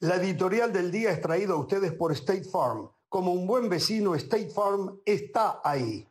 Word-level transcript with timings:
La 0.00 0.16
editorial 0.16 0.74
del 0.74 0.90
día 0.90 1.10
es 1.10 1.22
traída 1.22 1.54
a 1.54 1.56
ustedes 1.56 1.90
por 1.94 2.12
State 2.12 2.44
Farm. 2.44 2.90
Como 3.08 3.32
un 3.32 3.46
buen 3.46 3.70
vecino, 3.70 4.14
State 4.14 4.50
Farm 4.50 5.00
está 5.06 5.62
ahí. 5.64 6.06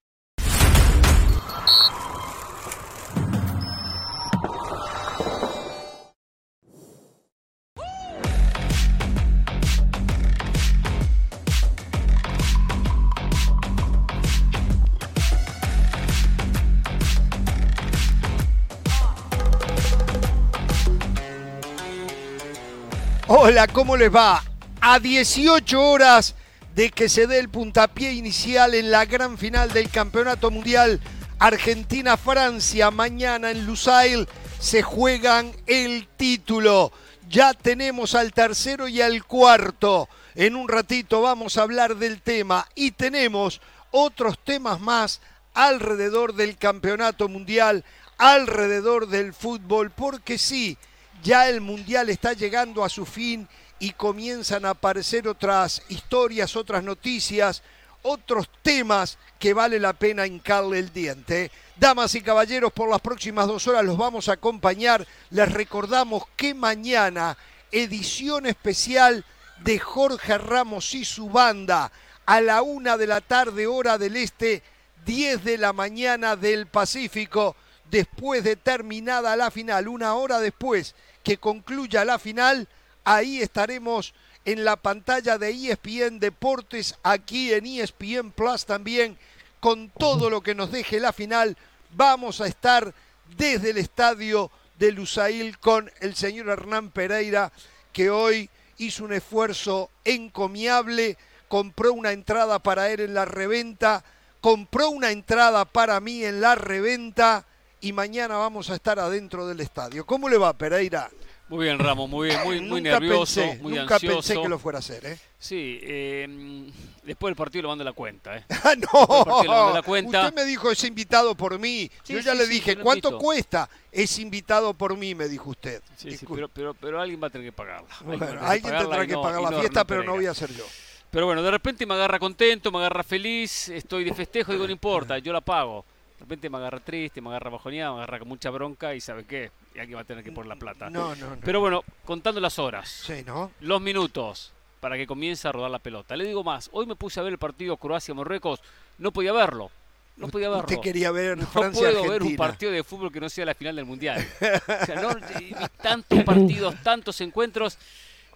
¿Cómo 23.71 23.95
les 23.95 24.13
va? 24.13 24.43
A 24.81 24.99
18 24.99 25.81
horas 25.81 26.35
de 26.75 26.89
que 26.89 27.07
se 27.07 27.25
dé 27.25 27.39
el 27.39 27.47
puntapié 27.47 28.11
inicial 28.11 28.73
en 28.73 28.91
la 28.91 29.05
gran 29.05 29.37
final 29.37 29.71
del 29.71 29.89
Campeonato 29.89 30.51
Mundial 30.51 30.99
Argentina-Francia, 31.39 32.91
mañana 32.91 33.51
en 33.51 33.65
Lusail 33.65 34.27
se 34.59 34.83
juegan 34.83 35.53
el 35.67 36.05
título. 36.17 36.91
Ya 37.29 37.53
tenemos 37.53 38.13
al 38.13 38.33
tercero 38.33 38.89
y 38.89 39.01
al 39.01 39.23
cuarto. 39.23 40.09
En 40.35 40.57
un 40.57 40.67
ratito 40.67 41.21
vamos 41.21 41.57
a 41.57 41.61
hablar 41.61 41.95
del 41.95 42.21
tema 42.21 42.67
y 42.75 42.91
tenemos 42.91 43.61
otros 43.91 44.37
temas 44.43 44.81
más 44.81 45.21
alrededor 45.53 46.35
del 46.35 46.57
Campeonato 46.57 47.29
Mundial, 47.29 47.85
alrededor 48.17 49.07
del 49.07 49.33
fútbol, 49.33 49.91
porque 49.91 50.37
sí, 50.37 50.77
ya 51.25 51.49
el 51.49 51.59
Mundial 51.59 52.09
está 52.09 52.33
llegando 52.33 52.83
a 52.83 52.89
su 52.89 53.03
fin 53.03 53.47
y 53.79 53.91
comienzan 53.93 54.63
a 54.63 54.69
aparecer 54.69 55.27
otras 55.27 55.81
historias, 55.89 56.55
otras 56.55 56.83
noticias, 56.83 57.63
otros 58.03 58.47
temas 58.61 59.17
que 59.39 59.55
vale 59.55 59.79
la 59.79 59.93
pena 59.93 60.27
hincarle 60.27 60.77
el 60.77 60.93
diente. 60.93 61.49
Damas 61.77 62.13
y 62.13 62.21
caballeros, 62.21 62.71
por 62.71 62.89
las 62.91 63.01
próximas 63.01 63.47
dos 63.47 63.67
horas 63.67 63.83
los 63.83 63.97
vamos 63.97 64.29
a 64.29 64.33
acompañar. 64.33 65.05
Les 65.31 65.51
recordamos 65.51 66.25
que 66.37 66.53
mañana, 66.53 67.35
edición 67.71 68.45
especial 68.45 69.25
de 69.63 69.79
Jorge 69.79 70.37
Ramos 70.37 70.93
y 70.93 71.05
su 71.05 71.27
banda, 71.31 71.91
a 72.27 72.39
la 72.39 72.61
una 72.61 72.97
de 72.97 73.07
la 73.07 73.21
tarde, 73.21 73.65
hora 73.65 73.97
del 73.97 74.15
este, 74.15 74.61
10 75.07 75.43
de 75.43 75.57
la 75.57 75.73
mañana 75.73 76.35
del 76.35 76.67
Pacífico, 76.67 77.55
después 77.89 78.43
de 78.43 78.55
terminada 78.55 79.35
la 79.35 79.49
final, 79.49 79.87
una 79.87 80.13
hora 80.13 80.39
después 80.39 80.93
que 81.25 81.37
concluya 81.37 82.05
la 82.05 82.19
final, 82.19 82.69
ahí 83.03 83.41
estaremos 83.41 84.13
en 84.45 84.63
la 84.63 84.75
pantalla 84.75 85.39
de 85.39 85.49
ESPN 85.49 86.19
Deportes, 86.19 86.95
aquí 87.01 87.51
en 87.51 87.65
ESPN 87.65 88.31
Plus 88.31 88.65
también, 88.65 89.17
con 89.59 89.89
todo 89.89 90.29
lo 90.29 90.41
que 90.41 90.53
nos 90.53 90.71
deje 90.71 90.99
la 90.99 91.11
final. 91.11 91.57
Vamos 91.95 92.41
a 92.41 92.47
estar 92.47 92.93
desde 93.35 93.71
el 93.71 93.79
estadio 93.79 94.51
de 94.77 94.91
Lusail 94.91 95.57
con 95.57 95.91
el 95.99 96.15
señor 96.15 96.47
Hernán 96.49 96.91
Pereira, 96.91 97.51
que 97.91 98.11
hoy 98.11 98.47
hizo 98.77 99.03
un 99.03 99.13
esfuerzo 99.13 99.89
encomiable, 100.03 101.17
compró 101.47 101.91
una 101.93 102.11
entrada 102.11 102.59
para 102.59 102.91
él 102.91 102.99
en 102.99 103.15
la 103.15 103.25
reventa, 103.25 104.03
compró 104.41 104.91
una 104.91 105.09
entrada 105.09 105.65
para 105.65 105.99
mí 105.99 106.23
en 106.23 106.39
la 106.39 106.53
reventa 106.53 107.47
y 107.81 107.93
mañana 107.93 108.37
vamos 108.37 108.69
a 108.69 108.75
estar 108.75 108.99
adentro 108.99 109.47
del 109.47 109.59
estadio. 109.61 110.05
¿Cómo 110.05 110.29
le 110.29 110.37
va, 110.37 110.53
Pereira? 110.53 111.09
Muy 111.47 111.65
bien, 111.65 111.77
Ramos, 111.77 112.09
muy 112.09 112.29
bien, 112.29 112.41
muy, 112.43 112.59
muy 112.61 112.81
nervioso, 112.81 113.39
pensé, 113.41 113.61
muy 113.61 113.73
nunca 113.73 113.95
ansioso. 113.95 114.15
pensé 114.17 114.41
que 114.41 114.49
lo 114.49 114.57
fuera 114.57 114.77
a 114.77 114.79
hacer, 114.79 115.05
¿eh? 115.05 115.19
Sí, 115.37 115.79
eh, 115.83 116.71
después 117.03 117.29
del 117.29 117.35
partido 117.35 117.61
lo 117.63 117.67
mando 117.69 117.83
la 117.83 117.93
cuenta, 117.93 118.35
¿eh? 118.37 118.45
Ah, 118.49 118.73
mando 118.73 119.45
no, 119.67 119.73
la 119.75 119.83
cuenta. 119.83 120.23
usted 120.23 120.33
me 120.35 120.43
dijo 120.43 120.71
es 120.71 120.83
invitado 120.83 121.35
por 121.35 121.59
mí. 121.59 121.91
Sí, 122.01 122.13
Yo 122.13 122.19
ya 122.19 122.31
sí, 122.31 122.37
le 122.39 122.47
dije, 122.47 122.75
¿cuánto 122.77 123.09
invito. 123.09 123.23
cuesta? 123.23 123.69
Es 123.91 124.17
invitado 124.17 124.73
por 124.73 124.97
mí, 124.97 125.13
me 125.13 125.27
dijo 125.27 125.51
usted. 125.51 125.83
Sí, 125.95 126.17
sí, 126.17 126.25
pero, 126.27 126.49
pero, 126.49 126.73
pero 126.73 126.99
alguien 126.99 127.21
va 127.21 127.27
a 127.27 127.29
tener 127.29 127.45
que 127.45 127.51
pagarla. 127.51 127.89
Alguien 127.99 128.17
Bueno, 128.19 128.39
que 128.39 128.45
alguien 128.47 128.63
pagarla 128.63 128.79
tendrá 128.89 129.05
que 129.07 129.13
no- 129.13 129.21
pagar 129.21 129.41
la 129.43 129.51
no 129.51 129.59
fiesta, 129.59 129.85
pero 129.85 130.03
no 130.03 130.13
voy 130.13 130.25
a 130.25 130.33
ser 130.33 130.51
yo. 130.51 130.65
Pero 131.11 131.27
bueno, 131.27 131.43
de 131.43 131.51
repente 131.51 131.85
me 131.85 131.93
agarra 131.93 132.17
contento, 132.17 132.71
me 132.71 132.79
agarra 132.79 133.03
feliz, 133.03 133.69
estoy 133.69 134.03
de 134.03 134.15
festejo, 134.15 134.51
digo, 134.51 134.65
no 134.65 134.71
importa, 134.73 135.19
yo 135.19 135.31
la 135.31 135.41
pago. 135.41 135.85
De 136.17 136.21
repente 136.21 136.49
me 136.49 136.57
agarra 136.57 136.79
triste, 136.79 137.21
me 137.21 137.29
agarra 137.29 137.49
bajoneado, 137.49 137.95
me 137.95 138.03
agarra 138.03 138.19
con 138.19 138.27
mucha 138.27 138.49
bronca 138.49 138.95
y 138.95 139.01
¿sabe 139.01 139.25
qué? 139.25 139.51
Y 139.73 139.79
alguien 139.79 139.97
va 139.97 140.01
a 140.01 140.05
tener 140.05 140.23
que 140.23 140.31
poner 140.31 140.47
la 140.47 140.55
plata. 140.55 140.89
No, 140.89 141.15
no, 141.15 141.31
no. 141.31 141.41
Pero 141.43 141.59
bueno, 141.59 141.83
contando 142.05 142.39
las 142.39 142.57
horas. 142.57 142.89
Sí, 142.89 143.23
¿no? 143.25 143.51
los 143.59 143.81
minutos 143.81 144.53
para 144.79 144.97
que 144.97 145.07
comience 145.07 145.47
a 145.47 145.51
rodar 145.51 145.71
la 145.71 145.79
pelota. 145.79 146.15
Le 146.15 146.25
digo 146.25 146.43
más, 146.43 146.69
hoy 146.71 146.85
me 146.85 146.95
puse 146.95 147.19
a 147.19 147.23
ver 147.23 147.33
el 147.33 147.39
partido 147.39 147.75
Croacia-Marruecos, 147.75 148.61
no 148.99 149.11
podía 149.11 149.33
verlo. 149.33 149.71
No 150.17 150.29
podía 150.29 150.47
verlo. 150.47 150.63
Usted 150.63 150.79
quería 150.79 151.11
ver 151.11 151.37
no 151.37 151.45
puedo 151.45 152.09
ver 152.09 152.23
un 152.23 152.35
partido 152.35 152.71
de 152.71 152.83
fútbol 152.83 153.11
que 153.11 153.19
no 153.19 153.27
sea 153.27 153.45
la 153.45 153.53
final 153.53 153.75
del 153.75 153.85
Mundial. 153.85 154.25
O 154.39 154.85
sea, 154.85 155.01
no, 155.01 155.15
vi 155.15 155.53
tantos 155.81 156.23
partidos, 156.23 156.75
tantos 156.83 157.19
encuentros 157.21 157.77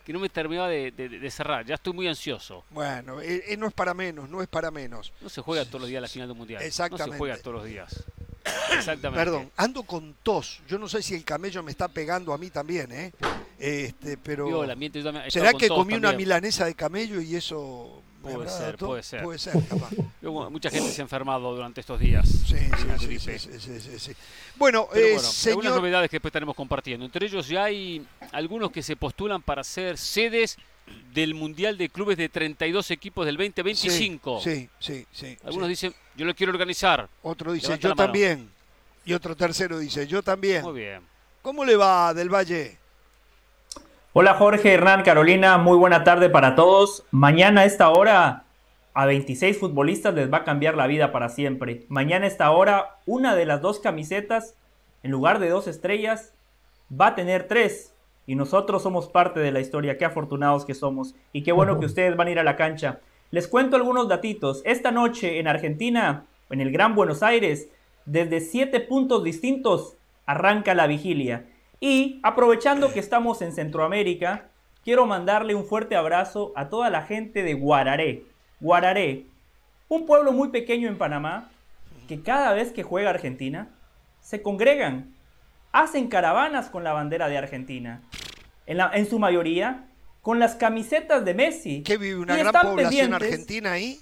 que 0.09 0.13
no 0.13 0.19
me 0.19 0.29
terminaba 0.29 0.67
de, 0.67 0.89
de- 0.89 1.07
de 1.07 1.29
cerrar. 1.29 1.63
Ya 1.67 1.75
estoy 1.75 1.93
muy 1.93 2.07
ansioso. 2.07 2.65
Bueno, 2.71 3.21
eh, 3.21 3.43
eh, 3.49 3.57
no 3.57 3.67
es 3.67 3.73
para 3.73 3.93
menos, 3.93 4.27
no 4.27 4.41
es 4.41 4.47
para 4.47 4.71
menos. 4.71 5.13
No 5.21 5.29
se 5.29 5.39
juega 5.39 5.63
todos 5.65 5.81
los 5.81 5.87
días 5.91 6.01
la 6.01 6.07
final 6.07 6.27
del 6.27 6.35
Mundial. 6.35 6.61
No 6.61 6.65
Exactamente. 6.67 7.11
se 7.11 7.17
juega 7.19 7.37
todos 7.37 7.57
los 7.57 7.65
días. 7.65 8.03
Exactamente. 8.75 9.23
Perdón, 9.23 9.51
ando 9.55 9.83
con 9.83 10.15
tos. 10.23 10.61
Yo 10.67 10.79
no 10.79 10.89
sé 10.89 11.03
si 11.03 11.13
el 11.13 11.23
camello 11.23 11.61
me 11.61 11.69
está 11.69 11.87
pegando 11.89 12.33
a 12.33 12.39
mí 12.39 12.49
también, 12.49 12.91
¿eh? 12.91 13.11
Este, 13.59 14.17
pero... 14.17 14.47
Vio 14.47 14.63
el 14.63 14.71
ambiente, 14.71 14.97
yo 14.97 15.05
también 15.05 15.29
¿Será 15.29 15.53
que 15.53 15.67
comí 15.67 15.93
una 15.93 16.11
milanesa 16.13 16.65
de 16.65 16.73
camello 16.73 17.21
y 17.21 17.35
eso... 17.35 18.01
Puede 18.21 18.49
ser, 18.49 18.77
puede 18.77 19.03
ser. 19.03 19.23
Puede 19.23 19.39
ser, 19.39 19.53
capaz. 19.67 19.89
Vio 20.21 20.33
como 20.33 20.49
Mucha 20.49 20.69
gente 20.69 20.89
se 20.91 21.01
ha 21.01 21.03
enfermado 21.03 21.55
durante 21.55 21.81
estos 21.81 21.99
días. 21.99 22.27
Sí, 22.27 22.57
sí, 23.19 23.99
sí. 23.99 24.11
Bueno, 24.55 24.87
Pero 24.91 25.05
eh, 25.05 25.13
bueno, 25.13 25.27
algunas 25.27 25.33
señor... 25.33 25.65
novedades 25.65 26.09
que 26.09 26.15
después 26.15 26.29
estaremos 26.29 26.55
compartiendo. 26.55 27.05
Entre 27.05 27.25
ellos 27.25 27.47
ya 27.47 27.65
hay 27.65 28.05
algunos 28.31 28.71
que 28.71 28.83
se 28.83 28.95
postulan 28.95 29.41
para 29.41 29.63
ser 29.63 29.97
sedes 29.97 30.57
del 31.13 31.33
Mundial 31.33 31.77
de 31.77 31.89
Clubes 31.89 32.17
de 32.17 32.29
32 32.29 32.91
equipos 32.91 33.25
del 33.25 33.37
2025. 33.37 34.41
Sí, 34.41 34.69
sí, 34.79 35.05
sí. 35.11 35.37
Algunos 35.43 35.69
dicen, 35.69 35.93
yo 36.15 36.25
lo 36.25 36.35
quiero 36.35 36.51
organizar. 36.51 37.07
Otro 37.21 37.53
dice, 37.53 37.67
Levanta 37.67 37.87
yo 37.87 37.95
también. 37.95 38.49
Y 39.05 39.13
otro 39.13 39.35
tercero 39.35 39.79
dice, 39.79 40.05
yo 40.07 40.21
también. 40.21 40.63
Muy 40.63 40.79
bien. 40.79 41.01
¿Cómo 41.41 41.63
le 41.63 41.75
va, 41.75 42.13
Del 42.13 42.29
Valle? 42.29 42.77
Hola 44.11 44.33
Jorge, 44.33 44.73
Hernán, 44.73 45.03
Carolina, 45.03 45.59
muy 45.59 45.77
buena 45.77 46.03
tarde 46.03 46.31
para 46.31 46.55
todos. 46.55 47.05
Mañana 47.11 47.61
a 47.61 47.65
esta 47.65 47.91
hora 47.91 48.43
a 48.95 49.05
26 49.05 49.59
futbolistas 49.59 50.15
les 50.15 50.33
va 50.33 50.37
a 50.37 50.43
cambiar 50.43 50.75
la 50.75 50.87
vida 50.87 51.11
para 51.11 51.29
siempre. 51.29 51.85
Mañana 51.89 52.25
a 52.25 52.27
esta 52.27 52.49
hora 52.49 52.97
una 53.05 53.35
de 53.35 53.45
las 53.45 53.61
dos 53.61 53.79
camisetas, 53.79 54.55
en 55.03 55.11
lugar 55.11 55.37
de 55.37 55.49
dos 55.49 55.67
estrellas, 55.67 56.33
va 56.91 57.09
a 57.09 57.15
tener 57.15 57.43
tres. 57.47 57.93
Y 58.25 58.33
nosotros 58.33 58.81
somos 58.81 59.07
parte 59.09 59.41
de 59.41 59.51
la 59.51 59.59
historia, 59.59 59.99
qué 59.99 60.05
afortunados 60.05 60.65
que 60.65 60.73
somos. 60.73 61.13
Y 61.31 61.43
qué 61.43 61.51
bueno 61.51 61.79
que 61.79 61.85
ustedes 61.85 62.17
van 62.17 62.29
a 62.29 62.31
ir 62.31 62.39
a 62.39 62.43
la 62.43 62.55
cancha. 62.55 63.01
Les 63.29 63.47
cuento 63.47 63.75
algunos 63.75 64.07
datitos. 64.07 64.63
Esta 64.65 64.89
noche 64.89 65.37
en 65.37 65.47
Argentina, 65.47 66.25
en 66.49 66.61
el 66.61 66.71
Gran 66.71 66.95
Buenos 66.95 67.21
Aires, 67.21 67.69
desde 68.05 68.39
siete 68.39 68.79
puntos 68.79 69.23
distintos 69.23 69.97
arranca 70.25 70.73
la 70.73 70.87
vigilia. 70.87 71.45
Y 71.79 72.19
aprovechando 72.23 72.91
que 72.91 72.99
estamos 72.99 73.41
en 73.41 73.53
Centroamérica, 73.53 74.49
quiero 74.83 75.05
mandarle 75.05 75.55
un 75.55 75.65
fuerte 75.65 75.95
abrazo 75.95 76.51
a 76.55 76.69
toda 76.69 76.89
la 76.89 77.03
gente 77.03 77.43
de 77.43 77.53
Guararé. 77.53 78.23
Guararé, 78.59 79.25
un 79.87 80.05
pueblo 80.05 80.31
muy 80.33 80.49
pequeño 80.49 80.87
en 80.89 80.97
Panamá, 80.97 81.49
que 82.07 82.21
cada 82.21 82.53
vez 82.53 82.71
que 82.71 82.83
juega 82.83 83.09
Argentina, 83.11 83.69
se 84.21 84.41
congregan, 84.41 85.13
hacen 85.71 86.07
caravanas 86.09 86.69
con 86.69 86.83
la 86.83 86.91
bandera 86.93 87.29
de 87.29 87.37
Argentina. 87.37 88.01
En, 88.65 88.77
la- 88.77 88.91
en 88.93 89.09
su 89.09 89.17
mayoría, 89.19 89.85
con 90.21 90.37
las 90.39 90.55
camisetas 90.55 91.23
de 91.23 91.33
Messi. 91.33 91.81
¿Qué 91.83 91.97
vive 91.97 92.17
una 92.19 92.35
gran 92.37 92.51
población 92.71 93.13
argentina 93.13 93.71
ahí? 93.71 93.99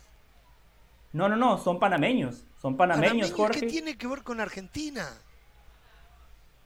No, 1.13 1.29
no, 1.29 1.35
no, 1.37 1.57
son 1.57 1.79
panameños. 1.79 2.43
Son 2.61 2.75
panameños, 2.75 3.29
Panameños, 3.29 3.33
Jorge. 3.33 3.59
¿Qué 3.61 3.67
tiene 3.67 3.97
que 3.97 4.07
ver 4.07 4.23
con 4.23 4.39
Argentina? 4.41 5.07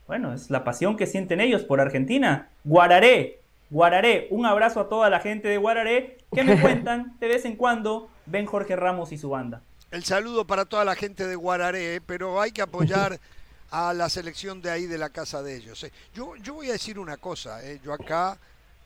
Bueno, 0.07 0.33
es 0.33 0.49
la 0.49 0.63
pasión 0.63 0.97
que 0.97 1.07
sienten 1.07 1.41
ellos 1.41 1.63
por 1.63 1.79
Argentina. 1.79 2.49
Guararé, 2.63 3.39
Guararé, 3.69 4.27
un 4.31 4.45
abrazo 4.45 4.81
a 4.81 4.89
toda 4.89 5.09
la 5.09 5.21
gente 5.21 5.47
de 5.47 5.57
Guararé 5.57 6.17
que 6.33 6.43
me 6.43 6.57
cuentan 6.61 7.15
de 7.19 7.27
vez 7.27 7.45
en 7.45 7.55
cuando 7.55 8.09
ven 8.25 8.45
Jorge 8.45 8.75
Ramos 8.75 9.11
y 9.13 9.17
su 9.17 9.29
banda. 9.29 9.61
El 9.91 10.03
saludo 10.03 10.45
para 10.45 10.65
toda 10.65 10.85
la 10.85 10.95
gente 10.95 11.25
de 11.25 11.35
Guararé, 11.35 11.95
¿eh? 11.95 12.01
pero 12.05 12.41
hay 12.41 12.51
que 12.51 12.61
apoyar 12.61 13.19
a 13.71 13.93
la 13.93 14.09
selección 14.09 14.61
de 14.61 14.69
ahí 14.69 14.85
de 14.85 14.97
la 14.97 15.09
casa 15.09 15.41
de 15.41 15.55
ellos. 15.55 15.83
¿eh? 15.83 15.91
Yo, 16.13 16.35
yo 16.35 16.53
voy 16.53 16.69
a 16.69 16.73
decir 16.73 16.99
una 16.99 17.17
cosa, 17.17 17.65
¿eh? 17.65 17.79
yo 17.83 17.93
acá, 17.93 18.37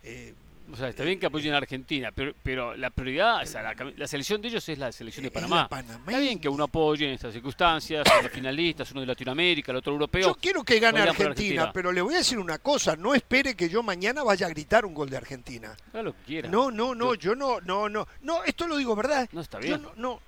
eh, 0.04 0.34
O 0.72 0.76
sea, 0.76 0.90
está 0.90 1.04
bien 1.04 1.20
que 1.20 1.28
apoyen 1.28 1.54
a 1.54 1.58
Argentina, 1.58 2.12
pero, 2.14 2.34
pero 2.42 2.76
la 2.76 2.90
prioridad, 2.90 3.44
o 3.44 3.46
sea, 3.46 3.62
la, 3.62 4.08
selección 4.08 4.42
de 4.42 4.48
ellos 4.48 4.68
es 4.68 4.78
la 4.80 4.92
selección 4.92 5.24
de 5.24 5.32
Panamá. 5.32 5.70
Está 6.08 6.20
bien 6.20 6.40
que 6.40 6.50
uno 6.50 6.64
apoye 6.64 7.06
en 7.06 7.14
estas 7.14 7.34
circunstancias, 7.34 8.06
uno 8.20 8.30
finalistas, 8.30 8.92
uno 8.92 9.02
de 9.02 9.08
Latinoamérica, 9.08 9.72
el 9.72 9.78
otro 9.78 9.94
europeo. 9.94 10.28
Yo 10.28 10.36
quiero 10.36 10.64
que 10.64 10.80
gane 10.80 11.02
Argentina, 11.02 11.30
Argentina. 11.30 11.72
pero 11.74 11.92
le 11.92 12.02
voy 12.02 12.16
a 12.16 12.18
decir 12.18 12.40
una 12.40 12.58
cosa, 12.58 12.96
no 12.96 13.14
espere 13.14 13.56
que 13.56 13.70
yo 13.70 13.84
mañana 13.84 14.24
vaya 14.24 14.48
a 14.48 14.50
gritar 14.50 14.86
un 14.86 14.94
gol 14.94 15.10
de 15.10 15.18
Argentina. 15.18 15.76
Haga 15.94 16.04
lo 16.04 16.14
que 16.14 16.24
quiera. 16.24 16.50
No, 16.50 16.72
no, 16.72 16.96
no, 16.96 17.14
yo 17.14 17.36
no, 17.36 17.62
no, 17.62 17.88
no, 17.88 18.08
no, 18.22 18.44
esto 18.44 18.68
lo 18.68 18.78
digo 18.78 18.96
verdad. 18.96 19.30
No, 19.32 19.42
está 19.42 19.60
Yo 19.60 19.68
bien. 19.68 19.82
no, 19.84 19.92
no, 19.96 20.20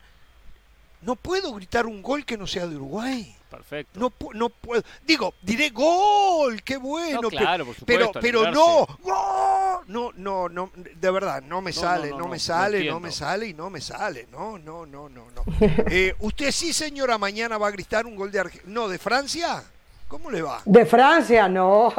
no 1.02 1.16
puedo 1.16 1.54
gritar 1.54 1.86
un 1.88 2.02
gol 2.02 2.26
que 2.26 2.38
no 2.38 2.46
sea 2.46 2.68
de 2.68 2.76
Uruguay. 2.76 3.37
Perfecto. 3.50 4.00
No, 4.00 4.12
no 4.34 4.50
puedo. 4.50 4.84
Digo, 5.06 5.34
diré 5.42 5.70
gol, 5.70 6.62
qué 6.64 6.78
bueno. 6.78 7.22
No, 7.22 7.30
claro, 7.30 7.66
por 7.66 7.76
pero, 7.86 8.08
supuesto, 8.08 8.20
pero 8.20 8.52
no, 8.52 8.86
¡gol! 9.02 9.86
no, 9.88 10.12
no, 10.16 10.50
no, 10.50 10.72
de 10.76 11.12
verdad, 11.12 11.42
no 11.42 11.62
me 11.62 11.72
No, 11.72 11.80
sale, 11.80 12.10
no, 12.10 12.18
no, 12.18 12.24
no, 12.24 12.30
me 12.30 12.38
no, 12.38 12.44
sale, 12.44 12.84
no, 12.84 13.00
me 13.00 13.12
sale 13.12 13.48
y 13.48 13.54
no 13.54 13.70
me 13.70 13.80
sale. 13.82 14.28
No, 14.32 14.58
no, 14.58 14.86
no, 14.86 15.08
no, 15.08 15.28
no. 15.32 15.44
Eh, 15.90 16.14
¿Usted 16.20 16.52
sí, 16.52 16.74
señora, 16.74 17.18
mañana 17.18 17.58
va 17.58 17.68
a 17.68 17.72
gritar 17.72 18.06
un 18.06 18.16
gol 18.16 18.32
de 18.32 18.40
Argentina? 18.40 18.74
No, 18.74 18.88
de 18.90 18.98
Francia. 18.98 19.64
¿Cómo 20.08 20.30
le 20.30 20.42
va? 20.42 20.62
De 20.66 20.86
Francia, 20.86 21.48
no. 21.48 21.94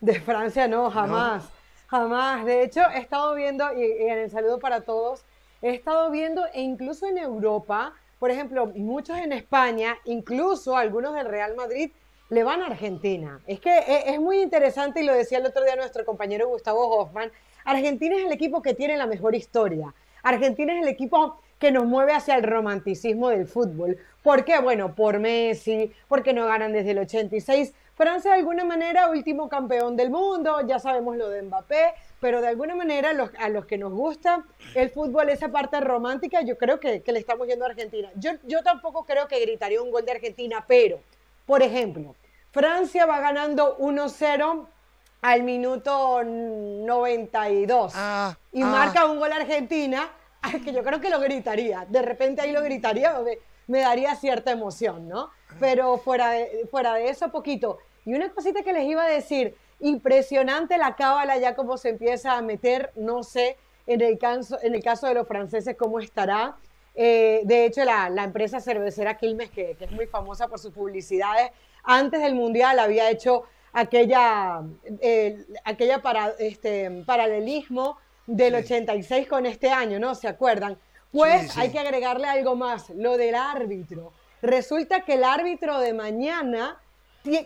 De 0.00 0.20
Francia, 0.20 0.68
no, 0.68 0.90
jamás. 0.90 1.44
Jamás. 1.86 2.44
De 2.44 2.62
hecho, 2.62 2.82
he 2.94 2.98
estado 2.98 3.34
viendo, 3.34 3.72
y, 3.72 3.80
y 3.82 4.06
en 4.06 4.18
el 4.18 4.30
saludo 4.30 4.58
para 4.58 4.82
todos, 4.82 5.24
he 5.62 5.70
estado 5.74 6.10
viendo, 6.10 6.46
e 6.52 6.60
incluso 6.60 7.06
en 7.06 7.18
Europa, 7.18 7.94
por 8.20 8.30
ejemplo, 8.30 8.66
muchos 8.66 9.16
en 9.18 9.32
España, 9.32 9.96
incluso 10.04 10.76
algunos 10.76 11.14
del 11.14 11.26
Real 11.26 11.56
Madrid, 11.56 11.90
le 12.28 12.44
van 12.44 12.60
a 12.62 12.66
Argentina. 12.66 13.40
Es 13.46 13.60
que 13.60 13.70
e- 13.70 14.12
es, 14.12 14.20
muy 14.20 14.42
interesante, 14.42 15.00
y 15.00 15.06
lo 15.06 15.14
decía 15.14 15.38
el 15.38 15.46
otro 15.46 15.64
día 15.64 15.74
nuestro 15.74 16.04
compañero 16.04 16.46
Gustavo 16.46 16.86
Hoffman, 16.86 17.32
Argentina 17.64 18.16
es 18.16 18.26
el 18.26 18.32
equipo 18.32 18.60
que 18.60 18.74
tiene 18.74 18.98
la 18.98 19.06
mejor 19.06 19.34
historia. 19.34 19.94
Argentina 20.22 20.74
es 20.74 20.82
el 20.82 20.88
equipo 20.88 21.40
que 21.58 21.72
nos 21.72 21.86
mueve 21.86 22.12
hacia 22.12 22.36
el 22.36 22.42
romanticismo 22.42 23.30
del 23.30 23.46
fútbol. 23.46 23.96
¿Por 24.22 24.44
qué? 24.44 24.60
Bueno, 24.60 24.94
por 24.94 25.18
Messi, 25.18 25.90
porque 26.06 26.34
no 26.34 26.44
ganan 26.44 26.74
desde 26.74 26.90
el 26.90 26.98
86. 26.98 27.72
Francia 27.94 28.32
de 28.32 28.38
alguna 28.38 28.64
manera 28.64 29.08
último 29.08 29.48
campeón 29.48 29.96
del 29.96 30.10
mundo, 30.10 30.60
ya 30.66 30.78
sabemos 30.78 31.16
lo 31.16 31.30
de 31.30 31.40
Mbappé, 31.40 31.94
pero 32.20 32.40
de 32.40 32.48
alguna 32.48 32.74
manera 32.74 33.12
los- 33.12 33.30
a 33.38 33.48
los 33.48 33.64
que 33.66 33.78
nos 33.78 33.92
gusta 33.92 34.44
el 34.74 34.90
fútbol, 34.90 35.30
esa 35.30 35.48
parte 35.48 35.80
romántica, 35.80 36.42
yo 36.42 36.56
creo 36.58 36.78
que, 36.78 37.02
que 37.02 37.12
le 37.12 37.18
estamos 37.18 37.48
yendo 37.48 37.64
a 37.64 37.68
Argentina. 37.68 38.10
Yo, 38.16 38.32
yo 38.44 38.62
tampoco 38.62 39.04
creo 39.04 39.26
que 39.26 39.40
gritaría 39.40 39.80
un 39.82 39.90
gol 39.90 40.04
de 40.04 40.12
Argentina, 40.12 40.64
pero, 40.68 41.00
por 41.46 41.62
ejemplo, 41.62 42.14
Francia 42.52 43.06
va 43.06 43.20
ganando 43.20 43.76
1-0 43.78 44.66
al 45.22 45.42
minuto 45.42 46.22
92 46.24 47.92
Ah, 47.94 48.36
y 48.52 48.62
ah. 48.62 48.66
marca 48.66 49.04
un 49.06 49.18
gol 49.18 49.32
Argentina, 49.32 50.10
ay, 50.42 50.60
que 50.60 50.72
yo 50.72 50.82
creo 50.82 51.00
que 51.00 51.10
lo 51.10 51.20
gritaría. 51.20 51.86
De 51.88 52.02
repente 52.02 52.42
ahí 52.42 52.52
lo 52.52 52.62
gritaría, 52.62 53.18
me, 53.20 53.38
me 53.66 53.80
daría 53.80 54.14
cierta 54.16 54.50
emoción, 54.50 55.08
¿no? 55.08 55.30
Pero 55.58 55.98
fuera 55.98 56.30
de, 56.32 56.66
fuera 56.70 56.94
de 56.94 57.08
eso, 57.08 57.30
poquito. 57.30 57.78
Y 58.04 58.14
una 58.14 58.30
cosita 58.30 58.62
que 58.62 58.72
les 58.72 58.84
iba 58.84 59.04
a 59.04 59.08
decir, 59.08 59.54
impresionante 59.80 60.78
la 60.78 60.94
cábala 60.96 61.36
ya 61.38 61.54
como 61.54 61.76
se 61.76 61.90
empieza 61.90 62.36
a 62.36 62.42
meter, 62.42 62.92
no 62.96 63.22
sé, 63.22 63.56
en 63.86 64.00
el 64.02 64.18
caso, 64.18 64.58
en 64.62 64.74
el 64.74 64.82
caso 64.82 65.06
de 65.06 65.14
los 65.14 65.26
franceses 65.26 65.76
cómo 65.76 65.98
estará. 66.00 66.56
Eh, 66.94 67.40
de 67.44 67.64
hecho, 67.64 67.84
la, 67.84 68.08
la 68.10 68.24
empresa 68.24 68.60
cervecera 68.60 69.16
Quilmes, 69.16 69.50
que, 69.50 69.74
que 69.76 69.84
es 69.86 69.90
muy 69.92 70.06
famosa 70.06 70.48
por 70.48 70.58
sus 70.58 70.72
publicidades, 70.72 71.50
antes 71.82 72.20
del 72.20 72.34
Mundial 72.34 72.78
había 72.78 73.10
hecho 73.10 73.44
aquella, 73.72 74.62
eh, 75.00 75.44
aquella 75.64 76.02
para, 76.02 76.34
este, 76.38 76.90
paralelismo 77.06 77.96
del 78.26 78.54
Sí. 78.56 78.74
86 78.74 79.28
con 79.28 79.46
este 79.46 79.70
año, 79.70 79.98
¿no? 79.98 80.14
¿Se 80.14 80.28
acuerdan? 80.28 80.78
Pues 81.12 81.42
Sí, 81.42 81.48
sí. 81.48 81.60
hay 81.60 81.70
que 81.70 81.78
agregarle 81.78 82.26
algo 82.26 82.54
más, 82.54 82.90
lo 82.90 83.16
del 83.16 83.34
árbitro. 83.34 84.12
Resulta 84.42 85.00
que 85.04 85.14
el 85.14 85.24
árbitro 85.24 85.78
de 85.80 85.92
mañana 85.94 86.80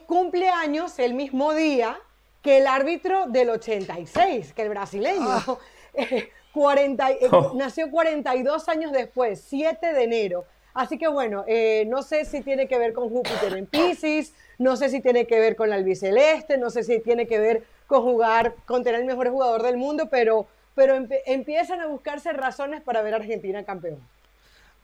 cumple 0.06 0.48
años 0.50 0.98
el 0.98 1.14
mismo 1.14 1.52
día 1.54 1.98
que 2.44 2.58
el 2.58 2.66
árbitro 2.66 3.26
del 3.26 3.50
86, 3.50 4.52
que 4.52 4.62
el 4.62 4.68
brasileño. 4.68 5.26
Ah. 5.26 5.58
Eh, 5.96 6.28
40 6.52 7.10
eh, 7.12 7.18
Oh. 7.30 7.52
Nació 7.54 7.88
42 7.88 8.68
años 8.68 8.90
después, 8.90 9.40
7 9.46 9.92
de 9.92 10.02
enero. 10.02 10.44
Así 10.72 10.98
que 10.98 11.06
bueno, 11.06 11.44
eh, 11.46 11.84
no 11.86 12.02
sé 12.02 12.24
si 12.24 12.40
tiene 12.40 12.66
que 12.66 12.78
ver 12.78 12.92
con 12.92 13.08
Júpiter 13.10 13.56
en 13.56 13.66
Pisces, 13.66 14.34
no 14.58 14.76
sé 14.76 14.88
si 14.88 15.00
tiene 15.00 15.28
que 15.28 15.38
ver 15.38 15.54
con 15.54 15.70
la 15.70 15.76
albiceleste, 15.76 16.58
no 16.58 16.70
sé 16.70 16.82
si 16.82 16.98
tiene 16.98 17.28
que 17.28 17.38
ver 17.38 17.64
con 17.86 18.02
jugar, 18.02 18.56
con 18.66 18.82
tener 18.82 19.02
el 19.02 19.06
mejor 19.06 19.30
jugador 19.30 19.62
del 19.62 19.76
mundo, 19.76 20.08
pero, 20.10 20.48
pero 20.74 20.96
empiezan 21.26 21.80
a 21.80 21.86
buscarse 21.86 22.32
razones 22.32 22.82
para 22.82 23.02
ver 23.02 23.14
a 23.14 23.18
Argentina 23.18 23.62
campeón. 23.62 24.00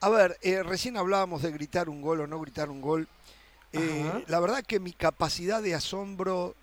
A 0.01 0.11
ver, 0.11 0.39
eh, 0.43 0.63
recién 0.63 0.97
hablábamos 0.97 1.43
de 1.43 1.51
gritar 1.51 1.89
un 1.89 2.03
gol 2.03 2.21
o 2.21 2.29
no 2.29 2.39
gritar 2.39 2.71
un 2.71 2.81
gol. 2.81 3.09
La 4.29 4.39
verdad 4.39 4.63
que 4.65 4.79
mi 4.79 4.93
capacidad 4.93 5.61
de 5.61 5.75
asombro 5.75 6.55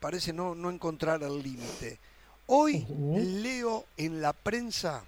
parece 0.00 0.32
no, 0.32 0.54
no 0.54 0.70
encontrar 0.70 1.22
el 1.22 1.42
límite. 1.42 1.98
Hoy 2.46 2.86
leo 3.42 3.86
en 3.96 4.20
la 4.22 4.32
prensa 4.32 5.04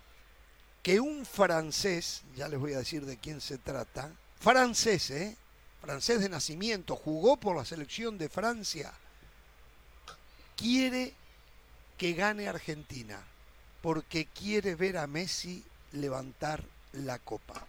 que 0.83 1.01
un 1.01 1.25
francés, 1.25 2.23
ya 2.37 2.49
les 2.49 2.59
voy 2.59 2.75
a 2.75 2.79
decir 2.79 3.05
de 3.07 3.17
quién 3.19 3.41
se 3.41 3.59
trata, 3.59 4.11
francés, 4.39 5.11
¿eh? 5.11 5.37
Francés 5.81 6.21
de 6.21 6.29
nacimiento, 6.29 6.95
jugó 6.97 7.39
por 7.39 7.57
la 7.57 7.65
selección 7.65 8.19
de 8.19 8.29
Francia, 8.29 8.93
quiere 10.57 11.15
que 11.97 12.13
gane 12.13 12.49
Argentina, 12.49 13.19
porque 13.83 14.27
quiere 14.27 14.75
ver 14.75 14.99
a 14.99 15.07
Messi 15.07 15.65
levantar 15.93 16.63
la 16.93 17.19
copa. 17.19 17.67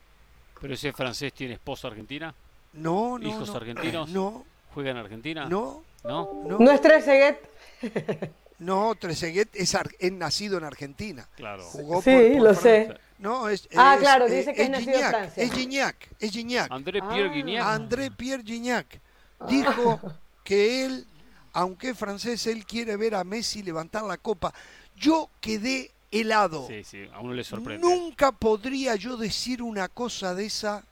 Pero 0.59 0.73
ese 0.73 0.93
francés 0.93 1.33
tiene 1.33 1.53
esposa 1.55 1.87
argentina, 1.87 2.33
No, 2.73 3.17
no, 3.17 3.27
¿Hijos 3.27 3.49
no. 3.49 3.55
argentinos? 3.55 4.09
No, 4.09 4.45
juega 4.73 4.91
en 4.91 4.97
Argentina. 4.97 5.45
no, 5.45 5.83
¿No? 6.03 6.41
no. 6.45 6.59
No 6.59 6.71
es 6.71 6.81
Trezeguet. 6.81 7.39
No, 8.59 8.93
Trezeguet 8.93 9.49
es, 9.55 9.73
ar- 9.73 9.89
es 9.97 10.11
nacido 10.11 10.59
en 10.59 10.63
Argentina. 10.65 11.27
Claro. 11.35 11.63
Jugó 11.63 11.99
Sí, 12.03 12.11
por- 12.11 12.31
por 12.33 12.41
lo 12.43 12.53
sé. 12.53 12.95
No, 13.17 13.49
es, 13.49 13.67
Ah, 13.75 13.95
es, 13.95 14.01
claro, 14.01 14.27
eh, 14.27 14.35
dice 14.35 14.53
que 14.53 14.61
es 14.61 14.69
nacido 14.69 14.91
en 14.91 14.95
Gignac, 14.97 15.09
Francia. 15.11 15.43
Es 15.43 15.51
Gignac, 15.51 15.95
es 16.19 16.31
Gignac. 16.31 16.71
André 16.71 17.01
Pierre 17.01 17.29
Ah. 17.29 17.33
Guignac. 17.33 17.63
André 17.65 18.11
Pierre 18.11 18.43
Gignac 18.43 18.99
dijo 19.49 19.99
que 20.43 20.85
él, 20.85 21.07
aunque 21.53 21.89
es 21.89 21.97
francés, 21.97 22.45
él 22.45 22.63
quiere 22.63 22.95
ver 22.97 23.15
a 23.15 23.23
Messi 23.23 23.63
levantar 23.63 24.03
la 24.03 24.17
copa. 24.17 24.53
Yo 24.95 25.27
quedé 25.39 25.89
helado. 26.11 26.67
Sí, 26.67 26.83
sí, 26.83 27.07
a 27.11 27.19
uno 27.19 27.33
le 27.33 27.43
sorprende. 27.43 27.81
Nunca 27.87 28.31
podría 28.31 28.95
yo 28.95 29.17
decir 29.17 29.63
una 29.63 29.87
cosa 29.87 30.35
de 30.35 30.45
esa 30.45 30.83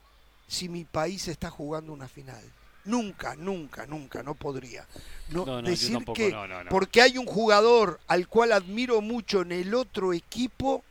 si 0.48 0.68
mi 0.68 0.82
país 0.82 1.28
está 1.28 1.50
jugando 1.50 1.92
una 1.92 2.08
final. 2.08 2.42
Nunca, 2.84 3.36
nunca, 3.36 3.86
nunca, 3.86 4.22
no 4.22 4.34
podría. 4.34 4.86
No, 5.30 5.44
No, 5.44 5.54
no, 5.56 5.60
yo 5.62 5.70
decir 5.70 5.92
tampoco, 5.92 6.16
que 6.16 6.30
no, 6.30 6.46
no, 6.46 6.64
no. 6.64 6.70
porque 6.70 7.02
hay 7.02 7.18
un 7.18 7.26
jugador 7.26 8.00
al 8.06 8.26
cual 8.28 8.52
admiro 8.52 9.00
mucho 9.00 9.42
en 9.42 9.52
el 9.52 9.74
otro 9.74 10.12
equipo, 10.12 10.82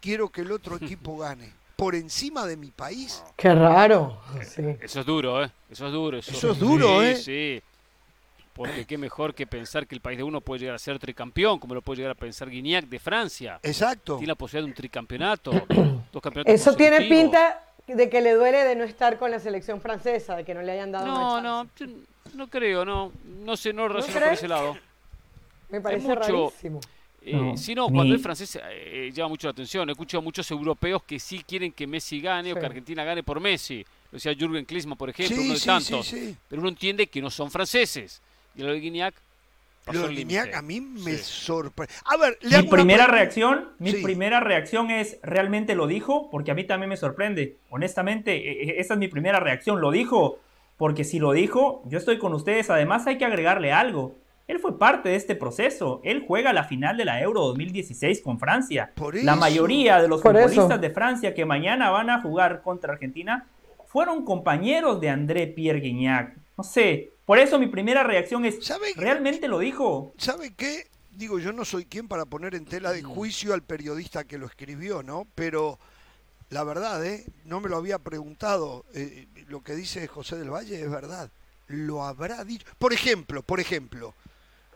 quiero 0.00 0.28
que 0.28 0.42
el 0.42 0.52
otro 0.52 0.76
equipo 0.80 1.18
gane. 1.18 1.52
Por 1.76 1.94
encima 1.94 2.46
de 2.46 2.56
mi 2.56 2.70
país. 2.70 3.22
Qué 3.36 3.54
raro. 3.54 4.20
Sí. 4.42 4.62
Eso 4.80 5.00
es 5.00 5.06
duro, 5.06 5.44
¿eh? 5.44 5.50
Eso 5.70 5.86
es 5.86 5.92
duro. 5.92 6.18
Eso, 6.18 6.32
Eso 6.32 6.52
es 6.52 6.58
duro, 6.58 7.00
sí, 7.00 7.06
¿eh? 7.06 7.16
Sí. 7.16 7.62
Porque 8.54 8.86
qué 8.86 8.96
mejor 8.96 9.34
que 9.34 9.46
pensar 9.46 9.86
que 9.86 9.94
el 9.94 10.00
país 10.00 10.16
de 10.16 10.24
uno 10.24 10.40
puede 10.40 10.60
llegar 10.60 10.74
a 10.74 10.78
ser 10.78 10.98
tricampeón, 10.98 11.58
como 11.58 11.74
lo 11.74 11.82
puede 11.82 11.98
llegar 11.98 12.12
a 12.12 12.14
pensar 12.14 12.48
Guignac 12.48 12.86
de 12.86 12.98
Francia. 12.98 13.60
Exacto. 13.62 14.16
Tiene 14.16 14.28
la 14.28 14.34
posibilidad 14.34 14.64
de 14.66 14.70
un 14.70 14.74
tricampeonato. 14.74 15.50
dos 16.12 16.22
campeonatos 16.22 16.54
Eso 16.54 16.74
tiene 16.74 17.02
pinta 17.02 17.65
de 17.94 18.10
que 18.10 18.20
le 18.20 18.32
duele 18.32 18.58
de 18.64 18.74
no 18.76 18.84
estar 18.84 19.18
con 19.18 19.30
la 19.30 19.38
selección 19.38 19.80
francesa, 19.80 20.36
de 20.36 20.44
que 20.44 20.54
no 20.54 20.62
le 20.62 20.72
hayan 20.72 20.90
dado 20.92 21.06
No, 21.06 21.34
una 21.34 21.40
no, 21.42 21.68
no 22.34 22.48
creo, 22.48 22.84
no. 22.84 23.12
No 23.44 23.56
sé, 23.56 23.72
no 23.72 23.86
relaciono 23.88 24.14
por 24.14 24.22
crees? 24.22 24.38
ese 24.38 24.48
lado. 24.48 24.76
Me 25.68 25.80
parece 25.80 26.08
mucho- 26.08 26.20
rarísimo. 26.20 26.80
Eh, 27.22 27.32
No, 27.32 27.56
sí, 27.56 27.74
no, 27.74 27.88
ni- 27.88 27.94
cuando 27.96 28.14
es 28.14 28.22
francés 28.22 28.58
eh, 28.62 29.10
llama 29.12 29.30
mucho 29.30 29.48
la 29.48 29.52
atención. 29.52 29.88
He 29.88 29.92
escuchado 29.92 30.20
a 30.20 30.22
muchos 30.24 30.48
europeos 30.50 31.02
que 31.02 31.18
sí 31.18 31.42
quieren 31.46 31.72
que 31.72 31.86
Messi 31.86 32.20
gane 32.20 32.52
o 32.52 32.56
que 32.56 32.64
Argentina 32.66 33.02
gane 33.04 33.22
por 33.24 33.40
Messi. 33.40 33.84
Lo 34.12 34.16
decía 34.16 34.32
Jürgen 34.32 34.64
Klinsmann, 34.64 34.96
por 34.96 35.10
ejemplo, 35.10 35.36
uno 35.36 35.42
Sí, 35.44 35.48
de 35.50 35.54
sí, 35.56 35.60
sí, 35.60 35.66
tantos. 35.66 36.06
sí. 36.06 36.36
Pero 36.48 36.60
uno 36.60 36.68
entiende 36.68 37.08
que 37.08 37.20
no 37.20 37.30
son 37.30 37.50
franceses. 37.50 38.20
Y 38.54 38.62
de 38.62 38.78
Guignac 38.80 39.14
pasó 39.86 40.08
límite. 40.08 40.54
a 40.54 40.62
mí 40.62 40.80
me 40.80 41.12
Sí. 41.12 41.22
sorprende. 41.24 41.92
A 42.04 42.16
ver, 42.16 42.38
le 42.42 42.62
Mi 42.62 42.68
primera 42.68 43.04
pregunta. 43.04 43.06
reacción, 43.06 43.68
mi 43.78 43.92
Sí. 43.92 44.02
primera 44.02 44.40
reacción 44.40 44.90
es, 44.90 45.18
¿realmente 45.22 45.74
lo 45.74 45.86
dijo? 45.86 46.28
Porque 46.30 46.50
a 46.50 46.54
mí 46.54 46.64
también 46.64 46.90
me 46.90 46.96
sorprende. 46.96 47.56
Honestamente, 47.70 48.32
e- 48.36 48.70
e- 48.70 48.80
esa 48.80 48.94
es 48.94 48.98
mi 49.00 49.08
primera 49.08 49.40
reacción. 49.40 49.80
¿Lo 49.80 49.90
dijo? 49.90 50.38
Porque 50.76 51.04
si 51.04 51.18
lo 51.18 51.32
dijo, 51.32 51.82
yo 51.86 51.96
estoy 51.98 52.18
con 52.18 52.34
ustedes. 52.34 52.68
Además, 52.68 53.06
hay 53.06 53.16
que 53.16 53.24
agregarle 53.24 53.72
algo. 53.72 54.16
Él 54.48 54.58
fue 54.60 54.78
parte 54.78 55.08
de 55.08 55.16
este 55.16 55.34
proceso. 55.34 56.00
Él 56.04 56.24
juega 56.26 56.52
la 56.52 56.64
final 56.64 56.96
de 56.96 57.04
la 57.04 57.20
Euro 57.20 57.40
2016 57.40 58.20
con 58.20 58.38
Francia. 58.38 58.92
Por 58.94 59.14
La 59.24 59.34
mayoría 59.36 60.00
de 60.02 60.06
los 60.08 60.20
Por 60.20 60.36
eso. 60.36 60.48
futbolistas 60.48 60.80
de 60.80 60.90
Francia 60.90 61.34
que 61.34 61.44
mañana 61.44 61.90
van 61.90 62.10
a 62.10 62.20
jugar 62.20 62.62
contra 62.62 62.92
Argentina 62.92 63.46
fueron 63.86 64.24
compañeros 64.24 65.00
de 65.00 65.08
André 65.08 65.46
Pierre 65.48 65.80
Guignac. 65.80 66.36
No 66.56 66.62
sé. 66.62 67.10
Por 67.26 67.38
eso 67.38 67.58
mi 67.58 67.66
primera 67.66 68.02
reacción 68.04 68.44
es, 68.44 68.64
¿Sabe, 68.64 68.92
¿realmente 68.96 69.48
lo 69.48 69.58
dijo? 69.58 70.14
¿Sabe 70.16 70.54
qué? 70.54 70.88
digo, 71.10 71.38
yo 71.38 71.50
no 71.52 71.64
soy 71.64 71.86
quien 71.86 72.08
para 72.08 72.26
poner 72.26 72.54
en 72.54 72.66
tela 72.66 72.92
de 72.92 73.02
juicio 73.02 73.54
al 73.54 73.62
periodista 73.62 74.24
que 74.24 74.36
lo 74.38 74.44
escribió, 74.46 75.02
¿no? 75.02 75.26
Pero 75.34 75.78
la 76.50 76.62
verdad, 76.62 77.04
¿eh? 77.06 77.24
No 77.46 77.60
me 77.60 77.68
lo 77.70 77.76
había 77.78 77.98
preguntado. 77.98 78.84
eh, 78.94 79.26
lo 79.48 79.62
que 79.62 79.74
dice 79.74 80.06
José 80.08 80.36
del 80.36 80.50
Valle 80.52 80.80
es 80.80 80.90
verdad. 80.90 81.30
Lo 81.68 82.04
habrá 82.04 82.44
dicho. 82.44 82.66
Por 82.78 82.92
ejemplo, 82.92 83.42
por 83.42 83.60
ejemplo, 83.60 84.14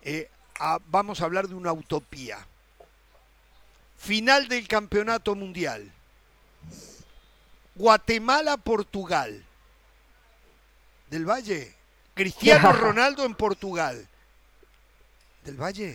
eh, 0.02 0.28
a- 0.58 0.78
vamos 0.86 1.20
a 1.20 1.26
hablar 1.26 1.46
de 1.46 1.54
una 1.54 1.72
utopía. 1.72 2.38
Final 3.98 4.48
del 4.48 4.66
campeonato 4.66 5.34
mundial. 5.34 5.92
Guatemala-Portugal. 7.76 9.44
Del 11.10 11.24
Valle. 11.28 11.74
Cristiano 12.20 12.72
Ronaldo 12.72 13.24
en 13.24 13.34
Portugal. 13.34 14.06
Del 15.44 15.56
Valle. 15.56 15.94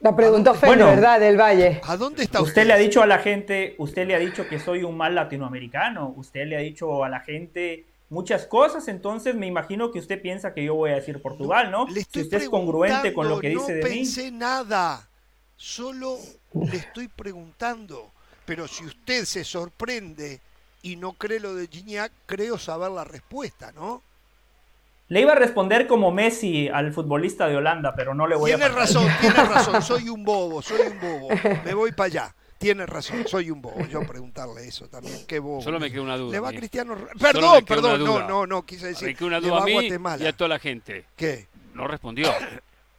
La 0.00 0.14
preguntó 0.14 0.54
Fede, 0.54 0.68
Bueno. 0.68 0.86
¿verdad? 0.86 1.18
Del 1.18 1.36
Valle. 1.36 1.80
¿A 1.84 1.96
dónde 1.96 2.22
está 2.24 2.40
Usted 2.40 2.64
le 2.66 2.72
ha 2.72 2.76
dicho 2.76 3.02
a 3.02 3.06
la 3.06 3.18
gente, 3.18 3.74
usted 3.78 4.06
le 4.06 4.14
ha 4.14 4.18
dicho 4.18 4.48
que 4.48 4.58
soy 4.58 4.82
un 4.84 4.96
mal 4.96 5.14
latinoamericano, 5.14 6.14
usted 6.16 6.46
le 6.46 6.56
ha 6.56 6.60
dicho 6.60 7.04
a 7.04 7.08
la 7.08 7.20
gente 7.20 7.84
muchas 8.08 8.46
cosas, 8.46 8.86
entonces 8.88 9.34
me 9.34 9.46
imagino 9.46 9.90
que 9.90 9.98
usted 9.98 10.20
piensa 10.20 10.54
que 10.54 10.64
yo 10.64 10.74
voy 10.74 10.90
a 10.90 10.96
decir 10.96 11.20
Portugal, 11.20 11.70
¿no? 11.70 11.86
Le 11.86 11.94
Si 11.94 12.00
estoy 12.00 12.22
usted 12.22 12.42
es 12.42 12.48
congruente 12.48 13.12
con 13.12 13.28
lo 13.28 13.40
que 13.40 13.48
dice 13.48 13.60
no 13.60 13.66
de 13.68 13.74
mí. 13.74 13.96
pensé 13.96 14.30
nada. 14.30 15.08
Solo 15.56 16.18
le 16.54 16.76
estoy 16.76 17.08
preguntando. 17.08 18.12
Pero 18.44 18.68
si 18.68 18.84
usted 18.84 19.24
se 19.24 19.44
sorprende 19.44 20.40
y 20.82 20.96
no 20.96 21.12
cree 21.14 21.40
lo 21.40 21.54
de 21.54 21.68
Gignac, 21.68 22.12
creo 22.26 22.58
saber 22.58 22.90
la 22.90 23.04
respuesta, 23.04 23.72
¿no? 23.72 24.02
Le 25.08 25.20
iba 25.20 25.32
a 25.32 25.36
responder 25.36 25.86
como 25.86 26.10
Messi 26.10 26.68
al 26.68 26.92
futbolista 26.92 27.46
de 27.48 27.56
Holanda, 27.56 27.94
pero 27.94 28.14
no 28.14 28.26
le 28.26 28.34
voy 28.36 28.50
Tiene 28.50 28.64
a 28.64 28.68
razón, 28.68 29.06
tiene 29.20 29.34
razón. 29.44 29.82
Soy 29.82 30.08
un 30.08 30.24
bobo, 30.24 30.62
soy 30.62 30.80
un 30.80 31.00
bobo. 31.00 31.28
Me 31.64 31.74
voy 31.74 31.92
para 31.92 32.06
allá. 32.06 32.34
Tiene 32.56 32.86
razón, 32.86 33.24
soy 33.26 33.50
un 33.50 33.60
bobo. 33.60 33.84
Yo 33.88 34.06
preguntarle 34.06 34.66
eso 34.66 34.86
también. 34.88 35.26
Qué 35.26 35.38
bobo. 35.40 35.60
Solo 35.60 35.80
me 35.80 35.90
queda 35.90 36.02
una 36.02 36.16
duda. 36.16 36.30
Le 36.32 36.38
va 36.40 36.48
a. 36.50 36.52
Cristiano. 36.52 36.96
Perdón, 37.20 37.64
perdón. 37.64 38.04
No, 38.04 38.26
no, 38.26 38.46
no, 38.46 38.62
quise 38.64 38.86
decir. 38.86 39.08
Me 39.08 39.14
queda 39.16 39.26
una 39.26 39.40
duda 39.40 39.62
a 39.62 39.64
mí 39.64 39.72
Guatemala. 39.72 40.22
y 40.22 40.26
a 40.28 40.32
toda 40.32 40.48
la 40.48 40.58
gente. 40.60 41.04
¿Qué? 41.16 41.48
No 41.74 41.86
respondió. 41.88 42.30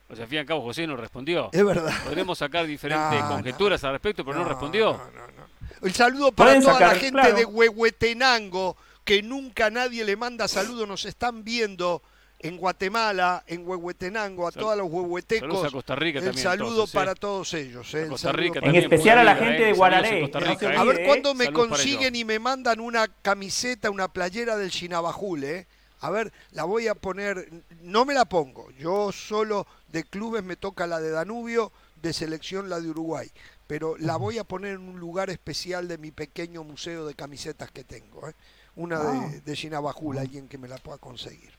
O 0.10 0.16
sea, 0.16 0.24
al 0.26 0.30
fin 0.30 0.36
y 0.36 0.40
al 0.40 0.46
cabo 0.46 0.62
José 0.62 0.86
no 0.86 0.96
respondió. 0.98 1.50
Es 1.54 1.66
verdad. 1.66 1.92
Podremos 2.04 2.38
sacar 2.38 2.68
diferentes 2.68 3.22
No, 3.22 3.30
conjeturas 3.30 3.84
al 3.86 3.94
respecto, 3.94 4.24
pero 4.26 4.38
no, 4.40 4.44
respondió. 4.46 4.92
no, 4.92 4.98
no, 5.06 5.28
no. 5.28 5.88
El 5.88 5.94
saludo 5.94 6.32
para 6.32 6.60
toda 6.60 6.80
la 6.80 6.90
gente 6.96 7.12
claro. 7.14 7.36
de 7.36 7.46
Huehuetenango, 7.46 8.78
que 9.04 9.22
nunca 9.22 9.70
nadie 9.70 10.04
le 10.06 10.16
manda 10.16 10.48
saludos, 10.48 10.88
nos 10.88 11.06
están 11.06 11.44
viendo 11.44 12.02
en 12.40 12.58
Guatemala, 12.58 13.44
en 13.48 13.66
Huehuetenango, 13.66 14.48
a 14.48 14.52
Sal- 14.52 14.62
todos 14.62 14.78
los 14.78 14.88
saludos 14.88 15.04
huehuetecos. 15.06 15.64
a 15.66 15.72
Costa 15.72 15.96
Rica 15.96 16.20
El 16.20 16.26
también, 16.26 16.44
saludo 16.44 16.70
entonces, 16.72 16.94
¿eh? 16.94 16.98
para 16.98 17.16
todos 17.16 17.54
ellos. 17.54 17.94
eh, 17.94 18.04
el 18.04 18.10
Costa 18.10 18.28
saludo 18.30 18.44
Rica 18.44 18.60
En 18.64 18.76
especial 18.76 19.18
a 19.20 19.24
la 19.24 19.36
gente 19.36 19.64
de 19.64 19.70
eh. 19.70 19.74
Guararé, 19.74 20.10
Saludos 20.30 20.62
eh. 20.62 20.68
A 20.78 20.84
ver 20.84 20.96
olvide, 20.96 21.08
cuándo 21.08 21.34
me 21.36 21.46
Saludos 21.46 21.68
consiguen 21.70 22.16
y 22.18 22.26
me 22.26 22.40
mandan 22.40 22.80
una 22.82 23.08
camiseta, 23.08 23.90
una 23.90 24.10
playera 24.10 24.58
del 24.58 24.72
Chinabajul, 24.72 25.44
¿eh? 25.46 25.68
A 26.02 26.10
ver, 26.10 26.34
la 26.52 26.66
voy 26.66 26.88
a 26.90 26.96
poner, 26.96 27.50
no 27.82 28.04
me 28.04 28.14
la 28.14 28.26
pongo, 28.26 28.70
yo 28.72 29.14
solo 29.14 29.66
de 29.88 30.04
clubes 30.04 30.44
me 30.44 30.58
toca 30.58 30.86
la 30.86 31.00
de 31.00 31.12
Danubio, 31.12 31.72
de 32.02 32.12
selección 32.12 32.70
la 32.70 32.82
de 32.82 32.90
Uruguay, 32.90 33.32
pero 33.68 33.96
la 33.98 34.18
voy 34.18 34.38
a 34.38 34.44
poner 34.44 34.74
en 34.74 34.82
un 34.82 35.00
lugar 35.00 35.30
especial 35.30 35.88
de 35.88 35.98
mi 35.98 36.12
pequeño 36.12 36.66
museo 36.66 37.06
de 37.08 37.14
camisetas 37.14 37.72
que 37.72 37.86
tengo, 37.86 38.28
¿eh? 38.28 38.34
Una 38.76 39.00
de, 39.00 39.42
de 39.42 39.54
Chinabajul, 39.56 40.18
alguien 40.18 40.48
que 40.48 40.58
me 40.58 40.68
la 40.68 40.78
pueda 40.78 40.98
conseguir. 40.98 41.52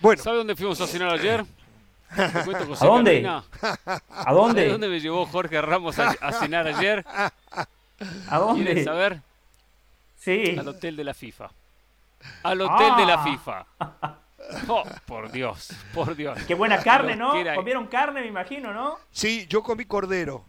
Bueno, 0.00 0.22
¿Sabe 0.22 0.36
dónde 0.38 0.54
fuimos 0.54 0.80
a 0.80 0.86
cenar 0.86 1.10
ayer? 1.10 1.44
Cuento, 2.44 2.66
José 2.68 2.84
¿A 2.84 2.88
dónde? 2.88 3.22
Carolina. 3.22 3.44
¿A 4.08 4.22
¿Sabe 4.24 4.34
dónde? 4.36 4.68
dónde 4.72 4.88
me 4.88 5.00
llevó 5.00 5.26
Jorge 5.26 5.60
Ramos 5.60 5.98
a, 5.98 6.10
a 6.20 6.32
cenar 6.32 6.66
ayer? 6.68 7.04
¿A 7.08 7.34
¿Quieren 7.98 8.38
dónde? 8.38 8.84
saber? 8.84 9.20
Sí. 10.16 10.56
Al 10.58 10.68
hotel 10.68 10.96
de 10.96 11.04
la 11.04 11.14
FIFA. 11.14 11.50
Al 12.44 12.60
hotel 12.60 12.96
de 12.96 13.06
la 13.06 13.14
Ah. 13.14 13.24
FIFA. 13.24 13.66
Oh, 14.68 14.82
por 15.04 15.30
Dios, 15.30 15.68
por 15.92 16.16
Dios. 16.16 16.38
Qué 16.46 16.54
buena 16.54 16.82
carne, 16.82 17.14
¿no? 17.16 17.32
Comieron 17.54 17.86
carne, 17.88 18.22
me 18.22 18.28
imagino, 18.28 18.72
¿no? 18.72 18.96
sí, 19.10 19.46
yo 19.50 19.62
comí 19.62 19.84
cordero. 19.84 20.42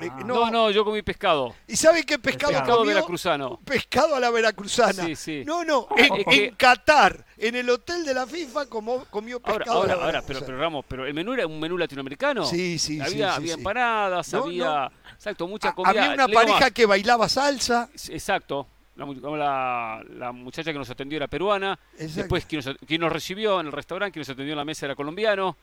Eh, 0.00 0.08
Ah. 0.10 0.22
No, 0.24 0.50
no, 0.50 0.70
yo 0.70 0.84
comí 0.84 1.02
pescado. 1.02 1.54
¿Y 1.66 1.76
sabe 1.76 2.04
qué 2.04 2.18
pescado 2.18 2.48
Pescado 2.52 2.52
Pescado 2.64 2.78
comió? 2.78 2.94
veracruzano. 2.94 3.60
pescado 3.64 4.14
a 4.16 4.20
la 4.20 4.30
veracruzana. 4.30 5.04
Sí, 5.04 5.14
sí. 5.16 5.42
No, 5.46 5.64
no, 5.64 5.86
en, 5.96 6.14
Es 6.14 6.24
que- 6.24 6.44
en 6.46 6.54
Qatar, 6.54 7.24
en 7.36 7.54
el 7.56 7.68
hotel 7.70 8.04
de 8.04 8.14
la 8.14 8.26
FIFA, 8.26 8.66
como, 8.66 9.04
comió 9.06 9.40
Ahora, 9.42 9.58
pescado 9.58 9.78
ahora, 9.80 9.92
a 9.92 9.96
la 9.96 10.04
ahora, 10.04 10.22
pero, 10.26 10.40
pero 10.44 10.58
Ramos, 10.58 10.84
pero 10.88 11.06
el 11.06 11.14
menú 11.14 11.32
era 11.34 11.46
un 11.46 11.60
menú 11.60 11.76
latinoamericano. 11.78 12.44
Sí, 12.44 12.78
sí, 12.78 12.94
sí, 12.96 13.00
había, 13.00 13.30
sí, 13.32 13.36
había 13.36 13.54
sí. 13.54 13.60
empanadas, 13.60 14.32
No, 14.32 14.44
había, 14.44 14.90
exacto, 15.14 15.46
mucha 15.46 15.68
Ha- 15.68 15.74
comida. 15.74 15.90
Había 15.90 16.14
una 16.14 16.26
Le 16.26 16.34
pareja 16.34 16.60
más, 16.60 16.70
que 16.72 16.86
bailaba 16.86 17.28
salsa. 17.28 17.88
Exacto. 18.08 18.66
La, 18.96 19.06
la, 19.06 20.04
la 20.10 20.32
muchacha 20.32 20.72
que 20.72 20.78
nos 20.78 20.90
atendió 20.90 21.16
era 21.16 21.26
peruana. 21.26 21.78
Exacto. 21.94 22.14
Después, 22.16 22.44
quien 22.44 22.62
nos, 22.64 22.76
quien 22.86 23.00
nos 23.00 23.10
recibió 23.12 23.58
en 23.60 23.66
el 23.66 23.72
restaurante, 23.72 24.12
quien 24.12 24.20
nos 24.20 24.28
atendió 24.28 24.52
en 24.52 24.58
la 24.58 24.64
mesa 24.64 24.84
era 24.86 24.94
colombiano. 24.94 25.56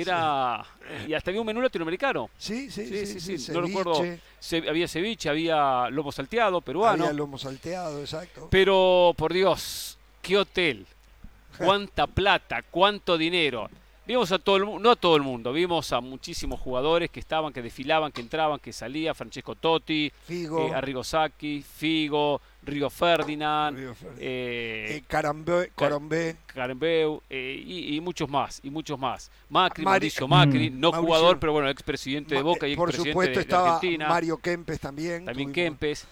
Era. 0.00 0.64
Y 1.06 1.14
hasta 1.14 1.30
había 1.30 1.40
un 1.40 1.46
menú 1.46 1.60
latinoamericano. 1.62 2.30
Sí, 2.36 2.70
sí, 2.70 2.86
Sí, 2.86 3.06
sí, 3.06 3.20
sí, 3.20 3.38
sí. 3.38 3.52
No 3.52 3.60
recuerdo. 3.62 4.02
Se- 4.38 4.68
había 4.68 4.88
ceviche, 4.88 5.28
había 5.28 5.88
lomo 5.90 6.12
salteado, 6.12 6.60
peruano. 6.60 7.04
Había 7.04 7.14
lomo 7.16 7.38
salteado, 7.38 8.00
exacto. 8.00 8.48
Pero, 8.50 9.14
por 9.16 9.32
Dios, 9.32 9.96
qué 10.22 10.36
hotel. 10.38 10.86
Cuánta 11.58 12.06
plata, 12.06 12.62
cuánto 12.70 13.16
dinero. 13.16 13.70
Vimos 14.06 14.30
a 14.32 14.38
todo 14.38 14.56
el 14.56 14.64
mundo, 14.66 14.80
no 14.80 14.90
a 14.90 14.96
todo 14.96 15.16
el 15.16 15.22
mundo, 15.22 15.50
vimos 15.52 15.90
a 15.94 16.00
muchísimos 16.02 16.60
jugadores 16.60 17.10
que 17.10 17.20
estaban, 17.20 17.54
que 17.54 17.62
desfilaban, 17.62 18.12
que 18.12 18.20
entraban, 18.20 18.58
que 18.60 18.70
salía, 18.70 19.14
Francesco 19.14 19.54
Totti, 19.54 20.12
Figo, 20.26 20.68
eh, 20.68 20.74
Arrigo 20.74 21.02
Sacchi, 21.02 21.62
Figo, 21.62 22.42
Río 22.64 22.90
Ferdinand, 22.90 23.76
Río 23.78 23.94
Ferdinand. 23.94 24.18
eh, 24.22 24.96
eh, 24.96 25.02
Carambé, 25.06 25.70
Corombé, 25.74 26.36
Carembeu 26.46 27.22
eh, 27.30 27.62
y, 27.64 27.96
y 27.96 28.00
muchos 28.00 28.28
más, 28.28 28.60
y 28.62 28.70
muchos 28.70 28.98
más. 28.98 29.30
Macri, 29.48 29.84
Mari- 29.84 29.92
Mauricio 30.00 30.28
Macri, 30.28 30.70
Mm. 30.70 30.80
no 30.80 30.90
Mauricio- 30.90 31.00
jugador, 31.06 31.38
pero 31.40 31.52
bueno, 31.52 31.68
expresidente 31.68 32.34
de 32.34 32.42
Boca 32.42 32.66
y 32.66 32.72
eh, 32.72 32.76
Por 32.76 32.88
expresidente 32.88 33.12
supuesto 33.12 33.30
de, 33.30 33.36
de 33.36 33.40
estaba 33.42 33.74
Argentina, 33.76 34.08
Mario 34.08 34.36
Kempes 34.38 34.80
también. 34.80 35.24
también 35.24 35.48
tuvimos- 35.50 35.54
Kempes, 35.54 36.06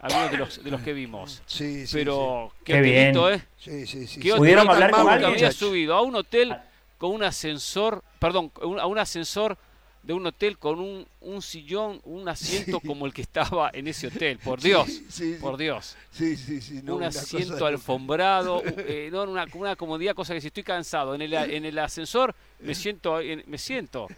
algunos 0.00 0.30
de 0.30 0.36
los, 0.36 0.64
de 0.64 0.70
los 0.70 0.80
que 0.82 0.92
vimos. 0.92 1.42
Sí, 1.46 1.86
sí, 1.86 1.96
Pero 1.96 2.52
qué, 2.64 2.74
Qué 2.74 2.80
bien. 2.82 3.16
¿eh? 3.16 3.42
sí. 3.58 3.70
Sí, 3.70 3.86
sí, 3.86 4.06
sí. 4.06 4.20
¿Qué 4.20 4.30
sí. 4.32 4.36
¿Pudieron 4.36 4.68
hablar 4.68 4.90
con 4.90 5.08
alguien? 5.08 5.30
había 5.32 5.52
subido 5.52 5.94
a 5.94 6.02
un 6.02 6.14
hotel 6.16 6.54
con 6.98 7.10
un 7.12 7.22
ascensor, 7.24 8.02
perdón, 8.18 8.50
un- 8.62 8.78
a 8.80 8.86
un 8.86 8.98
ascensor 8.98 9.56
de 10.04 10.12
un 10.12 10.26
hotel 10.26 10.58
con 10.58 10.80
un, 10.80 11.06
un 11.22 11.40
sillón, 11.40 11.98
un 12.04 12.28
asiento 12.28 12.78
Sí. 12.80 12.86
como 12.86 13.06
el 13.06 13.14
que 13.14 13.22
estaba 13.22 13.70
en 13.72 13.88
ese 13.88 14.08
hotel, 14.08 14.38
por 14.38 14.60
Dios, 14.60 14.86
Sí, 14.86 15.06
sí, 15.08 15.36
por 15.40 15.56
Dios. 15.56 15.96
sí, 16.10 16.36
sí, 16.36 16.60
sí, 16.60 16.80
no, 16.82 16.96
un 16.96 17.02
cosa 17.04 17.20
asiento 17.20 17.64
alfombrado, 17.64 18.62
eh, 18.66 19.08
no, 19.10 19.22
una, 19.22 19.46
una 19.54 19.76
comodidad, 19.76 20.14
cosa 20.14 20.34
que 20.34 20.40
si 20.42 20.48
estoy 20.48 20.62
cansado 20.62 21.14
en 21.14 21.22
el, 21.22 21.32
en 21.32 21.64
el 21.64 21.78
ascensor 21.78 22.34
me 22.60 22.74
siento, 22.74 23.18
en- 23.20 23.42
me 23.46 23.56
siento 23.56 24.08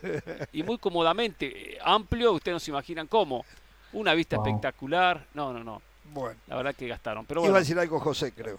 y 0.53 0.63
muy 0.65 0.77
cómodamente, 0.79 1.75
eh, 1.75 1.79
amplio, 1.85 2.33
ustedes 2.33 2.55
no 2.57 2.61
se 2.61 2.71
imaginan 2.73 3.07
cómo, 3.07 3.45
una 3.93 4.13
vista 4.15 4.37
Wow. 4.39 4.47
espectacular, 4.47 5.25
no, 5.35 5.53
no, 5.53 5.63
no, 5.63 5.81
Bueno, 6.13 6.37
la 6.49 6.57
verdad 6.57 6.75
que 6.75 6.89
gastaron, 6.89 7.25
pero 7.27 7.41
iba 7.41 7.47
bueno, 7.47 7.57
a 7.59 7.61
decir 7.61 7.79
algo 7.79 8.01
José, 8.01 8.33
creo. 8.33 8.59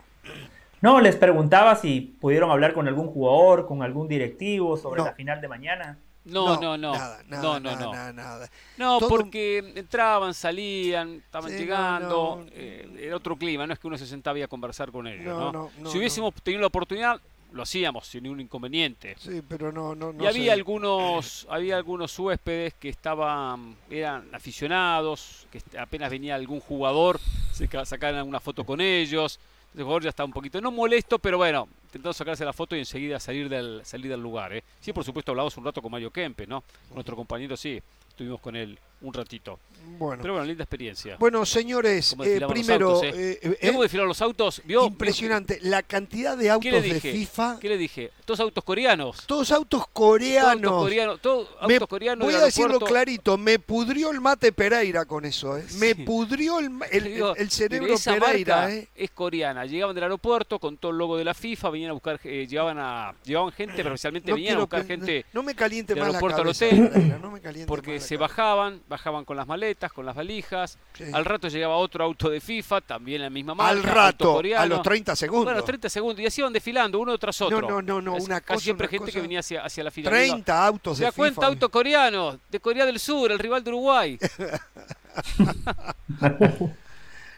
No, 0.81 1.01
les 1.01 1.15
preguntaba 1.17 1.75
si 1.75 1.99
pudieron 2.21 2.51
hablar 2.51 2.73
con 2.73 2.87
algún 2.87 3.07
jugador, 3.07 3.67
con 3.67 3.81
algún 3.83 4.07
directivo 4.07 4.77
sobre 4.77 4.99
No. 4.99 5.05
la 5.07 5.13
final 5.13 5.41
de 5.41 5.47
mañana. 5.47 5.97
No, 6.27 6.59
no, 6.61 6.77
no, 6.77 6.93
Nada, 6.93 7.23
nada, 7.27 7.43
no, 7.43 7.59
no, 7.59 7.71
nada, 7.71 7.85
no. 7.85 7.91
nada, 7.93 8.13
nada. 8.13 8.49
No, 8.77 8.99
Todo- 8.99 9.09
porque 9.09 9.59
entraban, 9.75 10.33
salían, 10.33 11.15
estaban 11.25 11.51
Sí, 11.51 11.57
llegando, 11.57 12.43
no. 12.45 12.51
eh, 12.51 12.87
era 12.99 13.15
otro 13.15 13.35
clima, 13.35 13.65
no 13.67 13.73
es 13.73 13.79
que 13.79 13.87
uno 13.87 13.97
se 13.97 14.05
sentaba 14.07 14.43
a 14.43 14.47
conversar 14.47 14.91
con 14.91 15.07
ellos. 15.07 15.25
No, 15.25 15.51
¿no? 15.79 15.89
si 15.91 15.97
hubiésemos 15.97 16.33
tenido 16.43 16.61
la 16.61 16.67
oportunidad, 16.67 17.19
lo 17.53 17.63
hacíamos 17.63 18.05
sin 18.05 18.23
ningún 18.23 18.41
inconveniente. 18.41 19.15
Sí, 19.17 19.41
pero 19.47 19.71
no, 19.71 19.95
no, 19.95 20.11
no 20.11 20.21
y 20.23 20.27
había 20.27 20.45
sé. 20.45 20.51
algunos, 20.51 21.47
había 21.49 21.77
algunos 21.77 22.17
huéspedes 22.19 22.73
que 22.73 22.89
estaban, 22.89 23.75
eran 23.89 24.27
aficionados, 24.33 25.47
que 25.51 25.61
apenas 25.79 26.11
venía 26.11 26.35
algún 26.35 26.59
jugador, 26.59 27.19
se 27.53 27.67
ca- 27.67 27.85
sacaban 27.85 28.27
una 28.27 28.39
foto 28.39 28.65
con 28.65 28.81
ellos. 28.81 29.39
El 29.77 29.83
jugador 29.83 30.01
ya 30.01 30.09
estaba 30.09 30.25
un 30.25 30.33
poquito, 30.33 30.59
no 30.59 30.71
molesto, 30.71 31.19
pero 31.19 31.37
bueno, 31.37 31.69
intentando 31.83 32.11
sacarse 32.11 32.43
la 32.43 32.51
foto 32.51 32.75
y 32.75 32.79
enseguida 32.79 33.19
salir 33.19 33.47
del, 33.47 33.81
salir 33.85 34.09
del 34.09 34.19
lugar. 34.19 34.51
¿eh? 34.53 34.63
Sí, 34.79 34.91
por 34.91 35.03
supuesto, 35.03 35.31
hablamos 35.31 35.55
un 35.55 35.65
rato 35.65 35.83
con 35.83 35.91
Mario 35.91 36.09
Kempe, 36.09 36.47
¿no? 36.47 36.61
Con 36.87 36.95
nuestro 36.95 37.15
compañero, 37.15 37.55
sí, 37.55 37.79
estuvimos 38.09 38.41
con 38.41 38.55
él 38.55 38.79
un 39.01 39.13
ratito. 39.13 39.59
Bueno. 39.99 40.21
Pero 40.21 40.33
bueno, 40.33 40.45
linda 40.45 40.63
experiencia. 40.63 41.15
Bueno, 41.17 41.45
señores, 41.45 42.13
eh, 42.21 42.41
primero, 42.49 42.95
autos, 42.95 43.03
¿eh? 43.05 43.39
eh, 43.41 43.57
eh, 43.61 43.67
¿Cómo 43.69 43.83
desfilaron 43.83 44.09
los 44.09 44.21
autos? 44.21 44.61
¿Vio? 44.65 44.85
impresionante, 44.85 45.59
la 45.61 45.81
cantidad 45.81 46.35
de 46.35 46.43
¿Qué 46.45 46.49
autos 46.49 46.83
de? 46.83 46.99
FIFA, 46.99 47.57
¿Qué 47.61 47.69
le 47.69 47.77
dije? 47.77 48.11
Todos 48.25 48.41
autos 48.41 48.63
coreanos. 48.65 49.25
todos 49.27 49.49
autos 49.51 49.79
Todos 49.83 49.89
coreanos. 49.93 50.51
autos 50.65 50.83
coreanos. 50.83 51.21
Todos 51.21 51.47
Me- 51.67 51.75
autos 51.75 51.87
coreanos 51.87 52.25
voy 52.25 52.33
a 52.35 52.39
decirlo 52.43 52.79
clarito, 52.81 53.37
me 53.37 53.59
pudrió 53.59 54.11
el 54.11 54.19
mate 54.19 54.51
Pereira 54.51 55.05
con 55.05 55.23
eso, 55.23 55.57
¿eh? 55.57 55.63
Me 55.79 55.93
Sí. 55.93 56.03
pudrió 56.03 56.59
el, 56.59 56.69
el- 56.91 57.03
digo, 57.05 57.33
el- 57.37 57.49
cerebro 57.49 57.93
esa 57.93 58.15
Pereira, 58.17 58.55
marca 58.57 58.73
¿eh? 58.73 58.87
es 58.93 59.11
coreana. 59.11 59.65
Llegaban 59.65 59.95
del 59.95 60.03
aeropuerto 60.03 60.59
con 60.59 60.75
todo 60.77 60.91
el 60.91 60.97
logo 60.97 61.15
de 61.17 61.23
la 61.23 61.33
FIFA, 61.33 61.69
venían 61.69 61.91
a 61.91 61.93
buscar, 61.93 62.19
eh, 62.25 62.45
llevaban 62.49 62.77
a, 62.77 63.15
llevaban 63.23 63.53
gente, 63.53 63.75
pero 63.77 63.89
especialmente 63.95 64.31
No 64.31 64.35
venían 64.35 64.57
a 64.57 64.59
buscar 64.59 64.81
que- 64.81 64.87
gente 64.87 65.25
no 65.31 65.43
me 65.43 65.55
caliente 65.55 65.93
del 65.93 66.03
más 66.03 66.11
la 66.11 66.17
aeropuerto 66.17 66.41
al 66.41 66.43
cabeza, 66.53 66.65
hotel, 66.65 66.89
Pereira, 66.89 67.19
no 67.19 67.31
me 67.31 67.39
caliente 67.39 67.67
porque 67.69 67.91
más 67.93 68.01
la 68.01 68.07
se 68.07 68.17
cabeza. 68.17 68.33
bajaban, 68.33 68.81
bajaban 68.87 69.25
con 69.25 69.35
las 69.37 69.45
maletas, 69.47 69.91
con 69.91 70.05
las 70.05 70.15
valijas. 70.15 70.77
Sí. 70.93 71.03
Al 71.13 71.25
rato 71.25 71.47
llegaba 71.47 71.75
otro 71.77 72.03
auto 72.03 72.29
de 72.29 72.39
FIFA, 72.41 72.81
también 72.81 73.21
la 73.21 73.29
misma 73.29 73.53
marca. 73.55 73.71
Al 73.71 73.83
rato, 73.83 74.39
a 74.57 74.65
los 74.65 74.81
30 74.81 75.15
segundos. 75.15 75.45
Bueno, 75.45 75.63
30 75.63 75.89
segundos. 75.89 76.21
Y 76.21 76.25
así 76.25 76.41
iban 76.41 76.53
desfilando, 76.53 76.99
uno 76.99 77.17
tras 77.17 77.39
otro. 77.41 77.61
no, 77.61 77.81
no, 77.81 78.01
no, 78.01 78.13
Casi- 78.13 78.25
una 78.25 78.41
casi 78.41 78.53
cosa, 78.53 78.63
siempre 78.63 78.87
una 78.87 78.91
gente 78.97 79.11
que 79.11 79.21
venía 79.21 79.39
hacia, 79.39 79.63
hacia 79.63 79.83
la 79.83 79.91
final. 79.91 80.11
30 80.13 80.65
autos 80.67 80.97
¿Se 80.97 81.03
de 81.03 81.09
da 81.09 81.11
cuenta? 81.11 81.41
FIFA. 81.41 81.47
Auto 81.47 81.69
coreano, 81.69 82.39
de 82.49 82.59
Corea 82.59 82.85
del 82.85 82.99
Sur, 82.99 83.31
el 83.31 83.39
rival 83.39 83.63
de 83.63 83.69
Uruguay. 83.71 84.17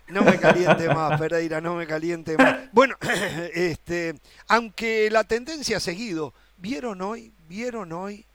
No 0.07 0.23
me 0.23 0.39
caliente 0.39 0.87
más, 0.91 1.19
Pereira, 1.19 1.61
no 1.61 1.75
me 1.75 1.85
caliente 1.85 2.35
más. 2.35 2.57
Bueno, 2.71 2.95
este, 3.53 4.15
aunque 4.47 5.07
la 5.11 5.23
tendencia 5.23 5.77
ha 5.77 5.79
seguido, 5.79 6.33
¿vieron 6.57 7.01
hoy? 7.03 7.31
¿Vieron 7.47 7.91
hoy? 7.91 8.25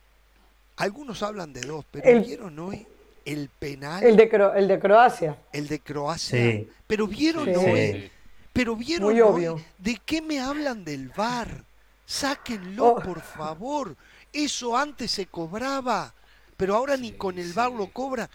Algunos 0.76 1.22
hablan 1.24 1.52
de 1.52 1.62
dos, 1.62 1.84
pero 1.90 2.08
El- 2.08 2.20
¿vieron 2.24 2.56
hoy 2.60 2.86
el 3.24 3.48
penal, 3.48 4.02
El 4.04 4.16
de, 4.16 4.30
Cro- 4.30 4.52
el 4.56 4.68
de 4.68 4.78
Croacia. 4.78 5.38
el 5.52 5.66
de 5.68 5.80
Croacia? 5.80 6.38
Sí. 6.38 6.68
Pero 6.86 7.06
¿vieron 7.06 7.46
Sí. 7.46 7.52
hoy? 7.54 8.10
Pero 8.52 8.76
¿vieron 8.76 9.10
Muy 9.12 9.20
hoy? 9.20 9.46
obvio. 9.46 9.64
¿De 9.78 10.00
qué 10.04 10.20
me 10.22 10.40
hablan 10.40 10.84
del 10.84 11.08
VAR? 11.08 11.64
Sáquenlo, 12.06 12.86
Oh. 12.88 13.00
por 13.00 13.20
favor. 13.22 13.96
Eso 14.32 14.76
antes 14.76 15.10
se 15.10 15.26
cobraba, 15.26 16.12
pero 16.56 16.76
ahora 16.76 16.96
ni 16.96 17.12
con 17.12 17.38
el 17.38 17.52
VAR 17.52 17.72
lo 17.72 17.86
cobra. 17.90 18.28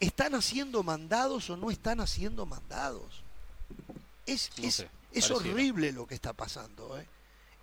¿Están 0.00 0.34
haciendo 0.34 0.82
mandados 0.82 1.48
o 1.50 1.56
no 1.56 1.70
están 1.70 2.00
haciendo 2.00 2.44
mandados? 2.46 3.22
Es, 4.26 4.50
No 4.58 4.64
es, 4.66 4.74
sé, 4.74 4.88
es 5.12 5.30
horrible 5.30 5.92
lo 5.92 6.06
que 6.06 6.14
está 6.16 6.32
pasando. 6.32 6.98
¿eh? 6.98 7.06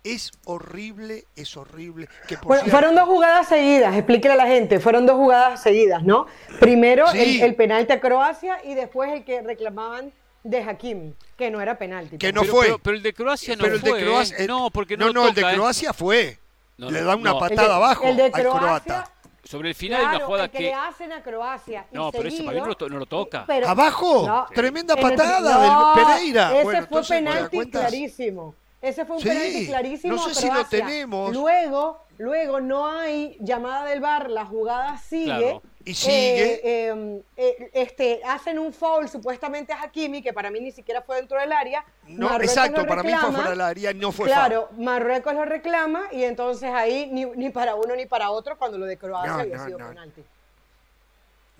Es 0.02 0.32
horrible, 0.46 1.24
es 1.36 1.56
horrible. 1.56 2.08
Que 2.26 2.36
por 2.36 2.46
Bueno, 2.46 2.62
cierto- 2.64 2.76
fueron 2.78 2.94
dos 2.94 3.04
jugadas 3.06 3.48
seguidas, 3.48 3.94
explíquele 3.94 4.34
a 4.34 4.36
la 4.36 4.46
gente, 4.46 4.80
fueron 4.80 5.04
dos 5.04 5.16
jugadas 5.16 5.62
seguidas, 5.62 6.02
¿no? 6.02 6.26
Primero 6.58 7.06
Sí. 7.08 7.18
el, 7.18 7.42
el 7.42 7.54
penalti 7.54 7.92
a 7.92 8.00
Croacia 8.00 8.64
y 8.64 8.74
después 8.74 9.12
el 9.12 9.24
que 9.24 9.42
reclamaban 9.42 10.12
de 10.42 10.62
Hakim, 10.62 11.12
que 11.36 11.50
no 11.50 11.60
era 11.60 11.76
penalti. 11.76 12.16
Que 12.16 12.32
no 12.32 12.40
pero, 12.40 12.52
fue. 12.52 12.64
Pero, 12.66 12.78
pero 12.78 12.96
el 12.96 13.02
de 13.02 13.12
Croacia 13.12 13.56
no 13.56 13.62
pero 13.64 13.74
el 13.74 13.80
de 13.82 13.90
fue, 13.90 14.00
¿eh? 14.00 14.04
Croacia. 14.04 14.36
eh, 14.38 14.46
No, 14.46 14.70
porque 14.70 14.96
no, 14.96 15.06
no, 15.08 15.12
lo 15.12 15.20
no, 15.22 15.28
el 15.28 15.34
de 15.34 15.42
¿eh? 15.42 15.54
Croacia 15.54 15.92
fue. 15.92 16.38
No, 16.78 16.90
Le 16.90 17.02
da 17.02 17.14
una 17.16 17.32
no. 17.32 17.36
El 17.44 17.48
de- 17.50 17.56
patada 17.56 17.76
abajo 17.76 18.04
el 18.06 18.16
de 18.16 18.22
al 18.24 18.32
Croacia, 18.32 18.60
croata. 18.60 19.10
Sobre 19.44 19.68
el 19.70 19.74
final 19.74 19.98
hay 20.00 20.04
una 20.06 20.10
claro, 20.12 20.26
jugada 20.26 20.44
el 20.44 20.50
que, 20.50 20.58
que... 20.58 20.64
le 20.64 20.74
hacen 20.74 21.12
a 21.12 21.22
Croacia. 21.22 21.86
y 21.90 21.94
No, 21.94 22.10
pero 22.12 22.28
ese 22.28 22.42
para 22.44 22.54
mí 22.54 22.60
no 22.60 22.66
lo 22.68 22.74
to- 22.76 22.88
no 22.88 22.98
lo 22.98 23.06
toca. 23.06 23.44
pero- 23.46 23.68
¿Abajo? 23.68 24.26
no, 24.26 24.46
Tremenda 24.54 24.94
el- 24.94 25.00
patada 25.02 25.40
no, 25.40 25.94
del 25.94 26.04
Pereira. 26.06 26.46
Ese 26.54 26.64
Bueno, 26.64 26.70
fue 26.70 26.78
entonces, 26.78 27.18
¿te 27.18 27.24
das 27.24 27.34
penalti 27.50 27.70
clarísimo. 27.70 28.54
Ese 28.82 29.04
fue 29.04 29.16
un 29.16 29.22
Sí, 29.22 29.28
penalti 29.28 29.66
clarísimo. 29.66 30.16
no 30.16 30.24
a 30.26 30.28
sé 30.30 30.34
si 30.40 30.50
lo 30.50 30.64
tenemos. 30.64 31.32
Luego, 31.34 32.04
luego 32.18 32.60
no 32.60 32.86
hay 32.90 33.36
llamada 33.40 33.84
del 33.84 34.00
bar, 34.00 34.30
la 34.30 34.46
jugada 34.46 34.96
sigue. 34.98 35.26
Claro. 35.26 35.62
Y 35.84 35.94
sigue. 35.94 36.54
Eh, 36.54 36.60
eh, 36.64 37.22
eh, 37.36 37.70
este, 37.74 38.20
hacen 38.24 38.58
un 38.58 38.72
foul 38.72 39.08
supuestamente 39.08 39.72
a 39.72 39.82
Hakimi, 39.82 40.22
que 40.22 40.32
para 40.32 40.50
mí 40.50 40.60
ni 40.60 40.72
siquiera 40.72 41.02
fue 41.02 41.16
dentro 41.16 41.38
del 41.40 41.52
área. 41.52 41.84
No, 42.06 42.28
Marruecos 42.28 42.56
exacto, 42.56 42.86
para 42.86 43.02
mí 43.02 43.12
fue 43.14 43.32
fuera 43.32 43.50
del 43.50 43.60
área 43.60 43.90
y 43.90 43.94
no 43.94 44.12
fue 44.12 44.26
Claro, 44.26 44.68
Marruecos 44.78 45.34
lo 45.34 45.44
reclama 45.44 46.04
y 46.12 46.24
entonces 46.24 46.70
ahí 46.72 47.08
ni, 47.12 47.24
ni 47.24 47.50
para 47.50 47.74
uno 47.74 47.96
ni 47.96 48.06
para 48.06 48.30
otro 48.30 48.58
cuando 48.58 48.76
lo 48.78 48.86
de 48.86 48.96
Croacia 48.98 49.32
No, 49.32 49.38
había 49.40 49.56
no, 49.56 49.64
sido 49.64 49.78
no. 49.78 49.88
penalti. 49.88 50.24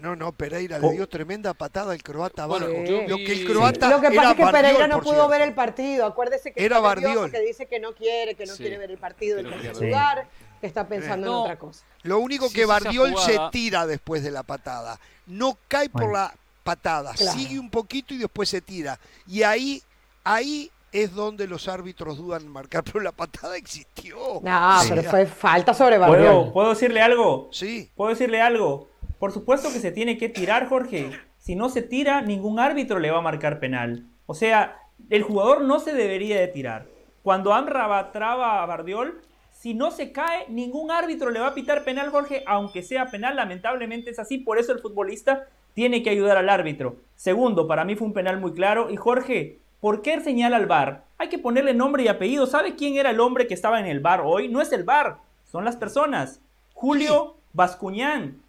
No, 0.01 0.17
no, 0.17 0.33
Pereira 0.33 0.79
Oh. 0.83 0.89
le 0.89 0.93
dio 0.97 1.09
tremenda 1.09 1.53
patada 1.55 1.93
al 1.93 2.03
croata 2.03 2.47
Bueno, 2.47 2.67
Lo 2.67 3.17
que 3.17 3.33
el 3.33 3.39
Sí. 3.39 3.45
croata 3.47 3.89
Lo 3.91 4.01
que 4.01 4.09
pasa 4.09 4.21
era 4.21 4.31
es 4.31 4.37
que 4.37 4.43
Pereira 4.47 4.63
Bardiol, 4.73 4.89
no 4.89 4.95
por 4.97 5.03
pudo 5.05 5.13
cierto. 5.15 5.29
ver 5.29 5.41
el 5.43 5.55
partido. 5.55 6.07
Acuérdese 6.07 6.53
que 6.53 6.65
Era 6.65 6.81
Bardiol. 6.81 7.31
que 7.31 7.41
dice 7.41 7.67
que 7.67 7.79
no 7.81 7.93
quiere, 7.95 8.35
que 8.35 8.47
no 8.47 8.55
Sí. 8.55 8.63
quiere 8.63 8.79
ver 8.79 8.91
el 8.91 8.99
partido 8.99 9.37
Que 9.37 9.43
en 9.43 9.51
no 9.51 9.57
ver. 9.57 9.77
lugar, 9.77 10.29
que 10.61 10.67
está 10.67 10.87
pensando 10.89 11.27
No. 11.27 11.33
en 11.33 11.43
otra 11.43 11.57
cosa. 11.59 11.85
Lo 12.03 12.19
único 12.19 12.49
Sí, 12.49 12.55
que 12.55 12.65
Bardiol 12.65 13.17
se 13.19 13.39
tira 13.53 13.87
después 13.87 14.23
de 14.23 14.31
la 14.31 14.43
patada. 14.43 14.99
No 15.27 15.57
cae 15.69 15.89
por 15.89 16.03
Bueno. 16.03 16.19
la 16.19 16.35
patada, 16.65 17.13
Claro. 17.15 17.39
sigue 17.39 17.59
un 17.59 17.71
poquito 17.71 18.15
y 18.15 18.19
después 18.19 18.49
se 18.49 18.61
tira. 18.61 18.99
Y 19.27 19.43
ahí, 19.43 19.83
ahí 20.25 20.71
es 20.93 21.15
donde 21.15 21.47
los 21.47 21.69
árbitros 21.69 22.19
dudan 22.19 22.43
en 22.43 22.49
marcar, 22.49 22.83
pero 22.93 23.01
la 23.01 23.13
patada 23.13 23.57
existió. 23.57 24.41
No, 24.43 24.83
Sí. 24.83 24.89
pero 24.91 25.03
fue 25.11 25.27
falta 25.27 25.73
sobre 25.73 25.99
¿Puedo, 25.99 26.11
Bardiol. 26.11 26.53
¿Puedo 26.53 26.71
decirle 26.71 27.01
algo? 27.01 27.49
Sí, 27.53 27.91
¿Puedo 27.97 28.11
decirle 28.11 28.41
algo? 28.43 28.90
Por 29.21 29.33
supuesto 29.33 29.69
que 29.71 29.81
se 29.81 29.93
tiene 29.93 30.17
que 30.17 30.31
tirar, 30.31 30.67
Jorge. 30.67 31.11
Si 31.37 31.55
no 31.55 31.69
se 31.69 31.83
tira, 31.83 32.23
ningún 32.23 32.59
árbitro 32.59 32.99
le 32.99 33.11
va 33.11 33.19
a 33.19 33.23
marcar 33.23 33.61
penal. 33.61 34.07
O 34.25 34.35
sea, 34.35 34.79
el 35.11 35.23
jugador 35.23 35.61
no 35.61 35.79
se 35.79 35.93
debería 35.93 36.41
de 36.41 36.49
tirar. 36.49 36.87
Cuando 37.23 37.53
Amrabat 37.53 38.13
traba 38.13 38.63
a 38.63 38.67
Bardiol, 38.67 39.21
si 39.53 39.75
no 39.75 39.91
se 39.91 40.11
cae, 40.11 40.47
ningún 40.49 40.91
árbitro 40.91 41.29
le 41.29 41.39
va 41.39 41.49
a 41.49 41.55
pitar 41.55 41.85
penal, 41.85 42.09
Jorge, 42.09 42.43
aunque 42.47 42.83
sea 42.83 43.11
penal. 43.11 43.37
Lamentablemente 43.37 44.09
es 44.09 44.19
así, 44.19 44.39
por 44.39 44.57
eso 44.57 44.73
el 44.73 44.79
futbolista 44.79 45.49
tiene 45.75 46.03
que 46.03 46.09
ayudar 46.09 46.39
al 46.39 46.49
árbitro. 46.49 46.97
Segundo, 47.15 47.69
para 47.69 47.85
mí 47.85 47.97
fue 47.97 48.07
un 48.07 48.15
penal 48.15 48.41
muy 48.41 48.55
claro. 48.55 48.89
Y 48.91 48.97
Jorge, 48.97 49.59
¿por 49.81 50.01
qué 50.01 50.19
señala 50.21 50.57
al 50.57 50.65
VAR? 50.65 51.05
Hay 51.19 51.29
que 51.29 51.39
ponerle 51.39 51.75
nombre 51.75 52.05
y 52.05 52.09
apellido. 52.09 52.47
¿Sabe 52.47 52.75
quién 52.75 52.97
era 52.97 53.11
el 53.11 53.21
hombre 53.21 53.47
que 53.47 53.53
estaba 53.53 53.81
en 53.81 53.87
el 53.87 54.01
VAR 54.01 54.23
hoy? 54.25 54.49
No 54.49 54.63
es 54.63 54.73
el 54.73 54.85
VAR, 54.85 55.19
son 55.45 55.67
las 55.67 55.77
personas. 55.77 56.41
Julio 56.73 57.37
Bascuñán, 57.53 58.40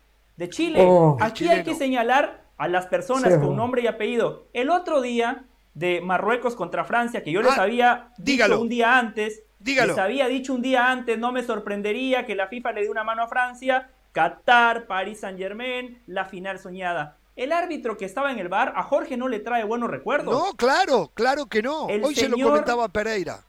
de 0.41 0.49
Chile. 0.49 0.79
Oh. 0.85 1.17
Aquí 1.21 1.47
hay 1.47 1.63
que 1.63 1.75
señalar 1.75 2.41
a 2.57 2.67
las 2.67 2.87
personas 2.87 3.31
Sí. 3.33 3.39
con 3.39 3.55
nombre 3.55 3.83
y 3.83 3.87
apellido. 3.87 4.47
El 4.53 4.71
otro 4.71 4.99
día 5.01 5.45
de 5.75 6.01
Marruecos 6.01 6.55
contra 6.55 6.83
Francia, 6.83 7.23
que 7.23 7.31
yo 7.31 7.41
les 7.43 7.57
Ah, 7.57 7.61
había 7.63 8.09
dígalo. 8.17 8.55
dicho 8.55 8.61
un 8.63 8.69
día 8.69 8.97
antes, 8.97 9.43
Dígalo. 9.59 9.89
les 9.93 9.97
había 9.99 10.27
dicho 10.27 10.53
un 10.53 10.61
día 10.63 10.89
antes, 10.91 11.19
no 11.19 11.31
me 11.31 11.43
sorprendería 11.43 12.25
que 12.25 12.35
la 12.35 12.47
FIFA 12.47 12.71
le 12.73 12.81
dé 12.83 12.89
una 12.89 13.03
mano 13.03 13.21
a 13.23 13.27
Francia, 13.27 13.89
Qatar, 14.13 14.87
Paris 14.87 15.19
Saint 15.21 15.37
Germain, 15.37 16.01
la 16.07 16.25
final 16.25 16.57
soñada. 16.59 17.17
El 17.35 17.51
árbitro 17.53 17.95
que 17.97 18.05
estaba 18.05 18.31
en 18.31 18.39
el 18.39 18.49
bar 18.49 18.73
a 18.75 18.83
Jorge 18.83 19.15
no 19.15 19.27
le 19.27 19.39
trae 19.39 19.63
buenos 19.63 19.89
recuerdos. 19.89 20.33
no, 20.33 20.53
claro, 20.57 21.11
claro 21.13 21.45
que 21.45 21.61
no. 21.61 21.87
El 21.87 22.03
Hoy 22.03 22.15
se 22.15 22.27
lo 22.27 22.37
comentaba 22.37 22.89
Pereira. 22.89 23.39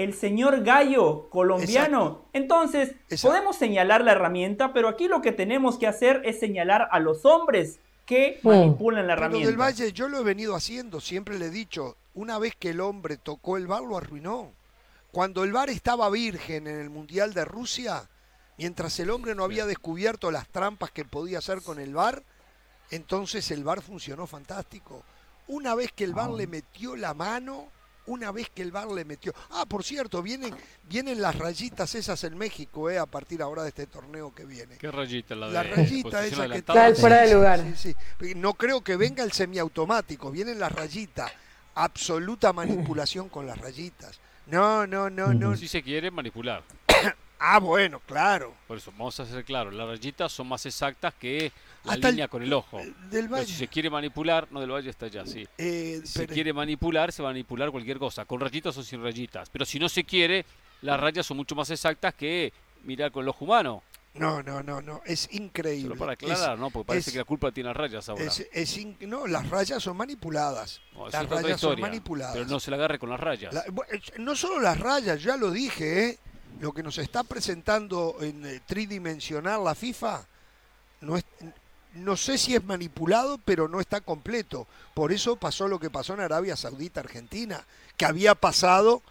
El 0.00 0.14
señor 0.14 0.62
Gallo 0.62 1.28
colombiano. 1.30 2.24
Entonces, 2.32 2.94
Exacto. 3.08 3.28
podemos 3.28 3.56
señalar 3.56 4.02
la 4.02 4.12
herramienta, 4.12 4.72
pero 4.72 4.88
aquí 4.88 5.08
lo 5.08 5.20
que 5.22 5.32
tenemos 5.32 5.78
que 5.78 5.86
hacer 5.86 6.22
es 6.24 6.40
señalar 6.40 6.88
a 6.90 6.98
los 6.98 7.24
hombres 7.24 7.80
que 8.06 8.40
manipulan 8.42 9.06
la 9.06 9.14
Pero 9.14 9.26
herramienta. 9.26 9.48
del 9.48 9.60
Valle 9.60 9.92
yo 9.92 10.08
lo 10.08 10.18
he 10.18 10.24
venido 10.24 10.56
haciendo, 10.56 11.00
siempre 11.00 11.38
le 11.38 11.46
he 11.46 11.50
dicho, 11.50 11.96
una 12.14 12.38
vez 12.38 12.54
que 12.58 12.70
el 12.70 12.80
hombre 12.80 13.16
tocó 13.16 13.56
el 13.56 13.66
bar 13.68 13.82
lo 13.82 13.96
arruinó. 13.96 14.52
Cuando 15.12 15.44
el 15.44 15.52
bar 15.52 15.70
estaba 15.70 16.10
virgen 16.10 16.66
en 16.66 16.80
el 16.80 16.90
Mundial 16.90 17.34
de 17.34 17.44
Rusia, 17.44 18.08
mientras 18.58 18.98
el 19.00 19.10
hombre 19.10 19.34
no 19.34 19.44
había 19.44 19.66
descubierto 19.66 20.30
las 20.30 20.48
trampas 20.48 20.90
que 20.90 21.04
podía 21.04 21.38
hacer 21.38 21.62
con 21.62 21.78
el 21.80 21.94
bar, 21.94 22.22
entonces 22.90 23.50
el 23.50 23.62
bar 23.64 23.82
funcionó 23.82 24.26
fantástico. 24.26 25.02
Una 25.46 25.74
vez 25.74 25.92
que 25.92 26.04
el 26.04 26.14
bar 26.14 26.30
le 26.30 26.46
metió 26.46 26.96
la 26.96 27.14
mano, 27.14 27.68
una 28.10 28.32
vez 28.32 28.50
que 28.50 28.62
el 28.62 28.72
bar 28.72 28.88
le 28.88 29.04
metió... 29.04 29.32
Ah, 29.50 29.64
por 29.66 29.84
cierto, 29.84 30.20
vienen, 30.22 30.54
vienen 30.88 31.22
las 31.22 31.36
rayitas 31.36 31.94
esas 31.94 32.22
en 32.24 32.36
México, 32.36 32.90
eh, 32.90 32.98
a 32.98 33.06
partir 33.06 33.40
ahora 33.40 33.62
de 33.62 33.68
este 33.68 33.86
torneo 33.86 34.34
que 34.34 34.44
viene. 34.44 34.76
¿Qué 34.76 34.90
rayita 34.90 35.34
la 35.36 35.46
de 35.46 35.52
La 35.52 35.62
rayita 35.62 36.26
esa 36.26 36.48
que? 36.48 36.58
Está 36.58 36.88
el 36.88 36.96
fuera 36.96 37.22
de 37.22 37.34
lugar. 37.34 37.64
Sí, 37.76 37.94
sí. 38.20 38.34
No 38.34 38.54
creo 38.54 38.82
que 38.82 38.96
venga 38.96 39.22
el 39.22 39.32
semiautomático, 39.32 40.30
vienen 40.30 40.58
las 40.58 40.72
rayitas. 40.72 41.30
Absoluta 41.76 42.52
manipulación 42.52 43.28
con 43.28 43.46
las 43.46 43.58
rayitas. 43.58 44.18
No, 44.46 44.86
no, 44.86 45.08
no, 45.08 45.32
no. 45.32 45.56
Si 45.56 45.68
se 45.68 45.82
quiere 45.82 46.10
manipular. 46.10 46.62
Ah, 47.42 47.58
bueno, 47.58 48.00
claro. 48.00 48.52
Por 48.68 48.76
eso, 48.76 48.92
vamos 48.92 49.18
a 49.18 49.24
ser 49.24 49.46
claros, 49.46 49.72
las 49.72 49.88
rayitas 49.88 50.30
son 50.30 50.46
más 50.46 50.66
exactas 50.66 51.14
que 51.14 51.50
la 51.84 51.92
Hasta 51.94 52.08
el- 52.08 52.14
línea 52.14 52.28
con 52.28 52.42
el 52.42 52.52
ojo. 52.52 52.78
Del 52.78 52.94
Pero 53.10 53.28
Valle. 53.30 53.46
si 53.46 53.54
se 53.54 53.68
quiere 53.68 53.88
manipular, 53.90 54.46
no 54.50 54.60
del 54.60 54.70
Valle 54.70 54.90
está 54.90 55.06
ya, 55.08 55.24
sí. 55.24 55.46
eh, 55.58 56.00
Si 56.04 56.12
se 56.12 56.18
pero- 56.20 56.34
quiere 56.34 56.52
manipular, 56.52 57.10
se 57.12 57.22
va 57.22 57.30
a 57.30 57.32
manipular 57.32 57.70
cualquier 57.70 57.98
cosa, 57.98 58.24
con 58.24 58.40
rayitas 58.40 58.76
o 58.76 58.82
sin 58.82 59.02
rayitas. 59.02 59.48
Pero 59.50 59.64
si 59.64 59.78
no 59.78 59.88
se 59.88 60.04
quiere, 60.04 60.44
las 60.82 61.00
rayas 61.00 61.24
son 61.26 61.36
mucho 61.38 61.54
más 61.54 61.70
exactas 61.70 62.14
que 62.14 62.52
mirar 62.84 63.10
con 63.12 63.22
el 63.22 63.28
ojo 63.30 63.44
humano. 63.44 63.82
No, 64.12 64.42
no, 64.42 64.60
no, 64.62 64.82
no. 64.82 65.02
Es 65.06 65.28
increíble. 65.32 65.88
Solo 65.90 65.96
para 65.98 66.12
Es- 66.14 66.18
aclarar, 66.22 66.58
¿no? 66.58 66.70
Porque 66.70 66.88
parece 66.88 67.10
es- 67.10 67.12
que 67.14 67.18
la 67.20 67.24
culpa 67.24 67.52
tiene 67.52 67.68
las 67.68 67.76
rayas 67.76 68.08
ahora. 68.08 68.24
es- 68.24 68.46
es 68.52 68.76
in- 68.76 68.96
no, 69.02 69.26
las 69.28 69.48
rayas 69.48 69.80
son 69.82 69.96
manipuladas. 69.96 70.80
No, 70.94 71.08
las 71.08 71.28
rayas 71.28 71.42
son 71.60 71.70
historia, 71.70 71.82
manipuladas. 71.86 72.34
Pero 72.34 72.46
no 72.46 72.58
se 72.58 72.70
la 72.72 72.76
agarre 72.76 72.98
con 72.98 73.08
las 73.08 73.20
rayas. 73.20 73.54
La- 73.54 73.60
eh, 73.60 74.00
no 74.18 74.34
solo 74.34 74.58
las 74.60 74.78
rayas, 74.80 75.22
ya 75.22 75.36
lo 75.36 75.50
dije, 75.52 76.08
¿eh? 76.10 76.18
lo 76.58 76.72
que 76.72 76.82
nos 76.82 76.98
está 76.98 77.22
presentando 77.22 78.16
en 78.20 78.44
eh, 78.44 78.60
tridimensional 78.66 79.62
la 79.64 79.74
FIFA 79.76 80.26
no 81.02 81.16
es, 81.16 81.24
no 81.94 82.16
sé 82.16 82.38
si 82.38 82.54
es 82.54 82.64
manipulado, 82.64 83.38
pero 83.44 83.68
no 83.68 83.80
está 83.80 84.00
completo. 84.00 84.66
Por 84.94 85.12
eso 85.12 85.36
pasó 85.36 85.68
lo 85.68 85.78
que 85.80 85.90
pasó 85.90 86.14
en 86.14 86.20
Arabia 86.20 86.56
Saudita, 86.56 87.00
Argentina, 87.00 87.64
que 87.96 88.04
había 88.04 88.34
pasado 88.34 89.02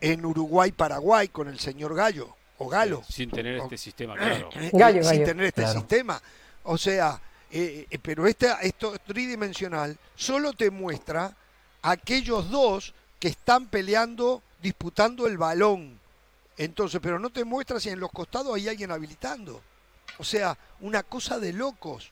en 0.00 0.24
Uruguay, 0.24 0.72
Paraguay 0.72 1.28
con 1.28 1.48
el 1.48 1.58
señor 1.60 1.94
Gallo 1.94 2.34
o 2.58 2.68
Galo. 2.68 3.02
Sin 3.08 3.30
tener 3.30 3.56
este 3.58 3.78
sistema, 3.78 4.14
claro. 4.16 4.50
Eh, 4.54 4.70
Gallo, 4.72 5.02
sin 5.02 5.12
gallo. 5.12 5.24
tener 5.24 5.46
este 5.46 5.62
Claro. 5.62 5.78
sistema. 5.80 6.22
O 6.64 6.76
sea, 6.78 7.20
eh, 7.50 7.86
eh, 7.90 7.98
pero 8.00 8.26
este, 8.26 8.48
esto 8.62 8.94
tridimensional 9.06 9.96
solo 10.16 10.52
te 10.54 10.70
muestra 10.70 11.36
aquellos 11.82 12.50
dos 12.50 12.94
que 13.20 13.28
están 13.28 13.66
peleando, 13.66 14.42
disputando 14.62 15.26
el 15.26 15.38
balón. 15.38 15.98
Entonces, 16.56 17.00
pero 17.02 17.18
no 17.18 17.30
te 17.30 17.44
muestra 17.44 17.78
si 17.80 17.90
en 17.90 18.00
los 18.00 18.10
costados 18.10 18.54
hay 18.54 18.68
alguien 18.68 18.90
habilitando. 18.90 19.60
O 20.18 20.24
sea, 20.24 20.56
una 20.80 21.02
cosa 21.02 21.38
de 21.38 21.52
locos. 21.52 22.10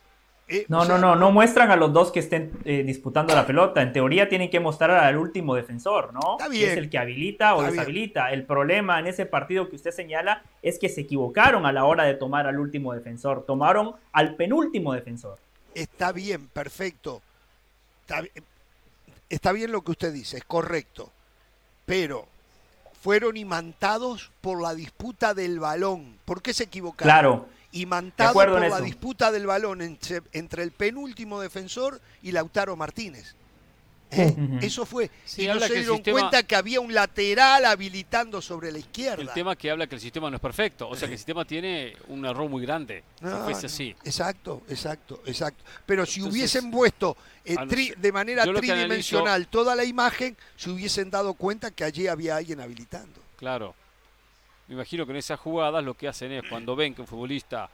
Eh, 0.48 0.66
No, 0.68 0.80
o 0.80 0.84
sea, 0.84 0.98
no, 0.98 1.00
no, 1.00 1.16
no 1.16 1.30
muestran 1.30 1.70
a 1.70 1.76
los 1.76 1.92
dos 1.92 2.10
que 2.12 2.20
estén 2.20 2.52
eh, 2.64 2.82
disputando 2.82 3.34
la 3.34 3.46
pelota. 3.46 3.80
En 3.80 3.92
teoría 3.92 4.28
tienen 4.28 4.50
que 4.50 4.60
mostrar 4.60 4.90
al 4.90 5.16
último 5.16 5.54
defensor, 5.54 6.12
¿no? 6.12 6.36
Está 6.38 6.50
Que 6.50 6.58
bien. 6.58 6.70
Es 6.70 6.76
el 6.76 6.90
que 6.90 6.98
habilita 6.98 7.54
o 7.54 7.60
bien. 7.60 7.70
deshabilita. 7.70 8.30
El 8.32 8.44
problema 8.44 8.98
en 8.98 9.06
ese 9.06 9.24
partido 9.26 9.68
que 9.68 9.76
usted 9.76 9.92
señala 9.92 10.42
es 10.62 10.78
que 10.78 10.88
se 10.88 11.02
equivocaron 11.02 11.64
a 11.66 11.72
la 11.72 11.84
hora 11.84 12.04
de 12.04 12.14
tomar 12.14 12.46
al 12.46 12.58
último 12.58 12.92
defensor. 12.92 13.44
Tomaron 13.46 13.94
al 14.12 14.34
penúltimo 14.36 14.92
defensor. 14.92 15.38
Está 15.74 16.12
bien, 16.12 16.48
perfecto. 16.48 17.22
Está, 18.02 18.22
está 19.30 19.52
bien 19.52 19.72
lo 19.72 19.82
que 19.82 19.92
usted 19.92 20.12
dice, 20.12 20.36
es 20.38 20.44
correcto. 20.44 21.10
Pero 21.86 22.26
fueron 23.00 23.36
imantados 23.36 24.30
por 24.40 24.60
la 24.60 24.74
disputa 24.74 25.34
del 25.34 25.58
balón. 25.60 26.18
¿Por 26.24 26.42
qué 26.42 26.52
se 26.52 26.64
equivocaron? 26.64 27.06
Claro. 27.10 27.48
Imantados 27.72 28.30
acuerdo 28.30 28.54
por 28.54 28.60
la 28.68 28.76
eso. 28.76 28.82
disputa 28.84 29.32
del 29.32 29.46
balón 29.46 29.80
entre, 29.82 30.22
entre 30.32 30.62
el 30.62 30.72
penúltimo 30.72 31.40
defensor 31.40 32.00
y 32.22 32.32
Lautaro 32.32 32.76
Martínez. 32.76 33.34
¿Eh? 34.14 34.36
Eso 34.60 34.84
fue. 34.84 35.10
Sí, 35.24 35.44
y 35.44 35.46
no 35.46 35.58
se 35.58 35.72
dieron 35.72 35.96
sistema- 35.96 36.20
cuenta 36.20 36.42
que 36.42 36.54
había 36.54 36.80
un 36.82 36.92
lateral 36.92 37.64
habilitando 37.64 38.42
sobre 38.42 38.70
la 38.70 38.78
izquierda. 38.78 39.22
El 39.22 39.30
tema 39.30 39.56
que 39.56 39.70
habla 39.70 39.86
que 39.86 39.94
el 39.94 40.02
sistema 40.02 40.28
no 40.28 40.36
es 40.36 40.42
perfecto, 40.42 40.86
o 40.86 40.94
sea 40.94 41.08
que 41.08 41.14
el 41.14 41.18
sistema 41.18 41.46
tiene 41.46 41.96
un 42.08 42.26
error 42.26 42.46
muy 42.50 42.60
grande. 42.60 43.04
Si 43.18 43.24
No, 43.24 43.48
no. 43.48 43.56
así. 43.56 43.96
Exacto, 44.04 44.62
exacto, 44.68 45.22
exacto. 45.24 45.64
Pero 45.86 46.04
si 46.04 46.20
Entonces, 46.20 46.34
hubiesen 46.40 46.70
puesto 46.70 47.16
eh, 47.42 47.54
tri- 47.56 47.96
de 47.96 48.12
manera 48.12 48.44
tridimensional 48.44 49.48
toda 49.48 49.74
la 49.74 49.84
imagen, 49.86 50.36
se 50.56 50.68
hubiesen 50.68 51.10
dado 51.10 51.32
cuenta 51.32 51.70
que 51.70 51.82
allí 51.82 52.06
había 52.06 52.36
alguien 52.36 52.60
habilitando. 52.60 53.18
Claro. 53.38 53.74
Me 54.72 54.76
imagino 54.76 55.04
que 55.04 55.12
en 55.12 55.18
esas 55.18 55.38
jugadas 55.38 55.84
lo 55.84 55.92
que 55.92 56.08
hacen 56.08 56.32
es 56.32 56.44
cuando 56.48 56.74
ven 56.74 56.94
que 56.94 57.02
un 57.02 57.06
futbolista 57.06 57.68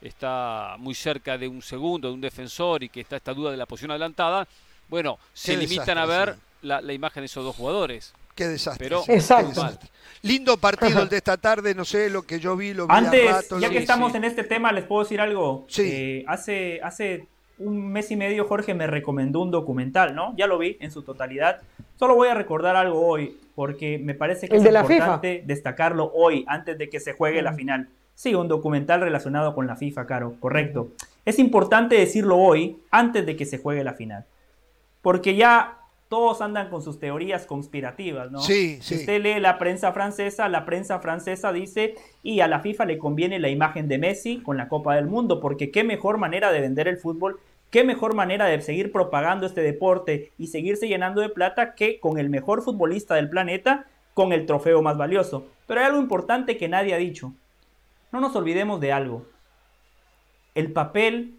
está 0.00 0.76
muy 0.78 0.94
cerca 0.94 1.36
de 1.36 1.46
un 1.46 1.60
segundo, 1.60 2.08
de 2.08 2.14
un 2.14 2.22
defensor 2.22 2.82
y 2.82 2.88
que 2.88 3.02
está 3.02 3.16
esta 3.16 3.34
duda 3.34 3.50
de 3.50 3.58
la 3.58 3.66
posición 3.66 3.90
adelantada, 3.90 4.48
bueno, 4.88 5.18
se 5.34 5.52
Qué 5.52 5.58
limitan 5.58 5.98
a 5.98 6.06
ver 6.06 6.34
sí. 6.34 6.40
la, 6.62 6.80
la 6.80 6.92
imagen 6.94 7.20
de 7.20 7.26
esos 7.26 7.44
dos 7.44 7.54
jugadores. 7.54 8.14
Qué 8.34 8.46
desastre. 8.46 8.86
Pero- 8.86 9.00
sí, 9.02 9.08
qué 9.08 9.14
Exacto. 9.16 9.48
desastre. 9.48 9.90
Lindo 10.22 10.56
partido 10.56 11.02
el 11.02 11.10
de 11.10 11.18
esta 11.18 11.36
tarde, 11.36 11.74
no 11.74 11.84
sé 11.84 12.08
lo 12.08 12.22
que 12.22 12.40
yo 12.40 12.56
vi, 12.56 12.72
lo 12.72 12.86
vi 12.86 12.94
Antes, 12.94 13.30
a 13.30 13.40
ya 13.42 13.54
lo 13.56 13.60
que 13.60 13.68
vi- 13.68 13.76
estamos 13.76 14.12
sí. 14.12 14.16
en 14.16 14.24
este 14.24 14.44
tema, 14.44 14.72
les 14.72 14.84
puedo 14.84 15.02
decir 15.02 15.20
algo. 15.20 15.66
Sí. 15.68 15.82
Eh, 15.84 16.24
hace, 16.28 16.80
hace 16.82 17.26
un 17.58 17.92
mes 17.92 18.10
y 18.10 18.16
medio 18.16 18.46
Jorge 18.46 18.74
me 18.74 18.86
recomendó 18.86 19.40
un 19.40 19.50
documental, 19.50 20.14
¿no? 20.14 20.34
Ya 20.36 20.46
lo 20.46 20.58
vi 20.58 20.76
en 20.80 20.90
su 20.90 21.02
totalidad. 21.02 21.60
Solo 21.96 22.14
voy 22.14 22.28
a 22.28 22.34
recordar 22.34 22.76
algo 22.76 23.06
hoy, 23.06 23.36
porque 23.54 23.98
me 23.98 24.14
parece 24.14 24.48
que 24.48 24.56
¿El 24.56 24.66
es 24.66 24.72
de 24.72 24.78
importante 24.78 25.42
destacarlo 25.46 26.12
hoy, 26.14 26.44
antes 26.46 26.78
de 26.78 26.88
que 26.88 27.00
se 27.00 27.12
juegue 27.12 27.42
la 27.42 27.52
final. 27.52 27.88
Sí, 28.14 28.34
un 28.34 28.48
documental 28.48 29.00
relacionado 29.00 29.54
con 29.54 29.66
la 29.66 29.76
FIFA, 29.76 30.06
Caro, 30.06 30.34
correcto. 30.40 30.88
Es 31.24 31.38
importante 31.38 31.96
decirlo 31.96 32.36
hoy, 32.36 32.78
antes 32.90 33.24
de 33.26 33.36
que 33.36 33.46
se 33.46 33.58
juegue 33.58 33.84
la 33.84 33.94
final. 33.94 34.24
Porque 35.02 35.36
ya 35.36 35.77
todos 36.08 36.40
andan 36.40 36.70
con 36.70 36.82
sus 36.82 36.98
teorías 36.98 37.46
conspirativas, 37.46 38.30
¿no? 38.30 38.40
Sí, 38.40 38.78
Si 38.80 38.94
sí. 38.94 39.00
usted 39.00 39.22
lee 39.22 39.40
la 39.40 39.58
prensa 39.58 39.92
francesa, 39.92 40.48
la 40.48 40.64
prensa 40.64 41.00
francesa 41.00 41.52
dice, 41.52 41.94
y 42.22 42.40
a 42.40 42.48
la 42.48 42.60
FIFA 42.60 42.86
le 42.86 42.98
conviene 42.98 43.38
la 43.38 43.50
imagen 43.50 43.88
de 43.88 43.98
Messi 43.98 44.38
con 44.38 44.56
la 44.56 44.68
Copa 44.68 44.94
del 44.96 45.06
Mundo, 45.06 45.40
porque 45.40 45.70
qué 45.70 45.84
mejor 45.84 46.16
manera 46.18 46.50
de 46.50 46.60
vender 46.60 46.88
el 46.88 46.96
fútbol, 46.96 47.40
qué 47.70 47.84
mejor 47.84 48.14
manera 48.14 48.46
de 48.46 48.60
seguir 48.62 48.90
propagando 48.90 49.44
este 49.46 49.60
deporte 49.60 50.32
y 50.38 50.46
seguirse 50.46 50.88
llenando 50.88 51.20
de 51.20 51.28
plata 51.28 51.74
que 51.74 52.00
con 52.00 52.18
el 52.18 52.30
mejor 52.30 52.62
futbolista 52.62 53.14
del 53.14 53.28
planeta, 53.28 53.84
con 54.14 54.32
el 54.32 54.46
trofeo 54.46 54.80
más 54.80 54.96
valioso. 54.96 55.46
Pero 55.66 55.80
hay 55.80 55.86
algo 55.86 56.00
importante 56.00 56.56
que 56.56 56.68
nadie 56.68 56.94
ha 56.94 56.98
dicho. 56.98 57.34
No 58.12 58.20
nos 58.20 58.34
olvidemos 58.34 58.80
de 58.80 58.92
algo. 58.92 59.26
El 60.54 60.72
papel 60.72 61.34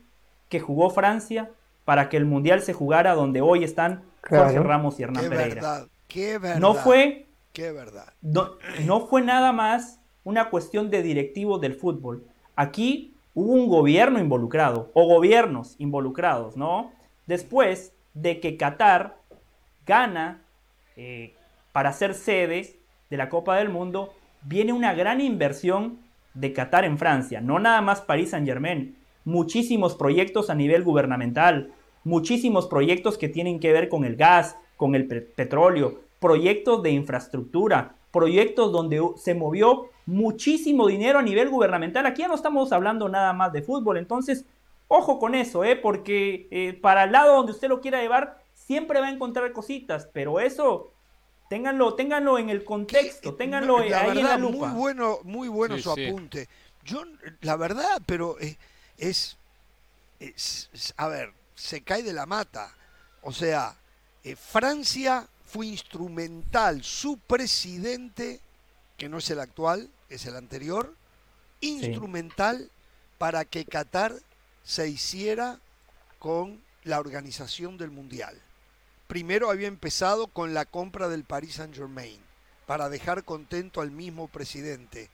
que 0.47 0.59
jugó 0.59 0.91
Francia 0.91 1.49
para 1.85 2.07
que 2.07 2.17
el 2.17 2.25
Mundial 2.25 2.61
se 2.61 2.73
jugara 2.73 3.15
donde 3.15 3.41
hoy 3.41 3.63
están 3.63 4.03
Jorge 4.27 4.53
Claro. 4.53 4.63
Ramos 4.63 4.99
y 4.99 5.03
Hernán 5.03 5.23
Qué 5.23 5.29
Pereira. 5.29 5.55
verdad, 5.55 5.87
qué 6.07 6.37
verdad. 6.37 6.59
No 6.59 6.73
fue 6.75 7.27
Qué 7.53 7.71
verdad. 7.71 8.13
no, 8.21 8.51
no 8.85 9.07
fue 9.07 9.21
nada 9.21 9.51
más 9.51 9.99
una 10.23 10.49
cuestión 10.49 10.89
de 10.89 11.01
directivos 11.01 11.61
del 11.61 11.73
fútbol. 11.75 12.23
Aquí 12.55 13.13
hubo 13.33 13.53
un 13.53 13.67
gobierno 13.69 14.19
involucrado, 14.19 14.91
o 14.93 15.07
gobiernos 15.07 15.75
involucrados, 15.79 16.57
¿no? 16.57 16.91
Después 17.25 17.93
de 18.13 18.39
que 18.39 18.57
Qatar 18.57 19.15
gana 19.85 20.41
eh, 20.97 21.33
para 21.71 21.93
ser 21.93 22.13
sede 22.13 22.75
de 23.09 23.17
la 23.17 23.29
Copa 23.29 23.55
del 23.57 23.69
Mundo, 23.69 24.13
viene 24.43 24.73
una 24.73 24.93
gran 24.93 25.21
inversión 25.21 25.99
de 26.33 26.53
Qatar 26.53 26.85
en 26.85 26.97
Francia, 26.97 27.41
no 27.41 27.59
nada 27.59 27.81
más 27.81 28.01
París 28.01 28.31
Saint 28.31 28.45
Germain, 28.47 28.95
muchísimos 29.25 29.95
proyectos 29.95 30.49
a 30.49 30.55
nivel 30.55 30.83
gubernamental, 30.83 31.71
muchísimos 32.03 32.67
proyectos 32.67 33.17
que 33.17 33.29
tienen 33.29 33.59
que 33.59 33.71
ver 33.73 33.89
con 33.89 34.05
el 34.05 34.15
gas, 34.15 34.55
con 34.77 34.95
el 34.95 35.07
pe- 35.07 35.21
petróleo, 35.21 36.01
proyectos 36.19 36.81
de 36.83 36.91
infraestructura, 36.91 37.95
proyectos 38.11 38.71
donde 38.71 39.01
se 39.17 39.33
movió 39.35 39.89
muchísimo 40.05 40.87
dinero 40.87 41.19
a 41.19 41.21
nivel 41.23 41.49
gubernamental. 41.49 42.05
Aquí 42.05 42.21
ya 42.21 42.27
no 42.27 42.35
estamos 42.35 42.71
hablando 42.71 43.07
nada 43.09 43.33
más 43.33 43.53
de 43.53 43.61
fútbol, 43.61 43.97
entonces 43.97 44.45
ojo 44.87 45.19
con 45.19 45.35
eso, 45.35 45.63
¿eh? 45.63 45.75
porque 45.75 46.47
eh, 46.49 46.73
para 46.73 47.03
el 47.03 47.11
lado 47.11 47.35
donde 47.35 47.51
usted 47.51 47.67
lo 47.69 47.79
quiera 47.81 48.01
llevar, 48.01 48.41
siempre 48.55 48.99
va 48.99 49.07
a 49.07 49.11
encontrar 49.11 49.51
cositas, 49.51 50.09
pero 50.11 50.39
eso 50.39 50.91
ténganlo, 51.47 51.93
ténganlo 51.95 52.37
en 52.39 52.49
el 52.49 52.63
contexto, 52.63 53.31
Que- 53.31 53.37
ténganlo 53.43 53.77
no, 53.79 53.85
la 53.85 54.01
ahí 54.01 54.09
en 54.09 54.15
verdad, 54.15 54.29
la 54.31 54.37
lupa. 54.37 54.67
Muy 54.69 54.79
bueno, 54.79 55.17
muy 55.23 55.47
bueno 55.47 55.75
Sí, 55.77 55.83
su 55.83 55.93
sí. 55.93 56.05
apunte. 56.07 56.47
Yo, 56.83 57.03
la 57.41 57.55
verdad, 57.55 58.01
pero 58.07 58.39
eh, 58.39 58.57
es, 58.97 59.37
es- 60.19 60.69
es- 60.73 60.93
a 60.97 61.07
ver, 61.07 61.33
se 61.59 61.81
cae 61.81 62.03
de 62.03 62.13
la 62.13 62.25
mata. 62.25 62.73
O 63.21 63.33
sea, 63.33 63.75
eh, 64.23 64.35
Francia 64.35 65.27
fue 65.45 65.67
instrumental, 65.67 66.83
su 66.83 67.17
presidente, 67.17 68.39
que 68.97 69.09
no 69.09 69.17
es 69.17 69.29
el 69.29 69.39
actual, 69.39 69.89
es 70.09 70.25
el 70.25 70.35
anterior, 70.35 70.95
instrumental 71.59 72.71
para 73.17 73.43
que 73.43 73.65
Qatar 73.65 74.13
se 74.63 74.87
hiciera 74.87 75.59
con 76.17 76.63
la 76.83 76.99
organización 76.99 77.77
del 77.77 77.91
Mundial. 77.91 78.39
Primero 79.07 79.49
había 79.49 79.67
empezado 79.67 80.27
con 80.27 80.53
la 80.53 80.65
compra 80.65 81.09
del 81.09 81.23
Paris 81.25 81.55
Saint 81.55 81.75
Germain 81.75 82.21
para 82.67 82.89
dejar 82.89 83.25
contento 83.25 83.81
al 83.81 83.91
mismo 83.91 84.27
presidente. 84.27 85.09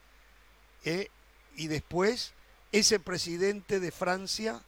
¿eh? 0.83 1.07
Y 1.55 1.67
después 1.67 2.33
ese 2.71 2.99
presidente 2.99 3.79
de 3.79 3.91
Francia 3.91 4.61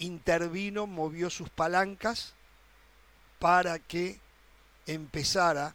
intervino, 0.00 0.86
movió 0.86 1.30
sus 1.30 1.48
palancas 1.48 2.34
para 3.38 3.78
que 3.78 4.18
empezara 4.86 5.74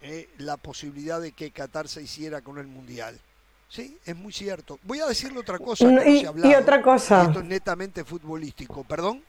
eh, 0.00 0.28
la 0.38 0.56
posibilidad 0.56 1.20
de 1.20 1.32
que 1.32 1.50
Qatar 1.50 1.88
se 1.88 2.02
hiciera 2.02 2.40
con 2.40 2.58
el 2.58 2.66
Mundial. 2.66 3.18
Sí, 3.68 3.98
es 4.06 4.16
muy 4.16 4.32
cierto. 4.32 4.78
Voy 4.84 5.00
a 5.00 5.06
decirle 5.06 5.38
otra 5.40 5.58
cosa. 5.58 5.84
No, 5.84 6.02
y- 6.02 6.24
hablado. 6.24 6.50
y 6.50 6.54
otra 6.54 6.80
cosa. 6.80 7.24
Esto 7.24 7.40
es 7.40 7.44
netamente 7.44 8.02
futbolístico. 8.04 8.82
¿Perdón? 8.84 9.22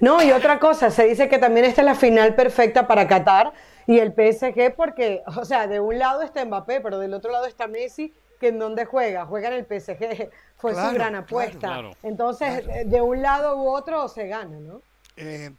No, 0.00 0.20
y 0.22 0.32
otra 0.32 0.58
cosa, 0.58 0.90
se 0.90 1.04
dice 1.06 1.28
que 1.28 1.38
también 1.38 1.64
esta 1.64 1.82
es 1.82 1.84
la 1.86 1.94
final 1.94 2.34
perfecta 2.34 2.88
para 2.88 3.06
Qatar 3.06 3.52
y 3.86 3.98
el 4.00 4.12
PSG 4.12 4.74
porque, 4.74 5.22
o 5.26 5.44
sea, 5.44 5.68
de 5.68 5.78
un 5.78 5.98
lado 5.98 6.22
está 6.22 6.44
Mbappé, 6.44 6.80
pero 6.80 6.98
del 6.98 7.14
otro 7.14 7.30
lado 7.30 7.46
está 7.46 7.68
Messi, 7.68 8.12
que 8.38 8.48
en 8.48 8.58
donde 8.58 8.84
juega, 8.84 9.26
juega 9.26 9.48
en 9.48 9.54
el 9.54 9.64
PSG, 9.66 10.30
fue 10.58 10.72
Claro, 10.72 10.88
su 10.90 10.94
gran 10.94 11.14
apuesta. 11.14 11.58
claro. 11.58 11.96
Entonces, 12.02 12.64
eh, 12.68 12.84
de 12.86 13.00
un 13.00 13.22
lado 13.22 13.56
u 13.56 13.68
otro 13.68 14.08
se 14.08 14.26
gana, 14.26 14.58
¿no? 14.58 14.82
Eh, 15.16 15.50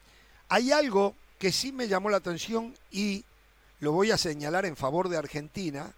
hay 0.48 0.72
algo 0.72 1.16
que 1.38 1.52
sí 1.52 1.72
me 1.72 1.88
llamó 1.88 2.10
la 2.10 2.18
atención 2.18 2.74
y 2.92 3.24
lo 3.80 3.92
voy 3.92 4.12
a 4.12 4.18
señalar 4.18 4.66
en 4.66 4.76
favor 4.76 5.10
de 5.10 5.18
Argentina 5.18 5.94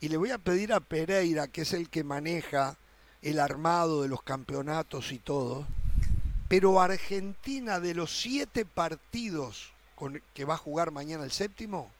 y 0.00 0.08
le 0.08 0.16
voy 0.16 0.30
a 0.30 0.38
pedir 0.38 0.72
a 0.72 0.80
Pereira, 0.80 1.48
que 1.48 1.62
es 1.62 1.72
el 1.72 1.88
que 1.88 2.04
maneja 2.04 2.76
el 3.22 3.40
armado 3.40 4.02
de 4.02 4.08
los 4.08 4.22
campeonatos 4.22 5.10
y 5.10 5.18
todo, 5.18 5.66
pero 6.46 6.80
Argentina 6.80 7.80
de 7.80 7.94
los 7.94 8.20
siete 8.20 8.66
partidos 8.66 9.72
con, 9.94 10.22
que 10.34 10.44
va 10.44 10.54
a 10.54 10.58
jugar 10.58 10.90
mañana 10.90 11.24
el 11.24 11.32
séptimo, 11.32 11.90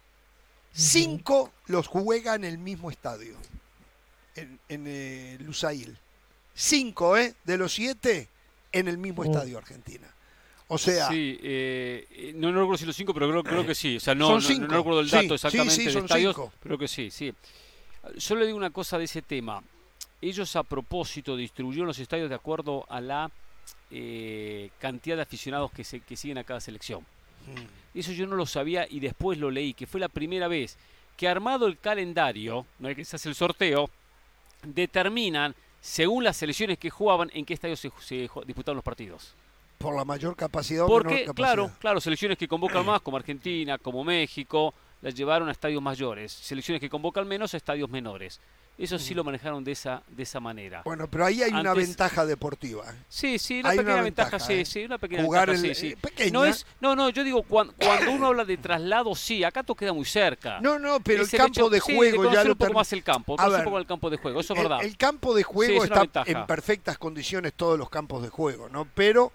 cinco 0.73 1.51
los 1.67 1.87
juega 1.89 2.35
en 2.35 2.45
el 2.45 2.59
mismo 2.59 2.91
estadio, 2.91 3.37
en, 4.37 4.59
en 4.69 4.85
eh, 4.87 5.37
Lusail. 5.41 5.97
Cinco, 6.55 7.17
¿eh? 7.17 7.35
De 7.45 7.57
los 7.57 7.73
siete 7.73 8.29
en 8.73 8.89
el 8.89 8.99
mismo 8.99 9.25
estadio 9.25 9.59
Argentina. 9.59 10.09
O 10.69 10.79
sea, 10.79 11.09
Sí, 11.09 11.39
eh, 11.43 12.33
no, 12.37 12.51
no 12.53 12.61
recuerdo 12.61 12.79
si 12.79 12.87
los 12.87 12.97
cinco, 12.97 13.13
pero 13.13 13.29
creo, 13.31 13.43
creo 13.45 13.67
que 13.67 13.75
sí. 13.75 13.97
O 13.97 14.01
sea, 14.01 14.15
no, 14.15 14.27
Son 14.27 14.35
no- 14.37 14.41
no, 14.41 14.47
cinco. 14.49 14.75
recuerdo 14.75 15.01
el 15.01 15.11
dato 15.11 15.29
sí, 15.29 15.35
exactamente 15.35 15.75
sí, 15.75 15.85
de 15.87 15.93
son 15.93 16.05
estadios, 16.05 16.35
cinco. 16.35 16.53
pero 16.63 16.79
que 16.79 16.89
sí, 16.89 17.11
sí. 17.11 17.33
Yo 18.17 18.35
le 18.37 18.47
digo 18.47 18.57
una 18.59 18.71
cosa 18.71 18.99
de 18.99 19.05
ese 19.05 19.23
tema. 19.23 19.63
Ellos 20.21 20.57
a 20.57 20.63
propósito 20.63 21.37
distribuyeron 21.37 21.87
los 21.87 21.99
estadios 21.99 22.29
de 22.31 22.35
acuerdo 22.35 22.87
a 22.89 23.01
la 23.01 23.31
eh, 23.91 24.71
cantidad 24.79 25.17
de 25.17 25.23
aficionados 25.23 25.71
que, 25.73 25.85
se, 25.85 26.01
que 26.01 26.17
siguen 26.17 26.39
a 26.39 26.45
cada 26.45 26.61
selección. 26.61 27.01
Mm. 27.47 27.99
Eso 27.99 28.13
yo 28.13 28.27
no 28.27 28.35
lo 28.37 28.47
sabía 28.47 28.87
y 28.89 29.01
después 29.01 29.39
lo 29.39 29.51
leí, 29.51 29.75
que 29.75 29.87
fue 29.87 30.01
la 30.01 30.09
primera 30.09 30.49
vez 30.49 30.77
que 31.17 31.29
armado 31.29 31.67
el 31.67 31.79
calendario, 31.79 32.67
no 32.81 32.89
es 32.89 32.97
que 32.97 33.05
se 33.05 33.17
hace 33.17 33.29
el 33.29 33.35
sorteo, 33.37 33.89
determinan, 34.67 35.55
según 35.81 36.25
las 36.25 36.37
selecciones 36.37 36.79
que 36.79 36.91
jugaban, 36.91 37.31
en 37.35 37.45
qué 37.45 37.55
estadio 37.55 37.77
se, 37.77 37.91
se 38.01 38.29
disputaban 38.47 38.77
los 38.77 38.85
partidos. 38.85 39.35
por 39.79 39.95
la 39.97 40.05
mayor 40.05 40.35
capacidad 40.37 40.85
o 40.85 40.89
menor 40.89 41.03
Porque, 41.03 41.25
capacidad. 41.25 41.35
claro, 41.35 41.71
claro, 41.79 42.01
selecciones 42.01 42.39
que 42.39 42.49
convocan 42.49 42.87
más, 42.87 43.03
como 43.03 43.17
Argentina, 43.19 43.77
como 43.79 44.03
México, 44.05 44.73
las 45.03 45.15
llevaron 45.15 45.49
a 45.49 45.53
estadios 45.53 45.83
mayores. 45.83 46.33
Selecciones 46.33 46.81
que 46.81 46.89
convocan 46.89 47.29
menos 47.29 47.53
a 47.53 47.59
estadios 47.59 47.91
menores. 47.91 48.41
Eso 48.77 48.99
sí 48.99 49.15
lo 49.15 49.23
manejaron 49.23 49.63
de 49.63 49.71
esa, 49.71 50.03
de 50.09 50.25
esa 50.25 50.41
manera. 50.41 50.83
Bueno, 50.85 51.09
pero 51.09 51.25
ahí 51.27 51.43
hay 51.45 51.53
una 51.53 51.75
ventaja 51.75 52.27
deportiva. 52.27 52.85
¿eh? 52.91 52.95
Sí, 53.09 53.39
sí, 53.39 53.61
una 53.61 53.69
Hay 53.71 53.79
una 53.79 53.85
pequeña 53.85 54.03
ventaja, 54.03 54.31
ventaja, 54.33 54.47
sí, 54.53 54.61
¿eh? 54.61 54.65
sí, 54.65 54.85
una 54.85 54.99
pequeña 54.99 55.23
Jugar 55.23 55.47
ventaja, 55.49 55.69
el- 55.69 55.75
sí, 55.77 55.81
sí. 55.81 55.93
eh, 55.93 55.97
pequeña. 56.01 56.33
No 56.33 56.45
es, 56.45 56.67
no, 56.81 56.97
no, 56.97 57.09
yo 57.11 57.23
digo 57.23 57.45
cuando, 57.45 57.73
cuando 57.75 58.11
uno 58.11 58.27
habla 58.27 58.45
de 58.45 58.57
traslado, 58.57 59.15
sí, 59.15 59.45
acá 59.45 59.63
todo 59.63 59.77
queda 59.77 59.93
muy 59.93 60.05
cerca. 60.05 60.61
No, 60.61 60.81
no, 60.81 60.99
pero 60.99 61.23
Es 61.23 61.33
el 61.33 61.39
campo 61.39 61.61
hecho- 61.61 61.71
de 61.71 61.81
sí, 61.81 61.95
juego 61.95 62.33
ya 62.33 62.43
lo 62.43 62.51
un 62.53 62.59
poco 62.59 62.73
más 62.73 62.93
el 62.93 63.05
campo, 63.05 63.37
A 63.39 63.49
ver, 63.49 63.59
un 63.61 63.65
poco 63.65 63.79
el 63.79 63.87
campo 63.87 64.11
de 64.11 64.17
juego, 64.17 64.41
eso 64.41 64.55
es 64.55 64.61
verdad. 64.61 64.79
el 64.83 64.97
campo 64.97 65.35
de 65.35 65.43
Sí, 65.43 65.49
juego 65.53 65.85
es 65.85 65.91
está 65.93 66.23
en 66.27 66.45
perfectas 66.47 66.99
condiciones, 66.99 67.53
todos 67.55 67.79
los 67.79 67.89
campos 67.89 68.25
de 68.25 68.29
juego, 68.29 68.69
¿no? 68.69 68.89
Pero 68.93 69.33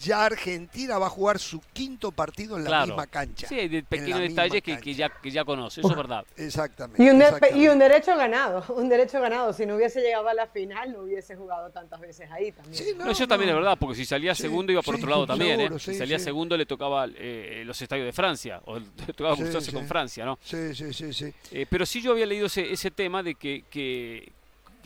ya 0.00 0.24
Argentina 0.26 0.98
va 0.98 1.06
a 1.06 1.10
jugar 1.10 1.38
su 1.38 1.60
quinto 1.72 2.12
partido 2.12 2.56
en 2.56 2.64
la 2.64 2.70
claro. 2.70 2.86
misma 2.88 3.06
cancha. 3.06 3.48
Sí, 3.48 3.68
de 3.68 3.82
pequeños 3.82 4.20
detalles 4.20 4.62
que, 4.62 4.94
ya, 4.94 5.08
que 5.08 5.30
ya 5.30 5.44
conoce, 5.44 5.80
eso 5.80 5.90
es 5.90 5.96
verdad. 5.96 6.24
Exactamente. 6.36 7.02
Y 7.02 7.08
un, 7.10 7.18
de- 7.18 7.24
exactamente. 7.24 7.58
y 7.58 7.68
un 7.68 7.78
derecho 7.78 8.16
ganado, 8.16 8.64
un 8.74 8.88
derecho 8.88 9.20
ganado. 9.20 9.52
Si 9.52 9.66
no 9.66 9.76
hubiese 9.76 10.00
llegado 10.00 10.28
a 10.28 10.34
la 10.34 10.46
final, 10.46 10.92
no 10.92 11.02
hubiese 11.02 11.36
jugado 11.36 11.70
tantas 11.70 12.00
veces 12.00 12.30
ahí 12.30 12.52
también. 12.52 12.74
Sí, 12.84 12.92
No, 12.96 13.10
eso 13.10 13.26
también 13.26 13.50
es 13.50 13.56
verdad, 13.56 13.76
porque 13.78 13.94
si 13.96 14.04
salía 14.04 14.34
Sí, 14.34 14.42
segundo 14.42 14.72
iba 14.72 14.82
por 14.82 14.96
sí, 14.96 15.00
otro 15.00 15.10
lado 15.10 15.26
también, 15.26 15.56
seguro, 15.58 15.76
¿eh? 15.76 15.80
sí, 15.80 15.92
si 15.92 15.98
salía 15.98 16.18
sí. 16.18 16.24
segundo 16.24 16.56
le 16.56 16.66
tocaba 16.66 17.06
eh, 17.16 17.62
los 17.64 17.80
estadios 17.80 18.06
de 18.06 18.12
Francia, 18.12 18.60
o 18.66 18.78
le 19.06 19.12
tocaba 19.14 19.36
Sí, 19.36 19.42
cruzarse 19.42 19.70
sí. 19.70 19.76
con 19.76 19.86
Francia, 19.86 20.24
¿no? 20.24 20.38
Sí, 20.42 20.74
sí, 20.74 20.92
sí, 20.92 21.12
sí. 21.12 21.32
Eh, 21.50 21.66
pero 21.68 21.86
sí 21.86 22.00
yo 22.02 22.12
había 22.12 22.26
leído 22.26 22.46
ese, 22.46 22.72
ese 22.72 22.90
tema 22.90 23.22
de 23.22 23.34
que, 23.34 23.64
que, 23.70 24.30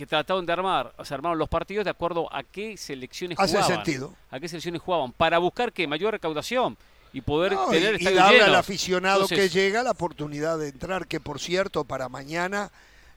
que 0.00 0.06
trataron 0.06 0.46
de 0.46 0.52
armar, 0.54 0.94
o 0.96 1.04
sea, 1.04 1.16
armaron 1.16 1.38
los 1.38 1.48
partidos 1.50 1.84
de 1.84 1.90
acuerdo 1.90 2.32
a 2.34 2.42
qué 2.42 2.78
selecciones 2.78 3.38
Hace 3.38 3.58
jugaban. 3.58 3.76
sentido. 3.84 4.14
A 4.30 4.40
qué 4.40 4.48
selecciones 4.48 4.80
jugaban, 4.80 5.12
para 5.12 5.36
buscar 5.38 5.72
que 5.74 5.86
mayor 5.86 6.12
recaudación 6.12 6.78
y 7.12 7.20
poder 7.20 7.52
No, 7.52 7.66
tener 7.68 8.00
y, 8.00 8.08
y 8.08 8.12
darle 8.14 8.40
al 8.40 8.54
aficionado 8.54 9.22
Entonces- 9.24 9.38
que 9.52 9.58
llega 9.60 9.82
la 9.82 9.90
oportunidad 9.90 10.58
de 10.58 10.68
entrar, 10.68 11.06
que 11.06 11.20
por 11.20 11.38
cierto, 11.38 11.84
para 11.84 12.08
mañana 12.08 12.70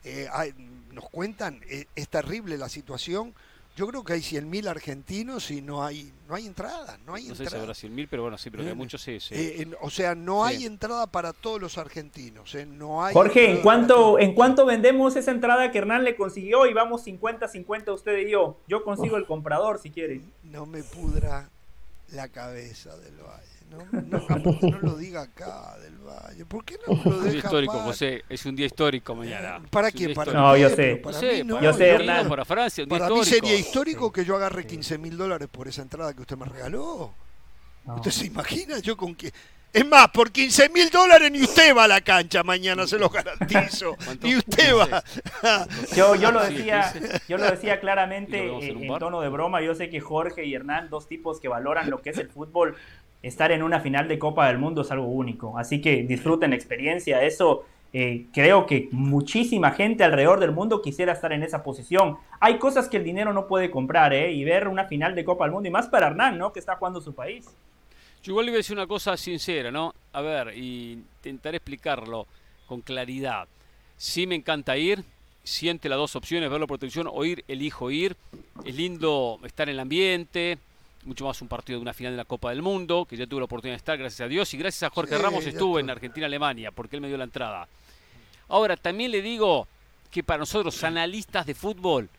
eh, 0.03 0.27
hay- 0.33 0.53
nos 0.91 1.05
cuentan, 1.09 1.61
eh, 1.69 1.85
es 1.95 2.09
terrible 2.09 2.57
la 2.57 2.67
situación. 2.67 3.33
Yo 3.75 3.87
creo 3.87 4.03
que 4.03 4.13
hay 4.13 4.21
100.000 4.21 4.67
argentinos 4.67 5.49
y 5.49 5.61
no 5.61 5.83
hay 5.83 6.11
no 6.29 6.35
hay 6.35 6.45
entrada, 6.45 6.97
no 7.05 7.15
hay 7.15 7.23
No 7.23 7.29
sé 7.29 7.37
si 7.37 7.43
entrada. 7.43 7.63
habrá 7.63 7.73
100.000, 7.73 8.07
pero 8.09 8.21
bueno, 8.23 8.37
sí, 8.37 8.49
pero 8.51 8.63
que 8.63 8.73
muchos 8.75 9.01
sí, 9.01 9.19
sí. 9.19 9.33
Eh, 9.35 9.61
en- 9.63 9.75
o 9.81 9.89
sea, 9.89 10.13
no 10.15 10.47
Sí. 10.47 10.55
hay 10.55 10.65
entrada 10.65 11.07
para 11.07 11.33
todos 11.33 11.59
los 11.59 11.77
argentinos. 11.77 12.53
eh, 12.55 12.65
no 12.67 13.03
hay 13.03 13.13
Jorge, 13.13 13.41
¿en 13.45 13.45
entrada 13.57 13.63
cuánto, 13.63 14.19
¿en 14.19 14.33
cuánto 14.35 14.65
vendemos 14.65 15.15
esa 15.15 15.31
entrada 15.31 15.71
que 15.71 15.79
Hernán 15.79 16.03
le 16.03 16.15
consiguió? 16.15 16.65
Y 16.67 16.73
vamos 16.73 17.03
50-50 17.03 17.91
usted 17.93 18.17
y 18.19 18.31
yo. 18.31 18.57
Yo 18.67 18.83
consigo 18.83 19.17
el 19.17 19.25
comprador 19.25 19.79
si 19.79 19.89
quiere. 19.89 20.21
No 20.43 20.65
me 20.67 20.83
pudra 20.83 21.49
la 22.11 22.27
cabeza 22.29 22.95
del 22.97 23.15
Valle. 23.17 23.52
No, 23.91 24.19
no, 24.27 24.59
no 24.61 24.79
lo 24.81 24.95
diga 24.97 25.21
acá 25.23 25.75
del 25.81 25.97
Valle. 25.99 26.45
¿Por 26.45 26.63
qué 26.65 26.75
no 26.87 26.93
lo 26.95 26.99
Es 26.99 27.05
un 27.05 27.13
día 27.23 27.31
deja 27.33 27.37
histórico, 27.47 27.73
para- 27.73 27.83
José, 27.85 28.23
es 28.29 28.45
un 28.45 28.55
día 28.55 28.65
histórico 28.65 29.15
mañana. 29.15 29.61
¿Para 29.69 29.87
Es 29.89 29.93
un 29.95 29.97
quién? 29.99 30.13
Para. 30.13 30.33
No, 30.33 30.55
yo 30.57 30.69
sé. 30.69 30.95
para 30.97 31.19
mí 31.21 31.43
no. 31.43 31.55
para, 31.55 31.65
Yo 31.65 31.73
sé, 31.73 31.79
para 31.79 31.93
Hernán. 31.95 32.29
para 32.29 32.45
Francia, 32.45 32.83
un 32.83 32.89
día 32.89 32.99
Para 32.99 33.13
mí 33.15 33.25
sería 33.25 33.55
histórico 33.55 34.11
que 34.11 34.25
yo 34.25 34.35
agarre 34.35 34.65
15 34.67 34.97
mil 34.97 35.17
dólares 35.17 35.47
por 35.51 35.67
esa 35.67 35.81
entrada 35.81 36.13
que 36.13 36.21
usted 36.21 36.37
me 36.37 36.45
regaló. 36.45 37.13
No. 37.85 37.95
¿Usted 37.95 38.11
se 38.11 38.25
imagina 38.27 38.79
yo 38.79 38.95
con 38.95 39.13
que... 39.15 39.33
Es 39.73 39.83
más, 39.87 40.07
por 40.09 40.31
15 40.31 40.69
mil 40.69 40.87
dólares 40.91 41.31
ni 41.31 41.41
usted 41.41 41.75
va 41.75 41.85
a 41.85 41.87
la 41.87 41.99
cancha 42.01 42.43
mañana, 42.43 42.85
se 42.85 42.99
lo 42.99 43.09
garantizo. 43.09 43.97
Ni 44.21 44.35
usted 44.35 44.71
va. 44.75 45.03
Yo, 45.95 46.13
yo 46.13 46.31
lo 46.31 46.43
decía, 46.45 46.93
yo 47.27 47.37
lo 47.39 47.49
decía 47.49 47.79
claramente 47.79 48.37
¿Y 48.37 48.47
lo 48.47 48.59
vemos 48.59 48.63
en 48.83 48.83
eh, 48.83 48.95
tono 48.99 49.19
de 49.21 49.29
broma. 49.29 49.61
Yo 49.63 49.73
sé 49.73 49.89
que 49.89 49.99
Jorge 49.99 50.45
y 50.45 50.53
Hernán, 50.53 50.89
dos 50.91 51.07
tipos 51.07 51.39
que 51.39 51.47
valoran 51.47 51.89
lo 51.89 52.03
que 52.03 52.11
es 52.11 52.19
el 52.19 52.29
fútbol, 52.29 52.75
estar 53.23 53.51
en 53.51 53.63
una 53.63 53.79
final 53.79 54.07
de 54.07 54.19
Copa 54.19 54.47
del 54.47 54.59
Mundo 54.59 54.81
es 54.81 54.91
algo 54.91 55.07
único. 55.07 55.57
Así 55.57 55.81
que 55.81 56.03
disfruten 56.03 56.51
la 56.51 56.57
experiencia. 56.57 57.23
Eso 57.23 57.65
eh, 57.93 58.25
creo 58.33 58.65
que 58.65 58.89
muchísima 58.91 59.71
gente 59.71 60.03
alrededor 60.03 60.39
del 60.39 60.51
mundo 60.51 60.81
quisiera 60.81 61.13
estar 61.13 61.31
en 61.31 61.41
esa 61.41 61.63
posición. 61.63 62.17
Hay 62.39 62.57
cosas 62.57 62.89
que 62.89 62.97
el 62.97 63.03
dinero 63.03 63.33
no 63.33 63.47
puede 63.47 63.71
comprar, 63.71 64.13
¿eh? 64.13 64.31
Y 64.31 64.43
ver 64.43 64.67
una 64.67 64.85
final 64.85 65.15
de 65.15 65.23
Copa 65.23 65.45
del 65.45 65.53
Mundo, 65.53 65.69
y 65.69 65.71
más 65.71 65.87
para 65.87 66.07
Hernán, 66.07 66.37
¿no? 66.37 66.51
Que 66.51 66.59
está 66.59 66.75
jugando 66.75 67.01
su 67.01 67.15
país. 67.15 67.45
Yo 68.23 68.31
igual 68.31 68.45
le 68.45 68.51
voy 68.51 68.57
a 68.57 68.59
decir 68.59 68.75
una 68.75 68.87
cosa 68.87 69.15
sincera, 69.15 69.71
¿no? 69.71 69.93
A 70.11 70.21
ver, 70.21 70.57
y 70.57 70.93
intentaré 71.17 71.57
explicarlo 71.57 72.25
con 72.67 72.81
claridad. 72.81 73.47
Sí 73.95 74.25
me 74.25 74.35
encanta 74.35 74.75
ir, 74.75 75.03
siente 75.43 75.87
las 75.87 75.97
dos 75.97 76.15
opciones, 76.15 76.49
verlo 76.49 76.65
por 76.65 76.79
televisión 76.79 77.07
o 77.11 77.25
ir, 77.25 77.43
elijo 77.47 77.91
ir. 77.91 78.15
Es 78.65 78.75
lindo 78.75 79.39
estar 79.43 79.69
en 79.69 79.75
el 79.75 79.79
ambiente, 79.79 80.57
mucho 81.05 81.25
más 81.25 81.41
un 81.41 81.47
partido 81.47 81.79
de 81.79 81.83
una 81.83 81.93
final 81.93 82.13
de 82.13 82.17
la 82.17 82.25
Copa 82.25 82.49
del 82.49 82.61
Mundo, 82.61 83.05
que 83.05 83.17
ya 83.17 83.25
tuve 83.27 83.39
la 83.41 83.45
oportunidad 83.45 83.73
de 83.73 83.77
estar, 83.77 83.97
gracias 83.97 84.21
a 84.25 84.27
Dios, 84.29 84.53
y 84.53 84.57
gracias 84.57 84.83
a 84.83 84.93
Jorge 84.93 85.15
Sí, 85.15 85.21
Ramos 85.21 85.45
estuve 85.45 85.81
en. 85.81 85.89
Argentina-Alemania, 85.89 86.71
porque 86.71 86.95
él 86.95 87.01
me 87.01 87.07
dio 87.07 87.17
la 87.17 87.23
entrada. 87.25 87.67
Ahora, 88.49 88.75
también 88.77 89.11
le 89.11 89.21
digo 89.21 89.67
que 90.11 90.23
para 90.23 90.39
nosotros, 90.39 90.83
analistas 90.83 91.45
de 91.45 91.55
fútbol, 91.55 92.09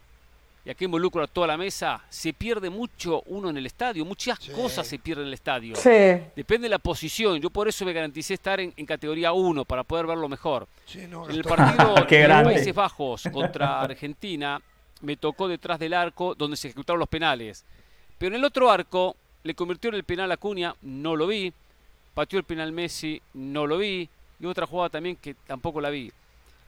y 0.64 0.70
aquí 0.70 0.86
involucro 0.86 1.22
a 1.22 1.26
toda 1.26 1.46
la 1.46 1.56
mesa, 1.58 2.02
se 2.08 2.32
pierde 2.32 2.70
mucho 2.70 3.22
uno 3.26 3.50
en 3.50 3.56
el 3.58 3.66
estadio, 3.66 4.04
muchas 4.06 4.38
Sí. 4.40 4.50
cosas 4.52 4.86
se 4.86 4.98
pierden 4.98 5.24
en 5.24 5.28
el 5.28 5.34
estadio. 5.34 5.76
Sí. 5.76 5.90
Depende 6.34 6.62
de 6.64 6.68
la 6.70 6.78
posición. 6.78 7.38
Yo 7.38 7.50
por 7.50 7.68
eso 7.68 7.84
me 7.84 7.92
garanticé 7.92 8.32
estar 8.34 8.58
en, 8.60 8.72
en 8.74 8.86
categoría 8.86 9.32
1 9.32 9.64
para 9.66 9.84
poder 9.84 10.06
verlo 10.06 10.26
mejor. 10.26 10.66
Sí, 10.86 11.06
no, 11.06 11.28
En 11.28 11.36
el 11.36 11.44
partido 11.44 11.94
de. 12.08 12.28
Países 12.44 12.74
Bajos 12.74 13.24
contra 13.30 13.82
Argentina 13.82 14.58
me 15.02 15.16
tocó 15.18 15.48
detrás 15.48 15.78
del 15.78 15.92
arco 15.92 16.34
donde 16.34 16.56
se 16.56 16.68
ejecutaron 16.68 16.98
los 16.98 17.08
penales. 17.10 17.62
Pero 18.18 18.34
en 18.34 18.40
el 18.40 18.44
otro 18.44 18.70
arco 18.70 19.16
le 19.42 19.54
convirtió 19.54 19.88
en 19.88 19.96
el 19.96 20.04
penal 20.04 20.30
a 20.32 20.36
Cunha, 20.36 20.74
no 20.82 21.16
lo 21.16 21.26
vi. 21.26 21.52
Pateó 22.14 22.38
el 22.38 22.44
penal 22.44 22.72
Messi, 22.72 23.20
no 23.34 23.66
lo 23.66 23.78
vi. 23.78 24.08
Y 24.40 24.46
otra 24.46 24.66
jugada 24.66 24.88
también 24.90 25.16
que 25.16 25.34
tampoco 25.46 25.80
la 25.80 25.90
vi. 25.90 26.08
O 26.10 26.12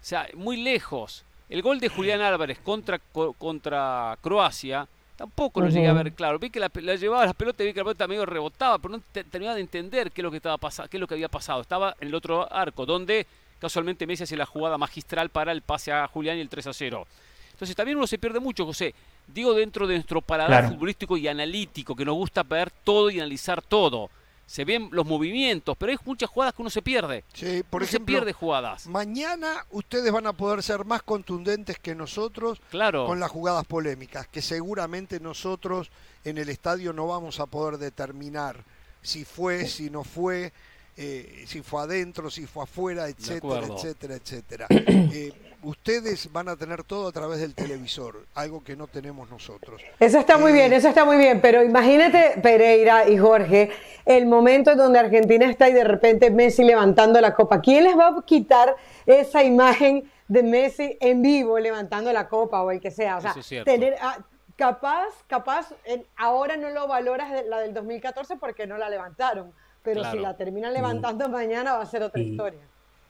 sea, 0.01 0.27
muy 0.35 0.57
lejos. 0.57 1.25
El 1.49 1.63
gol 1.63 1.79
de 1.81 1.89
Julián 1.89 2.21
Álvarez 2.21 2.59
contra, 2.59 2.99
co- 2.99 3.33
contra 3.35 4.19
Croacia 4.21 4.87
tampoco 5.17 5.61
lo 5.61 5.69
llegué 5.69 5.89
a 5.89 5.93
ver 5.95 6.13
claro. 6.13 6.39
Vi 6.39 6.51
que 6.51 6.61
la, 6.61 6.71
la 6.75 6.95
llevaba 6.97 7.25
la 7.25 7.33
pelota 7.35 7.63
y 7.63 7.67
vi 7.67 7.73
que 7.73 7.79
la 7.81 7.85
pelota 7.85 8.07
medio 8.09 8.27
rebotaba, 8.27 8.79
pero 8.79 8.97
no 8.97 9.03
te- 9.13 9.25
terminaba 9.25 9.55
de 9.55 9.63
entender 9.63 10.11
qué 10.11 10.21
es 10.21 10.25
lo 10.25 10.31
que 10.31 10.37
estaba 10.39 10.59
qué 10.89 10.97
es 10.97 11.01
lo 11.01 11.07
que 11.07 11.15
había 11.15 11.29
pasado. 11.29 11.61
Estaba 11.63 11.97
en 12.01 12.09
el 12.09 12.15
otro 12.15 12.53
arco, 12.53 12.85
donde 12.85 13.27
casualmente 13.61 14.07
Messi 14.07 14.25
hace 14.25 14.37
la 14.37 14.45
jugada 14.47 14.77
magistral 14.77 15.31
para 15.31 15.53
el 15.53 15.63
pase 15.63 15.93
a 15.93 16.07
Julián 16.09 16.37
y 16.37 16.41
el 16.41 16.49
3 16.49 16.67
a 16.67 16.73
0. 16.73 17.07
Entonces 17.53 17.75
también 17.77 17.97
uno 17.97 18.07
se 18.07 18.19
pierde 18.19 18.41
mucho, 18.41 18.67
José. 18.67 18.95
Digo 19.27 19.55
dentro 19.55 19.87
de 19.87 19.95
nuestro 19.95 20.21
paladar 20.23 20.61
Claro. 20.63 20.69
futbolístico 20.71 21.17
y 21.17 21.29
analítico, 21.29 21.95
que 21.97 22.05
nos 22.05 22.15
gusta 22.15 22.43
ver 22.43 22.71
todo 22.71 23.11
y 23.11 23.19
analizar 23.21 23.61
todo. 23.63 24.09
Se 24.47 24.65
ven 24.65 24.89
los 24.93 25.05
movimientos, 25.05 25.77
pero 25.77 25.91
hay 25.91 25.99
muchas 26.05 26.31
jugadas 26.31 26.55
que 26.55 26.63
uno 26.63 26.71
se 26.71 26.81
pierde. 26.81 27.25
Sí, 27.35 27.65
por 27.69 27.81
Uno 27.83 27.87
se 27.91 27.97
ejemplo, 27.97 28.13
pierde 28.15 28.33
jugadas. 28.33 28.87
mañana 28.87 29.67
ustedes 29.71 30.13
van 30.13 30.29
a 30.29 30.33
poder 30.33 30.63
ser 30.63 30.85
más 30.85 31.03
contundentes 31.03 31.81
que 31.81 31.97
nosotros 31.97 32.61
Claro. 32.71 33.07
con 33.07 33.19
las 33.19 33.31
jugadas 33.31 33.65
polémicas, 33.67 34.29
que 34.29 34.41
seguramente 34.43 35.19
nosotros 35.19 35.91
en 36.25 36.39
el 36.39 36.49
estadio 36.49 36.93
no 36.93 37.09
vamos 37.09 37.41
a 37.41 37.47
poder 37.47 37.79
determinar 37.79 38.63
si 39.03 39.25
fue, 39.25 39.67
si 39.67 39.91
no 39.91 40.05
fue, 40.05 40.53
eh, 40.97 41.45
si 41.47 41.63
fue 41.63 41.83
adentro, 41.83 42.31
si 42.31 42.47
fue 42.47 42.65
afuera, 42.65 43.09
etcétera, 43.09 43.67
etcétera, 43.67 44.15
etcétera. 44.21 44.67
Eh, 44.71 45.33
ustedes 45.63 46.31
van 46.33 46.49
a 46.49 46.57
tener 46.57 46.85
todo 46.85 47.09
a 47.09 47.13
través 47.13 47.41
del 47.41 47.55
televisor, 47.55 48.25
algo 48.35 48.63
que 48.63 48.77
no 48.77 48.87
tenemos 48.87 49.29
nosotros. 49.31 49.83
Eso 49.99 50.19
está 50.19 50.39
muy 50.39 50.53
Eh, 50.53 50.55
bien, 50.55 50.73
eso 50.73 50.89
está 50.89 51.05
muy 51.05 51.17
bien, 51.17 51.41
pero 51.41 51.63
imagínate 51.63 52.41
Pereira 52.43 53.09
y 53.09 53.19
Jorge, 53.19 53.71
el 54.05 54.27
momento 54.27 54.71
en 54.73 54.79
donde 54.79 54.99
Argentina 54.99 55.49
está 55.51 55.69
y 55.69 55.73
de 55.73 55.85
repente 55.85 56.31
Messi 56.31 56.65
levantando 56.65 57.21
la 57.21 57.35
copa. 57.35 57.61
¿Quién 57.61 57.85
les 57.85 57.97
va 57.99 58.09
a 58.09 58.23
quitar 58.25 58.77
esa 59.07 59.43
imagen 59.43 60.11
de 60.29 60.43
Messi 60.43 60.97
en 61.01 61.23
vivo 61.23 61.59
levantando 61.59 62.13
la 62.13 62.29
copa 62.29 62.63
o 62.63 62.71
el 62.71 62.81
que 62.81 62.91
sea? 62.91 63.17
O 63.19 63.21
sea, 63.21 63.31
Eso 63.33 63.41
es 63.41 63.47
cierto. 63.47 63.71
tener, 63.71 63.97
ah, 64.01 64.19
capaz, 64.57 65.09
capaz, 65.27 65.73
en- 65.85 66.07
ahora 66.17 66.57
no 66.57 66.71
lo 66.71 66.87
valoras 66.87 67.31
de- 67.33 67.45
la 67.45 67.59
del 67.61 67.75
2014 67.75 68.37
porque 68.37 68.67
no 68.67 68.79
la 68.79 68.89
levantaron, 68.89 69.53
pero 69.87 70.01
Claro. 70.01 70.17
si 70.19 70.23
la 70.23 70.37
terminan 70.37 70.73
levantando 70.75 71.29
mañana 71.29 71.75
va 71.75 71.83
a 71.83 71.87
ser 71.87 72.03
otra 72.03 72.21
Y- 72.21 72.31
historia. 72.33 72.59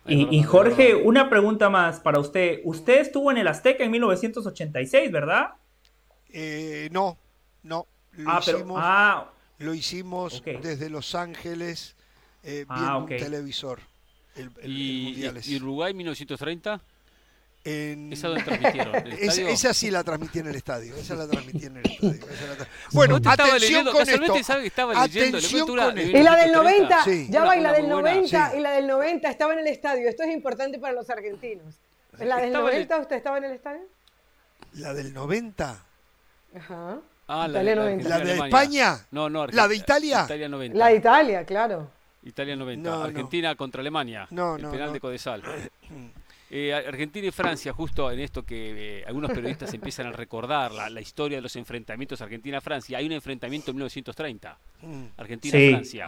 Y, 0.09 0.41
Jorge, 0.45 0.95
una 0.95 1.29
pregunta 1.29 1.69
más 1.69 1.99
para 1.99 2.21
usted. 2.21 2.61
Usted 2.65 3.01
estuvo 3.01 3.33
en 3.33 3.39
el 3.39 3.49
Azteca 3.49 3.83
en 3.83 3.91
1986, 3.91 5.11
¿verdad? 5.11 5.55
Eh, 6.33 6.89
no, 6.93 7.19
no. 7.65 7.87
Lo 8.13 8.31
Ah, 8.31 8.41
pero. 8.45 8.59
hicimos, 8.59 8.81
Ah, 8.81 9.31
lo 9.59 9.75
hicimos 9.75 10.43
desde 10.63 10.91
Los 10.91 11.15
Ángeles 11.17 11.97
eh, 12.45 12.65
Ah, 12.69 12.75
viendo 12.77 12.99
ok. 12.99 13.11
un 13.11 13.17
televisor. 13.17 13.81
El, 14.37 14.45
el- 14.45 14.53
el 14.63 14.79
Y, 14.79 15.25
es- 15.27 15.49
y 15.49 15.57
Uruguay 15.57 15.93
1930, 15.95 16.81
en- 17.67 18.13
¿esa 18.13 18.29
dónde 18.29 18.45
transmitieron? 18.45 18.95
¿En 18.95 19.07
el 19.09 19.13
Esa, 19.51 19.75
sí 19.75 19.91
la 19.91 20.03
transmití 20.05 20.39
en 20.39 20.47
el 20.47 20.55
estadio. 20.57 20.95
Esa 20.97 21.15
la 21.17 21.27
transmití 21.27 21.67
en 21.67 21.77
el 21.79 21.87
estadio. 21.91 22.15
esa 22.15 22.47
la 22.47 22.55
tra- 22.57 22.69
Bueno, 22.93 23.17
atención 23.17 23.59
leyendo, 23.61 23.93
con 23.93 24.03
esto. 24.09 24.43
sabe 24.45 24.61
que 24.63 24.67
estaba 24.69 24.93
leyendo, 24.95 25.39
le 25.39 25.39
Atención 25.39 25.61
cuento 25.67 25.73
una- 25.73 25.85
con 25.87 25.95
de 25.97 26.03
esto. 26.05 26.19
Y 26.19 26.23
la 26.23 26.37
del 26.37 26.51
1930. 26.51 26.97
90, 26.97 27.05
Sí. 27.05 27.27
ya 27.31 27.45
va, 27.45 27.57
y 27.57 27.61
la 27.61 27.73
del 27.73 27.83
muy 27.85 27.93
buena, 27.93 28.11
90, 28.15 28.51
sí. 28.51 28.57
y 28.57 28.61
la 28.61 28.71
del 28.73 28.87
90 28.87 29.31
estaba 29.31 29.53
en 29.53 29.59
el 29.59 29.67
estadio. 29.67 30.09
Esto 30.09 30.23
es 30.23 30.31
importante 30.33 30.79
para 30.79 30.95
los 30.95 31.11
argentinos. 31.11 31.75
¿En 32.19 32.29
la 32.29 32.37
del 32.37 32.47
Estaba 32.47 32.71
en 32.71 32.77
el- 32.77 32.83
90 32.89 32.99
usted 33.01 33.17
estaba 33.17 33.39
en 33.39 33.45
el 33.45 33.53
estadio? 33.53 33.83
La 34.75 34.95
del 34.95 35.13
90. 35.13 35.85
Ajá. 36.57 36.99
Ah, 37.29 37.49
la, 37.49 37.61
Italia 37.61 37.75
la- 37.75 37.83
90. 37.83 38.09
¿La 38.09 38.19
de. 38.21 38.35
España? 38.35 39.07
No, 39.11 39.29
no. 39.29 39.47
¿La 39.49 39.67
de 39.69 39.77
Italia? 39.77 40.23
Italia 40.25 40.49
90. 40.49 40.79
La 40.79 40.87
de 40.89 40.97
Italia, 40.97 41.45
claro. 41.45 41.91
Italia 42.23 42.57
90. 42.57 42.89
No, 42.91 42.97
no. 42.99 43.05
Argentina 43.05 43.55
contra 43.57 43.81
Alemania. 43.81 44.27
No, 44.31 44.57
el 44.57 44.63
no, 44.63 44.71
penal 44.71 44.87
no. 44.89 44.93
de 44.95 45.01
Codesal. 45.01 45.43
Eh, 46.49 46.73
Argentina 46.73 47.27
y 47.27 47.31
Francia, 47.33 47.73
justo 47.73 48.11
en 48.11 48.21
esto 48.21 48.45
que 48.45 49.01
eh, 49.01 49.05
algunos 49.07 49.33
periodistas 49.33 49.73
empiezan 49.75 50.07
a 50.07 50.13
recordar 50.13 50.71
la, 50.73 50.89
la 50.89 51.01
historia 51.01 51.39
de 51.39 51.43
los 51.43 51.57
enfrentamientos 51.57 52.21
Argentina-Francia. 52.21 52.99
Hay 52.99 53.07
un 53.07 53.13
enfrentamiento 53.13 53.71
en 53.73 53.77
1930, 53.79 54.59
Mm. 54.83 55.05
Argentina-Francia. 55.17 56.07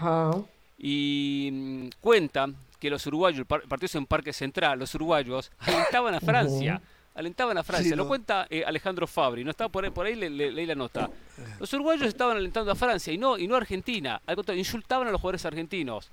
Y 0.78 1.48
mm, 1.52 1.88
cuentan 2.00 2.54
que 2.78 2.90
los 2.90 3.04
uruguayos, 3.06 3.40
el 3.40 3.46
par- 3.46 3.62
partido 3.62 3.98
en 3.98 4.06
Parque 4.06 4.32
Central, 4.32 4.78
los 4.78 4.94
uruguayos 4.94 5.50
alentaban 5.58 6.14
a 6.14 6.20
Francia. 6.20 6.80
Alentaban 7.14 7.58
a 7.58 7.64
Francia, 7.64 7.90
Sí, 7.90 7.96
lo 7.96 8.04
no. 8.04 8.08
cuenta 8.08 8.46
eh, 8.48 8.62
Alejandro 8.64 9.08
Fabri, 9.08 9.42
no 9.42 9.50
estaba 9.50 9.68
por 9.68 9.84
ahí, 9.84 9.90
por 9.90 10.06
ahí 10.06 10.14
le- 10.14 10.30
le- 10.30 10.52
leí 10.52 10.66
la 10.66 10.76
nota. 10.76 11.10
Los 11.58 11.72
uruguayos 11.72 12.06
estaban 12.06 12.36
alentando 12.36 12.70
a 12.70 12.76
Francia 12.76 13.12
y 13.12 13.18
no, 13.18 13.36
y 13.36 13.48
no 13.48 13.56
a 13.56 13.58
Argentina, 13.58 14.20
al 14.24 14.36
contrario, 14.36 14.60
insultaban 14.60 15.08
a 15.08 15.10
los 15.10 15.20
jugadores 15.20 15.44
argentinos. 15.44 16.10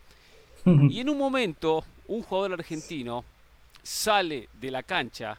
Y 0.89 0.99
en 0.99 1.09
un 1.09 1.17
momento, 1.19 1.83
un 2.07 2.23
jugador 2.23 2.53
argentino 2.53 3.23
sale 3.85 4.49
de 4.53 4.71
la 4.71 4.83
cancha, 4.83 5.37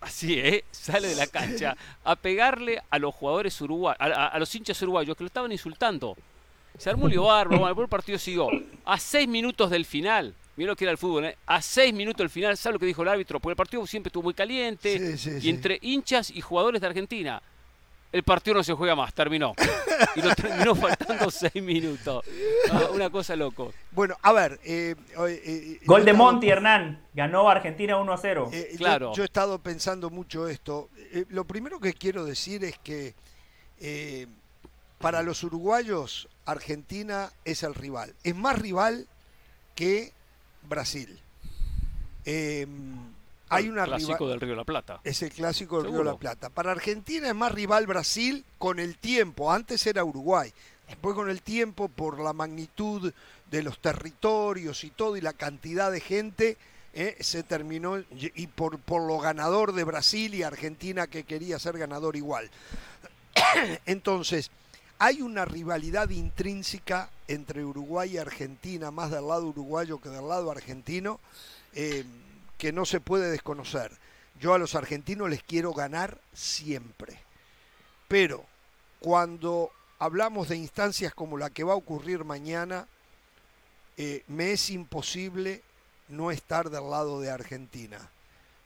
así, 0.00 0.38
¿eh? 0.38 0.64
Sale 0.70 1.08
de 1.08 1.16
la 1.16 1.26
cancha 1.26 1.76
a 2.04 2.14
pegarle 2.16 2.80
a 2.88 2.98
los 2.98 3.12
jugadores 3.14 3.60
uruguayos, 3.60 4.00
a, 4.00 4.04
a- 4.06 4.26
a 4.28 4.38
los 4.38 4.54
hinchas 4.54 4.80
uruguayos 4.82 5.16
que 5.16 5.24
lo 5.24 5.28
estaban 5.28 5.50
insultando. 5.52 6.16
Se 6.78 6.90
armó 6.90 7.06
un 7.06 7.10
lío 7.10 7.24
bárbaro, 7.24 7.58
bueno, 7.60 7.82
el 7.82 7.88
partido 7.88 8.18
siguió. 8.18 8.48
A 8.84 8.98
seis 8.98 9.26
minutos 9.26 9.68
del 9.68 9.84
final, 9.84 10.32
mirá 10.56 10.68
lo 10.70 10.76
que 10.76 10.84
era 10.84 10.92
el 10.92 10.98
fútbol, 10.98 11.24
¿eh? 11.24 11.36
A 11.46 11.60
seis 11.60 11.92
minutos 11.92 12.18
del 12.18 12.30
final, 12.30 12.56
¿sabe 12.56 12.74
lo 12.74 12.78
que 12.78 12.86
dijo 12.86 13.02
el 13.02 13.08
árbitro? 13.08 13.40
Porque 13.40 13.52
el 13.52 13.56
partido 13.56 13.84
siempre 13.86 14.08
estuvo 14.10 14.22
muy 14.22 14.34
caliente. 14.34 15.16
Sí, 15.16 15.18
sí, 15.18 15.36
y 15.38 15.40
sí. 15.40 15.50
entre 15.50 15.78
hinchas 15.82 16.30
y 16.30 16.40
jugadores 16.40 16.80
de 16.80 16.86
Argentina, 16.86 17.42
el 18.10 18.22
partido 18.22 18.56
no 18.56 18.64
se 18.64 18.72
juega 18.72 18.94
más, 18.94 19.12
terminó. 19.14 19.54
Y 20.16 20.22
lo 20.22 20.34
terminó 20.34 20.74
faltando 20.74 21.30
seis 21.30 21.62
minutos. 21.62 22.24
Ah, 22.70 22.88
una 22.92 23.10
cosa 23.10 23.36
loco. 23.36 23.72
Bueno, 23.90 24.16
a 24.22 24.32
ver. 24.32 24.58
eh, 24.64 24.94
eh, 25.18 25.42
eh, 25.44 25.80
Gol 25.84 26.04
de 26.04 26.12
estado- 26.12 26.32
Monti, 26.32 26.48
Hernán. 26.48 27.02
Ganó 27.14 27.48
Argentina 27.50 27.98
1 27.98 28.12
a 28.12 28.16
0. 28.18 28.50
eh, 28.52 28.68
yo- 28.72 28.78
Claro. 28.78 29.12
yo, 29.14 29.22
he 29.22 29.26
estado 29.26 29.58
pensando 29.60 30.08
mucho 30.10 30.48
esto. 30.48 30.88
Eh, 31.12 31.24
lo 31.28 31.44
primero 31.44 31.80
que 31.80 31.92
quiero 31.94 32.24
decir 32.24 32.64
es 32.64 32.78
que 32.78 33.14
eh, 33.80 34.26
para 34.98 35.22
los 35.22 35.42
uruguayos, 35.44 36.28
Argentina 36.46 37.30
es 37.44 37.62
el 37.62 37.74
rival. 37.74 38.14
Es 38.24 38.34
más 38.34 38.58
rival 38.58 39.06
que 39.74 40.12
Brasil. 40.62 41.20
Hay 43.50 43.68
una 43.68 43.84
clásico 43.84 44.12
rival- 44.18 44.30
del 44.30 44.40
Río 44.40 44.50
de 44.50 44.56
la 44.56 44.64
Plata. 44.64 45.00
Es 45.04 45.22
el 45.22 45.30
clásico 45.32 45.78
del 45.82 45.90
Río 45.90 45.98
de 45.98 46.04
la 46.04 46.16
Plata. 46.16 46.50
Para 46.50 46.72
Argentina 46.72 47.28
es 47.28 47.34
más 47.34 47.52
rival 47.52 47.86
Brasil 47.86 48.44
con 48.58 48.78
el 48.78 48.96
tiempo. 48.96 49.52
Antes 49.52 49.86
era 49.86 50.04
Uruguay. 50.04 50.52
Después 50.88 51.14
con 51.14 51.28
el 51.28 51.42
tiempo, 51.42 51.88
por 51.88 52.18
la 52.18 52.32
magnitud 52.32 53.12
de 53.50 53.62
los 53.62 53.78
territorios 53.78 54.84
y 54.84 54.90
todo 54.90 55.16
y 55.16 55.20
la 55.20 55.34
cantidad 55.34 55.92
de 55.92 56.00
gente, 56.00 56.56
eh, 56.94 57.16
se 57.20 57.42
terminó 57.42 57.98
y 57.98 58.32
y 58.34 58.46
por, 58.46 58.78
por 58.78 59.02
lo 59.06 59.18
ganador 59.18 59.72
de 59.72 59.84
Brasil 59.84 60.34
y 60.34 60.42
Argentina 60.42 61.06
que 61.06 61.24
quería 61.24 61.58
ser 61.58 61.76
ganador 61.78 62.16
igual. 62.16 62.50
Entonces, 63.86 64.50
hay 64.98 65.22
una 65.22 65.44
rivalidad 65.44 66.10
intrínseca 66.10 67.10
entre 67.28 67.64
Uruguay 67.64 68.14
y 68.14 68.18
Argentina, 68.18 68.90
más 68.90 69.10
del 69.10 69.28
lado 69.28 69.46
uruguayo 69.46 69.98
que 70.00 70.08
del 70.08 70.26
lado 70.26 70.50
argentino, 70.50 71.20
eh, 71.74 72.04
que 72.58 72.72
no 72.72 72.84
se 72.84 73.00
puede 73.00 73.30
desconocer. 73.30 73.92
Yo 74.40 74.52
a 74.54 74.58
los 74.58 74.74
argentinos 74.74 75.30
les 75.30 75.42
quiero 75.42 75.72
ganar 75.72 76.20
siempre. 76.32 77.18
Pero 78.08 78.44
cuando 79.00 79.70
hablamos 79.98 80.48
de 80.48 80.56
instancias 80.56 81.14
como 81.14 81.38
la 81.38 81.50
que 81.50 81.64
va 81.64 81.72
a 81.72 81.76
ocurrir 81.76 82.24
mañana, 82.24 82.86
eh, 83.96 84.22
me 84.28 84.52
es 84.52 84.70
imposible 84.70 85.62
no 86.08 86.30
estar 86.30 86.70
del 86.70 86.90
lado 86.90 87.20
de 87.20 87.30
Argentina. 87.30 88.10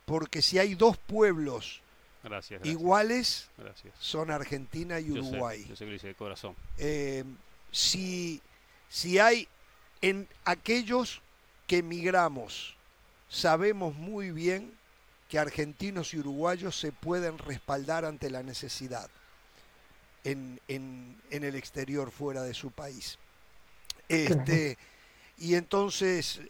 Porque 0.04 0.42
si 0.42 0.58
hay 0.58 0.74
dos 0.74 0.96
pueblos 0.96 1.80
Gracias, 2.22 2.60
gracias. 2.60 2.72
iguales, 2.72 3.50
Gracias. 3.58 3.94
son 3.98 4.30
Argentina 4.30 5.00
y 5.00 5.08
Yo 5.08 5.14
sé, 5.14 5.20
Uruguay. 5.30 5.66
Yo 5.68 5.76
sé, 5.76 5.84
que 5.84 5.90
lo 5.90 5.96
hice 5.96 6.06
de 6.08 6.14
corazón. 6.14 6.54
Eh, 6.78 7.24
si, 7.70 8.40
si 8.88 9.18
hay 9.18 9.48
en 10.02 10.28
aquellos 10.44 11.20
que 11.66 11.78
emigramos, 11.78 12.76
sabemos 13.32 13.94
muy 13.96 14.30
bien 14.30 14.70
que 15.28 15.38
argentinos 15.38 16.12
y 16.12 16.18
uruguayos 16.18 16.78
se 16.78 16.92
pueden 16.92 17.38
respaldar 17.38 18.04
ante 18.04 18.28
la 18.30 18.42
necesidad 18.42 19.08
en, 20.24 20.60
en- 20.68 21.16
en 21.30 21.42
el 21.44 21.54
exterior, 21.56 22.10
fuera 22.10 22.42
de 22.42 22.52
su 22.52 22.70
país. 22.70 23.18
Este, 24.08 24.76
y 25.38 25.54
entonces, 25.54 26.40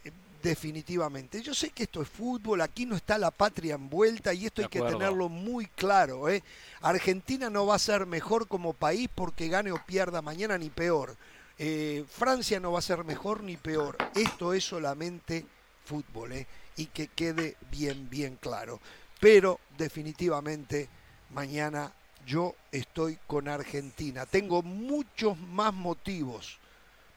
definitivamente, 0.42 1.40
yo 1.40 1.54
sé 1.54 1.70
que 1.70 1.84
esto 1.84 2.02
es 2.02 2.08
fútbol, 2.08 2.60
aquí 2.60 2.84
no 2.84 2.96
está 2.96 3.16
la 3.16 3.30
patria 3.30 3.76
envuelta 3.76 4.34
y 4.34 4.46
esto 4.46 4.62
hay 4.62 4.68
que 4.68 4.80
tenerlo 4.98 5.28
muy 5.28 5.66
claro. 5.66 6.28
¿eh? 6.28 6.42
Argentina 6.80 7.48
no 7.48 7.64
va 7.66 7.76
a 7.76 7.78
ser 7.78 8.04
mejor 8.06 8.48
como 8.48 8.72
país 8.72 9.08
porque 9.14 9.46
gane 9.48 9.70
o 9.70 9.80
pierda 9.86 10.20
mañana 10.20 10.58
ni 10.58 10.68
peor. 10.70 11.16
Eh, 11.58 12.04
Francia 12.10 12.58
no 12.58 12.72
va 12.72 12.80
a 12.80 12.82
ser 12.82 13.04
mejor 13.04 13.44
ni 13.44 13.56
peor. 13.56 13.96
Esto 14.16 14.52
es 14.52 14.64
solamente 14.64 15.46
fútbol 15.84 16.32
¿eh? 16.32 16.46
Y 16.76 16.86
que 16.86 17.08
quede 17.08 17.56
bien, 17.70 18.08
bien 18.08 18.36
claro. 18.36 18.80
Pero 19.20 19.60
definitivamente 19.78 20.88
mañana 21.30 21.92
yo 22.26 22.54
estoy 22.70 23.18
con 23.26 23.48
Argentina. 23.48 24.26
Tengo 24.26 24.62
muchos 24.62 25.38
más 25.38 25.72
motivos 25.74 26.58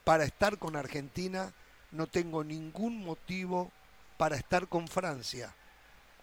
para 0.04 0.24
estar 0.24 0.58
con 0.58 0.76
Argentina. 0.76 1.54
No 1.92 2.08
tengo 2.08 2.44
ningún 2.44 3.04
motivo 3.04 3.72
para 4.18 4.36
estar 4.36 4.68
con 4.68 4.88
Francia. 4.88 5.54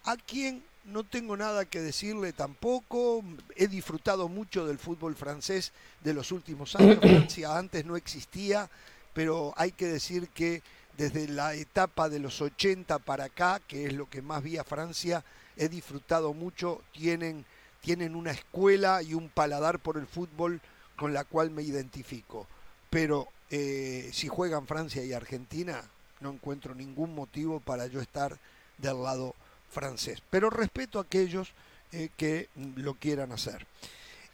A 0.04 0.16
quien 0.16 0.64
no 0.84 1.04
tengo 1.04 1.36
nada 1.36 1.64
que 1.64 1.80
decirle 1.80 2.32
tampoco. 2.32 3.22
He 3.56 3.68
disfrutado 3.68 4.28
mucho 4.28 4.66
del 4.66 4.78
fútbol 4.78 5.14
francés 5.14 5.72
de 6.02 6.14
los 6.14 6.32
últimos 6.32 6.74
años. 6.76 6.98
Francia 7.00 7.56
antes 7.56 7.84
no 7.84 7.96
existía, 7.96 8.68
pero 9.12 9.54
hay 9.56 9.72
que 9.72 9.86
decir 9.86 10.28
que 10.28 10.62
desde 10.96 11.28
la 11.28 11.54
etapa 11.54 12.08
de 12.08 12.18
los 12.18 12.40
80 12.40 12.98
para 13.00 13.24
acá, 13.24 13.60
que 13.66 13.86
es 13.86 13.92
lo 13.92 14.08
que 14.08 14.22
más 14.22 14.42
vi 14.42 14.58
a 14.58 14.64
Francia, 14.64 15.24
he 15.56 15.68
disfrutado 15.68 16.34
mucho. 16.34 16.82
Tienen, 16.92 17.44
tienen 17.80 18.14
una 18.14 18.32
escuela 18.32 19.02
y 19.02 19.14
un 19.14 19.28
paladar 19.28 19.78
por 19.78 19.96
el 19.96 20.06
fútbol 20.06 20.60
con 20.96 21.12
la 21.12 21.24
cual 21.24 21.50
me 21.50 21.62
identifico. 21.62 22.46
Pero 22.90 23.28
eh, 23.50 24.10
si 24.12 24.28
juegan 24.28 24.66
Francia 24.66 25.04
y 25.04 25.12
Argentina, 25.12 25.82
no 26.20 26.30
encuentro 26.30 26.74
ningún 26.74 27.14
motivo 27.14 27.60
para 27.60 27.86
yo 27.86 28.00
estar 28.00 28.38
del 28.78 29.02
lado 29.02 29.34
francés. 29.70 30.22
Pero 30.30 30.50
respeto 30.50 30.98
a 30.98 31.02
aquellos 31.02 31.52
eh, 31.92 32.10
que 32.16 32.48
lo 32.76 32.94
quieran 32.94 33.32
hacer. 33.32 33.66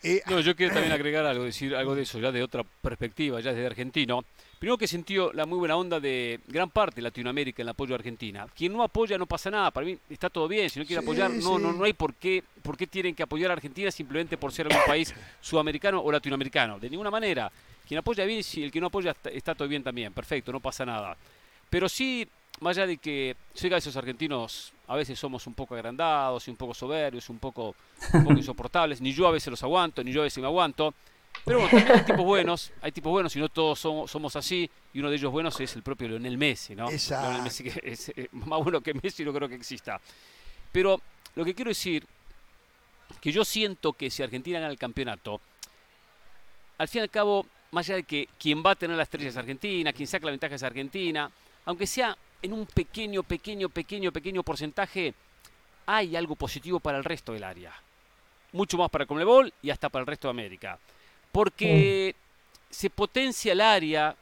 Eh, 0.03 0.23
No, 0.27 0.41
yo 0.41 0.55
quiero 0.55 0.75
también 0.75 0.93
agregar 0.99 1.27
algo, 1.27 1.45
decir 1.45 1.75
algo 1.75 1.95
de 1.95 2.03
eso, 2.03 2.19
ya 2.19 2.31
de 2.33 2.43
otra 2.43 2.65
perspectiva, 2.83 3.41
ya 3.41 3.53
desde 3.53 3.67
argentino. 3.67 4.25
Primero 4.59 4.77
que 4.77 4.89
sintió 4.89 5.33
la 5.33 5.47
muy 5.47 5.59
buena 5.59 5.77
onda 5.77 6.01
de 6.01 6.41
gran 6.49 6.69
parte 6.71 6.97
de 6.97 7.03
Latinoamérica 7.03 7.63
en 7.63 7.67
el 7.67 7.71
apoyo 7.71 7.95
a 7.95 7.99
Argentina. 7.99 8.47
Quien 8.57 8.73
no 8.73 8.83
apoya 8.83 9.17
no 9.17 9.27
pasa 9.27 9.51
nada, 9.51 9.71
para 9.71 9.87
mí 9.87 9.97
está 10.11 10.29
todo 10.29 10.49
bien, 10.49 10.69
si 10.69 10.81
no 10.81 10.87
quiere 10.87 11.01
Sí, 11.01 11.07
apoyar, 11.07 11.31
no, 11.31 11.57
sí. 11.57 11.63
no, 11.63 11.73
no 11.73 11.85
hay 11.85 11.93
por 11.93 12.15
qué, 12.15 12.43
por 12.63 12.77
qué 12.77 12.89
tienen 12.89 13.15
que 13.15 13.23
apoyar 13.23 13.51
a 13.51 13.55
Argentina 13.55 13.91
simplemente 13.93 14.37
por 14.37 14.53
ser 14.53 14.67
algún 14.67 14.85
país 14.85 15.15
sudamericano 15.41 16.01
o 16.01 16.11
latinoamericano. 16.11 16.81
De 16.81 16.91
ninguna 16.91 17.11
manera. 17.11 17.51
Quien 17.87 17.99
apoya 17.99 18.25
bien, 18.25 18.43
si 18.43 18.63
el 18.65 18.71
que 18.73 18.81
no 18.81 18.89
apoya 18.89 19.13
está, 19.13 19.31
está 19.31 19.55
todo 19.55 19.67
bien 19.69 19.83
también, 19.83 20.13
perfecto, 20.13 20.53
no 20.53 20.61
pasa 20.61 20.85
nada. 20.85 21.17
Pero 21.71 21.89
sí, 21.89 22.29
más 22.61 22.77
allá 22.77 22.87
de 22.87 22.97
que 22.99 23.37
que 23.55 23.75
a 23.75 23.79
esos 23.79 23.97
argentinos 23.97 24.73
a 24.89 24.97
veces 24.97 25.19
somos 25.19 25.47
un 25.47 25.55
poco 25.55 25.75
agrandados 25.75 26.49
y 26.49 26.51
un 26.51 26.57
poco 26.57 26.75
soberbios, 26.75 27.31
un 27.31 27.39
poco, 27.39 27.75
un 28.13 28.25
poco 28.25 28.35
insoportables, 28.37 29.01
ni 29.01 29.13
yo 29.13 29.27
a 29.27 29.31
veces 29.31 29.49
los 29.51 29.63
aguanto, 29.63 30.03
ni 30.03 30.13
yo 30.13 30.21
a 30.21 30.25
veces 30.25 30.41
me 30.41 30.47
aguanto. 30.47 30.95
Pero 31.49 31.61
bueno, 31.61 31.71
también 31.71 31.99
hay 31.99 32.05
tipos 32.05 32.25
buenos, 32.25 32.73
hay 32.81 32.93
tipos 32.93 33.11
buenos 33.11 33.37
y 33.37 33.41
no 33.41 33.49
todos 33.49 33.79
somos, 33.79 34.11
somos 34.11 34.37
así, 34.37 34.71
y 34.93 35.01
uno 35.01 35.11
de 35.11 35.17
ellos 35.17 35.33
buenos 35.33 35.59
es 35.61 35.75
el 35.75 35.83
propio 35.83 36.09
Lionel 36.09 36.39
Messi, 36.39 36.75
¿no? 36.75 36.91
Exacto. 36.91 37.27
Lionel 37.27 37.43
Messi 37.43 37.65
que 37.65 37.81
es 37.83 38.09
eh, 38.11 38.29
más 38.33 38.63
bueno 38.63 38.81
que 38.81 38.95
Messi 38.95 39.25
no 39.25 39.33
creo 39.33 39.49
que 39.49 39.55
exista. 39.55 40.01
Pero 40.71 41.01
lo 41.35 41.45
que 41.45 41.55
quiero 41.55 41.71
decir, 41.71 42.07
que 43.21 43.33
yo 43.33 43.45
siento 43.45 43.93
que 43.93 44.11
si 44.11 44.23
Argentina 44.23 44.61
gana 44.61 44.71
el 44.71 44.79
campeonato, 44.79 45.41
al 46.79 46.89
fin 46.89 47.01
y 47.01 47.03
al 47.03 47.11
cabo, 47.11 47.47
más 47.73 47.87
allá 47.87 47.97
de 47.97 48.03
que 48.05 48.29
quien 48.39 48.63
va 48.65 48.73
a 48.73 48.77
tener 48.77 48.97
la 48.97 49.03
estrella 49.03 49.29
es 49.29 49.37
Argentina, 49.37 49.93
quien 49.93 50.07
saca 50.07 50.27
la 50.27 50.33
ventaja 50.33 50.55
es 50.55 50.63
Argentina, 50.63 51.31
aunque 51.65 51.87
sea 51.87 52.17
en 52.43 52.53
un 52.53 52.67
pequeño, 52.67 53.23
pequeño, 53.23 53.69
pequeño, 53.69 54.13
pequeño 54.13 54.43
porcentaje, 54.43 55.15
hay 55.87 56.17
algo 56.17 56.37
positivo 56.37 56.81
para 56.81 56.99
el 56.99 57.05
resto 57.05 57.33
del 57.33 57.45
área. 57.45 57.73
Mucho 58.53 58.79
más 58.79 58.91
para 58.91 59.07
Conmebol 59.07 59.53
y 59.63 59.71
hasta 59.71 59.89
para 59.89 60.03
el 60.03 60.07
resto 60.07 60.29
de 60.29 60.31
América. 60.31 60.79
Porque 61.33 62.15
se 62.71 62.91
potencia 62.91 63.53
el 63.53 63.61
área, 63.61 64.15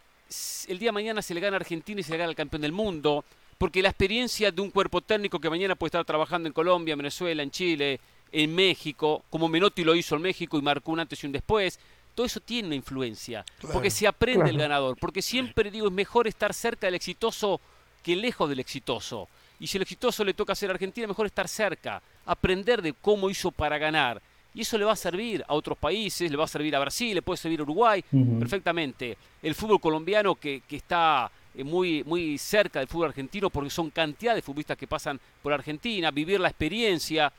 el 0.69 0.79
día 0.79 0.89
de 0.89 0.93
mañana 0.93 1.23
se 1.23 1.35
le 1.35 1.41
gana 1.41 1.57
a 1.57 1.61
Argentina 1.61 2.01
y 2.01 2.05
se 2.05 2.13
le 2.13 2.19
gana 2.19 2.31
al 2.31 2.37
campeón 2.37 2.63
del 2.63 2.73
mundo, 2.73 3.25
porque 3.59 3.83
la 3.83 3.89
experiencia 3.89 4.51
de 4.51 4.61
un 4.61 4.71
cuerpo 4.71 5.01
técnico 5.01 5.39
que 5.39 5.51
mañana 5.51 5.75
puede 5.75 5.89
estar 5.89 6.05
trabajando 6.05 6.47
en 6.47 6.53
Colombia, 6.53 6.93
en 6.93 6.99
Venezuela, 6.99 7.43
en 7.43 7.51
Chile, 7.51 8.01
en 8.33 8.55
México, 8.55 9.25
como 9.31 9.49
Menotti 9.49 9.85
lo 9.85 9.95
hizo 9.95 10.17
en 10.17 10.23
México 10.23 10.59
y 10.59 10.63
marcó 10.63 10.93
un 10.93 11.01
antes 11.01 11.23
y 11.23 11.27
un 11.27 11.33
después, 11.33 11.79
todo 12.15 12.27
eso 12.27 12.41
tiene 12.41 12.69
una 12.69 12.77
influencia, 12.77 13.45
porque 13.73 13.91
se 13.91 14.07
aprende 14.07 14.51
el 14.51 14.59
ganador, 14.59 14.97
porque 14.99 15.23
siempre 15.23 15.71
digo, 15.71 15.87
es 15.87 15.93
mejor 15.93 16.27
estar 16.27 16.55
cerca 16.55 16.87
del 16.87 16.95
exitoso 16.95 17.61
que 18.03 18.17
lejos 18.17 18.49
del 18.49 18.61
exitoso. 18.61 19.29
Y 19.59 19.67
si 19.67 19.79
el 19.79 19.83
exitoso 19.83 20.25
le 20.25 20.35
toca 20.35 20.55
ser 20.55 20.71
Argentina, 20.71 21.07
mejor 21.07 21.27
estar 21.27 21.49
cerca, 21.49 22.03
aprender 22.25 22.83
de 22.83 22.95
cómo 22.95 23.29
hizo 23.31 23.51
para 23.51 23.79
ganar. 23.79 24.21
Y 24.57 24.63
eso 24.63 24.79
le 24.79 24.87
va 24.87 24.93
a 24.93 24.97
servir 24.97 25.45
a 25.47 25.53
otros 25.53 25.77
países, 25.77 26.31
le 26.31 26.37
va 26.37 26.45
a 26.45 26.49
servir 26.49 26.75
a 26.75 26.81
Brasil, 26.81 27.15
le 27.15 27.21
puede 27.21 27.37
servir 27.37 27.61
a 27.61 27.65
Uruguay, 27.65 28.03
perfectamente. 28.39 29.19
El 29.43 29.55
fútbol 29.55 29.79
colombiano 29.79 30.35
que, 30.35 30.63
que 30.67 30.77
está 30.77 31.31
eh, 31.55 31.63
muy, 31.63 32.03
muy 32.05 32.39
cerca 32.39 32.79
del 32.79 32.89
fútbol 32.89 33.09
argentino 33.09 33.51
porque 33.51 33.69
son 33.69 33.91
cantidad 33.91 34.35
de 34.35 34.41
futbolistas 34.41 34.79
que 34.79 34.87
pasan 34.87 35.21
por 35.43 35.53
Argentina, 35.53 36.11
vivir 36.11 36.41
la 36.41 36.49
experiencia. 36.49 37.31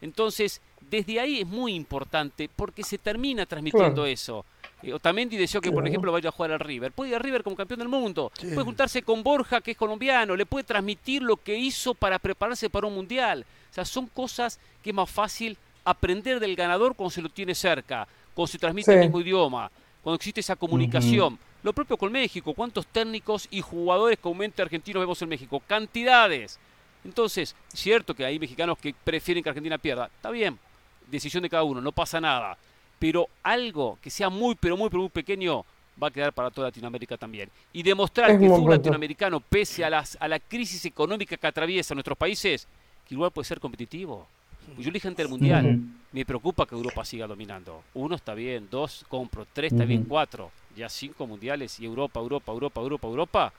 Entonces, 0.00 0.60
desde 0.80 1.20
ahí 1.20 1.42
es 1.42 1.46
muy 1.46 1.74
importante 1.74 2.50
porque 2.54 2.82
se 2.82 2.98
termina 2.98 3.46
transmitiendo 3.46 4.04
eso. 4.04 4.44
Eh, 4.82 4.92
Otamendi 4.92 5.36
deseó 5.36 5.60
que, 5.60 5.70
por 5.70 5.86
ejemplo, 5.86 6.10
vaya 6.10 6.30
a 6.30 6.32
jugar 6.32 6.50
al 6.50 6.60
River. 6.60 6.90
Puede 6.90 7.10
ir 7.10 7.16
al 7.16 7.22
River 7.22 7.44
como 7.44 7.54
campeón 7.54 7.78
del 7.78 7.88
mundo. 7.88 8.32
Puede 8.36 8.62
juntarse 8.62 9.02
con 9.02 9.22
Borja, 9.22 9.60
que 9.60 9.70
es 9.70 9.76
colombiano. 9.76 10.34
Le 10.34 10.44
puede 10.44 10.64
transmitir 10.64 11.22
lo 11.22 11.36
que 11.36 11.56
hizo 11.56 11.94
para 11.94 12.18
prepararse 12.18 12.68
para 12.68 12.88
un 12.88 12.94
mundial. 12.96 13.46
O 13.70 13.74
sea, 13.74 13.84
son 13.84 14.08
cosas 14.08 14.58
que 14.82 14.90
es 14.90 14.96
más 14.96 15.08
fácil 15.08 15.56
aprender 15.84 16.40
del 16.40 16.56
ganador 16.56 16.94
cuando 16.94 17.10
se 17.10 17.22
lo 17.22 17.28
tiene 17.28 17.54
cerca, 17.54 18.06
cuando 18.34 18.48
se 18.48 18.58
transmite 18.58 18.92
el 18.92 19.00
mismo 19.00 19.20
idioma, 19.20 19.70
cuando 20.02 20.16
existe 20.16 20.40
esa 20.40 20.56
comunicación. 20.56 21.38
Lo 21.62 21.72
propio 21.72 21.96
con 21.96 22.12
México. 22.12 22.52
¿Cuántos 22.52 22.86
técnicos 22.86 23.48
y 23.50 23.62
jugadores 23.62 24.18
comúnmente 24.18 24.60
argentinos 24.60 25.00
vemos 25.00 25.20
en 25.22 25.30
México? 25.30 25.62
Cantidades. 25.66 26.58
Entonces, 27.04 27.54
cierto 27.72 28.14
que 28.14 28.24
hay 28.24 28.38
mexicanos 28.38 28.78
que 28.78 28.94
prefieren 29.04 29.42
que 29.42 29.48
Argentina 29.48 29.78
pierda. 29.78 30.06
Está 30.14 30.30
bien, 30.30 30.58
decisión 31.10 31.42
de 31.42 31.50
cada 31.50 31.62
uno, 31.62 31.80
no 31.80 31.92
pasa 31.92 32.20
nada. 32.20 32.56
Pero 32.98 33.28
algo 33.42 33.98
que 34.02 34.10
sea 34.10 34.28
muy, 34.28 34.54
pero 34.54 34.76
muy, 34.76 34.88
pero 34.88 35.02
muy 35.02 35.10
pequeño 35.10 35.64
va 36.02 36.08
a 36.08 36.10
quedar 36.10 36.32
para 36.32 36.50
toda 36.50 36.68
Latinoamérica 36.68 37.16
también. 37.16 37.50
Y 37.72 37.82
demostrar 37.82 38.38
que 38.38 38.44
el 38.44 38.50
fútbol 38.50 38.72
latinoamericano, 38.72 39.40
pese 39.40 39.84
a, 39.84 39.90
las, 39.90 40.16
a 40.20 40.28
la 40.28 40.38
crisis 40.38 40.84
económica 40.84 41.36
que 41.36 41.46
atraviesa 41.46 41.94
nuestros 41.94 42.18
países, 42.18 42.66
que 43.06 43.14
igual 43.14 43.30
puede 43.30 43.46
ser 43.46 43.60
competitivo. 43.60 44.26
Pues 44.74 44.86
yo 44.86 44.92
dije 44.92 45.08
ante 45.08 45.22
el 45.22 45.28
Mundial, 45.28 45.78
me 46.12 46.24
preocupa 46.24 46.66
que 46.66 46.74
Europa 46.74 47.04
siga 47.04 47.26
dominando. 47.26 47.84
Uno 47.94 48.16
está 48.16 48.34
bien, 48.34 48.68
dos 48.70 49.04
compro, 49.08 49.46
tres 49.52 49.72
está 49.72 49.84
bien, 49.84 50.04
cuatro. 50.04 50.50
Ya 50.76 50.88
cinco 50.88 51.26
mundiales 51.26 51.78
y 51.80 51.84
Europa, 51.84 52.20
Europa, 52.20 52.52
Europa, 52.52 52.80
Europa, 52.80 53.08
Europa. 53.08 53.52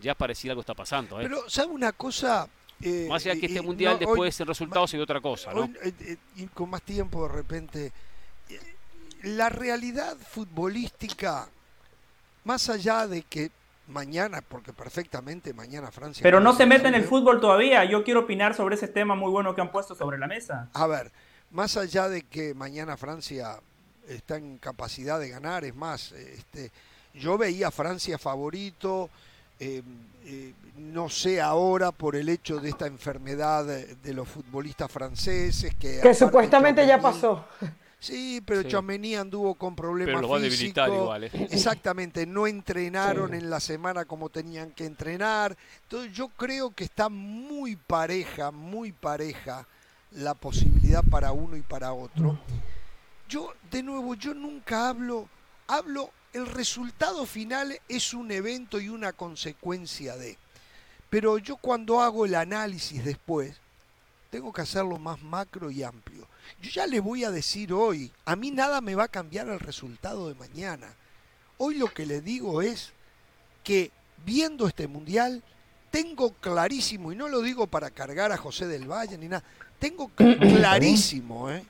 Ya 0.00 0.14
parecía 0.14 0.52
algo 0.52 0.60
está 0.60 0.74
pasando. 0.74 1.20
¿eh? 1.20 1.24
Pero, 1.24 1.48
¿sabe 1.48 1.72
una 1.72 1.92
cosa? 1.92 2.48
Eh, 2.82 3.06
más 3.08 3.24
allá 3.26 3.38
que 3.38 3.46
este 3.46 3.60
mundial 3.60 3.98
después 3.98 4.40
el 4.40 4.46
resultado 4.46 4.86
se 4.86 4.96
ve 4.96 5.02
otra 5.02 5.20
cosa, 5.20 5.52
¿no? 5.52 5.64
Eh, 5.82 6.16
y 6.36 6.46
con 6.46 6.70
más 6.70 6.82
tiempo 6.82 7.26
de 7.26 7.34
repente. 7.34 7.92
La 9.22 9.50
realidad 9.50 10.16
futbolística, 10.16 11.46
más 12.44 12.70
allá 12.70 13.06
de 13.06 13.22
que 13.22 13.50
mañana, 13.90 14.42
porque 14.46 14.72
perfectamente 14.72 15.52
mañana 15.52 15.90
Francia. 15.90 16.22
Pero 16.22 16.40
no 16.40 16.54
se 16.54 16.66
mete 16.66 16.88
en 16.88 16.94
el 16.94 17.04
fútbol 17.04 17.40
todavía. 17.40 17.84
Yo 17.84 18.04
quiero 18.04 18.20
opinar 18.20 18.54
sobre 18.54 18.76
ese 18.76 18.88
tema 18.88 19.14
muy 19.14 19.30
bueno 19.30 19.54
que 19.54 19.60
han 19.60 19.70
puesto 19.70 19.94
sobre 19.94 20.18
la 20.18 20.26
mesa. 20.26 20.68
A 20.72 20.86
ver, 20.86 21.10
más 21.50 21.76
allá 21.76 22.08
de 22.08 22.22
que 22.22 22.54
mañana 22.54 22.96
Francia 22.96 23.60
está 24.08 24.36
en 24.36 24.58
capacidad 24.58 25.20
de 25.20 25.28
ganar, 25.28 25.64
es 25.64 25.74
más, 25.74 26.12
este, 26.12 26.70
yo 27.14 27.36
veía 27.36 27.68
a 27.68 27.70
Francia 27.70 28.18
favorito. 28.18 29.10
Eh, 29.58 29.82
eh, 30.24 30.54
no 30.76 31.08
sé 31.10 31.40
ahora 31.40 31.92
por 31.92 32.16
el 32.16 32.28
hecho 32.30 32.60
de 32.60 32.70
esta 32.70 32.86
enfermedad 32.86 33.66
de, 33.66 34.14
los 34.14 34.26
futbolistas 34.26 34.90
franceses 34.90 35.74
que, 35.74 36.00
que 36.00 36.14
supuestamente 36.14 36.86
ya 36.86 36.98
pasó. 37.00 37.44
Sí, 38.00 38.42
pero 38.46 38.62
sí. 38.62 39.14
anduvo 39.14 39.54
con 39.54 39.76
problemas 39.76 40.22
pero 40.22 40.40
físicos. 40.40 40.88
Igual, 40.88 41.24
¿eh? 41.24 41.30
Exactamente, 41.50 42.24
no 42.26 42.46
entrenaron 42.46 43.34
en 43.34 43.50
la 43.50 43.60
semana 43.60 44.06
como 44.06 44.30
tenían 44.30 44.70
que 44.72 44.86
entrenar. 44.86 45.56
Entonces 45.82 46.12
yo 46.12 46.28
creo 46.28 46.70
que 46.70 46.84
está 46.84 47.10
muy 47.10 47.76
pareja, 47.76 48.50
muy 48.50 48.92
pareja 48.92 49.66
la 50.12 50.32
posibilidad 50.32 51.04
para 51.04 51.32
uno 51.32 51.56
y 51.56 51.62
para 51.62 51.92
otro. 51.92 52.38
Yo, 53.28 53.52
de 53.70 53.82
nuevo, 53.82 54.14
yo 54.14 54.32
nunca 54.32 54.88
hablo, 54.88 55.28
hablo, 55.68 56.10
el 56.32 56.46
resultado 56.46 57.26
final 57.26 57.78
es 57.86 58.14
un 58.14 58.30
evento 58.32 58.80
y 58.80 58.88
una 58.88 59.12
consecuencia 59.12 60.16
de. 60.16 60.38
Pero 61.10 61.38
yo 61.38 61.56
cuando 61.56 62.00
hago 62.00 62.24
el 62.24 62.34
análisis 62.34 63.04
después, 63.04 63.60
tengo 64.30 64.52
que 64.52 64.62
hacerlo 64.62 64.98
más 64.98 65.22
macro 65.22 65.70
y 65.70 65.82
amplio. 65.82 66.26
Yo 66.60 66.70
ya 66.70 66.86
les 66.86 67.02
voy 67.02 67.24
a 67.24 67.30
decir 67.30 67.72
hoy, 67.72 68.12
a 68.24 68.36
mí 68.36 68.50
nada 68.50 68.80
me 68.80 68.94
va 68.94 69.04
a 69.04 69.08
cambiar 69.08 69.48
el 69.48 69.60
resultado 69.60 70.28
de 70.28 70.34
mañana. 70.34 70.94
Hoy 71.58 71.76
lo 71.76 71.88
que 71.88 72.06
le 72.06 72.20
digo 72.20 72.62
es 72.62 72.92
que 73.64 73.90
viendo 74.24 74.66
este 74.66 74.86
mundial, 74.86 75.42
tengo 75.90 76.32
clarísimo, 76.34 77.12
y 77.12 77.16
no 77.16 77.28
lo 77.28 77.40
digo 77.42 77.66
para 77.66 77.90
cargar 77.90 78.32
a 78.32 78.36
José 78.36 78.66
del 78.66 78.90
Valle 78.90 79.18
ni 79.18 79.28
nada, 79.28 79.44
tengo 79.78 80.08
clarísimo 80.14 81.50
¿eh? 81.50 81.64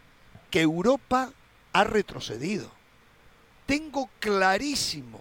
que 0.51 0.61
Europa 0.61 1.33
ha 1.73 1.85
retrocedido. 1.85 2.71
Tengo 3.67 4.11
clarísimo 4.19 5.21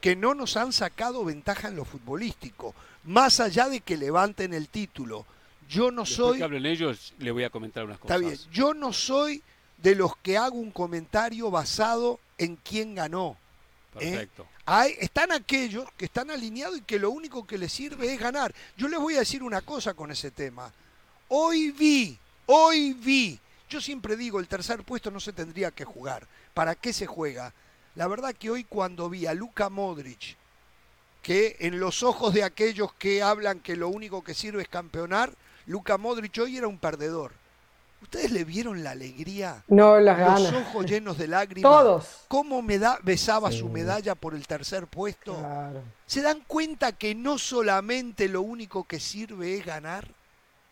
que 0.00 0.16
no 0.16 0.34
nos 0.34 0.56
han 0.56 0.72
sacado 0.72 1.24
ventaja 1.24 1.68
en 1.68 1.76
lo 1.76 1.84
futbolístico, 1.84 2.74
más 3.04 3.40
allá 3.40 3.68
de 3.68 3.80
que 3.80 3.96
levanten 3.96 4.52
el 4.52 4.68
título 4.68 5.26
yo 5.68 5.90
no 5.90 6.06
soy. 6.06 6.38
que 6.38 6.44
hablen 6.44 6.66
ellos, 6.66 7.14
le 7.18 7.30
voy 7.30 7.44
a 7.44 7.50
comentar 7.50 7.84
unas 7.84 7.98
cosas. 7.98 8.16
Está 8.16 8.28
bien. 8.28 8.40
Yo 8.52 8.74
no 8.74 8.92
soy 8.92 9.42
de 9.78 9.94
los 9.94 10.16
que 10.18 10.36
hago 10.36 10.56
un 10.56 10.70
comentario 10.70 11.50
basado 11.50 12.20
en 12.38 12.56
quién 12.56 12.94
ganó. 12.94 13.36
¿eh? 14.00 14.10
Perfecto. 14.10 14.46
están 14.98 15.32
aquellos 15.32 15.90
que 15.96 16.06
están 16.06 16.30
alineados 16.30 16.78
y 16.78 16.82
que 16.82 16.98
lo 16.98 17.10
único 17.10 17.46
que 17.46 17.58
les 17.58 17.72
sirve 17.72 18.12
es 18.12 18.18
ganar. 18.18 18.54
Yo 18.76 18.88
les 18.88 18.98
voy 18.98 19.16
a 19.16 19.20
decir 19.20 19.42
una 19.42 19.62
cosa 19.62 19.94
con 19.94 20.10
ese 20.10 20.30
tema. 20.30 20.72
Hoy 21.28 21.70
vi, 21.70 22.18
hoy 22.46 22.92
vi. 22.92 23.38
Yo 23.68 23.80
siempre 23.80 24.16
digo, 24.16 24.40
el 24.40 24.48
tercer 24.48 24.82
puesto 24.84 25.10
no 25.10 25.20
se 25.20 25.32
tendría 25.32 25.70
que 25.70 25.84
jugar. 25.84 26.26
¿Para 26.52 26.74
qué 26.74 26.92
se 26.92 27.06
juega? 27.06 27.52
La 27.94 28.06
verdad 28.06 28.34
que 28.34 28.50
hoy 28.50 28.64
cuando 28.64 29.08
vi 29.08 29.26
a 29.26 29.34
Luka 29.34 29.68
Modric, 29.68 30.36
que 31.22 31.56
en 31.60 31.80
los 31.80 32.02
ojos 32.02 32.34
de 32.34 32.44
aquellos 32.44 32.92
que 32.94 33.22
hablan 33.22 33.60
que 33.60 33.76
lo 33.76 33.88
único 33.88 34.22
que 34.22 34.34
sirve 34.34 34.62
es 34.62 34.68
campeonar, 34.68 35.34
Luca 35.66 35.98
Modric 35.98 36.38
hoy 36.38 36.56
era 36.56 36.68
un 36.68 36.78
perdedor. 36.78 37.32
¿Ustedes 38.02 38.32
le 38.32 38.44
vieron 38.44 38.84
la 38.84 38.90
alegría? 38.90 39.64
No, 39.66 39.98
las 39.98 40.18
ganas. 40.18 40.52
Los 40.52 40.66
ojos 40.66 40.84
llenos 40.84 41.16
de 41.16 41.26
lágrimas. 41.26 41.72
Todos. 41.72 42.24
¿Cómo 42.28 42.60
me 42.60 42.78
da, 42.78 42.98
besaba 43.02 43.50
su 43.50 43.70
medalla 43.70 44.14
por 44.14 44.34
el 44.34 44.46
tercer 44.46 44.86
puesto? 44.86 45.34
¿Se 46.06 46.20
dan 46.20 46.42
cuenta 46.46 46.92
que 46.92 47.14
no 47.14 47.38
solamente 47.38 48.28
lo 48.28 48.42
único 48.42 48.84
que 48.84 49.00
sirve 49.00 49.56
es 49.56 49.64
ganar? 49.64 50.06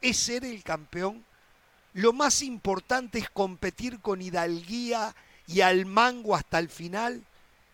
¿Es 0.03 0.19
ser 0.19 0.45
el 0.45 0.63
campeón? 0.63 1.25
Lo 1.95 2.13
más 2.13 2.43
importante 2.43 3.19
es 3.19 3.31
competir 3.31 4.01
con 4.01 4.21
hidalguía 4.21 5.15
y 5.47 5.63
al 5.63 5.87
mango 5.87 6.37
hasta 6.37 6.59
el 6.59 6.69
final. 6.69 7.23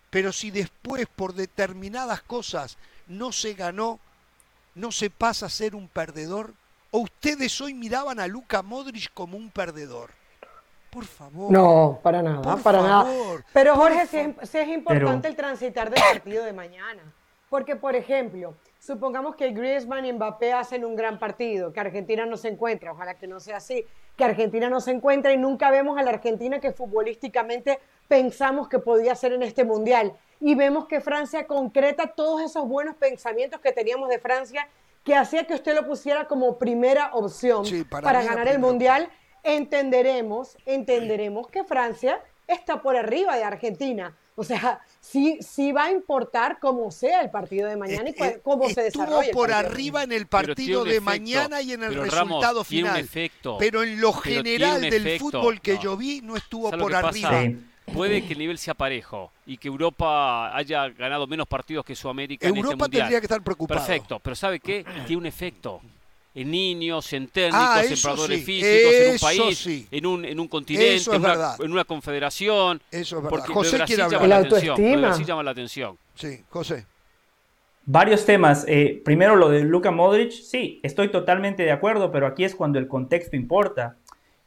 Pero 0.09 0.31
si 0.31 0.51
después 0.51 1.05
por 1.13 1.33
determinadas 1.33 2.21
cosas 2.21 2.77
no 3.07 3.33
se 3.33 3.55
ganó, 3.55 3.99
no 4.73 4.93
se 4.93 5.09
pasa 5.09 5.47
a 5.47 5.49
ser 5.49 5.75
un 5.75 5.89
perdedor, 5.89 6.53
¿O 6.91 6.99
ustedes 7.01 7.61
hoy 7.61 7.75
miraban 7.75 8.19
a 8.19 8.25
Luca 8.25 8.63
Modric 8.63 9.13
como 9.13 9.37
un 9.37 9.51
perdedor? 9.51 10.09
Por 10.89 11.05
favor. 11.05 11.51
No, 11.51 11.99
para 12.01 12.23
nada, 12.23 12.57
para 12.57 12.81
nada. 12.81 13.07
Pero 13.53 13.75
Jorge, 13.75 14.07
sí 14.07 14.57
es, 14.57 14.67
importante 14.69 15.27
el 15.27 15.35
transitar 15.35 15.91
del 15.91 16.01
partido 16.01 16.43
de 16.43 16.51
mañana. 16.51 17.03
Porque, 17.47 17.75
por 17.75 17.95
ejemplo, 17.95 18.55
supongamos 18.79 19.35
que 19.35 19.51
Griezmann 19.51 20.05
y 20.05 20.13
Mbappé 20.13 20.51
hacen 20.53 20.83
un 20.83 20.95
gran 20.95 21.19
partido, 21.19 21.71
que 21.71 21.79
Argentina 21.79 22.25
no 22.25 22.37
se 22.37 22.47
encuentra, 22.47 22.91
ojalá 22.91 23.15
que 23.15 23.27
no 23.27 23.39
sea 23.39 23.57
así, 23.57 23.85
que 24.15 24.23
Argentina 24.23 24.67
no 24.67 24.81
se 24.81 24.91
encuentra 24.91 25.31
y 25.31 25.37
nunca 25.37 25.69
vemos 25.69 25.97
a 25.97 26.03
la 26.03 26.11
Argentina 26.11 26.59
que 26.59 26.71
futbolísticamente 26.71 27.79
pensamos 28.07 28.67
que 28.67 28.79
podía 28.79 29.13
ser 29.13 29.33
en 29.33 29.43
este 29.43 29.63
mundial. 29.63 30.13
Y 30.39 30.55
vemos 30.55 30.87
que 30.87 31.01
Francia 31.01 31.45
concreta 31.45 32.07
todos 32.07 32.41
esos 32.41 32.67
buenos 32.67 32.95
pensamientos 32.95 33.61
que 33.61 33.71
teníamos 33.71 34.09
de 34.09 34.19
Francia 34.19 34.67
que 35.03 35.15
hacía 35.15 35.45
que 35.45 35.53
usted 35.55 35.75
lo 35.75 35.85
pusiera 35.87 36.27
como 36.27 36.57
primera 36.59 37.11
opción 37.13 37.65
para, 37.89 38.21
ganar 38.23 38.47
el 38.47 38.59
Mundial, 38.59 39.09
entenderemos, 39.43 40.57
entenderemos 40.65 41.47
que 41.47 41.63
Francia 41.63 42.21
está 42.47 42.81
por 42.81 42.95
arriba 42.95 43.35
de 43.37 43.43
Argentina. 43.43 44.15
O 44.35 44.43
sea, 44.43 44.79
sí, 45.01 45.37
sí 45.41 45.71
va 45.73 45.85
a 45.85 45.91
importar 45.91 46.59
cómo 46.59 46.91
sea 46.91 47.21
el 47.21 47.29
partido 47.29 47.67
de 47.67 47.75
mañana 47.75 48.09
y 48.09 48.23
Eh, 48.23 48.39
cómo 48.41 48.69
se 48.69 48.87
Estuvo 48.87 49.03
desarrolla. 49.03 49.27
el 49.27 49.33
por 49.35 49.51
arriba 49.51 50.03
en 50.03 50.13
el 50.13 50.27
partido 50.27 50.83
de 50.85 50.91
efecto. 50.91 51.05
mañana 51.05 51.61
y 51.61 51.73
en 51.73 51.83
el 51.83 51.89
Pero, 51.89 52.03
resultado 52.05 52.53
Ramos, 52.53 52.67
final. 52.67 52.99
efecto. 52.99 53.57
Pero 53.59 53.83
en 53.83 53.99
lo 53.99 54.13
general 54.13 54.81
del 54.81 55.05
efecto. 55.07 55.25
fútbol 55.25 55.59
que 55.61 55.73
No. 55.75 55.81
yo 55.81 55.97
vi 55.97 56.21
no 56.21 56.37
estuvo 56.37 56.69
¿Sabes 56.69 56.79
lo 56.79 56.85
por 56.85 56.95
arriba. 56.95 57.29
pasa? 57.29 57.51
Puede 57.93 58.25
que 58.25 58.33
el 58.33 58.39
nivel 58.39 58.57
sea 58.57 58.73
parejo 58.73 59.31
y 59.45 59.57
que 59.57 59.67
Europa 59.67 60.55
haya 60.55 60.87
ganado 60.89 61.27
menos 61.27 61.47
partidos 61.47 61.83
que 61.85 61.95
Sudamérica 61.95 62.47
en 62.47 62.53
este 62.55 62.59
Europa 62.59 62.83
mundial. 62.85 63.01
tendría 63.03 63.19
que 63.19 63.25
estar 63.25 63.41
preocupado. 63.43 63.79
Perfecto, 63.79 64.19
pero 64.19 64.35
¿sabe 64.35 64.59
qué? 64.59 64.85
Tiene 65.05 65.17
un 65.17 65.25
efecto. 65.25 65.81
En 66.35 66.51
niños, 66.51 67.11
en 67.13 67.27
técnicos, 67.27 67.59
Ah, 67.59 67.81
en 67.83 67.89
sí, 67.97 68.37
físicos, 68.43 68.93
en 68.93 69.11
un 69.13 69.19
país, 69.19 69.57
sí. 69.57 69.87
en, 69.89 70.05
un, 70.05 70.23
en 70.23 70.39
un 70.39 70.47
continente, 70.47 70.95
es 70.95 71.07
en, 71.07 71.15
una, 71.15 71.27
verdad. 71.29 71.55
en 71.61 71.71
una 71.71 71.83
confederación. 71.83 72.81
Eso 72.91 73.17
es 73.17 73.23
verdad. 73.23 73.29
Porque 73.29 73.47
lo 73.49 73.53
de 73.53 73.53
José 73.55 73.77
Brasil 73.77 73.95
quiere 73.95 74.11
llama 74.11 74.23
hablar. 74.23 74.29
la 74.29 74.41
La 74.43 74.47
atención. 74.47 74.77
Lo 74.81 74.87
de. 74.89 74.97
Brasil 75.07 75.25
llama 75.25 75.43
la 75.43 75.51
atención. 75.51 75.97
Sí, 76.15 76.43
José. 76.49 76.85
Varios 77.85 78.25
temas. 78.25 78.63
Eh, 78.67 79.01
primero 79.03 79.35
lo 79.35 79.49
de 79.49 79.61
Luka 79.63 79.89
Modric. 79.91 80.31
Sí, 80.31 80.79
estoy 80.83 81.09
totalmente 81.09 81.63
de 81.63 81.71
acuerdo, 81.71 82.11
pero 82.11 82.27
aquí 82.27 82.43
es 82.43 82.53
cuando 82.55 82.77
el 82.77 82.87
contexto 82.87 83.35
importa. 83.35 83.97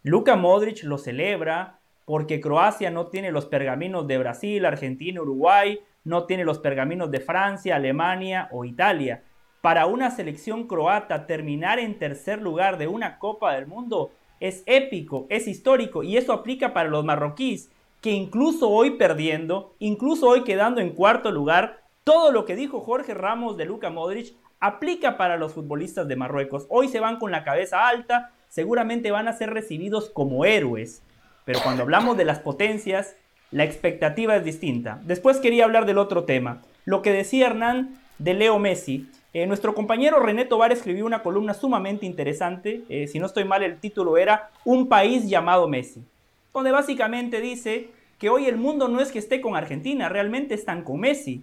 Luka 0.04 0.36
Modric 0.36 0.84
lo 0.84 0.98
celebra 0.98 1.80
porque 2.04 2.40
Croacia 2.40 2.90
no 2.90 3.06
tiene 3.06 3.32
los 3.32 3.46
pergaminos 3.46 4.06
de 4.06 4.18
Brasil, 4.18 4.64
Argentina, 4.64 5.22
Uruguay, 5.22 5.80
no 6.04 6.24
tiene 6.24 6.44
los 6.44 6.58
pergaminos 6.58 7.10
de 7.10 7.20
Francia, 7.20 7.76
Alemania 7.76 8.48
o 8.50 8.64
Italia. 8.64 9.22
Para 9.60 9.86
una 9.86 10.10
selección 10.10 10.66
croata 10.66 11.26
terminar 11.26 11.78
en 11.78 11.98
tercer 11.98 12.42
lugar 12.42 12.78
de 12.78 12.88
una 12.88 13.18
Copa 13.18 13.54
del 13.54 13.66
Mundo 13.66 14.10
es 14.40 14.64
épico, 14.66 15.26
es 15.28 15.46
histórico 15.46 16.02
y 16.02 16.16
eso 16.16 16.32
aplica 16.32 16.72
para 16.72 16.88
los 16.88 17.04
marroquíes 17.04 17.70
que 18.02 18.10
incluso 18.10 18.68
hoy 18.68 18.90
perdiendo, 18.90 19.76
incluso 19.78 20.28
hoy 20.28 20.42
quedando 20.42 20.80
en 20.80 20.90
cuarto 20.90 21.30
lugar, 21.30 21.84
todo 22.02 22.32
lo 22.32 22.44
que 22.44 22.56
dijo 22.56 22.80
Jorge 22.80 23.14
Ramos 23.14 23.56
de 23.56 23.64
Luka 23.64 23.90
Modric 23.90 24.34
aplica 24.58 25.16
para 25.16 25.36
los 25.36 25.54
futbolistas 25.54 26.08
de 26.08 26.16
Marruecos. 26.16 26.66
Hoy 26.68 26.88
se 26.88 26.98
van 26.98 27.18
con 27.20 27.30
la 27.30 27.44
cabeza 27.44 27.88
alta, 27.88 28.32
seguramente 28.48 29.12
van 29.12 29.28
a 29.28 29.32
ser 29.32 29.50
recibidos 29.50 30.10
como 30.10 30.44
héroes. 30.44 31.04
Pero 31.44 31.60
cuando 31.62 31.82
hablamos 31.82 32.16
de 32.16 32.24
las 32.24 32.38
potencias, 32.38 33.16
la 33.50 33.64
expectativa 33.64 34.36
es 34.36 34.44
distinta. 34.44 35.00
Después 35.04 35.38
quería 35.38 35.64
hablar 35.64 35.86
del 35.86 35.98
otro 35.98 36.24
tema. 36.24 36.62
Lo 36.84 37.02
que 37.02 37.12
decía 37.12 37.46
Hernán 37.46 38.00
de 38.18 38.34
Leo 38.34 38.58
Messi. 38.58 39.08
Eh, 39.34 39.46
nuestro 39.46 39.74
compañero 39.74 40.20
René 40.20 40.44
Tobar 40.44 40.72
escribió 40.72 41.06
una 41.06 41.22
columna 41.22 41.54
sumamente 41.54 42.06
interesante. 42.06 42.82
eh, 42.88 43.06
si 43.06 43.18
no 43.18 43.26
estoy 43.26 43.44
mal, 43.44 43.62
el 43.62 43.78
título 43.78 44.16
era 44.16 44.50
Un 44.64 44.88
país 44.88 45.28
llamado 45.28 45.68
Messi. 45.68 46.04
Donde 46.52 46.70
básicamente 46.70 47.40
dice 47.40 47.88
que 48.18 48.28
hoy 48.30 48.46
el 48.46 48.56
mundo 48.56 48.88
no 48.88 49.00
es 49.00 49.10
que 49.10 49.18
esté 49.18 49.40
con 49.40 49.56
Argentina, 49.56 50.08
realmente 50.08 50.54
están 50.54 50.82
con 50.82 51.00
Messi. 51.00 51.42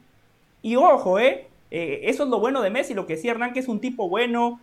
Y 0.62 0.76
ojo, 0.76 1.20
¿eh? 1.20 1.48
Eh, 1.72 2.02
eso 2.04 2.24
es 2.24 2.30
lo 2.30 2.40
bueno 2.40 2.62
de 2.62 2.70
Messi, 2.70 2.94
lo 2.94 3.06
que 3.06 3.16
decía 3.16 3.32
Hernán, 3.32 3.54
que 3.54 3.60
es 3.60 3.68
un 3.68 3.80
tipo 3.80 4.08
bueno, 4.08 4.60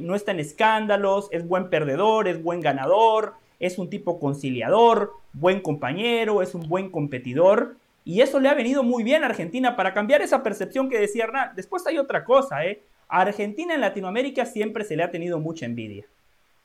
no 0.00 0.16
está 0.16 0.32
en 0.32 0.40
escándalos, 0.40 1.28
es 1.30 1.46
buen 1.46 1.70
perdedor, 1.70 2.26
es 2.26 2.42
buen 2.42 2.60
ganador, 2.60 3.34
es 3.62 3.78
un 3.78 3.88
tipo 3.88 4.18
conciliador, 4.20 5.12
buen 5.32 5.60
compañero, 5.60 6.42
es 6.42 6.54
un 6.54 6.68
buen 6.68 6.90
competidor. 6.90 7.76
Y 8.04 8.20
eso 8.20 8.40
le 8.40 8.48
ha 8.48 8.54
venido 8.54 8.82
muy 8.82 9.04
bien 9.04 9.22
a 9.22 9.26
Argentina 9.26 9.76
para 9.76 9.94
cambiar 9.94 10.20
esa 10.20 10.42
percepción 10.42 10.90
que 10.90 10.98
decía 10.98 11.24
Hernán. 11.24 11.52
Después 11.56 11.86
hay 11.86 11.96
otra 11.98 12.24
cosa, 12.24 12.66
¿eh? 12.66 12.82
A 13.08 13.20
Argentina 13.20 13.74
en 13.74 13.80
Latinoamérica 13.80 14.44
siempre 14.46 14.84
se 14.84 14.96
le 14.96 15.04
ha 15.04 15.10
tenido 15.12 15.38
mucha 15.38 15.64
envidia. 15.66 16.04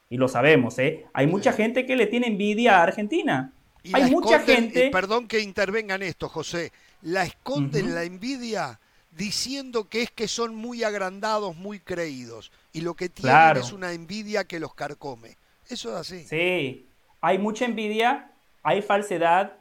Y 0.10 0.18
lo 0.18 0.28
sabemos, 0.28 0.80
¿eh? 0.80 1.06
Hay 1.14 1.28
mucha 1.28 1.54
gente 1.54 1.86
que 1.86 1.95
le 1.95 2.08
tiene 2.08 2.28
envidia 2.28 2.80
a 2.80 2.84
Argentina. 2.84 3.54
Y 3.84 3.95
hay 3.95 4.10
mucha 4.10 4.39
esconden- 4.43 4.45
gente... 4.72 4.89
perdón 4.89 5.28
que 5.28 5.39
intervenga 5.41 5.93
en 5.95 6.02
esto, 6.04 6.28
José. 6.30 6.72
La 7.04 7.24
esconden 7.26 7.93
la 7.93 8.04
envidia 8.06 8.80
diciendo 9.12 9.88
que 9.88 10.02
es 10.02 10.10
que 10.12 10.28
son 10.28 10.56
muy 10.56 10.84
agrandados, 10.84 11.56
muy 11.56 11.80
creídos. 11.80 12.52
Y 12.74 12.82
lo 12.82 12.95
que 12.95 13.10
tienen 13.10 13.34
Claro. 13.34 13.60
es 13.60 13.72
una 13.72 13.91
envidia 13.93 14.45
que 14.45 14.60
los 14.60 14.74
carcome. 14.74 15.38
Eso 15.70 15.89
es 15.91 15.95
así. 15.98 16.24
Sí, 16.26 16.86
hay 17.28 17.39
mucha 17.39 17.65
envidia, 17.65 18.32
hay 18.63 18.82
falsedad 18.82 19.57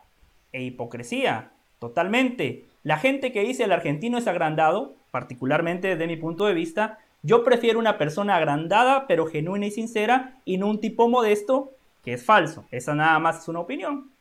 e 0.52 0.62
hipocresía, 0.62 1.50
totalmente. 1.80 2.64
La 2.84 2.96
gente 2.96 3.32
que 3.32 3.42
dice 3.42 3.64
el 3.64 3.72
argentino 3.72 4.18
es 4.18 4.28
agrandado, 4.28 4.94
particularmente 5.10 5.88
desde 5.88 6.06
mi 6.06 6.16
punto 6.16 6.46
de 6.46 6.54
vista, 6.54 7.00
yo 7.22 7.42
prefiero 7.42 7.80
una 7.80 7.98
persona 7.98 8.36
agrandada 8.36 9.08
pero 9.08 9.26
genuina 9.26 9.66
y 9.66 9.72
sincera 9.72 10.38
y 10.44 10.58
no 10.58 10.68
un 10.68 10.80
tipo 10.80 11.08
modesto 11.08 11.72
que 12.04 12.12
es 12.12 12.24
falso. 12.24 12.66
Esa 12.70 12.94
nada 12.94 13.18
más 13.18 13.42
es 13.42 13.48
una 13.48 13.58
opinión. 13.58 14.12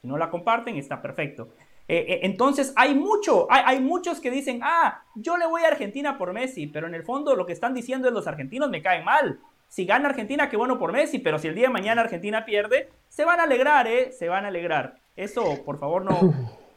Si 0.00 0.06
no 0.06 0.16
la 0.16 0.30
comparten, 0.30 0.76
está 0.76 1.02
perfecto. 1.02 1.48
Eh, 1.88 2.06
eh, 2.06 2.20
entonces 2.22 2.72
hay 2.76 2.94
mucho, 2.94 3.48
hay, 3.50 3.80
muchos 3.80 4.20
que 4.20 4.30
dicen, 4.30 4.60
ah, 4.62 5.02
yo 5.16 5.36
le 5.36 5.46
voy 5.46 5.62
a 5.62 5.68
Argentina 5.68 6.18
por 6.18 6.32
Messi, 6.32 6.68
pero 6.68 6.86
en 6.86 6.94
el 6.94 7.02
fondo 7.02 7.34
lo 7.34 7.46
que 7.46 7.52
están 7.52 7.74
diciendo 7.74 8.06
es 8.06 8.14
los 8.14 8.28
argentinos 8.28 8.70
me 8.70 8.80
caen 8.80 9.04
mal. 9.04 9.40
Si 9.72 9.86
gana 9.86 10.10
Argentina, 10.10 10.50
qué 10.50 10.58
bueno 10.58 10.78
por 10.78 10.92
Messi, 10.92 11.18
pero 11.18 11.38
si 11.38 11.48
el 11.48 11.54
día 11.54 11.68
de 11.68 11.72
mañana 11.72 12.02
Argentina 12.02 12.44
pierde, 12.44 12.90
se 13.08 13.24
van 13.24 13.40
a 13.40 13.44
alegrar, 13.44 13.86
¿eh? 13.86 14.12
Se 14.12 14.28
van 14.28 14.44
a 14.44 14.48
alegrar. 14.48 14.96
Eso, 15.16 15.64
por 15.64 15.78
favor, 15.78 16.04
no 16.04 16.20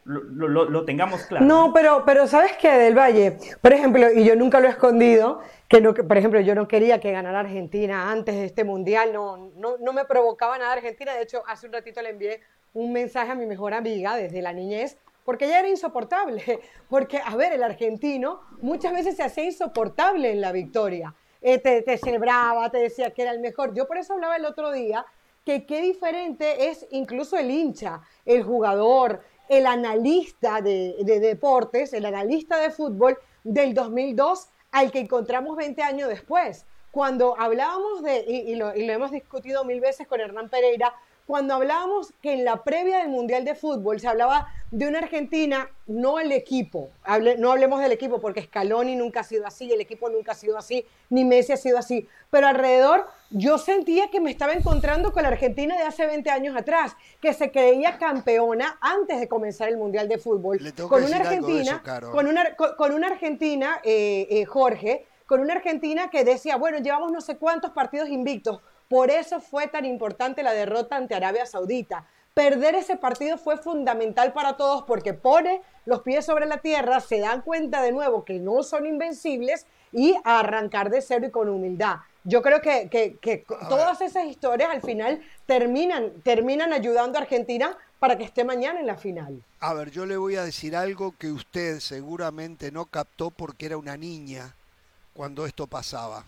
lo, 0.06 0.84
tengamos 0.86 1.26
claro. 1.26 1.44
No, 1.44 1.74
pero, 1.74 2.04
pero 2.06 2.26
¿sabes 2.26 2.52
qué? 2.58 2.70
Del 2.70 2.96
Valle, 2.96 3.36
por 3.60 3.74
ejemplo, 3.74 4.10
y 4.10 4.24
yo 4.24 4.34
nunca 4.34 4.60
lo 4.60 4.68
he 4.68 4.70
escondido, 4.70 5.40
que 5.68 5.82
por 5.82 6.16
ejemplo, 6.16 6.40
yo 6.40 6.54
no 6.54 6.68
quería 6.68 6.98
que 6.98 7.12
ganara 7.12 7.40
Argentina 7.40 8.10
antes 8.10 8.34
de 8.34 8.46
este 8.46 8.64
mundial, 8.64 9.12
no, 9.12 9.50
no, 9.56 9.76
no 9.76 9.92
me 9.92 10.06
provocaba 10.06 10.56
nada 10.56 10.72
Argentina. 10.72 11.12
De 11.12 11.20
hecho, 11.20 11.42
hace 11.46 11.66
un 11.66 11.74
ratito 11.74 12.00
le 12.00 12.08
envié 12.08 12.40
un 12.72 12.94
mensaje 12.94 13.30
a 13.30 13.34
mi 13.34 13.44
mejor 13.44 13.74
amiga 13.74 14.16
desde 14.16 14.40
la 14.40 14.54
niñez, 14.54 14.96
porque 15.22 15.44
ella 15.44 15.58
era 15.58 15.68
insoportable. 15.68 16.60
Porque, 16.88 17.20
a 17.22 17.36
ver, 17.36 17.52
el 17.52 17.62
argentino 17.62 18.40
muchas 18.62 18.94
veces 18.94 19.16
se 19.16 19.22
hacía 19.22 19.44
insoportable 19.44 20.32
en 20.32 20.40
la 20.40 20.52
victoria. 20.52 21.14
Eh, 21.40 21.58
te, 21.58 21.98
celebraba, 21.98 22.70
te 22.70 22.78
decía 22.78 23.10
que 23.10 23.22
era 23.22 23.32
el 23.32 23.40
mejor. 23.40 23.74
Yo 23.74 23.86
por 23.86 23.98
eso 23.98 24.14
hablaba 24.14 24.36
el 24.36 24.44
otro 24.44 24.72
día 24.72 25.04
que 25.44 25.64
qué 25.64 25.80
diferente 25.80 26.68
es 26.70 26.86
incluso 26.90 27.36
el 27.36 27.50
hincha, 27.50 28.00
el 28.24 28.42
jugador, 28.42 29.22
el 29.48 29.66
analista 29.66 30.60
de, 30.60 30.96
de 31.00 31.20
deportes, 31.20 31.92
el 31.92 32.04
analista 32.04 32.58
de 32.58 32.70
fútbol 32.70 33.18
del 33.44 33.74
2002 33.74 34.48
al 34.72 34.90
que 34.90 34.98
encontramos 34.98 35.56
20 35.56 35.82
años 35.82 36.08
después. 36.08 36.66
Cuando 36.90 37.38
hablábamos 37.38 38.02
de, 38.02 38.24
y 38.26 38.54
lo 38.56 38.72
hemos 38.72 39.10
discutido 39.10 39.64
mil 39.64 39.80
veces 39.80 40.06
con 40.08 40.20
Hernán 40.20 40.48
Pereira, 40.48 40.94
cuando 41.26 41.54
hablábamos 41.54 42.12
que 42.22 42.32
en 42.34 42.44
la 42.44 42.62
previa 42.62 42.98
del 42.98 43.08
Mundial 43.08 43.44
de 43.44 43.54
Fútbol 43.54 43.98
se 44.00 44.06
hablaba 44.06 44.48
de 44.70 44.86
una 44.86 44.98
Argentina, 44.98 45.68
no 45.86 46.18
el 46.20 46.30
equipo, 46.32 46.90
hable- 47.04 47.36
no 47.36 47.50
hablemos 47.52 47.80
del 47.80 47.92
equipo 47.92 48.20
porque 48.20 48.42
Scaloni 48.42 48.94
nunca 48.96 49.20
ha 49.20 49.24
sido 49.24 49.46
así, 49.46 49.72
el 49.72 49.80
equipo 49.80 50.08
nunca 50.08 50.32
ha 50.32 50.34
sido 50.36 50.56
así, 50.58 50.84
ni 51.10 51.24
Messi 51.24 51.52
ha 51.52 51.56
sido 51.56 51.78
así, 51.78 52.06
pero 52.30 52.46
alrededor 52.46 53.06
yo 53.30 53.58
sentía 53.58 54.08
que 54.10 54.20
me 54.20 54.30
estaba 54.30 54.52
encontrando 54.52 55.12
con 55.12 55.22
la 55.22 55.28
Argentina 55.30 55.76
de 55.76 55.82
hace 55.82 56.06
20 56.06 56.30
años 56.30 56.56
atrás, 56.56 56.96
que 57.20 57.32
se 57.32 57.50
creía 57.50 57.98
campeona 57.98 58.78
antes 58.80 59.18
de 59.20 59.28
comenzar 59.28 59.68
el 59.68 59.76
Mundial 59.78 60.08
de 60.08 60.18
Fútbol, 60.18 60.58
con 60.88 61.02
una 61.04 61.16
Argentina, 61.28 61.82
eso, 62.06 62.12
con 62.12 62.26
una, 62.28 62.54
con, 62.56 62.74
con 62.76 62.92
una 62.92 63.06
Argentina, 63.08 63.80
eh, 63.82 64.26
eh, 64.30 64.44
Jorge, 64.44 65.06
con 65.26 65.40
una 65.40 65.54
Argentina 65.54 66.08
que 66.10 66.22
decía, 66.24 66.56
bueno, 66.56 66.78
llevamos 66.78 67.10
no 67.10 67.20
sé 67.20 67.36
cuántos 67.36 67.72
partidos 67.72 68.08
invictos, 68.08 68.60
por 68.88 69.10
eso 69.10 69.40
fue 69.40 69.66
tan 69.68 69.84
importante 69.84 70.42
la 70.42 70.52
derrota 70.52 70.96
ante 70.96 71.14
Arabia 71.14 71.46
Saudita. 71.46 72.06
Perder 72.34 72.74
ese 72.74 72.96
partido 72.96 73.38
fue 73.38 73.56
fundamental 73.56 74.32
para 74.34 74.56
todos 74.58 74.82
porque 74.82 75.14
pone 75.14 75.62
los 75.86 76.02
pies 76.02 76.26
sobre 76.26 76.44
la 76.46 76.58
tierra, 76.58 77.00
se 77.00 77.18
dan 77.18 77.40
cuenta 77.40 77.80
de 77.80 77.92
nuevo 77.92 78.24
que 78.24 78.38
no 78.38 78.62
son 78.62 78.86
invencibles 78.86 79.66
y 79.92 80.14
a 80.24 80.40
arrancar 80.40 80.90
de 80.90 81.00
cero 81.00 81.26
y 81.26 81.30
con 81.30 81.48
humildad. 81.48 81.96
Yo 82.24 82.42
creo 82.42 82.60
que, 82.60 82.88
que- 82.90 83.16
que 83.18 83.46
todas 83.68 84.00
esas 84.02 84.26
historias 84.26 84.68
al 84.70 84.82
final 84.82 85.22
terminan, 85.46 86.10
terminan 86.24 86.72
ayudando 86.72 87.18
a 87.18 87.22
Argentina 87.22 87.76
para 88.00 88.18
que 88.18 88.24
esté 88.24 88.44
mañana 88.44 88.80
en 88.80 88.86
la 88.86 88.96
final. 88.96 89.42
A 89.60 89.72
ver, 89.72 89.90
yo 89.90 90.04
le 90.04 90.16
voy 90.18 90.36
a 90.36 90.44
decir 90.44 90.76
algo 90.76 91.14
que 91.18 91.30
usted 91.32 91.78
seguramente 91.80 92.70
no 92.70 92.84
captó 92.86 93.30
porque 93.30 93.64
era 93.66 93.78
una 93.78 93.96
niña 93.96 94.54
cuando 95.14 95.46
esto 95.46 95.66
pasaba. 95.66 96.24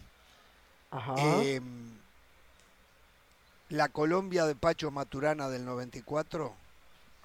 Ajá. 0.90 1.14
Eh, 1.18 1.60
la 3.70 3.88
Colombia 3.88 4.44
de 4.46 4.54
Pacho 4.54 4.90
Maturana 4.90 5.48
del 5.48 5.64
94, 5.64 6.54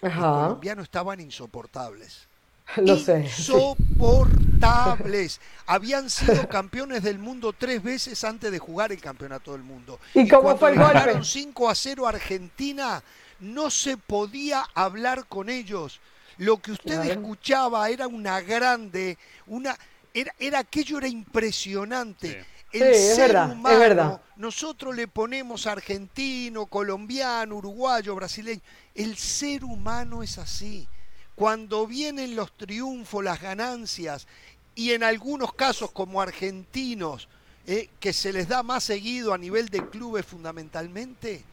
los 0.02 0.12
Ajá. 0.12 0.22
colombianos 0.32 0.84
estaban 0.84 1.20
insoportables. 1.22 2.28
Lo 2.78 2.98
sé. 2.98 3.30
Insoportables. 3.38 5.40
Habían 5.66 6.10
sido 6.10 6.48
campeones 6.50 7.04
del 7.04 7.20
mundo 7.20 7.54
tres 7.54 7.82
veces 7.84 8.24
antes 8.24 8.52
de 8.52 8.60
jugar 8.60 8.92
el 8.92 9.02
campeonato 9.02 9.54
del 9.54 9.64
mundo. 9.64 10.00
¿Y 10.14 10.28
cómo 10.28 10.42
cuando 10.42 10.58
fue 10.58 10.72
el 10.72 10.72
le 10.72 10.80
golpe? 10.80 10.82
ganaron 10.82 11.26
5 11.26 11.70
a 11.70 11.76
0 11.76 12.06
a 12.06 12.10
Argentina, 12.10 13.04
no 13.40 13.70
se 13.70 13.98
podía 13.98 14.64
hablar 14.74 15.26
con 15.28 15.50
ellos. 15.50 16.00
Lo 16.38 16.58
que 16.58 16.72
usted 16.72 16.96
Claro. 16.96 17.04
escuchaba 17.04 17.90
era 17.90 18.08
una 18.08 18.42
grande, 18.42 19.18
una 19.48 19.78
era, 20.14 20.34
era 20.40 20.60
aquello 20.60 20.98
era 20.98 21.08
impresionante. 21.08 22.32
Sí. 22.34 22.38
El 22.74 22.94
Sí, 22.94 23.10
es 23.10 23.16
ser 23.16 23.34
verdad, 23.34 23.52
es 23.68 23.78
humano, 23.78 23.78
verdad. 23.78 24.22
nosotros 24.36 24.96
le 24.96 25.08
ponemos 25.08 25.68
argentino, 25.68 26.66
colombiano, 26.66 27.56
uruguayo, 27.58 28.16
brasileño. 28.16 28.62
El 28.96 29.18
ser 29.18 29.64
humano 29.64 30.24
es 30.24 30.38
así. 30.38 30.90
cuando 31.36 31.88
vienen 31.88 32.36
los 32.36 32.56
triunfos, 32.58 33.24
las 33.24 33.42
ganancias, 33.42 34.28
y 34.76 34.92
en 34.92 35.04
algunos 35.04 35.54
casos 35.54 35.92
como 35.92 36.22
argentinos, 36.22 37.28
eh, 37.66 37.90
que 38.00 38.14
se 38.14 38.34
les 38.34 38.48
da 38.48 38.64
más 38.64 38.84
seguido 38.84 39.34
a 39.34 39.38
nivel 39.40 39.70
de 39.70 39.90
clubes 39.90 40.26
fundamentalmente, 40.28 41.48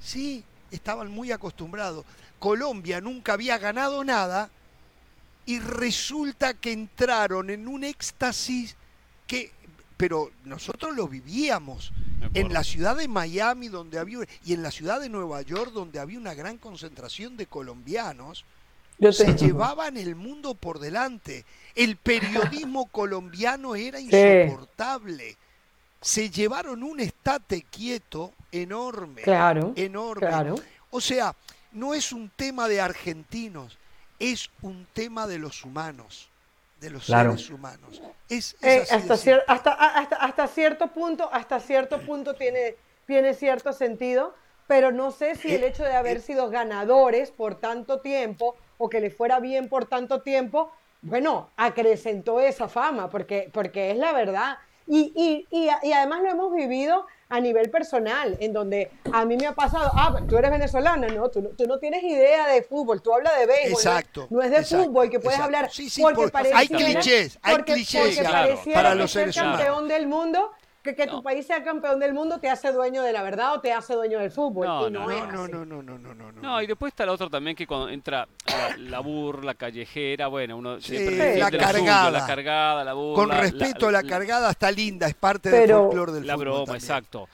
sí, 0.00 0.44
estaban 0.70 1.10
muy 1.10 1.32
acostumbrados. 1.32 2.06
Colombia 2.38 3.00
nunca 3.02 3.34
había 3.34 3.58
ganado 3.58 4.04
nada 4.04 4.50
y 5.46 5.58
resulta 5.60 6.54
que 6.54 6.72
entraron 6.72 7.50
en 7.50 7.68
un 7.68 7.84
éxtasis 7.84 8.76
que, 9.26 9.57
pero 9.98 10.30
nosotros 10.44 10.96
lo 10.96 11.06
vivíamos 11.06 11.92
en 12.32 12.52
la 12.52 12.64
ciudad 12.64 12.96
de 12.96 13.08
Miami 13.08 13.68
donde 13.68 13.98
había 13.98 14.20
y 14.44 14.54
en 14.54 14.62
la 14.62 14.70
ciudad 14.70 15.00
de 15.00 15.10
Nueva 15.10 15.42
York 15.42 15.72
donde 15.72 16.00
había 16.00 16.18
una 16.18 16.32
gran 16.32 16.56
concentración 16.56 17.36
de 17.36 17.46
colombianos 17.46 18.46
se 19.12 19.36
llevaban 19.36 19.96
el 19.96 20.16
mundo 20.16 20.54
por 20.54 20.78
delante. 20.78 21.44
El 21.74 21.96
periodismo 21.96 22.86
colombiano 22.90 23.76
era 23.76 24.00
insoportable. 24.00 25.36
Se 26.00 26.30
llevaron 26.30 26.82
un 26.82 27.00
estate 27.00 27.62
quieto 27.62 28.32
enorme. 28.50 29.22
Claro. 29.22 29.72
Enorme. 29.76 30.26
Claro. 30.26 30.56
O 30.90 31.00
sea, 31.00 31.34
no 31.72 31.94
es 31.94 32.12
un 32.12 32.30
tema 32.34 32.66
de 32.68 32.80
argentinos, 32.80 33.78
es 34.18 34.50
un 34.62 34.86
tema 34.92 35.26
de 35.26 35.38
los 35.38 35.64
humanos, 35.64 36.28
de 36.80 36.90
los 36.90 37.06
seres 37.06 37.50
humanos. 37.50 38.00
Es, 38.28 38.56
eh, 38.62 38.84
hasta, 38.90 39.14
hasta, 39.46 39.72
hasta, 39.72 40.16
hasta, 40.16 40.46
cierto 40.46 40.88
punto, 40.88 41.28
hasta 41.32 41.60
cierto 41.60 42.00
punto 42.00 42.34
tiene, 42.34 42.76
tiene 43.06 43.34
cierto 43.34 43.72
sentido, 43.72 44.34
pero 44.66 44.92
no 44.92 45.10
sé 45.10 45.34
si 45.34 45.54
el 45.54 45.64
hecho 45.64 45.82
de 45.82 45.96
haber 45.96 46.18
eh, 46.18 46.20
sido 46.20 46.50
ganadores 46.50 47.30
por 47.30 47.56
tanto 47.56 48.00
tiempo 48.00 48.54
o 48.76 48.88
que 48.88 49.00
le 49.00 49.10
fuera 49.10 49.40
bien 49.40 49.68
por 49.68 49.86
tanto 49.86 50.22
tiempo, 50.22 50.70
bueno, 51.00 51.50
acrecentó 51.56 52.40
esa 52.40 52.68
fama, 52.68 53.08
porque, 53.08 53.50
porque 53.52 53.90
es 53.90 53.96
la 53.96 54.12
verdad. 54.12 54.58
Y, 54.88 55.12
y, 55.14 55.46
y, 55.50 55.68
y 55.82 55.92
además 55.92 56.22
lo 56.22 56.30
hemos 56.30 56.54
vivido 56.54 57.06
a 57.28 57.40
nivel 57.40 57.70
personal, 57.70 58.36
en 58.40 58.52
donde 58.52 58.90
a 59.12 59.24
mí 59.24 59.36
me 59.36 59.46
ha 59.46 59.54
pasado, 59.54 59.90
ah, 59.94 60.18
tú 60.26 60.38
eres 60.38 60.50
venezolana, 60.50 61.08
no, 61.08 61.28
tú 61.28 61.42
no, 61.42 61.50
tú 61.50 61.66
no 61.66 61.78
tienes 61.78 62.02
idea 62.02 62.48
de 62.48 62.62
fútbol, 62.62 63.02
tú 63.02 63.12
hablas 63.12 63.38
de 63.38 63.46
béisbol, 63.46 63.72
exacto, 63.72 64.26
no, 64.30 64.40
es 64.40 64.50
de 64.50 64.64
fútbol 64.64 65.10
que 65.10 65.20
puedes 65.20 65.38
hablar, 65.38 65.70
sí, 65.70 65.90
sí, 65.90 66.00
porque, 66.02 66.30
hay 66.54 66.68
clichés, 66.68 67.38
hay 67.42 67.56
clichés. 67.58 68.20
para 68.72 68.94
los 68.94 69.10
seres 69.10 69.36
campeón 69.36 69.88
del 69.88 70.06
mundo 70.06 70.52
que, 70.94 71.04
que 71.04 71.10
tu 71.10 71.22
país 71.22 71.46
sea 71.46 71.62
campeón 71.62 71.98
del 71.98 72.14
mundo 72.14 72.38
te 72.38 72.48
hace 72.48 72.72
dueño 72.72 73.02
de 73.02 73.12
la 73.12 73.22
verdad 73.22 73.54
o 73.54 73.60
te 73.60 73.72
hace 73.72 73.94
dueño 73.94 74.18
del 74.18 74.30
fútbol. 74.30 74.66
No, 74.66 74.90
no, 74.90 75.06
no, 75.06 75.48
no, 75.48 75.64
no, 75.64 75.82
no, 75.82 75.98
no, 75.98 76.32
no, 76.32 76.62
y 76.62 76.66
después 76.66 76.92
está 76.92 77.06
la 77.06 77.12
otra 77.12 77.28
también 77.28 77.56
que 77.56 77.66
cuando 77.66 77.88
entra 77.88 78.28
la, 78.78 79.00
burla 79.00 79.54
callejera, 79.54 80.28
bueno, 80.28 80.56
uno 80.56 80.80
siempre 80.80 81.38
la 81.38 81.50
cargada, 81.50 82.10
la 82.10 82.26
cargada, 82.26 82.84
la 82.84 82.92
burla. 82.94 83.14
Con 83.14 83.30
respeto, 83.30 83.90
la, 83.90 84.02
cargada 84.02 84.50
está 84.50 84.70
linda, 84.70 85.06
es 85.06 85.14
parte 85.14 85.50
del 85.50 85.70
folclore 85.70 86.12
del 86.12 86.26
la 86.26 86.34
fútbol. 86.34 86.46
La 86.46 86.50
broma, 86.50 86.64
también. 86.66 86.82
exacto. 86.82 87.28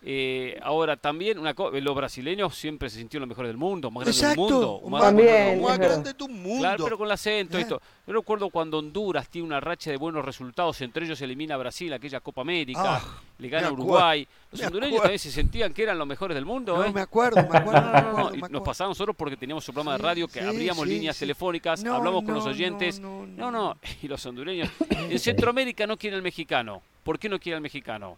Eh, 0.00 0.56
ahora 0.62 0.96
también 0.96 1.40
una 1.40 1.52
los 1.52 1.96
brasileños 1.96 2.54
siempre 2.54 2.88
se 2.88 2.98
sintieron 2.98 3.28
los 3.28 3.36
mejores 3.36 3.48
del 3.48 3.56
mundo, 3.56 3.90
más 3.90 4.04
grandes 4.04 4.20
del 4.20 4.36
mundo, 4.36 4.80
más, 4.86 5.02
también, 5.02 5.60
más 5.60 5.76
grande 5.76 6.14
del 6.14 6.28
mundo. 6.30 6.60
Claro, 6.60 6.84
pero 6.84 6.96
con 6.96 7.06
el 7.06 7.12
acento 7.12 7.58
esto. 7.58 7.82
Yo 8.06 8.14
recuerdo 8.14 8.48
cuando 8.48 8.78
Honduras 8.78 9.28
tiene 9.28 9.46
una 9.46 9.58
racha 9.58 9.90
de 9.90 9.96
buenos 9.96 10.24
resultados, 10.24 10.80
entre 10.82 11.04
ellos 11.04 11.20
elimina 11.20 11.56
a 11.56 11.58
Brasil 11.58 11.92
aquella 11.92 12.20
Copa 12.20 12.42
América, 12.42 12.96
ah, 12.96 13.20
le 13.38 13.48
gana 13.48 13.68
a 13.68 13.72
Uruguay. 13.72 14.26
Los 14.52 14.62
hondureños 14.62 15.00
también 15.00 15.18
se 15.18 15.32
sentían 15.32 15.74
que 15.74 15.82
eran 15.82 15.98
los 15.98 16.06
mejores 16.06 16.36
del 16.36 16.44
mundo, 16.44 16.76
no, 16.76 16.84
¿eh? 16.84 16.92
me 16.92 17.00
acuerdo, 17.00 17.36
me 17.50 17.58
acuerdo. 17.58 18.34
y 18.34 18.40
nos 18.52 18.62
pasaba 18.62 18.88
nosotros 18.88 19.16
porque 19.16 19.36
teníamos 19.36 19.68
un 19.68 19.74
programa 19.74 19.96
de 19.96 20.02
radio 20.02 20.28
que 20.28 20.40
abríamos 20.40 20.86
líneas 20.86 21.18
telefónicas, 21.18 21.84
hablamos 21.84 22.22
con 22.22 22.34
los 22.34 22.46
oyentes. 22.46 23.00
No, 23.00 23.26
no, 23.26 23.76
y 24.02 24.06
los 24.06 24.24
hondureños. 24.24 24.70
En 24.90 25.18
Centroamérica 25.18 25.88
no 25.88 25.96
quiere 25.96 26.16
el 26.16 26.22
mexicano. 26.22 26.82
¿Por 27.02 27.18
qué 27.18 27.28
no 27.28 27.40
quiere 27.40 27.56
el 27.56 27.62
mexicano? 27.62 28.16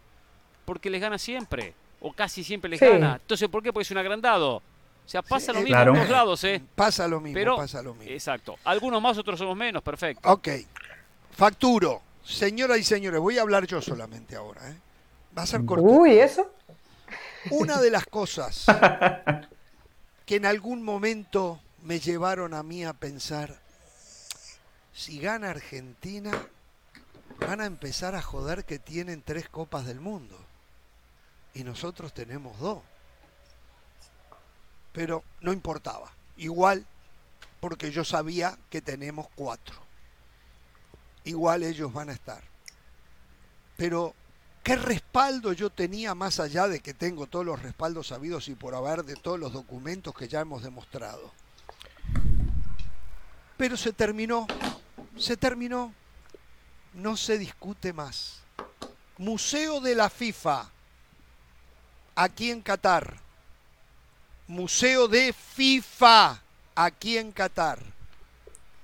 Porque 0.71 0.89
les 0.89 1.01
gana 1.01 1.17
siempre 1.17 1.73
o 1.99 2.13
casi 2.13 2.45
siempre 2.45 2.69
les 2.69 2.79
gana. 2.79 3.19
Entonces, 3.21 3.49
¿por 3.49 3.61
qué? 3.61 3.73
Porque 3.73 3.83
es 3.83 3.91
un 3.91 3.97
agrandado. 3.97 4.55
O 4.55 4.63
sea, 5.05 5.21
pasa 5.21 5.51
lo 5.51 5.59
mismo 5.59 5.77
en 5.77 5.93
todos 5.93 6.09
lados, 6.09 6.43
¿eh? 6.45 6.63
Pasa 6.75 7.09
lo 7.09 7.19
mismo, 7.19 7.57
pasa 7.57 7.81
lo 7.81 7.93
mismo. 7.93 8.09
Exacto. 8.09 8.55
Algunos 8.63 9.01
más, 9.01 9.17
otros 9.17 9.37
somos 9.37 9.57
menos, 9.57 9.83
perfecto. 9.83 10.31
Ok. 10.31 10.47
Facturo. 11.31 12.01
Señoras 12.23 12.77
y 12.77 12.85
señores, 12.85 13.19
voy 13.19 13.37
a 13.37 13.41
hablar 13.41 13.67
yo 13.67 13.81
solamente 13.81 14.37
ahora, 14.37 14.69
¿eh? 14.69 14.77
Va 15.37 15.41
a 15.41 15.45
ser 15.45 15.65
corto. 15.65 15.83
Uy, 15.83 16.19
¿eso? 16.19 16.49
Una 17.49 17.81
de 17.81 17.91
las 17.91 18.05
cosas 18.05 18.63
que 20.25 20.37
en 20.37 20.45
algún 20.45 20.83
momento 20.83 21.59
me 21.83 21.99
llevaron 21.99 22.53
a 22.53 22.63
mí 22.63 22.85
a 22.85 22.93
pensar, 22.93 23.59
si 24.93 25.19
gana 25.19 25.49
Argentina, 25.49 26.31
van 27.45 27.59
a 27.59 27.65
empezar 27.65 28.15
a 28.15 28.21
joder 28.21 28.63
que 28.63 28.79
tienen 28.79 29.21
tres 29.21 29.49
copas 29.49 29.85
del 29.85 29.99
mundo 29.99 30.40
y 31.53 31.63
nosotros 31.63 32.13
tenemos 32.13 32.57
dos. 32.59 32.79
Pero 34.91 35.23
no 35.41 35.53
importaba, 35.53 36.11
igual 36.37 36.85
porque 37.61 37.91
yo 37.91 38.03
sabía 38.03 38.57
que 38.69 38.81
tenemos 38.81 39.27
cuatro. 39.35 39.75
Igual 41.23 41.63
ellos 41.63 41.93
van 41.93 42.09
a 42.09 42.13
estar. 42.13 42.43
Pero, 43.77 44.15
¿qué 44.63 44.75
respaldo 44.75 45.53
yo 45.53 45.69
tenía 45.69 46.15
más 46.15 46.39
allá 46.39 46.67
de 46.67 46.79
que 46.79 46.93
tengo 46.93 47.27
todos 47.27 47.45
los 47.45 47.61
respaldos 47.61 48.07
sabidos 48.07 48.47
y 48.47 48.55
por 48.55 48.73
haber 48.73 49.03
de 49.03 49.15
todos 49.15 49.39
los 49.39 49.53
documentos 49.53 50.13
que 50.15 50.27
ya 50.27 50.41
hemos 50.41 50.63
demostrado? 50.63 51.31
Pero 53.57 53.77
se 53.77 53.93
terminó, 53.93 54.47
se 55.15 55.37
terminó, 55.37 55.93
no 56.95 57.15
se 57.15 57.37
discute 57.37 57.93
más. 57.93 58.41
Museo 59.19 59.79
de 59.81 59.93
la 59.93 60.09
FIFA, 60.09 60.67
aquí 62.23 62.51
en 62.51 62.61
Qatar. 62.61 63.17
Museo 64.47 65.07
de 65.07 65.33
FIFA, 65.33 66.41
aquí 66.75 67.17
en 67.17 67.31
Qatar. 67.31 67.79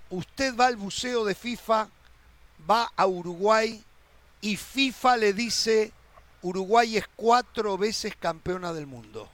Usted 0.09 0.55
va 0.55 0.67
al 0.67 0.77
museo 0.77 1.25
de 1.25 1.35
FIFA, 1.35 1.89
va 2.69 2.91
a 2.95 3.05
Uruguay 3.05 3.83
y 4.41 4.55
FIFA 4.55 5.17
le 5.17 5.33
dice, 5.33 5.91
Uruguay 6.41 6.97
es 6.97 7.05
cuatro 7.15 7.77
veces 7.77 8.15
campeona 8.15 8.71
del 8.73 8.87
mundo. 8.87 9.29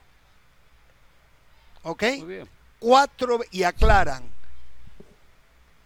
¿Ok? 1.84 2.02
Cuatro, 2.80 3.40
y 3.50 3.62
aclaran, 3.62 4.24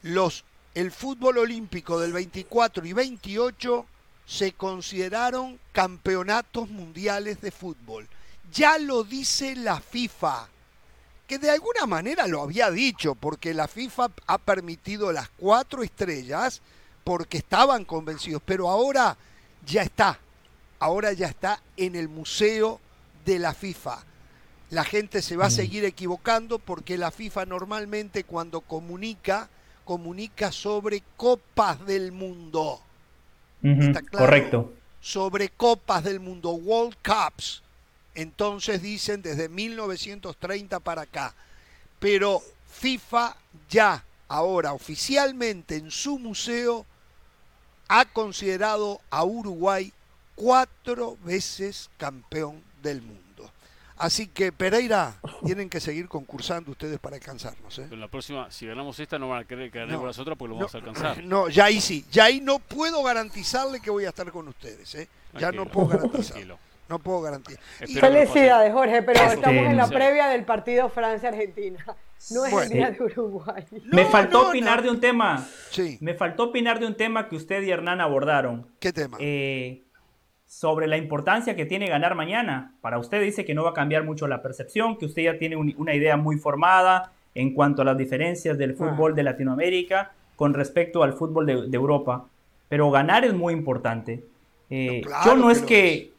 los, 0.02 0.44
el 0.74 0.90
fútbol 0.90 1.38
olímpico 1.38 2.00
del 2.00 2.12
24 2.12 2.86
y 2.86 2.92
28 2.92 3.86
se 4.28 4.52
consideraron 4.52 5.58
campeonatos 5.72 6.68
mundiales 6.68 7.40
de 7.40 7.50
fútbol. 7.50 8.06
Ya 8.52 8.76
lo 8.76 9.02
dice 9.02 9.56
la 9.56 9.80
FIFA, 9.80 10.46
que 11.26 11.38
de 11.38 11.50
alguna 11.50 11.86
manera 11.86 12.26
lo 12.26 12.42
había 12.42 12.70
dicho, 12.70 13.14
porque 13.14 13.54
la 13.54 13.68
FIFA 13.68 14.10
ha 14.26 14.36
permitido 14.36 15.12
las 15.12 15.30
cuatro 15.30 15.82
estrellas 15.82 16.60
porque 17.04 17.38
estaban 17.38 17.86
convencidos, 17.86 18.42
pero 18.44 18.68
ahora 18.68 19.16
ya 19.64 19.82
está, 19.82 20.18
ahora 20.78 21.14
ya 21.14 21.28
está 21.28 21.62
en 21.78 21.96
el 21.96 22.10
museo 22.10 22.80
de 23.24 23.38
la 23.38 23.54
FIFA. 23.54 24.04
La 24.68 24.84
gente 24.84 25.22
se 25.22 25.36
va 25.36 25.46
a 25.46 25.48
mm. 25.48 25.52
seguir 25.52 25.84
equivocando 25.86 26.58
porque 26.58 26.98
la 26.98 27.10
FIFA 27.10 27.46
normalmente 27.46 28.24
cuando 28.24 28.60
comunica, 28.60 29.48
comunica 29.86 30.52
sobre 30.52 31.02
copas 31.16 31.86
del 31.86 32.12
mundo 32.12 32.82
correcto. 34.12 34.74
Sobre 35.00 35.48
copas 35.48 36.04
del 36.04 36.20
mundo, 36.20 36.50
World 36.50 36.96
Cups. 37.02 37.62
Entonces 38.14 38.82
dicen 38.82 39.22
desde 39.22 39.48
1930 39.48 40.80
para 40.80 41.02
acá. 41.02 41.34
Pero 41.98 42.42
FIFA 42.68 43.36
ya, 43.68 44.04
ahora 44.28 44.72
oficialmente 44.72 45.76
en 45.76 45.90
su 45.90 46.18
museo, 46.18 46.84
ha 47.88 48.04
considerado 48.04 49.00
a 49.11 49.24
Uruguay 49.24 49.92
cuatro 50.34 51.16
veces 51.24 51.90
campeón 51.96 52.62
del 52.82 53.02
mundo. 53.02 53.27
Así 53.99 54.28
que 54.28 54.53
Pereira, 54.53 55.14
tienen 55.44 55.68
que 55.68 55.80
seguir 55.80 56.09
concursando 56.09 56.70
ustedes 56.70 56.99
para 56.99 57.16
alcanzarnos. 57.16 57.78
¿eh? 57.78 57.88
la 57.90 58.09
próxima, 58.09 58.51
si 58.51 58.66
ganamos 58.66 58.99
esta, 59.01 59.18
no 59.18 59.28
van 59.28 59.42
a 59.42 59.44
querer 59.44 59.70
que 59.70 59.78
ganemos 59.80 60.05
las 60.05 60.18
otras 60.18 60.36
porque 60.36 60.51
lo 60.51 60.57
vamos 60.57 60.74
a 60.74 60.78
alcanzar. 60.78 61.24
No, 61.28 61.49
ya 61.49 61.66
ahí 61.66 61.80
sí. 61.80 62.05
Ya 62.11 62.24
ahí 62.24 62.40
no 62.40 62.59
puedo 62.59 63.03
garantizarle 63.03 63.80
que 63.80 63.90
voy 63.90 64.05
a 64.05 64.09
estar 64.09 64.30
con 64.30 64.49
ustedes. 64.49 64.94
¿eh? 64.94 65.09
Ya 65.38 65.53
no 65.53 65.66
puedo 65.66 65.88
garantizarlo. 65.88 66.59
No 66.88 66.99
puedo 66.99 67.20
garantizar. 67.20 67.62
Felicidades, 67.78 68.72
Jorge, 68.72 69.03
pero 69.03 69.20
estamos 69.20 69.66
en 69.66 69.76
la 69.76 69.88
previa 69.88 70.28
del 70.28 70.44
partido 70.44 70.88
Francia-Argentina. 70.88 71.84
No 72.30 72.46
es 72.46 72.53
el 72.53 72.68
día 72.70 72.90
de 72.90 73.03
Uruguay. 73.03 73.64
Me 73.84 74.07
faltó 74.07 74.49
opinar 74.49 74.82
de 74.82 74.90
un 74.90 75.01
tema. 75.01 75.46
Sí. 75.70 75.99
Me 76.01 76.14
faltó 76.14 76.44
opinar 76.44 76.80
de 76.80 76.86
un 76.86 76.94
tema 76.94 77.28
que 77.28 77.36
usted 77.36 77.62
y 77.62 77.70
Hernán 77.70 78.01
abordaron. 78.01 78.66
¿Qué 78.80 78.92
tema? 78.92 79.18
Eh, 79.20 79.82
sobre 80.49 80.88
la 80.88 80.96
importancia 80.96 81.55
que 81.55 81.66
tiene 81.66 81.88
ganar 81.88 82.16
mañana. 82.16 82.72
Para 82.80 82.99
usted 82.99 83.22
dice 83.22 83.44
que 83.44 83.55
no 83.55 83.62
va 83.62 83.70
a 83.70 83.74
cambiar 83.74 84.03
mucho 84.03 84.26
la 84.26 84.42
percepción, 84.42 84.96
que 84.96 85.05
usted 85.07 85.22
ya 85.22 85.38
tiene 85.38 85.57
una 85.57 85.94
idea 85.94 86.16
muy 86.16 86.38
formada, 86.38 87.12
en 87.38 87.55
cuanto 87.55 87.82
a 87.82 87.84
las 87.84 87.96
diferencias 87.96 88.59
del 88.59 88.74
fútbol 88.74 89.14
de 89.14 89.22
Latinoamérica 89.22 90.11
con 90.34 90.55
respecto 90.55 91.05
al 91.05 91.12
fútbol 91.12 91.46
de, 91.46 91.76
Europa. 91.76 92.26
Pero 92.68 92.90
ganar 92.90 93.24
es 93.24 93.32
muy 93.32 93.53
importante. 93.53 94.24
Eh, 94.70 95.03
yo 95.24 95.36
no 95.36 95.51
es 95.51 95.62
que 95.62 96.11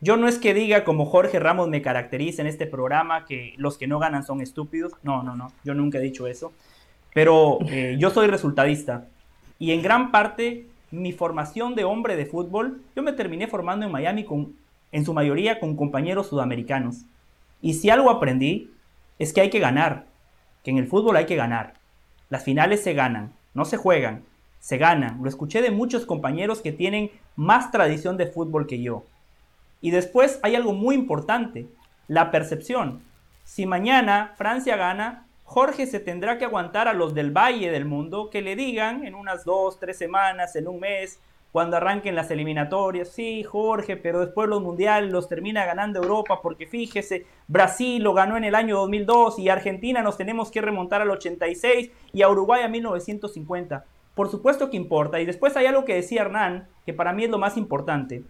yo 0.00 0.16
no 0.16 0.28
es 0.28 0.38
que 0.38 0.54
diga 0.54 0.84
como 0.84 1.04
Jorge 1.04 1.38
Ramos 1.38 1.68
me 1.68 1.82
caracteriza 1.82 2.40
en 2.40 2.48
este 2.48 2.66
programa 2.66 3.26
que 3.26 3.54
los 3.58 3.76
que 3.76 3.86
no 3.86 3.98
ganan 3.98 4.24
son 4.24 4.40
estúpidos. 4.40 4.92
No, 5.02 5.22
no, 5.22 5.36
no. 5.36 5.52
Yo 5.62 5.74
nunca 5.74 5.98
he 5.98 6.02
dicho 6.02 6.26
eso. 6.26 6.52
Pero 7.12 7.58
eh, 7.68 7.96
yo 7.98 8.08
soy 8.10 8.26
resultadista. 8.26 9.08
Y 9.58 9.72
en 9.72 9.82
gran 9.82 10.10
parte 10.10 10.66
mi 10.96 11.12
formación 11.12 11.74
de 11.74 11.84
hombre 11.84 12.16
de 12.16 12.26
fútbol, 12.26 12.82
yo 12.94 13.02
me 13.02 13.12
terminé 13.12 13.46
formando 13.46 13.86
en 13.86 13.92
Miami 13.92 14.24
con, 14.24 14.56
en 14.92 15.04
su 15.04 15.12
mayoría 15.12 15.60
con 15.60 15.76
compañeros 15.76 16.28
sudamericanos. 16.28 17.04
Y 17.60 17.74
si 17.74 17.90
algo 17.90 18.10
aprendí 18.10 18.70
es 19.18 19.32
que 19.32 19.40
hay 19.40 19.50
que 19.50 19.60
ganar, 19.60 20.06
que 20.62 20.70
en 20.70 20.78
el 20.78 20.86
fútbol 20.86 21.16
hay 21.16 21.26
que 21.26 21.36
ganar. 21.36 21.74
Las 22.28 22.44
finales 22.44 22.82
se 22.82 22.94
ganan, 22.94 23.32
no 23.54 23.64
se 23.64 23.76
juegan, 23.76 24.24
se 24.58 24.78
ganan. 24.78 25.22
Lo 25.22 25.28
escuché 25.28 25.62
de 25.62 25.70
muchos 25.70 26.06
compañeros 26.06 26.60
que 26.60 26.72
tienen 26.72 27.10
más 27.36 27.70
tradición 27.70 28.16
de 28.16 28.26
fútbol 28.26 28.66
que 28.66 28.80
yo. 28.82 29.04
Y 29.80 29.90
después 29.90 30.40
hay 30.42 30.54
algo 30.54 30.72
muy 30.72 30.94
importante, 30.94 31.66
la 32.08 32.30
percepción. 32.30 33.00
Si 33.44 33.66
mañana 33.66 34.32
Francia 34.36 34.76
gana, 34.76 35.25
Jorge 35.46 35.86
se 35.86 36.00
tendrá 36.00 36.38
que 36.38 36.44
aguantar 36.44 36.88
a 36.88 36.92
los 36.92 37.14
del 37.14 37.30
Valle 37.30 37.70
del 37.70 37.84
mundo 37.84 38.30
que 38.30 38.42
le 38.42 38.56
digan 38.56 39.06
en 39.06 39.14
unas 39.14 39.44
dos, 39.44 39.78
tres 39.78 39.96
semanas, 39.96 40.56
en 40.56 40.66
un 40.66 40.80
mes, 40.80 41.20
cuando 41.52 41.76
arranquen 41.76 42.16
las 42.16 42.30
eliminatorias, 42.32 43.08
sí, 43.08 43.44
Jorge, 43.44 43.96
pero 43.96 44.20
después 44.20 44.48
los 44.48 44.60
mundiales 44.60 45.10
los 45.10 45.28
termina 45.28 45.64
ganando 45.64 46.02
Europa, 46.02 46.40
porque 46.42 46.66
fíjese, 46.66 47.24
Brasil 47.46 48.02
lo 48.02 48.12
ganó 48.12 48.36
en 48.36 48.44
el 48.44 48.56
año 48.56 48.76
2002 48.76 49.38
y 49.38 49.48
Argentina 49.48 50.02
nos 50.02 50.18
tenemos 50.18 50.50
que 50.50 50.60
remontar 50.60 51.00
al 51.00 51.10
86 51.10 51.92
y 52.12 52.22
a 52.22 52.28
Uruguay 52.28 52.62
a 52.62 52.68
1950. 52.68 53.86
Por 54.14 54.28
supuesto 54.28 54.68
que 54.68 54.76
importa. 54.76 55.20
Y 55.20 55.26
después 55.26 55.56
hay 55.56 55.66
algo 55.66 55.84
que 55.84 55.94
decía 55.94 56.22
Hernán, 56.22 56.68
que 56.84 56.92
para 56.92 57.12
mí 57.12 57.24
es 57.24 57.30
lo 57.30 57.38
más 57.38 57.56
importante. 57.56 58.24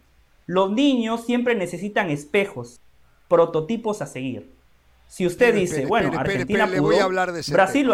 Los 0.44 0.70
niños 0.70 1.24
siempre 1.24 1.54
necesitan 1.54 2.10
espejos, 2.10 2.80
prototipos 3.26 4.02
a 4.02 4.06
seguir. 4.06 4.55
Si 5.08 5.26
usted 5.26 5.54
dice, 5.54 5.86
bueno, 5.86 6.18
Argentina 6.18 6.66
pudo, 6.66 6.82
voy 6.82 6.96
a 6.96 7.04
hablar 7.04 7.32
de 7.32 7.42
Brasil, 7.50 7.90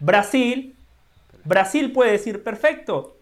Brasil, 0.00 0.76
Brasil 1.44 1.92
puede 1.92 2.12
decir, 2.12 2.42
perfecto, 2.42 3.16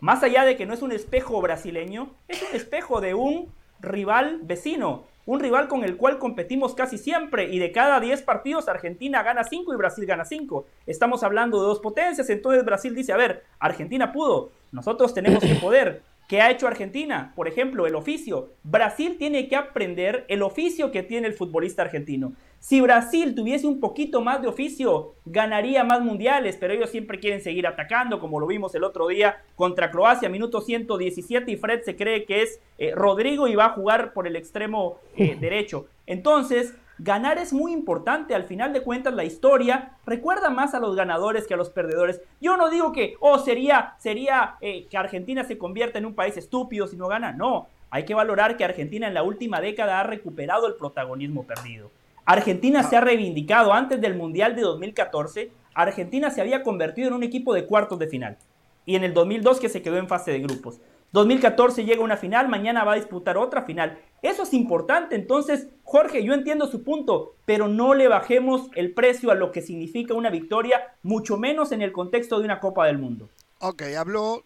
más 0.00 0.22
allá 0.22 0.44
de 0.44 0.56
que 0.56 0.66
no 0.66 0.74
es 0.74 0.82
un 0.82 0.92
espejo 0.92 1.40
brasileño, 1.40 2.10
es 2.28 2.42
un 2.42 2.56
espejo 2.56 3.00
de 3.00 3.14
un 3.14 3.52
rival 3.80 4.40
vecino, 4.42 5.04
un 5.26 5.40
rival 5.40 5.68
con 5.68 5.84
el 5.84 5.96
cual 5.96 6.18
competimos 6.18 6.74
casi 6.74 6.98
siempre 6.98 7.52
y 7.52 7.58
de 7.58 7.72
cada 7.72 8.00
10 8.00 8.22
partidos 8.22 8.68
Argentina 8.68 9.22
gana 9.22 9.44
5 9.44 9.72
y 9.72 9.76
Brasil 9.76 10.06
gana 10.06 10.24
5. 10.24 10.66
Estamos 10.86 11.22
hablando 11.22 11.60
de 11.60 11.66
dos 11.66 11.80
potencias, 11.80 12.28
entonces 12.30 12.64
Brasil 12.64 12.94
dice, 12.94 13.12
a 13.12 13.16
ver, 13.16 13.44
Argentina 13.58 14.12
pudo, 14.12 14.50
nosotros 14.72 15.14
tenemos 15.14 15.40
que 15.42 15.54
poder. 15.54 16.02
¿Qué 16.30 16.40
ha 16.40 16.48
hecho 16.48 16.68
Argentina? 16.68 17.32
Por 17.34 17.48
ejemplo, 17.48 17.88
el 17.88 17.96
oficio. 17.96 18.50
Brasil 18.62 19.16
tiene 19.18 19.48
que 19.48 19.56
aprender 19.56 20.26
el 20.28 20.42
oficio 20.42 20.92
que 20.92 21.02
tiene 21.02 21.26
el 21.26 21.34
futbolista 21.34 21.82
argentino. 21.82 22.34
Si 22.60 22.80
Brasil 22.80 23.34
tuviese 23.34 23.66
un 23.66 23.80
poquito 23.80 24.20
más 24.20 24.40
de 24.40 24.46
oficio, 24.46 25.16
ganaría 25.24 25.82
más 25.82 26.02
mundiales, 26.02 26.56
pero 26.56 26.72
ellos 26.72 26.88
siempre 26.90 27.18
quieren 27.18 27.42
seguir 27.42 27.66
atacando, 27.66 28.20
como 28.20 28.38
lo 28.38 28.46
vimos 28.46 28.72
el 28.76 28.84
otro 28.84 29.08
día 29.08 29.42
contra 29.56 29.90
Croacia, 29.90 30.28
minuto 30.28 30.60
117, 30.60 31.50
y 31.50 31.56
Fred 31.56 31.82
se 31.82 31.96
cree 31.96 32.24
que 32.24 32.42
es 32.42 32.60
eh, 32.78 32.92
Rodrigo 32.94 33.48
y 33.48 33.56
va 33.56 33.64
a 33.64 33.70
jugar 33.70 34.12
por 34.12 34.28
el 34.28 34.36
extremo 34.36 35.00
eh, 35.16 35.36
derecho. 35.40 35.88
Entonces, 36.06 36.76
Ganar 37.02 37.38
es 37.38 37.54
muy 37.54 37.72
importante, 37.72 38.34
al 38.34 38.44
final 38.44 38.74
de 38.74 38.82
cuentas 38.82 39.14
la 39.14 39.24
historia 39.24 39.92
recuerda 40.04 40.50
más 40.50 40.74
a 40.74 40.80
los 40.80 40.94
ganadores 40.94 41.46
que 41.46 41.54
a 41.54 41.56
los 41.56 41.70
perdedores. 41.70 42.20
Yo 42.42 42.58
no 42.58 42.68
digo 42.68 42.92
que, 42.92 43.14
oh, 43.20 43.38
sería, 43.38 43.94
sería 43.96 44.56
eh, 44.60 44.86
que 44.86 44.98
Argentina 44.98 45.42
se 45.44 45.56
convierta 45.56 45.98
en 45.98 46.04
un 46.04 46.14
país 46.14 46.36
estúpido 46.36 46.86
si 46.86 46.98
no 46.98 47.08
gana, 47.08 47.32
no. 47.32 47.68
Hay 47.88 48.04
que 48.04 48.12
valorar 48.12 48.58
que 48.58 48.64
Argentina 48.64 49.08
en 49.08 49.14
la 49.14 49.22
última 49.22 49.62
década 49.62 49.98
ha 49.98 50.02
recuperado 50.02 50.66
el 50.66 50.74
protagonismo 50.74 51.44
perdido. 51.44 51.90
Argentina 52.26 52.82
se 52.82 52.98
ha 52.98 53.00
reivindicado 53.00 53.72
antes 53.72 53.98
del 53.98 54.14
Mundial 54.14 54.54
de 54.54 54.60
2014. 54.60 55.50
Argentina 55.72 56.30
se 56.30 56.42
había 56.42 56.62
convertido 56.62 57.08
en 57.08 57.14
un 57.14 57.22
equipo 57.22 57.54
de 57.54 57.64
cuartos 57.64 57.98
de 57.98 58.08
final. 58.08 58.36
Y 58.84 58.96
en 58.96 59.04
el 59.04 59.14
2002 59.14 59.58
que 59.58 59.70
se 59.70 59.80
quedó 59.80 59.96
en 59.96 60.06
fase 60.06 60.32
de 60.32 60.40
grupos. 60.40 60.80
2014 61.12 61.84
llega 61.84 62.02
una 62.02 62.16
final, 62.16 62.48
mañana 62.48 62.84
va 62.84 62.92
a 62.92 62.96
disputar 62.96 63.36
otra 63.36 63.62
final. 63.62 63.98
Eso 64.22 64.44
es 64.44 64.54
importante. 64.54 65.16
Entonces, 65.16 65.68
Jorge, 65.82 66.22
yo 66.22 66.34
entiendo 66.34 66.66
su 66.68 66.84
punto, 66.84 67.34
pero 67.46 67.66
no 67.66 67.94
le 67.94 68.06
bajemos 68.06 68.68
el 68.74 68.92
precio 68.92 69.30
a 69.30 69.34
lo 69.34 69.50
que 69.50 69.62
significa 69.62 70.14
una 70.14 70.30
victoria, 70.30 70.94
mucho 71.02 71.36
menos 71.36 71.72
en 71.72 71.82
el 71.82 71.92
contexto 71.92 72.38
de 72.38 72.44
una 72.44 72.60
Copa 72.60 72.86
del 72.86 72.98
Mundo. 72.98 73.28
Ok, 73.58 73.82
habló 73.98 74.42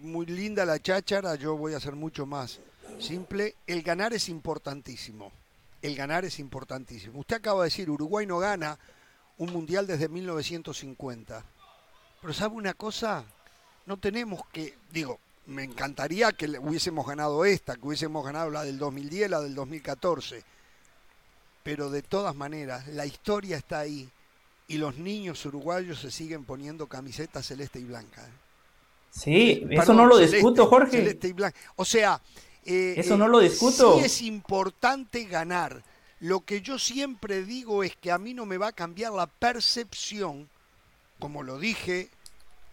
muy 0.00 0.26
linda 0.26 0.64
la 0.64 0.78
cháchara, 0.78 1.34
yo 1.34 1.56
voy 1.56 1.74
a 1.74 1.80
ser 1.80 1.94
mucho 1.94 2.26
más 2.26 2.60
simple. 2.98 3.54
El 3.66 3.82
ganar 3.82 4.14
es 4.14 4.28
importantísimo. 4.28 5.30
El 5.82 5.94
ganar 5.94 6.24
es 6.24 6.38
importantísimo. 6.38 7.20
Usted 7.20 7.36
acaba 7.36 7.62
de 7.62 7.66
decir, 7.66 7.90
Uruguay 7.90 8.26
no 8.26 8.38
gana 8.38 8.78
un 9.38 9.52
mundial 9.52 9.86
desde 9.86 10.08
1950. 10.08 11.44
Pero 12.20 12.32
¿sabe 12.32 12.54
una 12.54 12.74
cosa? 12.74 13.24
No 13.84 13.98
tenemos 13.98 14.40
que, 14.52 14.74
digo, 14.90 15.20
me 15.46 15.64
encantaría 15.64 16.32
que 16.32 16.58
hubiésemos 16.58 17.06
ganado 17.06 17.44
esta, 17.44 17.76
que 17.76 17.86
hubiésemos 17.86 18.24
ganado 18.24 18.50
la 18.50 18.64
del 18.64 18.78
2010, 18.78 19.30
la 19.30 19.40
del 19.40 19.54
2014. 19.54 20.42
Pero 21.62 21.90
de 21.90 22.02
todas 22.02 22.34
maneras, 22.34 22.86
la 22.88 23.06
historia 23.06 23.56
está 23.56 23.80
ahí 23.80 24.08
y 24.68 24.78
los 24.78 24.96
niños 24.96 25.44
uruguayos 25.46 26.00
se 26.00 26.10
siguen 26.10 26.44
poniendo 26.44 26.86
camisetas 26.86 27.46
celeste 27.46 27.78
y 27.78 27.84
blanca. 27.84 28.22
¿eh? 28.22 28.30
Sí, 29.10 29.66
eso 29.70 29.94
no 29.94 30.06
lo 30.06 30.18
discuto, 30.18 30.66
Jorge. 30.66 30.98
Celeste 30.98 31.28
y 31.28 31.32
blanca. 31.32 31.58
O 31.76 31.84
sea, 31.84 32.20
eh, 32.64 32.94
eso 32.96 33.16
no 33.16 33.28
lo 33.28 33.38
discuto. 33.38 33.98
Sí 33.98 34.04
es 34.04 34.22
importante 34.22 35.24
ganar. 35.24 35.82
Lo 36.20 36.40
que 36.40 36.60
yo 36.60 36.78
siempre 36.78 37.44
digo 37.44 37.84
es 37.84 37.94
que 37.94 38.10
a 38.10 38.18
mí 38.18 38.34
no 38.34 38.46
me 38.46 38.58
va 38.58 38.68
a 38.68 38.72
cambiar 38.72 39.12
la 39.12 39.26
percepción, 39.26 40.48
como 41.18 41.42
lo 41.42 41.58
dije 41.58 42.10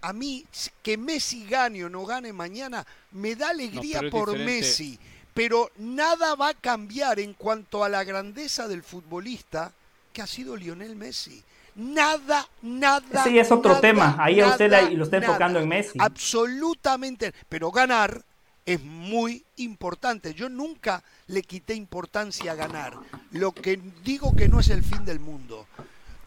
a 0.04 0.12
mí 0.12 0.46
que 0.84 0.98
Messi 0.98 1.46
gane 1.48 1.84
o 1.86 1.90
no 1.90 2.06
gane 2.06 2.34
mañana 2.34 2.86
me 3.12 3.36
da 3.36 3.50
alegría 3.50 4.02
por 4.12 4.38
Messi, 4.38 5.00
pero 5.34 5.72
nada 5.78 6.36
va 6.36 6.50
a 6.50 6.54
cambiar 6.54 7.20
en 7.20 7.34
cuanto 7.34 7.84
a 7.84 7.90
la 7.90 8.04
grandeza 8.04 8.68
del 8.68 8.84
futbolista 8.84 9.72
que 10.12 10.22
ha 10.22 10.28
sido 10.28 10.58
Lionel 10.58 10.98
Messi. 10.98 11.42
Nada, 11.76 12.48
nada. 12.62 13.22
Ese 13.22 13.40
es 13.40 13.52
otro 13.52 13.80
tema. 13.80 14.16
Ahí 14.20 14.42
a 14.42 14.50
usted 14.50 14.70
lo 14.92 15.06
está 15.06 15.18
enfocando 15.18 15.60
en 15.60 15.68
Messi. 15.68 15.98
Absolutamente. 16.00 17.34
Pero 17.50 17.72
ganar 17.72 18.24
es 18.66 18.84
muy 18.84 19.44
importante. 19.56 20.36
Yo 20.36 20.50
nunca 20.50 21.02
le 21.28 21.42
quité 21.42 21.74
importancia 21.74 22.52
a 22.52 22.56
ganar. 22.56 22.94
Lo 23.32 23.54
que 23.54 23.80
digo 24.04 24.36
que 24.36 24.48
no 24.50 24.60
es 24.60 24.70
el 24.70 24.84
fin 24.84 25.04
del 25.04 25.20
mundo. 25.20 25.66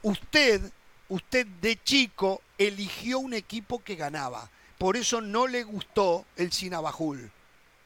Usted 0.03 0.62
usted 1.09 1.47
de 1.61 1.83
chico 1.83 2.41
eligió 2.59 3.19
un 3.19 3.35
equipo 3.35 3.83
que 3.83 3.97
ganaba. 3.97 4.51
Por 4.79 4.97
eso 4.97 5.21
no 5.21 5.47
le 5.47 5.63
gustó 5.63 6.27
el 6.37 6.53
Sinabajul, 6.53 7.31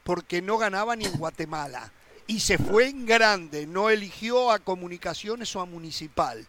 porque 0.04 0.42
no 0.42 0.58
ganaba 0.58 0.96
ni 0.96 1.04
en 1.04 1.16
Guatemala. 1.16 1.92
Y 2.26 2.40
se 2.40 2.58
fue 2.58 2.88
en 2.88 3.06
grande, 3.06 3.66
no 3.66 3.90
eligió 3.90 4.50
a 4.50 4.58
comunicaciones 4.58 5.54
o 5.56 5.60
a 5.60 5.66
municipal. 5.66 6.46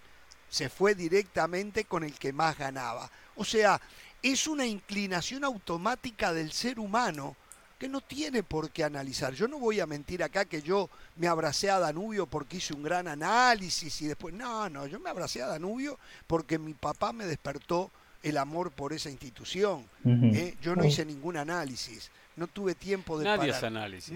Se 0.50 0.70
fue 0.70 0.96
directamente 0.96 1.86
con 1.86 2.04
el 2.04 2.14
que 2.14 2.34
más 2.34 2.58
ganaba. 2.58 3.10
O 3.36 3.46
sea, 3.46 3.80
es 4.22 4.48
una 4.48 4.66
inclinación 4.66 5.44
automática 5.44 6.34
del 6.34 6.52
ser 6.52 6.80
humano 6.80 7.36
que 7.80 7.90
no 7.90 8.02
tiene 8.02 8.44
por 8.44 8.70
qué 8.70 8.84
analizar. 8.84 9.34
Yo 9.34 9.48
no 9.48 9.58
voy 9.58 9.80
a 9.80 9.88
mentir 9.88 10.22
acá 10.22 10.46
que 10.46 10.62
yo 10.62 10.88
me 11.16 11.28
abracé 11.28 11.72
a 11.72 11.80
Danubio 11.80 12.28
porque 12.28 12.58
hice 12.58 12.76
un 12.76 12.84
gran 12.84 13.08
análisis 13.08 14.04
y 14.04 14.06
después, 14.06 14.36
no, 14.36 14.70
no, 14.70 14.86
yo 14.86 15.00
me 15.00 15.10
abracé 15.10 15.42
a 15.42 15.48
Danubio 15.48 15.98
porque 16.28 16.60
mi 16.60 16.76
papá 16.76 17.12
me 17.12 17.26
despertó 17.26 17.90
el 18.24 18.38
amor 18.38 18.72
por 18.72 18.94
esa 18.94 19.10
institución. 19.10 19.86
¿eh? 20.06 20.56
Yo 20.62 20.76
no 20.76 20.86
hice 20.86 21.06
ningún 21.06 21.38
análisis 21.38 22.12
no 22.36 22.48
tuve 22.48 22.76
tiempo 22.76 23.20
de 23.20 23.26
nadie 23.26 23.52
hace 23.52 23.66
análisis. 23.68 24.14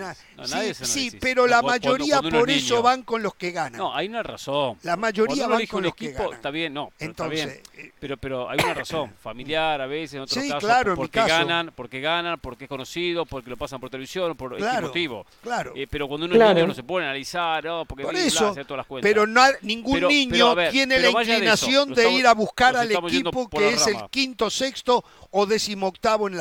sí, 0.82 1.12
pero 1.20 1.48
la 1.48 1.62
mayoría 1.62 2.22
por 2.22 2.50
eso 2.50 2.82
van 2.82 3.04
con 3.04 3.22
los 3.22 3.36
que 3.36 3.52
ganan. 3.52 3.78
No, 3.78 3.94
hay 3.94 4.08
una 4.08 4.24
razón. 4.24 4.78
La 4.84 4.96
mayoría 4.96 5.48
van 5.48 5.66
con 5.66 5.84
los 5.84 5.96
que 5.96 6.12
ganan. 6.12 6.34
Está 6.34 6.50
bien, 6.50 6.74
no, 6.74 6.92
Entonces, 7.00 7.40
está 7.40 7.74
bien. 7.74 7.88
Eh, 7.88 7.92
pero 8.00 8.18
pero 8.18 8.50
hay 8.50 8.60
una 8.64 8.74
razón, 8.74 9.14
familiar 9.22 9.82
a 9.82 9.88
veces 9.88 10.16
en 10.16 10.22
otros 10.22 10.44
sí, 10.44 10.52
claro, 10.60 10.96
porque 10.96 11.20
ganan, 11.20 11.72
porque 11.76 12.00
ganan, 12.00 12.40
porque 12.40 12.66
es 12.66 12.70
conocido, 12.70 13.26
porque 13.26 13.50
lo 13.50 13.58
pasan 13.58 13.80
por 13.80 13.90
televisión, 13.90 14.36
por 14.36 14.56
claro, 14.56 14.88
motivo. 14.88 15.26
Claro. 15.42 15.74
Eh, 15.76 15.88
pero 15.90 16.08
cuando 16.08 16.26
uno 16.26 16.36
es 16.36 16.56
niño 16.56 16.68
no 16.68 16.74
se 16.74 16.82
a 16.82 16.98
analizar, 16.98 17.64
no, 17.66 17.86
porque 17.86 18.04
por 18.04 18.16
eso, 18.16 18.54
todas 18.54 18.78
las 18.78 18.86
cuentas. 18.86 19.10
Pero 19.10 19.28
no 19.28 19.42
ningún 19.62 20.08
niño 20.08 20.56
tiene 20.72 21.00
la 21.00 21.10
inclinación 21.10 21.94
de, 21.94 22.12
ir 22.12 22.28
a 22.28 22.34
buscar 22.34 22.76
al 22.76 22.92
equipo 22.92 23.50
que 23.50 23.70
es 23.70 23.88
el 23.88 23.98
quinto, 24.10 24.50
sexto 24.50 25.04
o 25.32 25.46
decimoctavo 25.46 26.30
en 26.30 26.40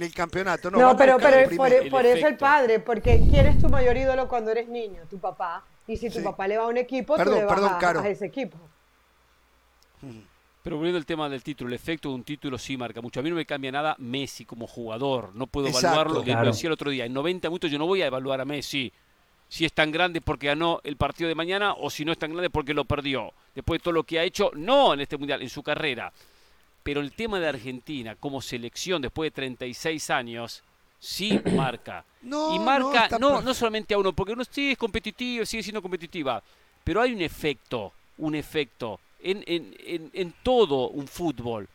el 0.00 0.14
campeonato. 0.14 0.49
No, 0.72 0.96
pero, 0.96 1.18
pero 1.18 1.56
por, 1.90 2.04
eso 2.06 2.26
el 2.26 2.36
padre, 2.36 2.80
porque 2.80 3.20
¿quién 3.30 3.46
es 3.46 3.58
tu 3.60 3.68
mayor 3.68 3.96
ídolo 3.96 4.28
cuando 4.28 4.50
eres 4.50 4.68
niño? 4.68 5.02
Tu 5.08 5.18
papá. 5.18 5.64
Y 5.86 5.96
si 5.96 6.08
tu 6.08 6.18
Sí. 6.18 6.24
papá 6.24 6.46
le 6.46 6.56
va 6.58 6.64
a 6.64 6.68
un 6.68 6.76
equipo, 6.76 7.16
Perdón, 7.16 7.34
tú 7.34 7.40
le 7.40 7.46
vas 7.46 7.54
perdón, 7.54 7.72
a, 7.74 7.78
Caro. 7.78 8.00
a 8.00 8.08
ese 8.08 8.26
equipo. 8.26 8.56
Pero 10.62 10.76
volviendo 10.76 10.98
al 10.98 11.06
tema 11.06 11.28
del 11.28 11.42
título, 11.42 11.68
el 11.68 11.74
efecto 11.74 12.10
de 12.10 12.14
un 12.14 12.22
título 12.24 12.58
sí 12.58 12.76
marca 12.76 13.00
mucho. 13.00 13.20
A 13.20 13.22
mí 13.22 13.30
no 13.30 13.36
me 13.36 13.46
cambia 13.46 13.72
nada 13.72 13.96
Messi 13.98 14.44
como 14.44 14.66
jugador. 14.66 15.34
No 15.34 15.46
puedo 15.46 15.66
Exacto. 15.68 15.86
evaluarlo. 15.88 16.14
Lo 16.14 16.20
que 16.24 16.32
Claro. 16.32 16.46
decía 16.48 16.68
el 16.68 16.72
otro 16.72 16.90
día. 16.90 17.06
En 17.06 17.12
90 17.14 17.48
minutos 17.48 17.70
yo 17.70 17.78
no 17.78 17.86
voy 17.86 18.02
a 18.02 18.06
evaluar 18.06 18.40
a 18.40 18.44
Messi 18.44 18.92
si 19.48 19.64
es 19.64 19.72
tan 19.72 19.90
grande 19.90 20.20
porque 20.20 20.46
ganó 20.48 20.80
el 20.84 20.96
partido 20.96 21.28
de 21.28 21.34
mañana 21.34 21.72
o 21.74 21.88
si 21.90 22.04
no 22.04 22.12
es 22.12 22.18
tan 22.18 22.30
grande 22.32 22.50
porque 22.50 22.74
lo 22.74 22.84
perdió. 22.84 23.32
Después 23.54 23.80
de 23.80 23.84
todo 23.84 23.92
lo 23.94 24.04
que 24.04 24.18
ha 24.18 24.22
hecho, 24.22 24.50
no 24.54 24.92
en 24.94 25.00
este 25.00 25.16
mundial, 25.16 25.40
en 25.42 25.48
su 25.48 25.62
carrera. 25.62 26.12
Pero 26.90 27.02
el 27.02 27.12
tema 27.12 27.38
de 27.38 27.46
Argentina 27.46 28.16
como 28.16 28.42
selección 28.42 29.00
después 29.00 29.28
de 29.28 29.30
36 29.30 30.10
años 30.10 30.60
sí 30.98 31.40
marca. 31.54 32.04
No, 32.22 32.52
y 32.52 32.58
no, 32.58 32.64
marca 32.64 33.08
no, 33.10 33.18
no, 33.20 33.28
perfecto. 33.28 33.54
solamente 33.54 33.94
a 33.94 33.98
uno, 33.98 34.12
porque 34.12 34.32
uno 34.32 34.42
sí 34.50 34.72
es 34.72 34.76
competitivo, 34.76 35.46
sigue 35.46 35.62
siendo 35.62 35.80
competitiva, 35.82 36.42
pero 36.82 37.00
hay 37.00 37.12
un 37.14 37.20
efecto, 37.22 37.92
un 38.18 38.34
efecto 38.34 38.98
en, 39.22 39.44
en, 39.46 39.72
en, 39.86 40.10
en 40.12 40.34
todo 40.42 40.88
un 40.88 41.06
fútbol. 41.06 41.68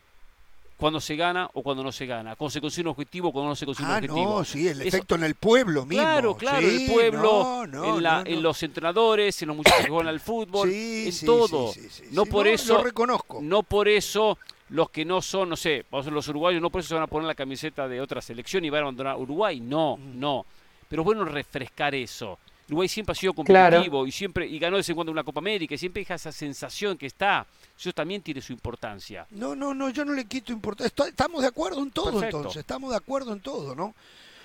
Cuando 0.76 1.00
se 1.00 1.16
gana 1.16 1.48
o 1.54 1.62
cuando 1.62 1.82
no 1.82 1.90
se 1.92 2.04
gana, 2.04 2.36
cuando 2.36 2.50
se 2.50 2.60
consigue 2.60 2.82
un 2.82 2.88
objetivo 2.90 3.30
o 3.30 3.32
cuando 3.32 3.48
no 3.48 3.56
se 3.56 3.64
consigue 3.64 3.88
Ah, 3.88 3.92
un 3.92 4.04
objetivo. 4.10 4.38
no, 4.40 4.44
sí, 4.44 4.68
el 4.68 4.80
Eso- 4.82 4.88
efecto 4.88 5.14
en 5.14 5.24
el 5.24 5.34
pueblo 5.34 5.86
mismo. 5.86 6.02
Claro, 6.04 6.36
claro, 6.36 6.68
Sí, 6.68 6.84
el 6.84 6.92
pueblo, 6.92 7.22
no, 7.22 7.66
no, 7.66 7.84
en, 7.96 8.02
la- 8.02 8.18
no, 8.18 8.24
no. 8.24 8.30
en 8.30 8.42
los 8.42 8.62
entrenadores, 8.62 9.40
en 9.40 9.48
los 9.48 9.56
muchachos 9.56 9.80
que 9.86 9.88
juegan 9.90 10.08
al 10.08 10.20
fútbol, 10.30 10.68
Sí, 10.70 11.04
en 11.06 11.12
sí, 11.14 11.24
todo. 11.24 11.72
no 12.10 12.26
por 12.26 12.44
no, 12.44 12.52
eso, 12.52 12.74
Lo 12.74 12.84
reconozco. 12.84 13.38
no 13.40 13.62
por 13.62 13.88
eso 13.88 14.36
los 14.70 14.90
que 14.90 15.04
no 15.04 15.22
son, 15.22 15.48
no 15.48 15.56
sé, 15.56 15.84
los 15.90 16.28
uruguayos, 16.28 16.60
no 16.60 16.70
por 16.70 16.80
eso 16.80 16.88
se 16.88 16.94
van 16.94 17.04
a 17.04 17.06
poner 17.06 17.26
la 17.26 17.34
camiseta 17.34 17.86
de 17.88 18.00
otra 18.00 18.20
selección 18.20 18.64
y 18.64 18.70
van 18.70 18.80
a 18.80 18.82
abandonar 18.82 19.16
Uruguay, 19.16 19.60
no, 19.60 19.96
Mm. 19.96 20.18
no. 20.18 20.46
Pero 20.88 21.02
es 21.02 21.04
bueno 21.06 21.24
refrescar 21.24 21.94
eso. 21.94 22.38
Uruguay 22.68 22.88
siempre 22.88 23.12
ha 23.12 23.14
sido 23.14 23.32
Claro. 23.32 23.76
competitivo 23.76 24.06
y 24.08 24.12
siempre 24.12 24.46
y 24.46 24.58
ganó 24.58 24.76
de 24.76 24.80
vez 24.80 24.88
en 24.88 24.94
cuando 24.96 25.12
una 25.12 25.22
Copa 25.22 25.38
América 25.38 25.74
y 25.74 25.78
siempre 25.78 26.00
deja 26.00 26.14
esa 26.14 26.32
sensación 26.32 26.98
que 26.98 27.06
está. 27.06 27.46
Eso 27.78 27.92
también 27.92 28.22
tiene 28.22 28.40
su 28.40 28.52
importancia. 28.52 29.24
No, 29.30 29.54
no, 29.54 29.72
no, 29.72 29.90
yo 29.90 30.04
no 30.04 30.12
le 30.14 30.24
quito 30.24 30.52
importancia. 30.52 30.92
Estamos 31.06 31.42
de 31.42 31.48
acuerdo 31.48 31.80
en 31.82 31.90
todo 31.92 32.12
Perfecto. 32.12 32.38
entonces, 32.38 32.60
estamos 32.60 32.90
de 32.90 32.96
acuerdo 32.96 33.32
en 33.32 33.40
todo, 33.40 33.74
¿no? 33.76 33.94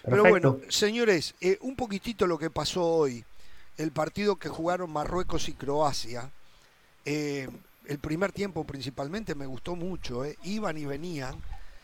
Pero 0.03 0.23
bueno, 0.25 0.59
señores, 0.69 1.33
eh, 1.41 1.57
un 1.61 1.75
poquitito 1.75 2.27
lo 2.27 2.37
que 2.37 2.49
pasó 2.51 2.83
hoy, 2.85 3.23
el 3.77 3.91
partido 3.91 4.35
que 4.35 4.49
jugaron 4.49 4.91
Marruecos 4.91 5.47
y 5.49 5.53
Croacia, 5.53 6.29
eh, 7.05 7.47
el 7.85 7.99
primer 7.99 8.31
tiempo 8.31 8.63
principalmente 8.63 9.35
me 9.35 9.45
gustó 9.45 9.75
mucho, 9.75 10.23
eh, 10.25 10.37
iban 10.43 10.77
y 10.77 10.85
venían, 10.85 11.35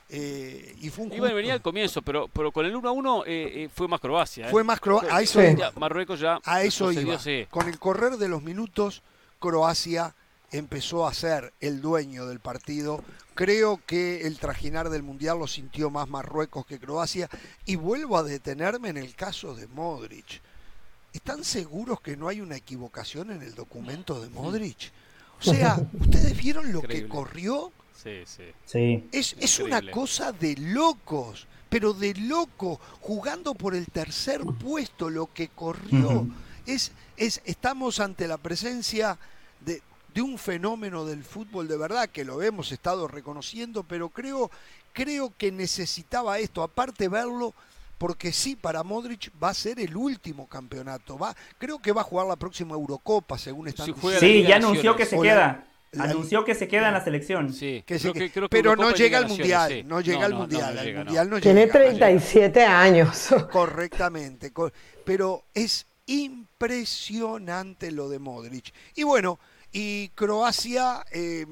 eh, 0.10 0.76
y 0.80 0.90
fue 0.90 1.06
un 1.06 1.12
Iba 1.12 1.18
a 1.18 1.30
justo- 1.30 1.36
venir 1.36 1.52
al 1.52 1.62
comienzo, 1.62 2.02
pero, 2.02 2.28
pero 2.30 2.52
con 2.52 2.66
el 2.66 2.76
1 2.76 2.88
a 2.88 2.92
1 2.92 3.24
eh, 3.26 3.64
eh, 3.66 3.70
fue 3.74 3.88
más 3.88 4.00
Croacia. 4.00 4.48
¿eh? 4.48 4.52
fue 4.52 4.64
más 4.64 4.80
Croacia, 4.80 5.14
a 5.16 5.22
eso 5.22 5.44
iba. 5.44 5.72
Marruecos 5.76 6.20
ya 6.20 6.40
A 6.46 6.64
eso 6.64 6.92
iba. 6.92 7.20
sí. 7.20 7.46
Con 7.50 7.68
el 7.68 7.78
correr 7.80 8.18
de 8.18 8.30
los 8.30 8.42
minutos, 8.42 9.02
Croacia 9.40 10.16
empezó 10.52 11.06
a 11.08 11.14
ser 11.14 11.54
el 11.60 11.82
dueño 11.82 12.26
del 12.26 12.40
partido. 12.40 13.04
Creo 13.34 13.82
que 13.86 14.26
el 14.26 14.40
trajinar 14.40 14.90
del 14.90 15.04
Mundial 15.04 15.40
lo 15.40 15.46
sintió 15.48 15.90
más 15.90 16.08
Marruecos 16.08 16.66
que 16.66 16.80
Croacia. 16.80 17.30
Y 17.66 17.76
vuelvo 17.76 18.18
a 18.18 18.24
detenerme 18.24 18.90
en 18.90 18.98
el 18.98 19.14
caso 19.14 19.54
de 19.56 19.68
Modric. 19.68 20.42
¿Están 21.14 21.44
seguros 21.44 22.00
que 22.02 22.16
no 22.16 22.30
hay 22.30 22.40
una 22.42 22.56
equivocación 22.56 23.30
en 23.32 23.42
el 23.42 23.54
documento 23.56 24.22
de 24.22 24.30
Modric? 24.30 24.92
O 25.40 25.44
sea, 25.44 25.78
¿ustedes 26.00 26.36
vieron 26.38 26.72
lo 26.72 26.80
Increíble. 26.80 27.04
que 27.04 27.10
corrió? 27.10 27.72
Sí, 27.94 28.24
sí. 28.26 28.44
Sí. 28.66 29.08
Es, 29.12 29.36
es 29.40 29.60
una 29.60 29.82
cosa 29.92 30.32
de 30.32 30.56
locos, 30.58 31.48
pero 31.70 31.94
de 31.94 32.14
loco, 32.16 32.80
jugando 33.02 33.54
por 33.54 33.76
el 33.76 33.88
tercer 33.88 34.42
puesto, 34.44 35.10
lo 35.10 35.34
que 35.34 35.50
corrió. 35.50 36.28
Es, 36.66 36.92
es, 37.16 37.42
estamos 37.46 38.00
ante 38.00 38.28
la 38.28 38.38
presencia 38.38 39.18
de, 39.62 39.82
de 40.14 40.22
un 40.22 40.38
fenómeno 40.38 41.06
del 41.06 41.24
fútbol 41.24 41.68
de 41.68 41.78
verdad, 41.78 42.10
que 42.10 42.26
lo 42.26 42.42
hemos 42.42 42.72
estado 42.72 43.08
reconociendo, 43.08 43.84
pero 43.84 44.10
creo, 44.10 44.52
creo 44.94 45.34
que 45.38 45.52
necesitaba 45.52 46.40
esto, 46.40 46.64
aparte 46.64 47.08
verlo, 47.08 47.54
porque 47.98 48.32
sí, 48.32 48.56
para 48.56 48.84
Modric 48.84 49.32
va 49.42 49.50
a 49.50 49.54
ser 49.54 49.80
el 49.80 49.96
último 49.98 50.48
campeonato. 50.48 51.18
Va, 51.18 51.36
creo 51.58 51.80
que 51.80 51.92
va 51.92 52.02
a 52.02 52.04
jugar 52.04 52.28
la 52.28 52.36
próxima 52.36 52.76
Eurocopa, 52.76 53.38
según 53.38 53.68
están 53.68 53.88
Si 53.88 53.94
Sí, 54.20 54.44
ya 54.44 54.58
anunció 54.58 54.96
que 54.96 55.06
se 55.06 55.20
queda. 55.20 55.64
la- 55.92 56.04
Anunció 56.04 56.44
que 56.44 56.54
se 56.54 56.68
queda 56.68 56.90
en 56.90 56.94
la 56.94 57.04
selección. 57.04 57.54
Sí, 57.54 57.82
Que 57.88 57.98
se 57.98 58.02
creo 58.12 58.14
que- 58.14 58.20
que- 58.20 58.32
creo 58.32 58.50
que 58.50 58.58
pero 58.58 58.76
no 58.76 58.92
llega 58.92 59.18
al 59.20 59.28
mundial, 59.28 59.72
sí. 59.72 59.84
no 59.84 60.02
llega 60.02 60.26
al 60.26 60.32
no, 60.34 60.40
mundial, 60.40 60.76
no 60.76 60.84
llega, 60.84 61.04
mundial 61.06 61.30
no 61.30 61.40
Tiene 61.40 61.62
llega. 61.62 61.74
37 61.74 62.66
años. 62.66 63.28
Correctamente, 63.52 64.52
co- 64.52 64.72
pero 65.06 65.44
es 65.54 65.88
impresionante 66.06 67.92
lo 67.92 68.10
de 68.10 68.20
Modric. 68.20 68.74
Y 68.96 69.04
bueno, 69.04 69.40
y 69.72 70.10
Croacia 70.10 71.04
eh, 71.12 71.46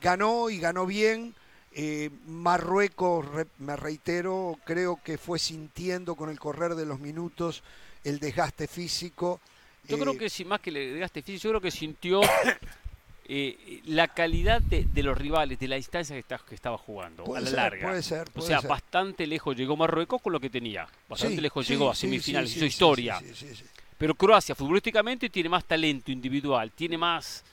ganó 0.00 0.50
y 0.50 0.58
ganó 0.58 0.86
bien. 0.86 1.34
Eh, 1.72 2.10
Marruecos, 2.26 3.24
re- 3.26 3.46
me 3.58 3.76
reitero, 3.76 4.58
creo 4.64 4.98
que 5.04 5.18
fue 5.18 5.38
sintiendo 5.38 6.16
con 6.16 6.28
el 6.28 6.38
correr 6.38 6.74
de 6.74 6.84
los 6.84 6.98
minutos 6.98 7.62
el 8.02 8.18
desgaste 8.18 8.66
físico. 8.66 9.40
Yo 9.88 9.96
Eh, 9.96 10.00
creo 10.00 10.16
que 10.18 10.28
si 10.28 10.44
más 10.44 10.60
que 10.60 10.70
le 10.72 10.90
desgaste 10.92 11.22
físico, 11.22 11.44
yo 11.44 11.50
creo 11.50 11.60
que 11.60 11.70
sintió 11.70 12.20
eh, 13.26 13.80
la 13.84 14.08
calidad 14.08 14.60
de, 14.62 14.84
de 14.84 15.02
los 15.02 15.16
rivales, 15.16 15.58
de 15.60 15.68
la 15.68 15.76
distancia 15.76 16.14
que, 16.16 16.20
está- 16.20 16.38
que 16.38 16.54
estaba 16.56 16.76
jugando, 16.76 17.24
Puede 17.24 17.38
a 17.38 17.40
la 17.42 17.50
ser, 17.50 17.56
larga. 17.56 17.88
puede 17.88 18.02
ser, 18.02 18.28
o 18.34 18.40
sea, 18.42 18.60
ser. 18.60 18.68
bastante 18.68 19.26
lejos 19.26 19.56
llegó 19.56 19.76
Marruecos 19.76 20.20
con 20.20 20.32
lo 20.32 20.40
que 20.40 20.50
tenía. 20.50 20.88
Bastante 21.08 21.36
sí, 21.36 21.40
lejos 21.40 21.66
sí, 21.66 21.72
llegó 21.72 21.90
a 21.90 21.94
sí, 21.94 22.00
semifinales, 22.00 22.50
sí, 22.50 22.56
hizo 22.56 22.64
sí, 22.64 22.68
historia. 22.68 23.18
sí, 23.20 23.26
sí, 23.34 23.46
sí, 23.48 23.54
sí. 23.56 23.64
Pero 23.96 24.14
Croacia, 24.14 24.54
futbolísticamente, 24.54 25.28
tiene 25.30 25.48
más 25.48 25.64
talento 25.64 26.10
individual, 26.10 26.72
tiene 26.72 26.98
más. 26.98 27.44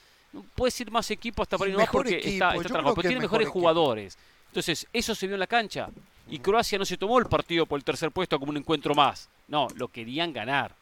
Puede 0.54 0.70
ser 0.70 0.90
más 0.90 1.10
equipo 1.10 1.42
hasta 1.42 1.56
para 1.56 1.70
ir 1.70 1.76
más 1.76 1.88
porque 1.90 2.18
equipo, 2.18 2.28
está, 2.28 2.54
está 2.54 2.82
pero 2.82 2.94
tiene 2.94 3.16
mejor 3.16 3.22
mejores 3.22 3.46
equipo. 3.46 3.60
jugadores. 3.60 4.18
Entonces, 4.48 4.86
eso 4.92 5.14
se 5.14 5.26
vio 5.26 5.36
en 5.36 5.40
la 5.40 5.46
cancha. 5.46 5.88
Y 6.30 6.38
Croacia 6.40 6.78
no 6.78 6.84
se 6.84 6.96
tomó 6.96 7.18
el 7.18 7.26
partido 7.26 7.64
por 7.64 7.78
el 7.78 7.84
tercer 7.84 8.10
puesto 8.10 8.38
como 8.38 8.50
un 8.50 8.58
encuentro 8.58 8.94
más. 8.94 9.28
No, 9.48 9.68
lo 9.76 9.88
querían 9.88 10.32
ganar. 10.32 10.74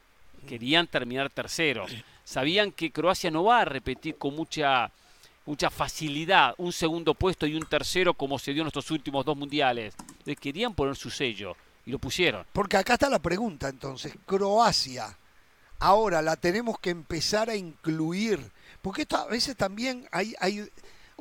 Querían 0.48 0.86
terminar 0.86 1.30
tercero. 1.30 1.86
Sabían 2.24 2.72
que 2.72 2.90
Croacia 2.90 3.30
no 3.30 3.44
va 3.44 3.60
a 3.60 3.64
repetir 3.64 4.16
con 4.16 4.34
mucha, 4.34 4.90
mucha 5.44 5.70
facilidad 5.70 6.54
un 6.58 6.72
segundo 6.72 7.14
puesto 7.14 7.46
y 7.46 7.54
un 7.54 7.64
tercero 7.64 8.14
como 8.14 8.38
se 8.38 8.52
dio 8.52 8.62
en 8.62 8.68
estos 8.68 8.90
últimos 8.90 9.24
dos 9.24 9.36
mundiales. 9.36 9.94
Entonces, 10.00 10.38
querían 10.40 10.74
poner 10.74 10.96
su 10.96 11.10
sello 11.10 11.56
y 11.84 11.92
lo 11.92 11.98
pusieron. 11.98 12.44
Porque 12.52 12.76
acá 12.76 12.94
está 12.94 13.08
la 13.08 13.20
pregunta 13.20 13.68
entonces, 13.68 14.14
Croacia, 14.26 15.16
ahora 15.78 16.20
la 16.20 16.36
tenemos 16.36 16.78
que 16.80 16.90
empezar 16.90 17.48
a 17.48 17.56
incluir, 17.56 18.40
porque 18.86 19.02
esto 19.02 19.16
a 19.16 19.26
veces 19.26 19.56
también 19.56 20.06
hay, 20.12 20.32
hay, 20.38 20.64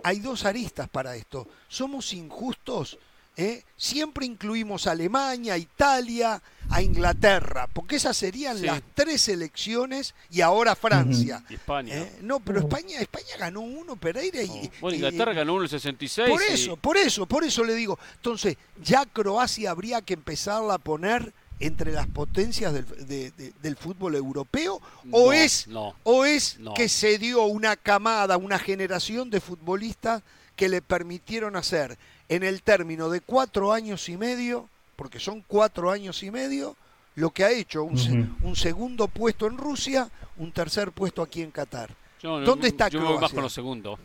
hay 0.03 0.19
dos 0.19 0.45
aristas 0.45 0.87
para 0.87 1.15
esto. 1.15 1.47
Somos 1.67 2.13
injustos, 2.13 2.99
¿eh? 3.35 3.63
siempre 3.75 4.27
incluimos 4.27 4.85
a 4.85 4.91
Alemania, 4.91 5.55
a 5.55 5.57
Italia, 5.57 6.39
a 6.69 6.81
Inglaterra, 6.83 7.67
porque 7.73 7.95
esas 7.95 8.15
serían 8.15 8.59
Sí. 8.59 8.67
las 8.67 8.83
tres 8.93 9.19
selecciones 9.23 10.13
y 10.29 10.41
ahora 10.41 10.75
Francia. 10.75 11.43
Y 11.49 11.55
España. 11.55 11.95
¿eh? 11.95 12.19
No, 12.21 12.39
pero 12.39 12.59
España, 12.59 12.99
España 12.99 13.35
ganó 13.39 13.61
uno, 13.61 13.95
Pereira 13.95 14.43
y... 14.43 14.69
Bueno, 14.79 14.93
y- 14.93 14.99
Inglaterra 14.99 15.33
ganó 15.33 15.53
uno 15.53 15.61
en 15.61 15.65
el 15.65 15.69
66. 15.71 16.29
por 16.29 16.41
y- 16.43 16.53
eso, 16.53 16.77
por 16.77 16.97
eso, 16.97 17.25
por 17.25 17.43
eso 17.43 17.63
le 17.63 17.73
digo. 17.73 17.97
Entonces, 18.17 18.57
ya 18.83 19.07
Croacia 19.07 19.71
habría 19.71 20.03
que 20.03 20.13
empezarla 20.13 20.75
a 20.75 20.77
poner 20.77 21.33
entre 21.59 21.91
las 21.93 22.07
potencias 22.07 22.73
del, 22.73 22.85
de- 23.07 23.31
de- 23.31 23.53
del 23.61 23.75
fútbol 23.77 24.15
europeo 24.15 24.81
o 25.11 25.27
No, 25.27 25.33
es, 25.33 25.67
no. 25.67 25.95
o 26.03 26.25
es 26.25 26.59
no. 26.59 26.73
que 26.73 26.89
se 26.89 27.17
dio 27.17 27.43
una 27.45 27.75
camada, 27.77 28.37
una 28.37 28.59
generación 28.59 29.29
de 29.29 29.39
futbolistas 29.39 30.21
que 30.55 30.67
le 30.69 30.81
permitieron 30.81 31.55
hacer 31.55 31.97
en 32.27 32.43
el 32.43 32.61
término 32.61 33.09
de 33.09 33.21
cuatro 33.21 33.71
años 33.71 34.09
y 34.09 34.17
medio, 34.17 34.67
porque 34.95 35.19
son 35.19 35.43
cuatro 35.47 35.91
años 35.91 36.23
y 36.23 36.31
medio, 36.31 36.75
lo 37.15 37.29
que 37.29 37.45
ha 37.45 37.51
hecho 37.51 37.83
un, 37.83 38.55
segundo 38.55 39.07
puesto 39.07 39.47
en 39.47 39.57
Rusia, 39.57 40.09
un 40.37 40.51
tercer 40.51 40.91
puesto 40.91 41.21
aquí 41.21 41.41
en 41.41 41.51
Qatar. 41.51 41.95
Yo, 42.21 42.41
¿Dónde 42.41 42.67
está 42.69 42.89
yo 42.89 42.99
me 42.99 43.07
voy 43.07 43.19
más 43.19 43.31
con 43.31 43.43
lo 43.43 43.49
segundo. 43.49 43.97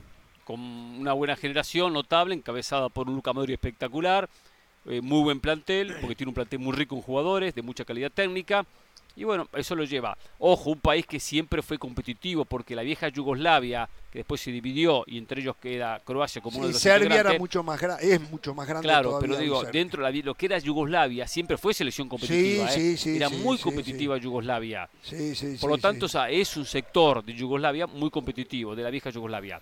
Con 0.45 0.61
una 0.61 1.13
buena 1.13 1.35
generación 1.37 1.93
notable, 1.93 2.35
encabezada 2.35 2.89
por 2.89 3.09
un 3.09 3.15
Luca 3.17 3.33
Modric 3.33 3.55
espectacular, 3.55 4.29
eh, 4.87 5.01
muy 5.01 5.23
buen 5.23 5.41
plantel, 5.41 5.95
porque 6.01 6.15
tiene 6.15 6.31
un 6.31 6.35
plantel 6.35 6.59
muy 6.59 6.75
rico 6.75 6.97
en 6.97 7.03
jugadores, 7.03 7.55
de 7.55 7.63
mucha 7.63 7.85
calidad 7.85 8.11
técnica. 8.11 8.65
Y 9.17 9.25
bueno, 9.25 9.49
eso 9.53 9.75
lo 9.75 9.85
lleva. 9.85 10.17
Ojo, 10.39 10.71
un 10.71 10.81
país 10.81 11.05
que 11.05 11.21
siempre 11.21 11.63
fue 11.63 11.79
competitivo, 11.79 12.45
porque 12.45 12.75
la 12.75 12.83
vieja 12.83 13.09
Yugoslavia, 13.09 13.89
que 14.11 14.21
después 14.21 14.41
se 14.41 14.51
dividió, 14.51 15.05
y 15.07 15.19
entre 15.19 15.43
ellos 15.43 15.57
queda 15.61 16.01
Croacia 16.05 16.41
como 16.41 16.59
uno 16.59 16.69
de 16.69 16.73
los 16.73 16.81
Serbia 16.81 17.21
era 17.21 17.39
mucho 17.39 17.63
más 17.63 17.81
grande, 17.81 18.15
es 18.15 18.31
mucho 18.31 18.55
más 18.55 18.67
grande 18.67 18.87
Claro, 18.87 19.19
pero 19.21 19.37
digo, 19.37 19.61
Serbia. 19.61 19.81
dentro 19.81 20.07
de 20.07 20.23
lo 20.23 20.35
que 20.35 20.47
era 20.47 20.59
Yugoslavia 20.59 21.27
siempre 21.27 21.59
fue 21.59 21.75
selección 21.75 22.09
competitiva. 22.09 22.69
Sí, 22.69 22.81
¿eh? 22.81 22.97
sí, 22.97 22.97
sí, 22.97 23.17
era 23.17 23.29
muy 23.29 23.59
competitiva 23.59 24.17
Yugoslavia. 24.17 24.89
Sí, 25.03 25.35
sí, 25.35 25.57
Por 25.61 25.71
lo 25.71 25.79
tanto, 25.79 26.07
o 26.07 26.09
sea, 26.09 26.31
es 26.31 26.57
un 26.57 26.65
sector 26.65 27.25
de 27.25 27.35
Yugoslavia 27.35 27.87
muy 27.87 28.11
competitivo, 28.11 28.75
de 28.75 28.85
la 28.85 28.91
vieja 28.91 29.11
Yugoslavia. 29.11 29.61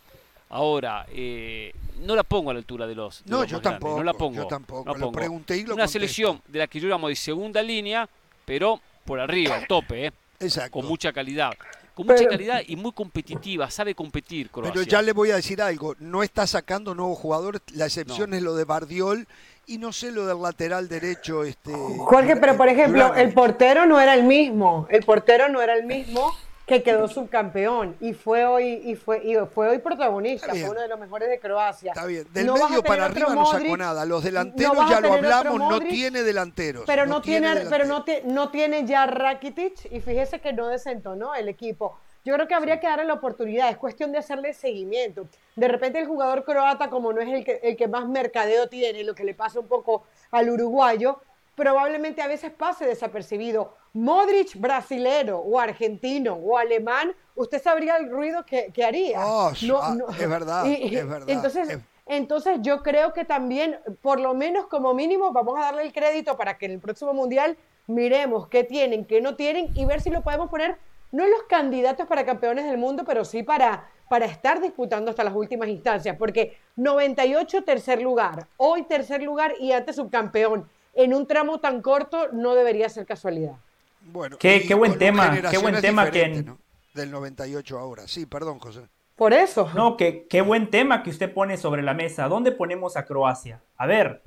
Ahora, 0.50 1.06
eh, 1.10 1.72
no 2.00 2.16
la 2.16 2.22
pongo 2.22 2.50
a 2.50 2.54
la 2.54 2.58
altura 2.58 2.86
de 2.86 2.94
los. 2.94 3.24
de 3.24 3.30
No, 3.30 3.42
los 3.42 3.50
yo 3.50 3.56
más 3.56 3.62
grandes, 3.62 3.80
tampoco, 3.80 3.98
no 3.98 4.04
la 4.04 4.14
pongo. 4.14 4.34
yo 4.36 4.46
tampoco, 4.46 4.84
no 4.86 4.92
la 4.92 4.98
lo 4.98 5.06
pongo. 5.06 5.18
pregunté 5.18 5.56
y 5.56 5.60
lo 5.60 5.74
Una 5.74 5.82
contesto. 5.84 5.92
selección 5.92 6.42
de 6.48 6.58
la 6.60 6.66
que 6.66 6.80
yo 6.80 6.88
llamo 6.88 7.08
de 7.08 7.16
segunda 7.16 7.62
línea, 7.62 8.08
pero 8.44 8.80
por 9.04 9.20
arriba, 9.20 9.56
al 9.56 9.66
tope, 9.66 10.06
¿eh? 10.06 10.12
Exacto. 10.40 10.70
con 10.72 10.86
mucha 10.86 11.12
calidad. 11.12 11.52
con 11.94 12.06
mucha 12.06 12.18
Pero- 12.18 12.30
calidad 12.30 12.62
y 12.64 12.76
muy 12.76 12.92
competitiva, 12.92 13.68
sabe 13.72 13.92
competir 13.92 14.50
Croacia. 14.50 14.72
Pero 14.72 14.86
ya 14.86 15.02
le 15.02 15.10
voy 15.12 15.32
a 15.32 15.34
decir 15.34 15.60
algo, 15.60 15.96
no 15.98 16.22
está 16.22 16.46
sacando 16.46 16.94
nuevos 16.94 17.18
jugadores, 17.18 17.60
la 17.74 17.86
excepción 17.86 18.30
No. 18.30 18.36
es 18.36 18.42
lo 18.44 18.54
de 18.54 18.62
Bardiol 18.64 19.26
y 19.66 19.78
no 19.78 19.92
sé 19.92 20.12
lo 20.12 20.24
del 20.24 20.40
lateral 20.40 20.88
derecho. 20.88 21.42
Este, 21.42 21.72
Jorge, 21.72 22.36
pero 22.36 22.56
por 22.56 22.68
ejemplo, 22.68 23.02
Juranovic. 23.02 23.26
el 23.26 23.34
portero 23.34 23.84
no 23.86 24.00
era 24.00 24.14
el 24.14 24.22
mismo. 24.22 24.86
El 24.90 25.02
portero 25.02 25.48
no 25.48 25.60
era 25.60 25.74
el 25.74 25.86
mismo 25.86 26.32
que 26.68 26.82
quedó 26.82 27.08
subcampeón 27.08 27.96
y 27.98 28.12
fue 28.12 28.44
hoy 28.44 28.82
y 28.84 28.94
fue 28.94 29.22
y 29.24 29.34
fue 29.46 29.70
hoy 29.70 29.78
protagonista, 29.78 30.48
fue 30.50 30.68
uno 30.68 30.82
de 30.82 30.88
los 30.88 31.00
mejores 31.00 31.30
de 31.30 31.40
Croacia. 31.40 31.92
Está 31.92 32.04
bien, 32.04 32.26
del 32.30 32.46
No 32.46 32.56
medio 32.56 32.82
para 32.82 33.06
arriba 33.06 33.34
no 33.34 33.46
sacó 33.46 33.64
Modric, 33.64 33.78
nada, 33.78 34.04
los 34.04 34.22
delanteros 34.22 34.90
ya 34.90 35.00
lo 35.00 35.14
hablamos, 35.14 35.58
no 35.58 35.70
Modric, 35.70 35.88
tiene 35.88 36.22
delanteros. 36.22 36.84
Pero 36.86 37.06
no, 37.06 37.22
tiene, 37.22 37.64
pero 37.70 37.86
no, 37.86 38.04
no 38.26 38.50
tiene 38.50 38.84
ya 38.84 39.06
Rakitic 39.06 39.90
y 39.90 40.00
fíjese 40.00 40.40
que 40.40 40.52
no 40.52 40.68
desentonó 40.68 41.34
el 41.34 41.48
equipo. 41.48 41.98
Yo 42.22 42.34
creo 42.34 42.46
que 42.46 42.54
habría 42.54 42.78
que 42.78 42.86
darle 42.86 43.06
la 43.06 43.14
oportunidad, 43.14 43.70
es 43.70 43.78
cuestión 43.78 44.12
de 44.12 44.18
hacerle 44.18 44.52
seguimiento. 44.52 45.26
De 45.56 45.68
repente 45.68 45.98
el 45.98 46.06
jugador 46.06 46.44
croata, 46.44 46.90
como 46.90 47.14
no 47.14 47.22
es 47.22 47.28
el 47.30 47.44
que, 47.46 47.60
el 47.62 47.78
que 47.78 47.88
más 47.88 48.06
mercadeo 48.06 48.68
tiene, 48.68 49.04
lo 49.04 49.14
que 49.14 49.24
le 49.24 49.32
pasa 49.32 49.58
un 49.58 49.68
poco 49.68 50.02
al 50.30 50.50
uruguayo, 50.50 51.18
probablemente 51.54 52.20
a 52.20 52.28
veces 52.28 52.52
pase 52.52 52.84
desapercibido. 52.84 53.74
Modric 53.98 54.54
brasilero 54.60 55.38
o 55.40 55.58
argentino 55.58 56.34
o 56.34 56.56
alemán, 56.56 57.12
usted 57.34 57.60
sabría 57.60 57.96
el 57.96 58.08
ruido 58.10 58.44
que, 58.46 58.70
que 58.72 58.84
haría. 58.84 59.20
Oh, 59.26 59.50
ah, 59.82 59.94
es 60.20 60.28
verdad, 60.28 60.66
es 60.96 61.08
verdad, 61.08 61.28
Entonces, 61.28 61.68
es- 61.68 61.78
entonces 62.06 62.58
yo 62.62 62.82
creo 62.84 63.12
que 63.12 63.24
también, 63.24 63.78
por 64.00 64.20
lo 64.20 64.34
menos 64.34 64.66
como 64.68 64.94
mínimo, 64.94 65.32
vamos 65.32 65.58
a 65.58 65.62
darle 65.62 65.82
el 65.82 65.92
crédito 65.92 66.36
para 66.36 66.56
que 66.56 66.66
en 66.66 66.72
el 66.72 66.78
próximo 66.80 67.12
mundial 67.12 67.56
miremos 67.88 68.48
qué 68.48 68.62
tienen, 68.64 69.04
qué 69.04 69.20
no 69.20 69.34
tienen 69.34 69.70
y 69.74 69.84
ver 69.84 70.00
si 70.00 70.10
lo 70.10 70.22
podemos 70.22 70.48
poner, 70.48 70.78
no 71.10 71.24
en 71.24 71.30
los 71.32 71.42
candidatos 71.48 72.06
para 72.06 72.24
campeones 72.24 72.66
del 72.66 72.78
mundo, 72.78 73.02
pero 73.04 73.24
sí 73.24 73.42
para, 73.42 73.90
para 74.08 74.26
estar 74.26 74.60
disputando 74.60 75.10
hasta 75.10 75.24
las 75.24 75.34
últimas 75.34 75.68
instancias, 75.68 76.16
porque 76.16 76.56
98 76.76 77.64
tercer 77.64 78.00
lugar, 78.00 78.46
hoy 78.58 78.84
tercer 78.84 79.22
lugar 79.22 79.54
y 79.58 79.72
antes 79.72 79.96
subcampeón, 79.96 80.68
en 80.94 81.14
un 81.14 81.26
tramo 81.26 81.58
tan 81.60 81.82
corto 81.82 82.28
no 82.32 82.54
debería 82.54 82.88
ser 82.88 83.04
casualidad. 83.04 83.56
Bueno, 84.00 84.36
Qué- 84.38 84.74
buen 84.74 84.98
tema, 84.98 85.40
qué 85.50 85.58
buen 85.58 85.80
tema 85.80 86.04
que 86.04 86.10
diferentes, 86.10 86.40
en- 86.40 86.46
¿no? 86.46 86.58
Del 86.94 87.10
98 87.10 87.78
ahora. 87.78 88.08
Sí, 88.08 88.26
perdón, 88.26 88.58
José. 88.58 88.88
Por 89.14 89.32
eso. 89.32 89.70
No, 89.74 89.96
qué, 89.96 90.26
qué 90.28 90.40
buen 90.42 90.70
tema 90.70 91.02
que 91.02 91.10
usted 91.10 91.32
pone 91.32 91.56
sobre 91.56 91.82
la 91.82 91.92
mesa. 91.94 92.28
¿Dónde 92.28 92.52
ponemos 92.52 92.96
a 92.96 93.04
Croacia? 93.04 93.62
A 93.76 93.86
ver, 93.86 94.22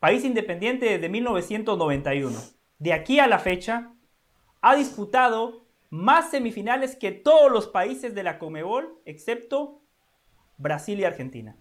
país 0.00 0.24
independiente 0.24 0.86
desde 0.86 1.08
1991. 1.08 2.38
De 2.78 2.92
aquí 2.92 3.18
a 3.20 3.26
la 3.26 3.38
fecha, 3.38 3.92
ha 4.60 4.74
disputado 4.74 5.66
más 5.90 6.30
semifinales 6.30 6.96
que 6.96 7.12
todos 7.12 7.52
los 7.52 7.68
países 7.68 8.14
de 8.14 8.22
la 8.22 8.38
Comebol, 8.38 8.98
excepto 9.04 9.82
Brasil 10.56 10.98
y 11.00 11.04
Argentina. 11.04 11.56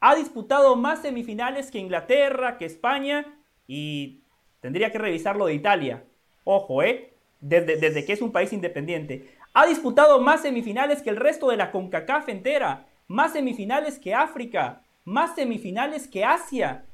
Ha 0.00 0.14
disputado 0.14 0.76
más 0.76 1.02
semifinales 1.02 1.70
que 1.70 1.78
Inglaterra, 1.78 2.56
que 2.58 2.64
España 2.64 3.38
y 3.66 4.22
tendría 4.60 4.90
que 4.90 4.98
revisar 4.98 5.36
lo 5.36 5.46
de 5.46 5.54
Italia. 5.54 6.04
Ojo, 6.44 6.82
¿eh? 6.82 7.12
Desde, 7.40 7.76
desde 7.76 8.04
que 8.04 8.12
es 8.12 8.22
un 8.22 8.32
país 8.32 8.52
independiente. 8.52 9.28
Ha 9.52 9.66
disputado 9.66 10.20
más 10.20 10.42
semifinales 10.42 11.02
que 11.02 11.10
el 11.10 11.16
resto 11.16 11.48
de 11.48 11.56
la 11.56 11.70
CONCACAF 11.70 12.28
entera. 12.28 12.86
Más 13.08 13.32
semifinales 13.32 13.98
que 13.98 14.14
África. 14.14 14.82
Más 15.04 15.34
semifinales 15.34 16.08
que 16.08 16.24
Asia. 16.24 16.84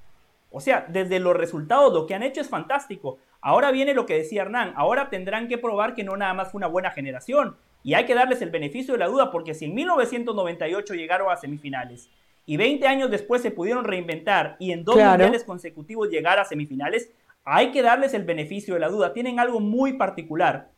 O 0.50 0.60
sea, 0.60 0.84
desde 0.88 1.20
los 1.20 1.36
resultados, 1.36 1.92
lo 1.92 2.06
que 2.06 2.14
han 2.14 2.22
hecho 2.24 2.40
es 2.40 2.48
fantástico. 2.48 3.18
Ahora 3.40 3.70
viene 3.70 3.94
lo 3.94 4.04
que 4.06 4.14
decía 4.16 4.42
Hernán. 4.42 4.72
Ahora 4.76 5.08
tendrán 5.08 5.46
que 5.48 5.58
probar 5.58 5.94
que 5.94 6.02
no 6.04 6.16
nada 6.16 6.34
más 6.34 6.50
fue 6.50 6.58
una 6.58 6.66
buena 6.66 6.90
generación. 6.90 7.56
Y 7.82 7.94
hay 7.94 8.04
que 8.04 8.14
darles 8.14 8.42
el 8.42 8.50
beneficio 8.50 8.92
de 8.94 8.98
la 9.00 9.06
duda, 9.06 9.30
porque 9.30 9.54
si 9.54 9.64
en 9.66 9.74
1998 9.74 10.94
llegaron 10.94 11.30
a 11.30 11.36
semifinales 11.36 12.10
y 12.44 12.56
20 12.56 12.86
años 12.86 13.10
después 13.10 13.40
se 13.42 13.50
pudieron 13.52 13.84
reinventar 13.84 14.56
y 14.58 14.72
en 14.72 14.84
dos 14.84 14.96
Claro. 14.96 15.10
mundiales 15.10 15.44
consecutivos 15.44 16.08
llegar 16.10 16.38
a 16.38 16.44
semifinales, 16.44 17.10
hay 17.44 17.72
que 17.72 17.82
darles 17.82 18.14
el 18.14 18.24
beneficio 18.24 18.74
de 18.74 18.80
la 18.80 18.88
duda. 18.88 19.12
Tienen 19.12 19.40
algo 19.40 19.60
muy 19.60 19.94
particular. 19.94 20.70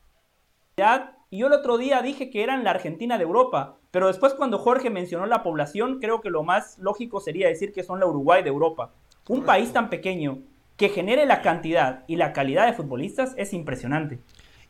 Y 1.31 1.39
yo 1.39 1.47
el 1.47 1.53
otro 1.53 1.79
día 1.79 2.03
dije 2.03 2.31
que 2.31 2.43
eran 2.43 2.65
la 2.65 2.71
Argentina 2.71 3.19
de 3.19 3.25
Europa, 3.25 3.79
pero 3.91 4.07
después 4.07 4.35
cuando 4.35 4.59
Jorge 4.59 4.91
mencionó 4.91 5.27
la 5.27 5.43
población, 5.43 5.99
creo 6.01 6.21
que 6.21 6.31
lo 6.31 6.43
más 6.43 6.79
lógico 6.79 7.21
sería 7.21 7.49
decir 7.49 7.73
que 7.73 7.83
son 7.83 8.01
la 8.01 8.07
Uruguay 8.07 8.43
de 8.43 8.49
Europa. 8.49 8.93
Un 9.29 9.45
país 9.45 9.73
tan 9.73 9.91
pequeño 9.91 10.39
que 10.77 10.89
genere 10.89 11.27
la 11.27 11.43
cantidad 11.43 12.05
y 12.07 12.17
la 12.17 12.33
calidad 12.33 12.67
de 12.67 12.73
futbolistas 12.73 13.35
es 13.37 13.53
impresionante. 13.53 14.19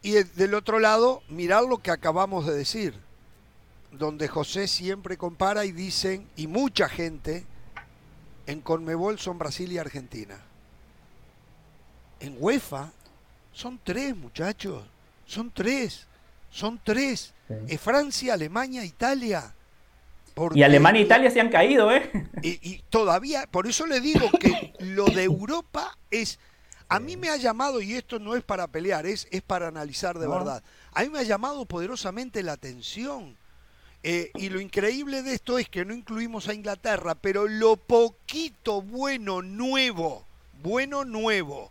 Y 0.02 0.12
del 0.12 0.54
otro 0.54 0.78
lado, 0.78 1.22
mirar 1.28 1.64
lo 1.64 1.78
que 1.78 1.92
acabamos 1.92 2.46
de 2.46 2.54
decir, 2.54 2.94
donde 3.92 4.28
José 4.28 4.66
siempre 4.66 5.16
compara 5.16 5.64
y 5.64 5.72
dicen, 5.72 6.26
y 6.36 6.48
mucha 6.48 6.88
gente, 6.88 7.46
en 8.46 8.60
Conmebol 8.60 9.18
son 9.18 9.38
Brasil 9.38 9.70
y 9.70 9.78
Argentina. 9.78 10.40
En 12.22 12.36
UEFA 12.38 12.92
son 13.52 13.80
tres, 13.82 14.16
muchachos, 14.16 14.84
son 15.26 15.50
tres, 15.50 16.06
son 16.50 16.80
tres. 16.82 17.34
Es 17.66 17.80
Francia, 17.80 18.34
Alemania, 18.34 18.84
Italia. 18.84 19.52
Y 20.54 20.62
Alemania 20.62 21.00
e 21.02 21.04
Italia 21.04 21.30
se 21.30 21.40
han 21.40 21.50
caído, 21.50 21.92
¿eh? 21.92 22.10
y, 22.42 22.58
y 22.70 22.82
todavía, 22.88 23.46
por 23.50 23.66
eso 23.66 23.86
le 23.86 24.00
digo 24.00 24.32
que 24.38 24.62
lo 24.78 25.10
de 25.10 25.24
Europa 25.24 25.98
es, 26.10 26.38
a 26.88 27.00
mí 27.00 27.16
me 27.18 27.28
ha 27.28 27.36
llamado, 27.36 27.82
y 27.82 27.94
esto 27.94 28.18
no 28.18 28.34
es 28.36 28.42
para 28.42 28.68
pelear, 28.68 29.04
es, 29.04 29.26
es 29.30 29.42
para 29.42 29.68
analizar 29.68 30.18
de 30.18 30.26
No. 30.26 30.32
verdad, 30.32 30.62
a 30.92 31.02
mí 31.02 31.10
me 31.10 31.18
ha 31.18 31.24
llamado 31.24 31.66
poderosamente 31.66 32.42
la 32.42 32.52
atención. 32.52 33.36
Eh, 34.04 34.30
y 34.34 34.48
lo 34.48 34.60
increíble 34.60 35.22
de 35.22 35.34
esto 35.34 35.58
es 35.58 35.68
que 35.68 35.84
no 35.84 35.92
incluimos 35.94 36.48
a 36.48 36.54
Inglaterra, 36.54 37.14
pero 37.14 37.46
lo 37.46 37.76
poquito 37.76 38.80
bueno, 38.80 39.42
nuevo, 39.42 40.24
bueno, 40.62 41.04
nuevo 41.04 41.70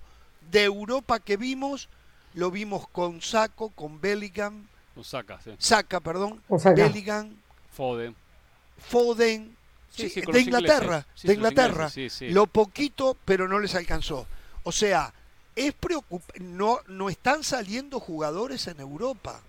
de 0.52 0.64
Europa 0.64 1.20
que 1.20 1.38
vimos, 1.38 1.90
lo 2.34 2.52
vimos 2.52 2.88
con 2.90 3.22
Saco, 3.22 3.70
con 3.70 4.00
Bellingham, 4.02 4.68
Lo 4.96 5.04
saca, 5.04 5.40
sí. 5.42 5.52
Saka, 5.58 6.00
perdón, 6.02 6.42
Con 6.48 6.60
Saka. 6.60 6.76
Bellingham, 6.84 7.36
Foden. 7.74 8.16
Foden, 8.78 9.56
Sí, 9.94 10.04
sí, 10.04 10.10
sí, 10.10 10.22
con 10.22 10.34
de 10.34 10.42
Inglaterra, 10.42 11.06
de 11.22 11.34
Inglaterra. 11.34 11.74
ingleses, 11.90 12.14
sí, 12.14 12.28
sí. 12.28 12.30
Lo 12.32 12.48
poquito, 12.48 13.18
pero 13.26 13.48
no 13.50 13.60
les 13.60 13.76
alcanzó. 13.76 14.26
O 14.64 14.72
sea, 14.72 15.14
es 15.56 15.74
preocup- 15.78 16.40
no, 16.40 16.80
no 16.88 17.10
están 17.10 17.44
saliendo 17.44 18.00
jugadores 18.00 18.68
en 18.68 18.80
Europa. 18.80 19.42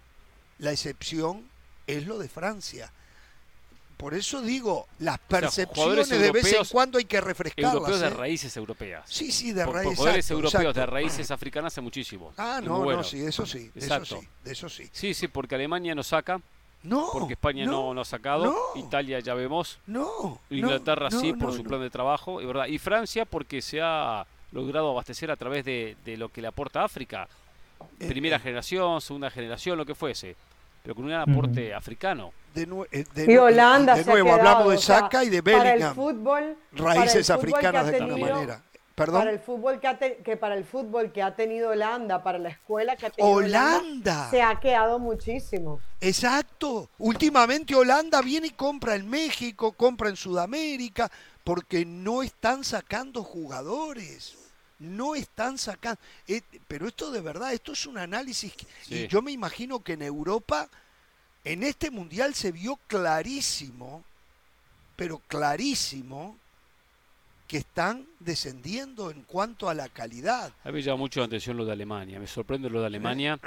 La 0.58 0.72
excepción 0.72 1.48
es 1.86 2.06
lo 2.08 2.18
de 2.18 2.28
Francia. 2.28 2.92
Por 4.02 4.14
eso 4.14 4.42
digo, 4.42 4.88
las 4.98 5.16
percepciones 5.20 6.08
de 6.08 6.32
vez 6.32 6.52
en 6.52 6.64
cuando 6.72 6.98
hay 6.98 7.04
que 7.04 7.20
refrescarlas. 7.20 7.74
Europeos 7.74 8.00
de 8.00 8.06
¿eh? 8.08 8.10
raíces 8.10 8.56
europeas. 8.56 9.04
Sí, 9.06 9.30
sí, 9.30 9.52
de 9.52 9.64
raíces. 9.64 9.96
jugadores 9.96 10.24
exacto, 10.24 10.34
europeos 10.34 10.74
de 10.74 10.80
exacto. 10.80 10.90
raíces 10.92 11.30
africanas 11.30 11.72
hace 11.72 11.80
muchísimo. 11.82 12.32
Ah, 12.36 12.60
no, 12.60 12.80
muy 12.80 12.96
no, 12.96 13.04
sí, 13.04 13.20
de 13.20 13.28
eso 13.28 13.46
sí, 13.46 13.70
de 13.72 13.78
eso 13.78 13.94
Exacto. 13.94 14.18
sí, 14.20 14.28
de 14.42 14.50
eso 14.50 14.68
sí. 14.68 14.88
Sí, 14.90 15.14
sí, 15.14 15.28
porque 15.28 15.54
Alemania 15.54 15.94
no 15.94 16.02
saca, 16.02 16.40
No, 16.82 17.10
porque 17.12 17.34
España 17.34 17.64
no, 17.64 17.94
no 17.94 18.00
ha 18.00 18.04
sacado, 18.04 18.46
no. 18.46 18.56
Italia 18.74 19.20
ya 19.20 19.34
vemos, 19.34 19.78
no, 19.86 20.10
no, 20.20 20.40
Inglaterra 20.50 21.08
no, 21.08 21.20
sí 21.20 21.32
no, 21.32 21.38
por 21.38 21.52
su 21.52 21.62
no. 21.62 21.68
plan 21.68 21.80
de 21.80 21.90
trabajo, 21.90 22.42
y 22.42 22.44
verdad, 22.44 22.66
y 22.66 22.78
Francia 22.78 23.24
porque 23.24 23.62
se 23.62 23.80
ha 23.80 24.26
logrado 24.50 24.90
abastecer 24.90 25.30
a 25.30 25.36
través 25.36 25.64
de, 25.64 25.96
de 26.04 26.16
lo 26.16 26.28
que 26.28 26.42
le 26.42 26.48
aporta 26.48 26.82
África. 26.82 27.28
Eh, 28.00 28.08
Primera 28.08 28.38
eh, 28.38 28.40
generación, 28.40 29.00
segunda 29.00 29.30
generación, 29.30 29.78
lo 29.78 29.86
que 29.86 29.94
fuese, 29.94 30.34
pero 30.82 30.96
con 30.96 31.04
un 31.04 31.12
aporte 31.12 31.72
africano. 31.72 32.32
De 32.54 32.86
eh, 32.92 33.04
de 33.14 33.32
Y 33.32 33.36
Holanda 33.36 33.94
de 33.94 34.04
se 34.04 34.10
ha 34.10 34.12
nuevo 34.14 34.28
quedado, 34.30 34.40
hablamos 34.48 34.72
de 34.72 34.76
o 34.76 34.80
sea, 34.80 34.98
Saka 35.00 35.24
y 35.24 35.28
de 35.30 35.42
Para 35.42 35.56
el 35.58 35.64
Bellingham. 35.64 35.94
fútbol, 35.94 36.56
Raíces 36.72 37.26
para 37.28 37.40
el 37.40 37.46
fútbol 37.46 37.60
que 37.60 37.66
africanas 37.66 37.86
de 37.86 37.96
alguna 37.96 38.16
manera. 38.34 38.62
Perdón. 38.94 39.20
Para 39.20 39.30
el 39.30 39.38
fútbol 39.40 39.80
que, 39.80 39.86
ha 39.88 39.98
te- 39.98 40.16
que 40.18 40.36
para 40.36 40.54
el 40.54 40.64
fútbol 40.64 41.12
que 41.12 41.22
ha 41.22 41.34
tenido 41.34 41.70
Holanda, 41.70 42.22
para 42.22 42.38
la 42.38 42.50
escuela 42.50 42.94
que 42.94 43.06
ha 43.06 43.10
tenido 43.10 43.34
Holanda. 43.36 44.28
se 44.30 44.42
ha 44.42 44.60
quedado 44.60 44.98
muchísimo. 44.98 45.80
Exacto. 45.98 46.90
Últimamente 46.98 47.74
Holanda 47.74 48.20
viene 48.20 48.48
y 48.48 48.50
compra 48.50 48.94
en 48.94 49.08
México, 49.08 49.72
compra 49.72 50.10
en 50.10 50.16
Sudamérica, 50.16 51.10
porque 51.42 51.86
no 51.86 52.22
están 52.22 52.64
sacando 52.64 53.24
jugadores. 53.24 54.36
No 54.78 55.14
están 55.14 55.56
sacando. 55.58 55.98
Eh, 56.28 56.42
pero 56.68 56.86
esto 56.86 57.10
de 57.10 57.20
verdad, 57.22 57.52
esto 57.54 57.72
es 57.72 57.86
un 57.86 57.96
análisis. 57.96 58.52
Sí. 58.82 58.94
Y 59.04 59.06
yo 59.08 59.22
me 59.22 59.32
imagino 59.32 59.80
que 59.80 59.94
en 59.94 60.02
Europa, 60.02 60.68
en 61.44 61.62
este 61.62 61.90
mundial 61.90 62.34
se 62.34 62.52
vio 62.52 62.78
clarísimo, 62.86 64.04
pero 64.96 65.20
clarísimo, 65.26 66.36
que 67.52 67.58
están 67.58 68.06
descendiendo 68.18 69.10
en 69.10 69.22
cuanto 69.24 69.68
a 69.68 69.74
la 69.74 69.88
calidad. 69.88 70.52
A 70.64 70.68
mí 70.68 70.74
me 70.74 70.82
llama 70.82 70.98
mucho 70.98 71.20
la 71.20 71.26
atención 71.26 71.56
lo 71.56 71.64
de 71.64 71.72
Alemania, 71.72 72.18
me 72.18 72.26
sorprende 72.26 72.70
lo 72.70 72.80
de 72.80 72.86
Alemania, 72.86 73.38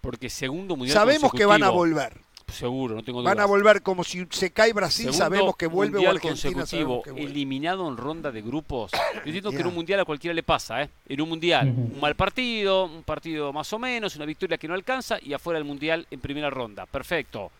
porque 0.00 0.30
segundo 0.30 0.74
mundial 0.74 0.96
Sabemos 0.96 1.32
que 1.32 1.44
van 1.44 1.62
a 1.62 1.68
volver. 1.68 2.18
Seguro, 2.52 2.94
no 2.94 3.02
tengo 3.02 3.20
dudas. 3.20 3.34
Van 3.34 3.42
a 3.42 3.46
volver 3.46 3.82
como 3.82 4.04
si 4.04 4.26
se 4.30 4.50
cae 4.52 4.72
Brasil, 4.72 5.06
Segundo 5.06 5.18
sabemos 5.24 5.56
que 5.56 5.66
vuelve 5.66 5.98
o 5.98 6.00
mundial 6.00 6.16
Argentina 6.16 6.60
consecutivo 6.60 7.02
que 7.02 7.10
vuelve. 7.10 7.26
eliminado 7.30 7.88
en 7.88 7.96
ronda 7.96 8.30
de 8.30 8.42
grupos. 8.42 8.90
Yo 9.14 9.20
entiendo 9.24 9.50
que 9.50 9.58
en 9.60 9.66
un 9.66 9.74
mundial 9.74 10.00
a 10.00 10.04
cualquiera 10.04 10.34
le 10.34 10.42
pasa, 10.42 10.82
¿eh? 10.82 10.90
En 11.08 11.20
un 11.20 11.28
mundial, 11.28 11.68
un 11.68 11.98
mal 12.00 12.14
partido, 12.14 12.84
un 12.84 13.02
partido 13.02 13.52
más 13.52 13.72
o 13.72 13.78
menos, 13.78 14.14
una 14.16 14.24
victoria 14.26 14.58
que 14.58 14.68
no 14.68 14.74
alcanza 14.74 15.18
y 15.20 15.32
afuera 15.32 15.58
del 15.58 15.66
mundial 15.66 16.06
en 16.10 16.20
primera 16.20 16.50
ronda. 16.50 16.86
Perfecto. 16.86 17.50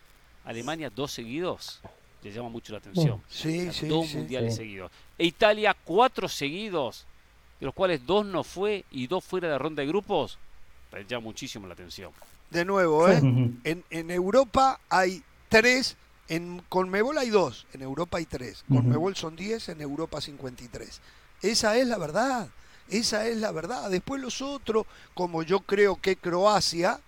Alemania 0.45 0.89
dos 0.89 1.11
seguidos, 1.11 1.79
le 2.21 2.31
llama 2.31 2.49
mucho 2.49 2.73
la 2.73 2.79
atención. 2.79 3.21
Sí, 3.29 3.71
sí, 3.71 3.87
dos 3.87 4.07
sí. 4.07 4.17
mundiales 4.17 4.53
Sí. 4.55 4.57
seguidos. 4.63 4.91
E 5.17 5.25
Italia 5.25 5.75
cuatro 5.85 6.27
seguidos, 6.27 7.05
de 7.59 7.65
los 7.65 7.73
cuales 7.75 8.05
dos 8.05 8.25
no 8.25 8.43
fue 8.43 8.83
y 8.91 9.07
dos 9.07 9.23
fuera 9.23 9.47
de 9.49 9.57
ronda 9.57 9.81
de 9.81 9.87
grupos, 9.87 10.37
le 10.91 11.05
llama 11.05 11.23
muchísimo 11.25 11.65
la 11.65 11.73
atención. 11.73 12.11
De 12.53 12.65
nuevo, 12.65 13.09
¿eh? 13.09 13.19
En, 13.63 13.83
en 13.89 14.11
Europa 14.11 14.79
hay 14.89 15.23
tres, 15.49 15.97
en 16.29 16.61
Conmebol 16.69 17.17
hay 17.17 17.29
dos, 17.29 17.65
en 17.73 17.81
Europa 17.81 18.17
hay 18.19 18.25
tres. 18.25 18.63
Conmebol 18.69 19.15
son 19.15 19.35
10, 19.35 19.69
en 19.69 19.81
Europa 19.81 20.21
53. 20.21 21.01
Esa 21.41 21.77
es 21.77 21.87
la 21.87 21.97
verdad, 21.97 22.47
esa 22.89 23.27
es 23.27 23.37
la 23.37 23.51
verdad. 23.51 23.89
Después 23.89 24.21
los 24.21 24.41
otros, 24.41 24.85
como 25.13 25.43
yo 25.43 25.59
creo 25.61 25.99
que 25.99 26.15
Croacia, 26.15 26.99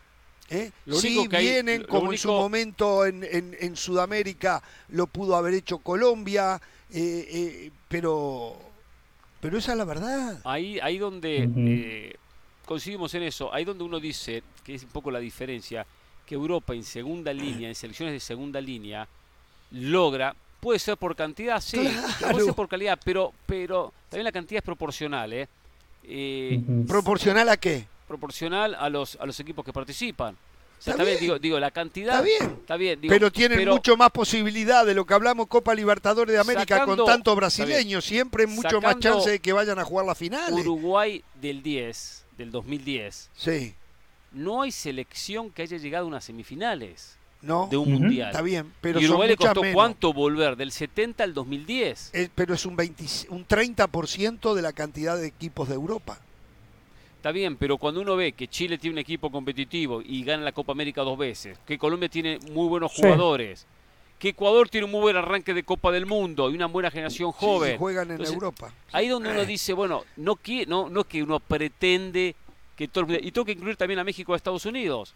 ¿eh? 0.50 0.72
Lo 0.86 0.98
sí 1.00 1.16
único 1.18 1.30
que 1.30 1.38
hay- 1.38 1.46
vienen, 1.46 1.82
lo 1.84 1.88
como 1.88 2.12
en 2.12 2.18
su 2.18 2.28
momento 2.42 3.06
en, 3.06 3.24
en- 3.24 3.56
en 3.60 3.76
Sudamérica 3.76 4.62
lo 4.90 5.08
pudo 5.08 5.36
haber 5.36 5.54
hecho 5.54 5.78
Colombia, 5.80 6.62
eh, 6.92 7.28
eh, 7.32 7.72
pero, 7.88 8.58
pero 9.42 9.58
esa 9.58 9.72
es 9.72 9.78
la 9.78 9.86
verdad. 9.86 10.40
Ahí, 10.44 10.80
ahí 10.82 10.98
donde 10.98 11.50
eh, 11.56 12.16
coincidimos 12.66 13.14
en 13.16 13.24
eso, 13.24 13.54
ahí 13.54 13.64
donde 13.66 13.84
uno 13.84 14.00
dice, 14.00 14.44
que 14.64 14.76
es 14.76 14.84
un 14.84 14.90
poco 14.90 15.12
la 15.12 15.20
diferencia, 15.20 15.86
que 16.26 16.36
Europa 16.36 16.74
en 16.74 16.84
segunda 16.84 17.32
línea, 17.34 17.70
en 17.70 17.76
selecciones 17.76 18.14
de 18.14 18.20
segunda 18.20 18.60
línea, 18.60 19.08
logra, 19.72 20.36
puede 20.60 20.80
ser 20.80 20.98
por 20.98 21.16
cantidad, 21.16 21.62
sí, 21.62 21.78
Claro. 22.18 22.32
puede 22.34 22.46
ser 22.46 22.54
por 22.56 22.68
calidad, 22.68 23.00
pero, 23.04 23.34
pero 23.46 23.94
también 24.10 24.26
la 24.26 24.32
cantidad 24.32 24.60
es 24.60 24.66
proporcional, 24.66 25.32
¿eh? 25.34 25.48
Eh. 26.04 26.60
¿Proporcional 26.88 27.50
a 27.50 27.58
qué? 27.58 27.88
proporcional 28.08 28.76
a 28.76 28.88
los, 28.88 29.18
a 29.20 29.26
los 29.26 29.40
equipos 29.40 29.66
que 29.66 29.74
participan. 29.74 30.36
O 30.36 30.82
sea, 30.82 30.92
Está 30.92 30.92
está 30.92 31.04
bien, 31.04 31.14
bien. 31.16 31.20
digo, 31.22 31.40
digo, 31.40 31.60
la 31.60 31.72
cantidad 31.72 32.14
Está 32.14 32.22
bien. 32.22 32.58
está 32.62 32.78
bien, 32.78 33.02
digo, 33.02 33.12
pero 33.12 33.32
tienen 33.32 33.58
pero- 33.58 33.74
mucho 33.74 33.98
más 33.98 34.12
posibilidad 34.12 34.86
de 34.86 34.94
lo 34.94 35.06
que 35.06 35.16
hablamos 35.16 35.48
Copa 35.48 35.74
Libertadores 35.74 36.32
de 36.34 36.40
América 36.40 36.78
Sacando- 36.78 36.98
con 37.04 37.06
tantos 37.14 37.36
brasileños. 37.36 38.06
Siempre 38.06 38.44
hay 38.46 38.50
mucho 38.52 38.80
más 38.82 39.00
chance 39.00 39.32
de 39.32 39.40
que 39.40 39.54
vayan 39.54 39.80
a 39.80 39.84
jugar 39.84 40.06
la 40.06 40.14
final. 40.14 40.54
Uruguay 40.54 41.24
del 41.42 41.64
10, 41.64 42.25
del 42.38 42.52
2010, 42.52 43.30
Sí, 43.36 43.76
no 44.32 44.62
hay 44.62 44.72
selección 44.72 45.50
que 45.52 45.62
haya 45.62 45.78
llegado 45.78 46.06
a 46.06 46.08
unas 46.08 46.26
semifinales 46.26 47.18
¿no? 47.42 47.68
de 47.68 47.78
un 47.78 47.92
mundial. 47.92 48.30
Está 48.32 48.42
bien, 48.42 48.72
pero 48.82 49.00
y 49.00 49.04
son 49.04 49.12
Uruguay 49.12 49.30
le 49.30 49.38
costó 49.38 49.62
menos. 49.62 49.76
cuánto 49.76 50.14
volver, 50.14 50.56
del 50.58 50.72
70 50.72 51.24
al 51.24 51.34
2010. 51.34 52.12
Eh, 52.14 52.30
pero 52.34 52.54
es 52.54 52.66
un, 52.66 52.76
20 52.76 53.04
un 53.30 53.48
30% 53.48 54.54
de 54.54 54.62
la 54.62 54.74
cantidad 54.74 55.18
de 55.18 55.28
equipos 55.28 55.70
de 55.70 55.76
Europa. 55.76 56.20
Está 57.18 57.32
bien, 57.32 57.58
pero 57.58 57.78
cuando 57.78 58.02
uno 58.02 58.16
ve 58.16 58.34
que 58.34 58.48
Chile 58.48 58.78
tiene 58.78 58.94
un 58.96 59.00
equipo 59.00 59.32
competitivo 59.32 60.02
y 60.02 60.24
gana 60.24 60.44
la 60.44 60.52
Copa 60.52 60.74
América 60.74 61.02
dos 61.02 61.18
veces, 61.18 61.58
que 61.66 61.78
Colombia 61.78 62.08
tiene 62.10 62.40
muy 62.52 62.68
buenos 62.68 62.92
Sí. 62.94 63.02
Que 64.20 64.30
Ecuador 64.30 64.70
tiene 64.70 64.86
un 64.86 64.92
muy 64.92 65.02
buen 65.02 65.16
arranque 65.18 65.54
de 65.54 65.64
Copa 65.64 65.92
del 65.92 66.06
Mundo 66.06 66.50
y 66.50 66.56
una 66.56 66.68
buena 66.68 66.90
generación 66.90 67.32
Sí, 67.32 67.38
joven. 67.40 67.78
juegan 67.78 68.06
en 68.08 68.12
Entonces, 68.12 68.34
Europa. 68.34 68.72
Ahí 68.92 69.08
donde 69.08 69.30
uno 69.32 69.46
dice, 69.46 69.74
bueno, 69.74 70.04
no, 70.18 70.36
qui- 70.36 70.66
no, 70.68 70.90
no 70.90 71.04
que 71.04 71.22
uno 71.22 71.40
pretende 71.40 72.36
que 72.76 72.88
todo 72.88 73.02
el 73.02 73.08
mundo- 73.08 73.22
Y 73.28 73.32
tengo 73.32 73.46
que 73.46 73.52
incluir 73.54 73.76
también 73.76 74.00
a 74.00 74.04
México 74.04 74.32
y 74.32 74.34
a 74.34 74.38
Estados 74.38 74.66
Unidos. 74.66 75.14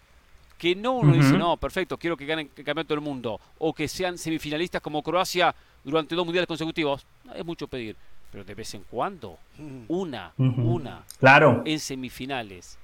Que 0.58 0.76
no 0.76 0.92
uno 0.94 1.14
dice, 1.14 1.38
no, 1.38 1.56
perfecto, 1.56 1.98
quiero 1.98 2.18
que 2.18 2.26
ganen 2.26 2.48
el 2.56 2.66
campeonato 2.66 2.94
del 2.94 3.02
mundo. 3.02 3.40
O 3.60 3.74
que 3.74 3.88
sean 3.88 4.18
semifinalistas 4.18 4.82
como 4.82 5.02
Croacia 5.02 5.56
durante 5.84 6.16
dos 6.16 6.26
mundiales 6.26 6.48
consecutivos. 6.48 7.06
No, 7.24 7.34
es 7.34 7.46
mucho 7.46 7.68
pedir. 7.68 7.96
Pero 8.32 8.44
de 8.44 8.54
vez 8.54 8.74
en 8.76 8.84
cuando, 8.84 9.38
una, 9.88 10.34
una, 10.38 11.04
Claro. 11.20 11.62
en 11.66 11.80
semifinales. 11.80 12.78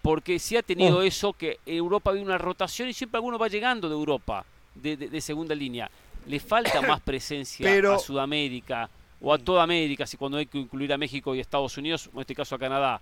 Porque 0.00 0.38
sí 0.38 0.56
ha 0.56 0.62
tenido 0.62 0.98
Oh. 0.98 1.02
eso 1.02 1.32
que 1.32 1.58
Europa 1.66 2.10
ha 2.10 2.12
habido 2.12 2.24
una 2.26 2.38
rotación 2.38 2.88
y 2.88 2.92
siempre 2.92 3.18
alguno 3.18 3.38
va 3.38 3.48
llegando 3.48 3.88
de 3.88 3.94
Europa, 3.94 4.44
de, 4.74 4.96
de- 4.96 5.08
de 5.08 5.20
segunda 5.20 5.54
línea. 5.54 5.90
Le 6.26 6.38
falta 6.40 6.80
más 6.82 7.00
presencia 7.10 7.64
Pero- 7.68 7.94
a 7.94 7.98
Sudamérica 7.98 8.88
o 9.20 9.32
a 9.32 9.38
toda 9.38 9.62
América, 9.62 10.06
si 10.06 10.16
cuando 10.16 10.38
hay 10.38 10.46
que 10.46 10.58
incluir 10.58 10.92
a 10.92 10.98
México 10.98 11.34
y 11.34 11.40
Estados 11.40 11.76
Unidos, 11.78 12.08
o 12.12 12.16
en 12.16 12.20
este 12.22 12.34
caso 12.34 12.54
a 12.56 12.58
Canadá, 12.58 13.00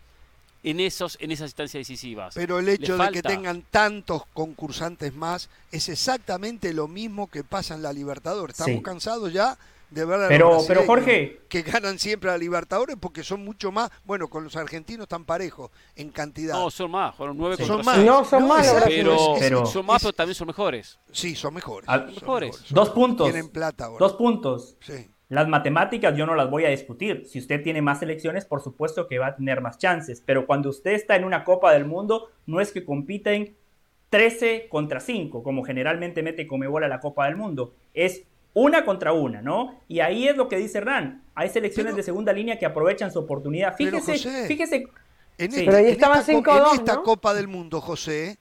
en 0.62 0.78
esos, 0.80 1.16
en 1.20 1.30
esas 1.30 1.48
instancias 1.48 1.80
decisivas. 1.80 2.34
Pero 2.34 2.58
el 2.58 2.68
hecho 2.68 2.98
de 2.98 3.10
que 3.10 3.22
tengan 3.22 3.62
tantos 3.70 4.26
concursantes 4.34 5.14
más 5.14 5.48
es 5.72 5.88
exactamente 5.88 6.74
lo 6.74 6.86
mismo 6.88 7.28
que 7.30 7.42
pasa 7.44 7.74
en 7.74 7.80
la 7.82 7.92
Libertadores. 7.94 8.54
Estamos 8.60 8.78
Sí. 8.78 8.82
cansados 8.82 9.32
ya 9.32 9.56
de 9.90 10.04
ver 10.04 10.14
a 10.14 10.18
los 10.20 10.28
Pero, 10.28 10.58
pero 10.68 10.82
Jorge, 10.84 11.40
que 11.48 11.62
ganan 11.62 11.98
siempre 11.98 12.30
a 12.30 12.34
la 12.34 12.38
Libertadores 12.38 12.96
porque 13.00 13.22
son 13.24 13.44
mucho 13.44 13.72
más, 13.72 13.90
bueno, 14.04 14.28
con 14.28 14.44
los 14.44 14.54
argentinos 14.56 15.08
tan 15.08 15.24
parejos 15.24 15.70
en 15.96 16.10
cantidad. 16.10 16.54
no, 16.54 16.70
son 16.70 16.90
más, 16.92 17.14
fueron 17.14 17.36
nueve 17.36 17.56
Sí. 17.56 17.62
contra 17.66 17.76
son 17.76 17.86
más. 17.86 18.04
No, 18.04 18.24
son 18.24 18.46
más 18.48 18.66
exacto, 18.66 18.88
Pero, 18.88 19.16
Pero- 19.38 19.66
son 19.66 19.86
más, 19.86 19.96
es- 19.96 20.02
pero 20.02 20.12
también 20.14 20.34
son 20.34 20.46
mejores. 20.46 20.98
Sí, 21.12 21.34
son 21.34 21.54
mejores. 21.54 21.86
Son 21.90 22.06
Mejores. 22.14 22.64
dos 22.70 22.90
puntos. 22.90 23.30
Tienen 23.30 23.50
plata 23.50 23.86
ahora. 23.86 23.98
Dos 23.98 24.14
puntos. 24.14 24.76
Sí. 24.80 25.10
Las 25.28 25.46
matemáticas 25.48 26.16
yo 26.16 26.26
no 26.26 26.34
las 26.34 26.50
voy 26.50 26.64
a 26.64 26.70
discutir. 26.70 27.24
Si 27.26 27.38
usted 27.38 27.62
tiene 27.62 27.82
más 27.82 28.02
elecciones, 28.02 28.44
por 28.44 28.60
supuesto 28.62 29.06
que 29.06 29.18
va 29.18 29.28
a 29.28 29.36
tener 29.36 29.60
más 29.60 29.78
chances. 29.78 30.22
Pero 30.26 30.44
cuando 30.46 30.70
usted 30.70 30.90
está 30.92 31.14
en 31.16 31.24
una 31.24 31.44
Copa 31.44 31.72
del 31.72 31.84
Mundo, 31.84 32.30
no 32.46 32.60
es 32.60 32.72
que 32.72 32.84
compiten 32.84 33.56
13 34.08 34.66
contra 34.68 34.98
5, 34.98 35.42
como 35.44 35.62
generalmente 35.62 36.22
mete 36.24 36.48
Comebol 36.48 36.82
a 36.82 36.88
la 36.88 36.98
Copa 36.98 37.26
del 37.26 37.36
Mundo. 37.36 37.74
Es 37.94 38.24
una 38.54 38.84
contra 38.84 39.12
una, 39.12 39.40
¿no? 39.42 39.80
Y 39.88 40.00
ahí 40.00 40.26
es 40.28 40.36
lo 40.36 40.48
que 40.48 40.56
dice 40.56 40.80
Ran. 40.80 41.22
Hay 41.34 41.48
selecciones 41.50 41.92
Pero- 41.92 41.96
de 41.98 42.02
segunda 42.02 42.32
línea 42.32 42.58
que 42.58 42.66
aprovechan 42.66 43.12
su 43.12 43.18
oportunidad. 43.20 43.74
Pero, 43.78 44.00
Fíjese, 44.00 44.12
José, 44.30 44.46
fíjese. 44.48 44.86
En 45.38 45.52
Sí. 45.52 45.60
esta, 45.60 45.70
Pero 45.70 45.76
ahí 45.78 45.84
en 45.86 45.90
estaban 45.92 46.18
esta 46.20 46.32
co- 46.32 46.38
5-2, 46.42 46.72
en 46.74 46.78
esta 46.80 46.94
¿no? 46.94 47.02
Copa 47.02 47.34
del 47.34 47.48
Mundo, 47.48 47.80
José, 47.80 48.38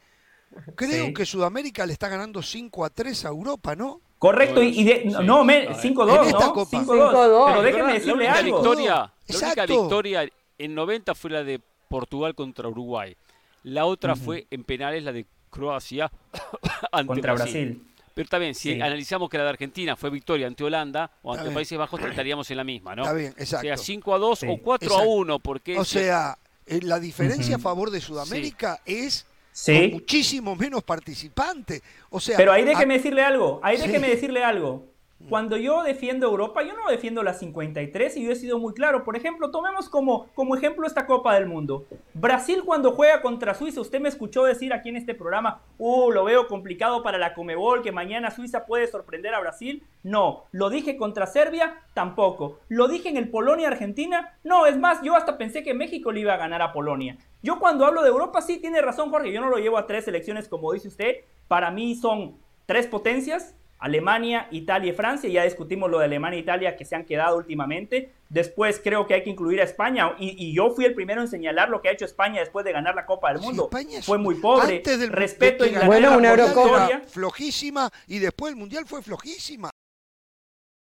creo 0.75 1.05
Sí. 1.05 1.13
que 1.13 1.25
Sudamérica 1.25 1.85
le 1.85 1.93
está 1.93 2.09
ganando 2.09 2.41
5 2.41 2.83
a 2.83 2.89
3 2.89 3.23
a 3.25 3.29
Europa, 3.29 3.75
¿no? 3.75 4.01
Correcto, 4.17 4.61
y, 4.61 4.79
y 4.81 4.83
de- 4.83 5.01
Sí. 5.03 5.15
no, 5.23 5.45
me- 5.45 5.65
En 5.65 5.75
5-2, 5.75 6.27
esta 6.27 6.45
¿no? 6.47 6.53
Copa. 6.53 6.69
5-2. 6.71 7.11
5-2. 7.11 7.45
Pero 7.51 7.61
déjeme 7.61 7.87
la 7.87 7.93
decirle 7.93 8.13
única 8.15 8.33
algo. 8.33 8.57
victoria, 8.57 9.13
la 9.27 9.37
única 9.47 9.65
victoria 9.65 10.29
en 10.57 10.75
90 10.75 11.15
fue 11.15 11.29
la 11.31 11.43
de 11.43 11.61
Portugal 11.87 12.35
contra 12.35 12.67
Uruguay. 12.67 13.15
La 13.63 13.85
otra 13.85 14.13
Ujú. 14.13 14.21
fue 14.23 14.47
en 14.51 14.63
penales 14.65 15.03
la 15.03 15.13
de 15.13 15.25
Croacia 15.49 16.11
ante 16.91 17.07
contra 17.07 17.33
Brasil. 17.33 17.81
Pero 18.19 18.27
también, 18.27 18.53
si 18.53 18.73
Sí. 18.73 18.81
analizamos 18.81 19.29
que 19.29 19.37
la 19.37 19.45
de 19.45 19.51
Argentina 19.51 19.95
fue 19.95 20.09
victoria 20.09 20.45
ante 20.45 20.61
Holanda 20.65 21.09
o 21.21 21.31
Está 21.31 21.39
ante 21.39 21.43
bien. 21.51 21.53
Países 21.55 21.77
Bajos, 21.77 22.01
estaríamos 22.11 22.51
en 22.51 22.57
la 22.57 22.65
misma, 22.65 22.93
¿no? 22.93 23.03
Está 23.03 23.13
bien, 23.13 23.33
O 23.37 23.41
exacto. 23.41 23.65
sea, 23.65 23.77
5 23.77 24.13
a 24.13 24.17
2 24.17 24.39
Sí. 24.39 24.47
o 24.49 24.57
4 24.61 24.89
a 24.89 24.91
Exacto. 24.95 25.09
1, 25.09 25.39
porque 25.39 25.79
O 25.79 25.85
sea, 25.85 26.37
eh, 26.65 26.81
la 26.83 26.99
diferencia 26.99 27.55
a 27.55 27.59
favor 27.59 27.91
de 27.91 28.01
Sudamérica 28.01 28.81
es 28.85 29.25
con 29.65 29.91
muchísimo 29.91 30.53
menos 30.57 30.83
participantes. 30.83 31.81
O 32.09 32.19
sea, 32.19 32.35
Pero 32.35 32.51
ahí 32.51 32.63
a- 32.63 32.65
déjeme 32.65 32.95
decirle 32.95 33.23
algo, 33.23 33.61
ahí 33.63 33.77
Sí. 33.77 33.83
déjeme 33.87 34.09
decirle 34.09 34.43
algo. 34.43 34.88
Cuando 35.27 35.57
yo 35.57 35.83
defiendo 35.83 36.27
Europa, 36.27 36.63
yo 36.63 36.73
no 36.73 36.89
defiendo 36.89 37.23
la 37.23 37.33
53 37.33 38.15
y 38.17 38.23
yo 38.23 38.31
he 38.31 38.35
sido 38.35 38.57
muy 38.57 38.73
claro. 38.73 39.03
Por 39.03 39.17
ejemplo, 39.17 39.51
tomemos 39.51 39.89
como, 39.89 40.27
como 40.33 40.55
ejemplo 40.55 40.87
esta 40.87 41.05
Copa 41.05 41.35
del 41.35 41.45
Mundo. 41.45 41.85
Brasil 42.13 42.63
cuando 42.65 42.93
juega 42.93 43.21
contra 43.21 43.53
Suiza, 43.53 43.81
usted 43.81 43.99
me 43.99 44.07
escuchó 44.07 44.45
decir 44.45 44.73
aquí 44.73 44.89
en 44.89 44.95
este 44.95 45.13
programa, 45.13 45.61
uh, 45.77 46.11
lo 46.11 46.23
veo 46.23 46.47
complicado 46.47 47.03
para 47.03 47.17
la 47.17 47.33
Comebol, 47.33 47.81
que 47.81 47.91
mañana 47.91 48.31
Suiza 48.31 48.65
puede 48.65 48.87
sorprender 48.87 49.33
a 49.33 49.41
Brasil. 49.41 49.83
No, 50.03 50.45
lo 50.51 50.69
dije 50.69 50.95
contra 50.95 51.27
Serbia, 51.27 51.81
tampoco. 51.93 52.59
Lo 52.69 52.87
dije 52.87 53.09
en 53.09 53.17
el 53.17 53.29
Polonia-Argentina, 53.29 54.37
no, 54.43 54.65
es 54.67 54.77
más, 54.77 55.01
yo 55.01 55.15
hasta 55.15 55.37
pensé 55.37 55.63
que 55.63 55.73
México 55.73 56.11
le 56.11 56.21
iba 56.21 56.33
a 56.33 56.37
ganar 56.37 56.61
a 56.61 56.71
Polonia. 56.71 57.17
Yo 57.43 57.59
cuando 57.59 57.85
hablo 57.85 58.03
de 58.03 58.09
Europa, 58.09 58.41
sí 58.41 58.59
tiene 58.59 58.81
razón 58.81 59.09
Jorge, 59.11 59.31
yo 59.31 59.41
no 59.41 59.49
lo 59.49 59.57
llevo 59.57 59.77
a 59.77 59.85
tres 59.85 60.05
selecciones 60.05 60.47
como 60.47 60.71
dice 60.71 60.87
usted. 60.87 61.15
Para 61.47 61.71
mí 61.71 61.95
son 61.95 62.37
tres 62.65 62.87
potencias, 62.87 63.55
Alemania, 63.79 64.47
Italia 64.51 64.91
y 64.91 64.95
Francia. 64.95 65.29
Ya 65.29 65.43
discutimos 65.43 65.89
lo 65.89 65.99
de 65.99 66.05
Alemania 66.05 66.37
e 66.37 66.41
Italia 66.41 66.75
que 66.75 66.85
se 66.85 66.95
han 66.95 67.05
quedado 67.05 67.37
últimamente. 67.37 68.13
Después 68.29 68.79
creo 68.83 69.07
que 69.07 69.13
hay 69.15 69.23
que 69.23 69.29
incluir 69.29 69.61
a 69.61 69.63
España. 69.63 70.13
Y, 70.19 70.35
y 70.37 70.53
yo 70.53 70.71
fui 70.71 70.85
el 70.85 70.93
primero 70.93 71.21
en 71.21 71.27
señalar 71.27 71.69
lo 71.69 71.81
que 71.81 71.89
ha 71.89 71.91
hecho 71.93 72.05
España 72.05 72.41
después 72.41 72.65
de 72.65 72.73
ganar 72.73 72.93
la 72.95 73.05
Copa 73.05 73.31
del 73.31 73.41
Mundo. 73.41 73.63
España 73.71 73.99
es- 73.99 74.05
Fue 74.05 74.17
muy 74.17 74.35
pobre. 74.35 74.77
antes 74.77 74.99
del 74.99 75.09
Respeto 75.11 75.63
a 75.63 75.65
de 75.65 75.71
Inglaterra 75.73 75.87
Bueno, 75.87 76.17
una 76.17 76.29
Eurocopa. 76.31 76.67
historia. 76.83 77.01
flojísima 77.07 77.89
y 78.07 78.19
después 78.19 78.51
el 78.51 78.57
mundial 78.59 78.85
fue 78.85 79.01
flojísima. 79.01 79.69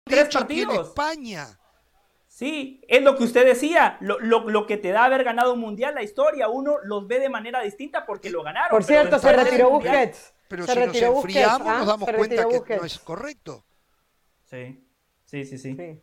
Tres 0.04 0.26
hecho, 0.26 0.38
partidos. 0.40 0.88
España. 0.88 1.46
Sí, 2.26 2.80
es 2.88 3.02
lo 3.02 3.16
que 3.16 3.24
usted 3.24 3.44
decía, 3.44 3.98
lo, 4.00 4.18
lo- 4.18 4.48
lo 4.48 4.66
que 4.66 4.76
te 4.78 4.90
da 4.90 5.04
haber 5.04 5.22
ganado 5.22 5.52
un 5.52 5.60
mundial, 5.60 5.94
la 5.94 6.02
historia, 6.02 6.48
uno 6.48 6.76
los 6.82 7.06
ve 7.06 7.20
de 7.20 7.28
manera 7.28 7.60
distinta 7.60 8.04
porque 8.06 8.30
lo 8.30 8.42
ganaron. 8.42 8.70
Por 8.70 8.82
cierto, 8.84 9.18
se 9.18 9.32
retiró 9.32 9.70
mundial- 9.70 9.94
Busquets. 9.96 10.34
Pero 10.52 10.66
se 10.66 10.72
si 10.74 10.78
nos 10.78 10.86
retiró 10.88 11.12
Busquets, 11.12 11.36
enfriamos 11.36 11.68
¿ah? 11.68 11.78
nos 11.78 11.86
damos 11.86 12.06
Se 12.08 12.14
cuenta 12.14 12.44
que 12.66 12.76
no 12.76 12.84
es 12.84 12.98
correcto. 12.98 13.64
Sí, 14.50 14.84
sí, 15.24 15.44
sí, 15.46 15.56
sí. 15.58 15.74
Sí. 15.76 16.00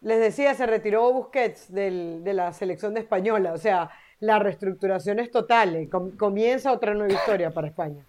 Les 0.00 0.18
decía, 0.18 0.52
se 0.54 0.66
retiró 0.66 1.12
Busquets 1.12 1.72
del- 1.72 2.24
de 2.24 2.34
la 2.34 2.52
selección 2.52 2.94
de 2.94 3.00
española. 3.00 3.52
O 3.52 3.58
sea, 3.58 3.90
la 4.18 4.40
reestructuración 4.40 5.20
es 5.20 5.30
total. 5.30 5.76
eh, 5.76 5.88
com- 5.88 6.10
comienza 6.16 6.72
otra 6.72 6.94
nueva 6.94 7.12
historia 7.12 7.52
para 7.52 7.68
España. 7.68 8.04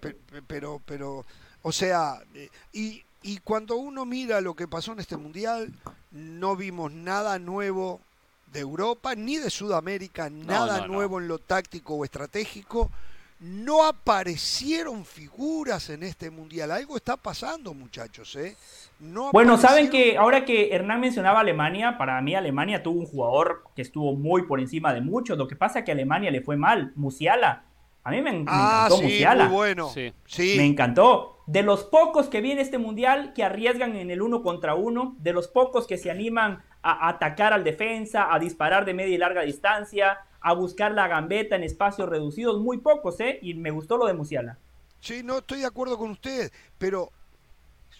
pe- 0.00 0.16
pero, 0.46 0.80
pero, 0.84 1.24
o 1.62 1.72
sea, 1.72 2.20
eh, 2.34 2.48
y, 2.72 3.02
y 3.22 3.38
cuando 3.38 3.76
uno 3.76 4.04
mira 4.04 4.40
lo 4.40 4.54
que 4.54 4.68
pasó 4.68 4.92
en 4.92 5.00
este 5.00 5.16
mundial, 5.16 5.72
no 6.10 6.56
vimos 6.56 6.92
nada 6.92 7.38
nuevo 7.38 8.00
de 8.52 8.60
Europa 8.60 9.14
ni 9.14 9.38
de 9.38 9.50
Sudamérica, 9.50 10.28
nada 10.30 10.80
no, 10.80 10.86
no. 10.88 10.94
nuevo 10.94 11.20
en 11.20 11.28
lo 11.28 11.38
táctico 11.38 11.94
o 11.94 12.04
estratégico. 12.04 12.90
No 13.40 13.84
aparecieron 13.84 15.04
figuras 15.04 15.90
en 15.90 16.02
este 16.02 16.30
mundial. 16.30 16.70
Algo 16.70 16.96
está 16.96 17.16
pasando, 17.16 17.74
muchachos, 17.74 18.34
¿eh? 18.36 18.56
No 19.00 19.32
Bueno, 19.32 19.58
saben 19.58 19.90
que 19.90 20.16
ahora 20.16 20.44
que 20.44 20.70
Hernán 20.74 21.00
mencionaba 21.00 21.40
Alemania, 21.40 21.98
para 21.98 22.20
mí 22.22 22.34
Alemania 22.34 22.82
tuvo 22.82 23.00
un 23.00 23.06
jugador 23.06 23.64
que 23.74 23.82
estuvo 23.82 24.14
muy 24.14 24.42
por 24.46 24.60
encima 24.60 24.94
de 24.94 25.00
muchos. 25.00 25.36
Lo 25.36 25.46
que 25.48 25.56
pasa 25.56 25.80
es 25.80 25.84
que 25.84 25.90
a 25.90 25.94
Alemania 25.94 26.30
le 26.30 26.40
fue 26.40 26.56
mal. 26.56 26.92
Musiala. 26.94 27.64
A 28.04 28.10
mí 28.10 28.22
me, 28.22 28.32
me 28.32 28.44
Ah, 28.46 28.84
encantó 28.86 28.96
sí, 28.98 29.02
Musiala. 29.04 29.44
muy 29.46 29.54
bueno. 29.54 29.88
Sí. 29.90 30.12
Sí. 30.26 30.54
Me 30.56 30.64
encantó. 30.64 31.42
De 31.46 31.62
los 31.62 31.84
pocos 31.84 32.28
que 32.28 32.40
viene 32.40 32.62
este 32.62 32.78
mundial 32.78 33.32
que 33.34 33.44
arriesgan 33.44 33.96
en 33.96 34.10
el 34.10 34.22
uno 34.22 34.42
contra 34.42 34.74
uno, 34.74 35.16
de 35.18 35.32
los 35.34 35.48
pocos 35.48 35.86
que 35.86 35.98
se 35.98 36.10
animan 36.10 36.62
a 36.82 37.08
atacar 37.08 37.52
al 37.52 37.64
defensa, 37.64 38.32
a 38.32 38.38
disparar 38.38 38.84
de 38.86 38.94
media 38.94 39.14
y 39.14 39.18
larga 39.18 39.42
distancia, 39.42 40.18
a 40.46 40.52
buscar 40.52 40.92
la 40.92 41.08
gambeta 41.08 41.56
en 41.56 41.64
espacios 41.64 42.06
reducidos, 42.06 42.60
muy 42.60 42.76
pocos, 42.76 43.18
¿eh? 43.20 43.38
Y 43.40 43.54
me 43.54 43.70
gustó 43.70 43.96
lo 43.96 44.06
de 44.06 44.12
Musiala. 44.12 44.58
Sí, 45.00 45.22
no 45.24 45.38
estoy 45.38 45.60
de 45.60 45.66
acuerdo 45.66 45.96
con 45.96 46.10
usted, 46.10 46.52
pero 46.76 47.10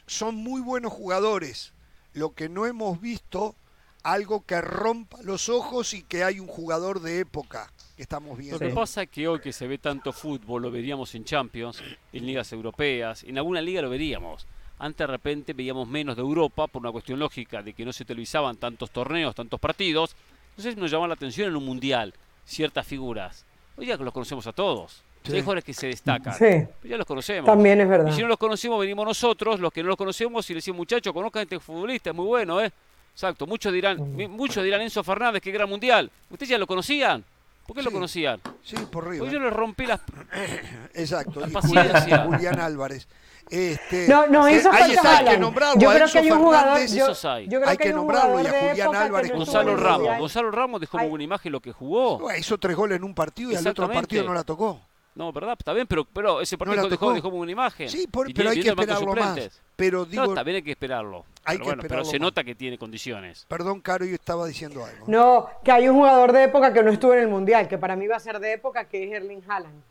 son 0.06 0.36
muy 0.36 0.60
buenos 0.60 0.92
jugadores. 0.92 1.72
Lo 2.12 2.34
que 2.34 2.50
no 2.50 2.66
hemos 2.66 3.00
visto, 3.00 3.54
algo 4.02 4.44
que 4.44 4.60
rompa 4.60 5.22
los 5.22 5.48
ojos 5.48 5.94
y 5.94 6.02
que 6.02 6.22
hay 6.22 6.38
un 6.38 6.46
jugador 6.46 7.00
de 7.00 7.20
época 7.20 7.72
que 7.96 8.02
estamos 8.02 8.32
Lo 8.32 8.36
viendo. 8.36 8.58
que 8.58 8.68
Sí. 8.68 8.74
pasa 8.74 9.02
es 9.04 9.08
que 9.08 9.26
hoy 9.26 9.40
que 9.40 9.52
se 9.54 9.66
ve 9.66 9.78
tanto 9.78 10.12
fútbol, 10.12 10.60
lo 10.62 10.70
veríamos 10.70 11.14
en 11.14 11.24
Champions, 11.24 11.82
en 12.12 12.26
ligas 12.26 12.52
europeas, 12.52 13.24
en 13.24 13.38
alguna 13.38 13.62
liga 13.62 13.80
lo 13.80 13.88
veríamos. 13.88 14.46
Antes 14.78 14.98
de 14.98 15.06
repente 15.06 15.54
veíamos 15.54 15.88
menos 15.88 16.14
de 16.14 16.20
Europa 16.20 16.66
por 16.66 16.82
una 16.82 16.92
cuestión 16.92 17.18
lógica 17.18 17.62
de 17.62 17.72
que 17.72 17.86
no 17.86 17.92
se 17.94 18.04
televisaban 18.04 18.58
tantos 18.58 18.90
torneos, 18.90 19.34
tantos 19.34 19.58
partidos. 19.58 20.14
Entonces 20.50 20.76
nos 20.76 20.90
llamaba 20.90 21.08
la 21.08 21.14
atención 21.14 21.48
en 21.48 21.56
un 21.56 21.64
mundial 21.64 22.12
ciertas 22.46 22.86
figuras. 22.86 23.44
Hoy 23.76 23.86
ya 23.86 23.96
los 23.96 24.12
conocemos 24.12 24.46
a 24.46 24.52
todos. 24.52 25.02
Sí. 25.24 25.32
Hay 25.32 25.40
jugadores 25.40 25.64
que 25.64 25.72
se 25.72 25.86
destacan. 25.86 26.34
Sí, 26.34 26.44
pero 26.80 26.90
ya 26.90 26.96
los 26.98 27.06
conocemos. 27.06 27.46
también 27.46 27.80
es 27.80 27.88
verdad. 27.88 28.10
Y 28.10 28.14
si 28.14 28.20
no 28.22 28.28
los 28.28 28.36
conocemos, 28.36 28.78
venimos 28.78 29.06
nosotros, 29.06 29.58
los 29.58 29.72
que 29.72 29.82
no 29.82 29.88
los 29.88 29.96
conocemos, 29.96 30.48
y 30.50 30.52
le 30.52 30.58
decimos, 30.58 30.76
muchachos, 30.78 31.12
conozcan 31.14 31.40
a 31.40 31.42
este 31.44 31.58
futbolista, 31.58 32.10
es 32.10 32.16
muy 32.16 32.26
bueno, 32.26 32.60
¿eh? 32.60 32.70
Exacto, 33.12 33.46
muchos 33.46 33.72
dirán, 33.72 34.14
mi- 34.16 34.28
muchos 34.28 34.62
dirán 34.62 34.82
Enzo 34.82 35.02
Fernández, 35.02 35.40
que 35.40 35.50
gran 35.50 35.68
mundial. 35.68 36.10
¿Ustedes 36.28 36.50
ya 36.50 36.58
lo 36.58 36.66
conocían? 36.66 37.24
¿Por 37.66 37.74
qué 37.76 37.82
lo 37.82 37.90
conocían? 37.90 38.38
Sí, 38.62 38.76
por 38.90 39.06
arriba. 39.06 39.20
Porque 39.20 39.34
yo 39.34 39.40
le 39.40 39.48
rompí 39.50 39.86
las... 39.86 40.00
Exacto. 40.94 41.40
La 41.40 41.48
y 41.48 41.50
paciencia. 41.50 42.00
Julián, 42.00 42.26
Julián 42.32 42.60
Álvarez. 42.60 43.08
Este, 43.54 44.08
No, 44.08 44.26
no, 44.26 44.46
eh, 44.48 44.56
eso 44.56 44.70
ahí 44.72 44.78
falta 44.80 44.94
está, 44.94 45.18
hay 45.18 45.24
que 45.26 45.38
nombrarlo. 45.38 45.80
Yo 45.80 45.90
a 45.90 45.94
creo 45.94 46.08
que 46.08 46.18
hay 46.18 46.30
un 46.30 46.38
jugador. 46.38 46.78
Yo, 46.78 46.84
Esos 47.04 47.24
hay. 47.24 47.44
yo 47.48 47.58
creo 47.60 47.70
Hay 47.70 47.76
que 47.76 47.82
que 47.82 47.88
hay 47.88 47.94
un 47.94 47.98
nombrarlo, 48.00 48.40
y 48.42 48.46
a 48.46 48.68
Julián 48.70 48.96
Álvarez 48.96 49.30
no 49.30 49.36
Gonzalo 49.38 49.76
Ramos. 49.76 49.98
Mundial. 49.98 50.20
Gonzalo 50.20 50.50
Ramos 50.50 50.80
dejó 50.80 50.98
como 50.98 51.14
una 51.14 51.22
imagen 51.24 51.52
lo 51.52 51.60
que 51.60 51.72
jugó. 51.72 52.32
Hizo 52.36 52.58
tres 52.58 52.76
goles 52.76 52.96
en 52.96 53.04
un 53.04 53.14
partido 53.14 53.52
y 53.52 53.56
al 53.56 53.66
otro 53.66 53.90
partido 53.90 54.24
no 54.24 54.34
la 54.34 54.44
tocó. 54.44 54.80
No, 55.16 55.32
¿verdad? 55.32 55.54
Está 55.56 55.72
bien, 55.72 55.86
pero, 55.86 56.04
pero 56.12 56.40
ese 56.40 56.58
partido 56.58 56.74
la 56.82 56.88
dejó, 56.88 56.96
tocó. 57.06 57.14
dejó 57.14 57.30
como 57.30 57.42
una 57.42 57.52
imagen. 57.52 57.88
Sí, 57.88 58.08
por- 58.08 58.34
pero 58.34 58.50
hay 58.50 58.60
que 58.60 58.68
esperarlo 58.70 59.14
más. 59.14 59.60
Pero 59.76 60.04
digo, 60.04 60.26
No, 60.26 60.34
también 60.34 60.56
hay 60.56 60.62
que 60.62 60.72
esperarlo. 60.72 61.24
Hay 61.44 61.56
Pero 61.56 61.58
que 61.58 61.64
bueno, 61.64 61.82
pero 61.82 61.86
esperarlo 61.86 62.04
se 62.10 62.18
más. 62.18 62.20
nota 62.26 62.42
que 62.42 62.54
tiene 62.56 62.78
condiciones. 62.78 63.44
perdón, 63.48 63.80
Caro, 63.80 64.04
yo 64.04 64.14
estaba 64.16 64.44
diciendo 64.46 64.84
algo. 64.84 65.04
No, 65.06 65.48
que 65.62 65.70
hay 65.70 65.88
un 65.88 65.94
jugador 65.94 66.32
de 66.32 66.42
época 66.44 66.72
que 66.72 66.82
no 66.82 66.90
estuvo 66.90 67.12
en 67.14 67.20
el 67.20 67.28
Mundial, 67.28 67.68
que 67.68 67.78
para 67.78 67.94
mí 67.94 68.08
va 68.08 68.16
a 68.16 68.20
ser 68.20 68.40
de 68.40 68.54
época, 68.54 68.86
que 68.88 69.04
es 69.04 69.12
Erling 69.12 69.42
Haaland. 69.48 69.82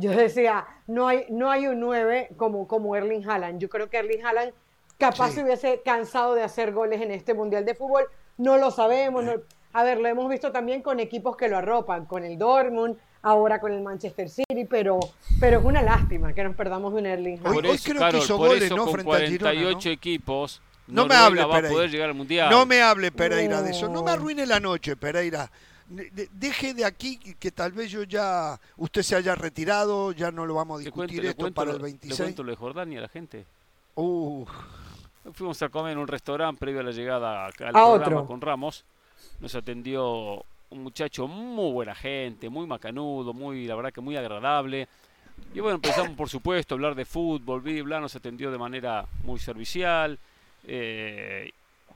Yo 0.00 0.10
decía, 0.12 0.66
no 0.86 1.08
hay, 1.08 1.26
no 1.28 1.50
hay 1.50 1.66
un 1.66 1.78
9 1.80 2.30
como, 2.36 2.66
como 2.66 2.96
Erling 2.96 3.28
Haaland. 3.28 3.60
Yo 3.60 3.68
creo 3.68 3.88
que 3.90 3.98
Erling 3.98 4.24
Haaland 4.24 4.52
capaz 4.98 5.28
Sí. 5.28 5.34
se 5.36 5.44
hubiese 5.44 5.82
cansado 5.84 6.34
de 6.34 6.42
hacer 6.42 6.72
goles 6.72 7.00
en 7.00 7.10
este 7.10 7.34
Mundial 7.34 7.64
de 7.64 7.74
Fútbol. 7.74 8.04
No 8.38 8.56
lo 8.56 8.70
sabemos. 8.70 9.24
no- 9.24 9.32
A 9.72 9.84
ver, 9.84 9.98
lo 10.00 10.08
hemos 10.08 10.28
visto 10.28 10.50
también 10.50 10.82
con 10.82 10.98
equipos 10.98 11.36
que 11.36 11.48
lo 11.48 11.56
arropan, 11.58 12.04
con 12.06 12.24
el 12.24 12.36
Dortmund, 12.36 12.96
ahora 13.22 13.60
con 13.60 13.72
el 13.72 13.80
Manchester 13.82 14.28
City, 14.28 14.64
pero, 14.68 14.98
pero 15.38 15.60
es 15.60 15.64
una 15.64 15.80
lástima 15.82 16.32
que 16.32 16.42
nos 16.42 16.56
perdamos 16.56 16.92
de 16.92 16.98
un 17.00 17.06
Erling 17.06 17.38
Haaland. 17.38 17.54
por 17.54 17.66
hoy 17.66 17.70
eso, 17.76 17.92
creo 17.92 18.10
que 18.10 18.18
hizo 18.18 18.36
por 18.36 18.48
goles, 18.48 18.64
eso 18.64 18.76
¿no? 18.76 18.84
con 18.84 18.92
frente 18.94 19.12
al 19.12 19.20
Girona, 19.28 19.50
48 19.52 19.88
¿no? 19.88 19.92
equipos, 19.92 20.62
No 20.88 21.06
me 21.06 21.14
hable, 21.14 21.44
va 21.44 21.46
a 21.46 21.56
Pereira. 21.56 21.72
poder 21.74 21.90
llegar 21.90 22.08
al 22.08 22.14
Mundial. 22.16 22.50
No 22.50 22.66
me 22.66 22.82
hable, 22.82 23.12
Pereira, 23.12 23.62
de 23.62 23.70
eso. 23.70 23.88
No 23.88 24.02
me 24.02 24.10
arruine 24.10 24.44
la 24.46 24.58
noche, 24.58 24.96
Pereira. 24.96 25.48
De- 25.90 26.08
de- 26.10 26.28
Deje 26.32 26.72
de 26.72 26.84
aquí 26.84 27.18
que, 27.18 27.50
tal 27.50 27.72
vez 27.72 27.90
yo 27.90 28.04
ya, 28.04 28.58
usted 28.76 29.02
se 29.02 29.16
haya 29.16 29.34
retirado, 29.34 30.12
ya 30.12 30.30
no 30.30 30.46
lo 30.46 30.54
vamos 30.54 30.80
a 30.80 30.84
Le 30.84 30.90
cuento, 30.90 31.12
discutir 31.12 31.22
le 31.24 31.30
esto 31.30 31.40
cuento 31.42 31.54
para 31.54 31.70
el 31.72 31.76
le 31.78 31.82
26. 31.82 32.20
cuento 32.20 32.42
lo 32.44 32.50
de 32.52 32.56
Jordania 32.56 32.98
a 33.00 33.02
la 33.02 33.08
gente. 33.08 33.44
Uh, 33.96 34.46
Fuimos 35.34 35.60
a 35.62 35.68
comer 35.68 35.92
en 35.92 35.98
un 35.98 36.08
restaurante 36.08 36.58
previo 36.58 36.80
a 36.80 36.84
la 36.84 36.92
llegada 36.92 37.46
acá 37.46 37.64
al 37.68 37.76
A 37.76 37.84
programa 37.84 38.06
otro. 38.16 38.26
con 38.26 38.40
Ramos. 38.40 38.84
Nos 39.40 39.54
atendió 39.54 40.42
un 40.70 40.82
muchacho 40.82 41.26
muy 41.28 41.72
buena 41.72 41.94
gente, 41.94 42.48
muy 42.48 42.66
macanudo, 42.66 43.34
muy, 43.34 43.66
la 43.66 43.74
verdad 43.74 43.92
que 43.92 44.00
muy 44.00 44.16
agradable. 44.16 44.88
Y 45.54 45.60
bueno, 45.60 45.74
empezamos 45.76 46.12
por 46.12 46.28
supuesto 46.28 46.74
a 46.74 46.76
hablar 46.76 46.94
de 46.94 47.04
fútbol, 47.04 47.60
bla, 47.60 48.00
nos 48.00 48.14
atendió 48.16 48.50
de 48.50 48.58
manera 48.58 49.06
muy 49.24 49.38
servicial, 49.40 50.18
eh, 50.64 51.50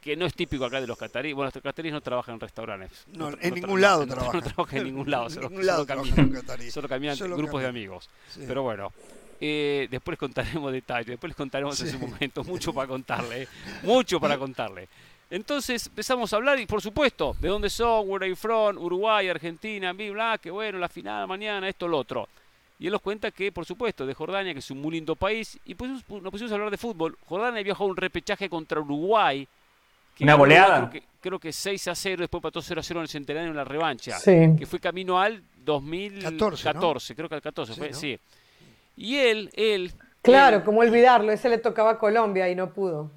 que 0.05 0.17
no 0.17 0.27
es 0.27 0.35
típico 0.35 0.67
acá 0.67 0.81
de 0.83 0.87
los 0.87 0.99
cataríes. 0.99 1.35
Bueno, 1.35 1.51
los 1.55 1.63
cataríes 1.63 1.95
no 1.95 2.01
trabajan 2.03 2.35
en 2.35 2.41
restaurantes. 2.41 3.05
No, 3.15 3.33
tra- 3.33 3.39
en 3.41 3.55
ningún 3.55 3.81
lado 3.81 4.05
no, 4.05 4.15
trabajan. 4.15 4.41
No 4.45 4.47
trabajan 4.47 4.79
en 4.81 4.85
ningún 4.85 5.11
lado, 5.11 5.25
En 5.25 5.31
solo, 5.31 5.49
ningún 5.49 5.67
lado 5.67 5.79
solo 5.87 6.03
caminan, 6.03 6.71
solo 6.71 6.89
caminan 6.89 7.17
Solo 7.17 7.37
grupos 7.39 7.63
de 7.63 7.69
amigos. 7.69 8.11
sí. 8.29 8.45
Pero 8.47 8.63
bueno, 8.63 8.93
eh, 9.41 9.89
después 9.91 10.13
les 10.13 10.19
contaremos 10.19 10.71
detalles, 10.73 11.07
después 11.07 11.31
les 11.31 11.37
contaremos 11.37 11.81
en 11.81 11.91
su 11.91 11.99
momento, 11.99 12.45
mucho 12.45 12.73
para 12.75 12.87
contarle, 12.95 13.43
eh, 13.45 13.49
mucho 13.83 14.21
para 14.21 14.37
contarle. 14.39 14.89
Entonces 15.31 15.87
empezamos 15.87 16.33
a 16.33 16.37
hablar 16.37 16.61
y 16.61 16.67
por 16.67 16.83
supuesto, 16.83 17.35
de 17.41 17.49
dónde 17.49 17.71
son, 17.71 18.09
where 18.09 18.25
are 18.27 18.29
you 18.29 18.37
from, 18.37 18.77
Uruguay, 18.77 19.29
Argentina, 19.29 19.93
bla, 19.95 20.11
bla, 20.13 20.39
que 20.41 20.51
bueno, 20.51 20.79
la 20.79 20.89
final 20.89 21.27
mañana, 21.27 21.67
esto, 21.69 21.89
lo 21.89 21.99
otro. 21.99 22.29
Y 22.79 22.87
él 22.87 22.93
nos 22.93 23.01
cuenta 23.01 23.31
que, 23.31 23.51
por 23.51 23.65
supuesto, 23.65 24.05
de 24.05 24.13
Jordania, 24.15 24.53
que 24.53 24.59
es 24.59 24.71
un 24.71 24.81
muy 24.83 24.93
lindo 24.93 25.17
país, 25.17 25.59
y 25.65 25.75
pues 25.75 25.91
nos 25.91 26.31
pusimos 26.31 26.53
a 26.53 26.55
hablar 26.57 26.71
de 26.71 26.77
fútbol. 26.77 27.17
Jordania 27.25 27.63
viajó 27.63 27.85
a 27.85 27.87
un 27.87 27.97
repechaje 27.97 28.51
contra 28.51 28.81
Uruguay. 28.81 29.49
Que 30.15 30.25
Una 30.25 30.35
goleada. 30.35 30.89
Creo 30.89 30.91
que, 30.91 31.09
creo 31.21 31.39
que 31.39 31.53
6 31.53 31.89
a 31.89 31.95
0, 31.95 32.21
después 32.23 32.43
pató 32.43 32.61
0 32.63 32.81
a 32.81 32.83
0 32.83 33.01
en 33.01 33.03
el 33.03 33.09
centenario 33.09 33.51
en 33.51 33.57
la 33.57 33.65
revancha 33.65 34.19
Sí. 34.19 34.55
que 34.59 34.67
fue 34.67 34.79
camino 34.81 35.21
al 35.21 35.43
2014, 35.57 36.63
14, 36.65 37.15
creo 37.17 37.29
que 37.29 37.35
al 37.37 37.43
14 37.43 37.73
Sí, 37.75 37.79
fue, 37.79 37.91
¿no? 37.91 37.97
sí. 37.97 38.19
Y 38.97 39.17
él, 39.17 39.51
él... 39.55 39.93
Claro, 40.23 40.59
él- 40.59 40.63
cómo 40.65 40.81
olvidarlo, 40.81 41.33
ese 41.33 41.49
le 41.49 41.59
tocaba 41.59 41.93
a 41.93 41.99
Colombia 41.99 42.49
y 42.49 42.55
no 42.55 42.73
pudo. 42.73 43.11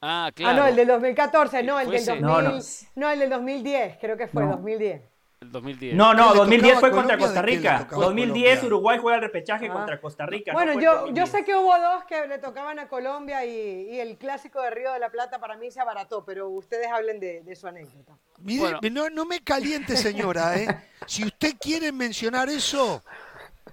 Ah, 0.00 0.30
claro. 0.34 0.58
Ah, 0.58 0.60
no, 0.60 0.66
el 0.68 0.76
del 0.76 0.86
2014, 0.88 1.62
no, 1.62 1.80
el 1.80 1.86
del 1.86 1.96
ese. 1.96 2.10
2000, 2.10 2.26
No, 2.26 2.42
no, 2.42 2.58
no. 2.96 3.10
el 3.10 3.18
del 3.20 3.30
2010, 3.30 3.96
creo 4.00 4.16
que 4.18 4.26
fue, 4.28 4.44
No. 4.44 4.50
2010. 4.52 5.00
El 5.44 5.52
2010. 5.52 5.94
No, 5.94 6.10
¿Qué 6.10 6.16
no, 6.16 6.30
le 6.32 6.38
2010 6.38 6.62
tocaba 6.74 6.80
fue 6.80 6.88
a 6.88 6.92
contra 6.92 7.16
Colombia? 7.16 7.26
Costa 7.26 7.40
¿De 7.42 7.46
qué 7.46 7.52
le 7.52 7.56
Rica. 7.58 7.78
tocaba 7.78 8.02
a 8.02 8.06
2010 8.06 8.44
Colombia? 8.48 8.66
Uruguay 8.66 8.98
juega 9.00 9.16
el 9.16 9.22
repechaje 9.22 9.68
Ah. 9.68 9.72
contra 9.72 10.00
Costa 10.00 10.26
Rica. 10.26 10.52
no 10.52 10.58
Bueno, 10.58 10.72
yo, 10.74 10.80
yo 10.80 10.90
2010. 11.24 11.30
sé 11.30 11.44
que 11.44 11.54
hubo 11.54 11.78
dos 11.78 12.04
que 12.04 12.26
le 12.26 12.38
tocaban 12.38 12.78
a 12.78 12.88
Colombia 12.88 13.44
y, 13.44 13.88
y 13.90 14.00
el 14.00 14.16
clásico 14.16 14.60
de 14.62 14.70
Río 14.70 14.92
de 14.92 14.98
la 14.98 15.10
Plata 15.10 15.38
para 15.38 15.56
mí 15.56 15.70
se 15.70 15.80
abarató, 15.80 16.24
pero 16.24 16.48
ustedes 16.48 16.88
hablen 16.92 17.20
de, 17.20 17.42
de 17.42 17.56
su 17.56 17.66
anécdota. 17.66 18.16
Mire, 18.40 18.60
Bueno. 18.60 18.80
no, 18.90 19.10
no 19.10 19.24
me 19.26 19.40
caliente, 19.40 19.96
señora, 19.96 20.56
¿eh? 20.58 20.66
Si 21.06 21.24
usted 21.24 21.54
quiere 21.60 21.92
mencionar 21.92 22.48
eso, 22.48 23.02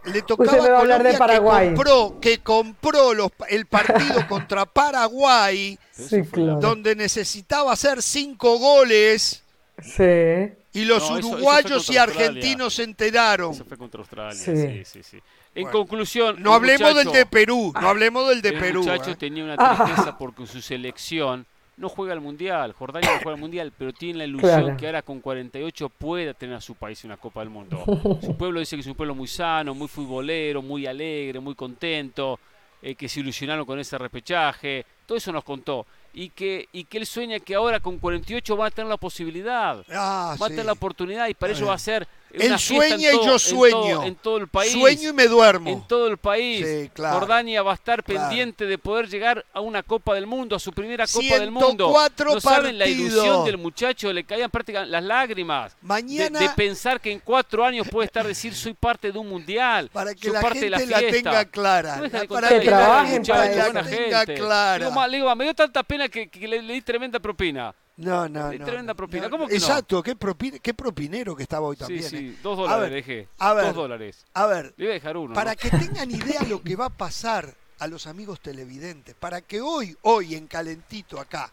le 0.05 0.21
tocaba 0.23 0.51
a 0.77 0.79
Colombia 0.81 1.11
de 1.13 1.17
Paraguay. 1.17 1.69
que 1.69 1.75
compró, 1.75 2.19
que 2.19 2.37
compró 2.39 3.13
los, 3.13 3.31
el 3.49 3.65
partido 3.67 4.25
contra 4.29 4.65
Paraguay, 4.65 5.77
Sí, 5.91 6.23
claro. 6.23 6.59
donde 6.59 6.95
necesitaba 6.95 7.71
hacer 7.73 8.01
cinco 8.01 8.57
goles 8.57 9.43
Sí. 9.81 10.53
Y 10.73 10.85
los 10.85 10.99
No, 10.99 11.05
eso- 11.05 11.19
eso 11.19 11.27
uruguayos 11.35 11.89
y 11.89 11.97
argentinos 11.97 12.73
se 12.75 12.83
enteraron. 12.83 13.51
Eso 13.51 13.65
fue 13.65 13.77
contra 13.77 13.99
Australia, 13.99 14.33
Sí. 14.33 14.55
sí, 14.55 14.83
sí, 14.85 15.03
sí. 15.03 15.17
En 15.53 15.63
Bueno, 15.63 15.77
conclusión... 15.79 16.41
No 16.41 16.51
el 16.51 16.55
hablemos 16.55 16.95
del 16.95 17.05
muchacho- 17.07 17.11
de 17.17 17.25
Perú, 17.25 17.73
no 17.79 17.89
hablemos 17.89 18.29
del 18.29 18.41
de 18.41 18.49
el 18.49 18.59
Perú. 18.59 18.79
muchacho 18.79 19.11
¿eh? 19.11 19.15
tenía 19.15 19.43
una 19.43 19.57
tristeza 19.57 20.17
porque 20.17 20.47
su 20.47 20.61
selección 20.61 21.45
no 21.77 21.89
juega 21.89 22.13
al 22.13 22.21
Mundial. 22.21 22.71
Jordania 22.73 23.09
no 23.11 23.17
juega 23.21 23.33
al 23.35 23.39
Mundial, 23.41 23.73
pero 23.77 23.91
tiene 23.91 24.19
la 24.19 24.25
ilusión 24.25 24.61
Claro. 24.63 24.77
que 24.77 24.85
ahora 24.85 25.01
con 25.01 25.19
48 25.19 25.89
pueda 25.89 26.33
tener 26.33 26.55
a 26.55 26.61
su 26.61 26.75
país 26.75 27.03
en 27.03 27.09
una 27.09 27.17
Copa 27.17 27.41
del 27.41 27.49
Mundo. 27.49 27.83
Su 28.21 28.37
pueblo 28.37 28.59
dice 28.61 28.75
que 28.77 28.81
es 28.81 28.87
un 28.87 28.95
pueblo 28.95 29.15
muy 29.15 29.27
sano, 29.27 29.73
muy 29.73 29.87
futbolero, 29.89 30.61
muy 30.61 30.85
alegre, 30.85 31.39
muy 31.39 31.55
contento, 31.55 32.39
eh, 32.81 32.95
que 32.95 33.09
se 33.09 33.19
ilusionaron 33.19 33.65
con 33.65 33.77
ese 33.79 33.97
repechaje. 33.97 34.85
Todo 35.05 35.17
eso 35.17 35.31
nos 35.33 35.43
contó. 35.43 35.85
Y 36.13 36.29
que, 36.29 36.67
y 36.73 36.83
que 36.83 36.97
él 36.97 37.05
sueña 37.05 37.39
que 37.39 37.55
ahora 37.55 37.79
con 37.79 37.97
48 37.97 38.57
va 38.57 38.67
a 38.67 38.71
tener 38.71 38.89
la 38.89 38.97
posibilidad. 38.97 39.83
Ah, 39.89 40.35
va 40.41 40.45
a 40.47 40.49
tener 40.49 40.65
la 40.65 40.73
oportunidad 40.73 41.27
y 41.27 41.33
para 41.33 41.53
Está 41.53 41.61
ello 41.61 41.69
va 41.69 41.75
a 41.75 41.79
ser 41.79 42.07
Él 42.33 42.59
sueña 42.59 43.09
y 43.11 43.15
todo- 43.15 43.25
yo 43.25 43.33
en 43.33 43.39
sueño. 43.39 43.71
todo- 43.77 44.03
En 44.03 44.15
todo, 44.15 44.37
el 44.37 44.47
país. 44.47 44.71
Sueño 44.71 45.09
y 45.09 45.13
me 45.13 45.27
duermo. 45.27 45.69
En 45.69 45.87
todo 45.87 46.07
el 46.07 46.17
país. 46.17 46.65
Sí, 46.65 46.89
claro. 46.93 47.19
Jordania 47.19 47.61
va 47.63 47.71
a 47.71 47.75
estar 47.75 48.03
Claro. 48.03 48.27
pendiente 48.29 48.65
de 48.65 48.77
poder 48.77 49.07
llegar 49.09 49.45
a 49.53 49.59
una 49.61 49.83
Copa 49.83 50.13
del 50.15 50.27
Mundo, 50.27 50.55
a 50.55 50.59
su 50.59 50.71
primera 50.71 51.05
Copa 51.07 51.39
del 51.39 51.51
Mundo. 51.51 51.87
104 51.87 52.33
no 52.35 52.41
saben 52.41 52.77
la 52.79 52.85
ilusión 52.87 53.25
partidos. 53.25 53.45
del 53.45 53.57
muchacho, 53.57 54.13
le 54.13 54.23
caían 54.23 54.49
prácticamente 54.49 54.91
las 54.91 55.03
lágrimas. 55.03 55.71
de- 55.73 55.77
Mañana- 55.87 56.39
De, 56.39 56.49
pensar 56.49 56.99
que 57.01 57.11
en 57.11 57.19
cuatro 57.19 57.63
años 57.65 57.87
puede 57.89 58.05
estar 58.05 58.25
decir 58.25 58.53
soy 58.55 58.73
parte 58.73 59.11
de 59.11 59.17
un 59.19 59.27
mundial. 59.29 59.89
Para 59.91 60.13
que 60.13 60.21
soy 60.27 60.31
la 60.33 60.41
parte 60.41 60.59
de 60.61 60.69
la, 60.69 60.77
gente 60.79 60.91
la 60.91 60.99
fiesta. 60.99 61.17
tenga 61.17 61.45
clara. 61.45 61.95
No 61.97 62.09
Para 62.27 62.49
que 62.49 62.55
la 62.55 62.61
trabajen 62.63 63.23
para 63.23 63.45
eso. 63.51 63.63
buena 63.71 63.83
tenga 63.83 64.19
gente. 64.19 64.35
clara. 64.35 64.77
Le 64.79 64.85
digo, 64.85 64.95
ma- 64.95 65.07
le 65.07 65.17
digo, 65.17 65.35
me 65.35 65.43
dio 65.45 65.53
tanta 65.53 65.83
pena 65.83 66.07
que, 66.09 66.27
que 66.29 66.47
le, 66.47 66.61
le 66.61 66.73
di 66.73 66.81
tremenda 66.81 67.19
propina. 67.19 67.73
No, 68.01 68.27
no, 68.29 68.49
Qué 68.51 68.59
no. 68.59 68.65
tremenda 68.65 68.93
propina. 68.93 69.23
no. 69.25 69.29
¿Cómo 69.29 69.47
que 69.47 69.53
no? 69.53 69.57
Exacto, 69.59 70.01
qué, 70.03 70.15
propine- 70.17 70.59
qué 70.61 70.73
propinero 70.73 71.35
que 71.35 71.43
estaba 71.43 71.67
hoy 71.67 71.75
Sí, 71.75 71.79
también. 71.79 72.03
sí, 72.09 72.17
¿eh? 72.17 72.37
dos 72.41 72.57
A 72.57 72.61
dólares 72.61 72.81
ver, 72.81 72.91
dejé. 72.91 73.27
a 73.37 73.53
ver. 73.53 73.65
Dos 73.65 73.75
dólares. 73.75 74.25
A 74.33 74.45
ver, 74.45 74.73
Le 74.77 74.85
iba 74.85 74.91
a 74.91 74.95
dejar 74.95 75.17
uno. 75.17 75.33
para 75.33 75.55
que 75.55 75.69
tengan 75.69 76.09
idea 76.11 76.43
lo 76.43 76.61
que 76.61 76.75
va 76.75 76.85
a 76.85 76.89
pasar 76.89 77.53
a 77.79 77.87
los 77.87 78.07
amigos 78.07 78.39
televidentes, 78.41 79.15
para 79.15 79.41
que 79.41 79.61
hoy, 79.61 79.97
hoy 80.03 80.35
en 80.35 80.47
Calentito 80.47 81.19
acá, 81.19 81.51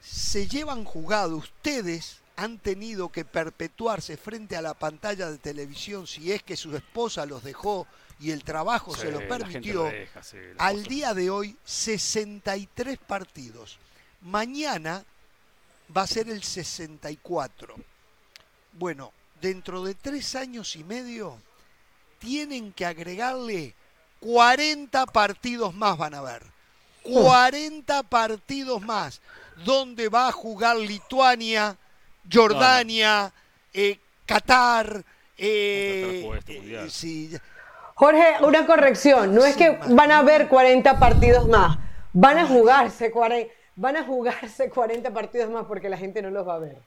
se 0.00 0.46
llevan 0.46 0.84
jugado, 0.84 1.36
ustedes 1.36 2.18
han 2.36 2.58
tenido 2.58 3.10
que 3.10 3.24
perpetuarse 3.24 4.16
frente 4.16 4.56
a 4.56 4.62
la 4.62 4.74
pantalla 4.74 5.30
de 5.30 5.38
televisión 5.38 6.06
si 6.06 6.32
es 6.32 6.42
que 6.42 6.56
su 6.56 6.76
esposa 6.76 7.24
los 7.26 7.42
dejó 7.42 7.86
y 8.20 8.30
el 8.30 8.44
trabajo 8.44 8.94
Sí, 8.94 9.00
se 9.02 9.10
lo 9.10 9.20
la 9.20 9.26
gente 9.26 9.38
permitió. 9.44 9.74
lo 9.84 9.90
deja, 9.90 10.22
sí, 10.22 10.36
las 10.56 10.66
Al 10.68 10.84
día 10.84 11.14
de 11.14 11.30
hoy, 11.30 11.56
63 11.64 12.98
partidos. 12.98 13.78
Mañana 14.20 15.04
va 15.94 16.02
a 16.02 16.06
ser 16.06 16.28
el 16.28 16.42
64. 16.42 17.74
Bueno, 18.72 19.12
dentro 19.40 19.84
de 19.84 19.94
tres 19.94 20.34
años 20.34 20.76
y 20.76 20.84
medio, 20.84 21.38
tienen 22.18 22.72
que 22.72 22.86
agregarle 22.86 23.74
40 24.20 25.06
partidos 25.06 25.74
más, 25.74 25.96
van 25.96 26.14
a 26.14 26.22
ver. 26.22 26.42
40 27.02 28.02
partidos 28.04 28.82
más, 28.82 29.20
donde 29.64 30.08
va 30.08 30.28
a 30.28 30.32
jugar 30.32 30.76
Lituania, 30.76 31.76
Jordania, 32.30 33.32
eh, 33.72 33.98
Qatar. 34.26 35.04
eh, 35.38 36.28
este 36.36 36.84
eh, 36.84 36.90
sí, 36.90 37.30
Jorge, 37.94 38.36
una 38.42 38.66
corrección. 38.66 39.34
No 39.34 39.44
es 39.44 39.56
que 39.56 39.78
van 39.88 40.10
a 40.10 40.18
haber 40.18 40.48
40 40.48 40.98
partidos 40.98 41.48
más. 41.48 41.78
Van 42.12 42.38
a 42.38 42.46
jugarse 42.46 43.10
40, 43.10 43.52
van 43.76 43.96
a 43.96 44.04
jugarse 44.04 44.68
40 44.74 45.12
partidos 45.12 45.50
más 45.50 45.64
porque 45.66 45.88
la 45.88 45.96
gente 45.96 46.20
no 46.22 46.30
los 46.30 46.46
va 46.46 46.56
a 46.56 46.58
ver. 46.58 46.78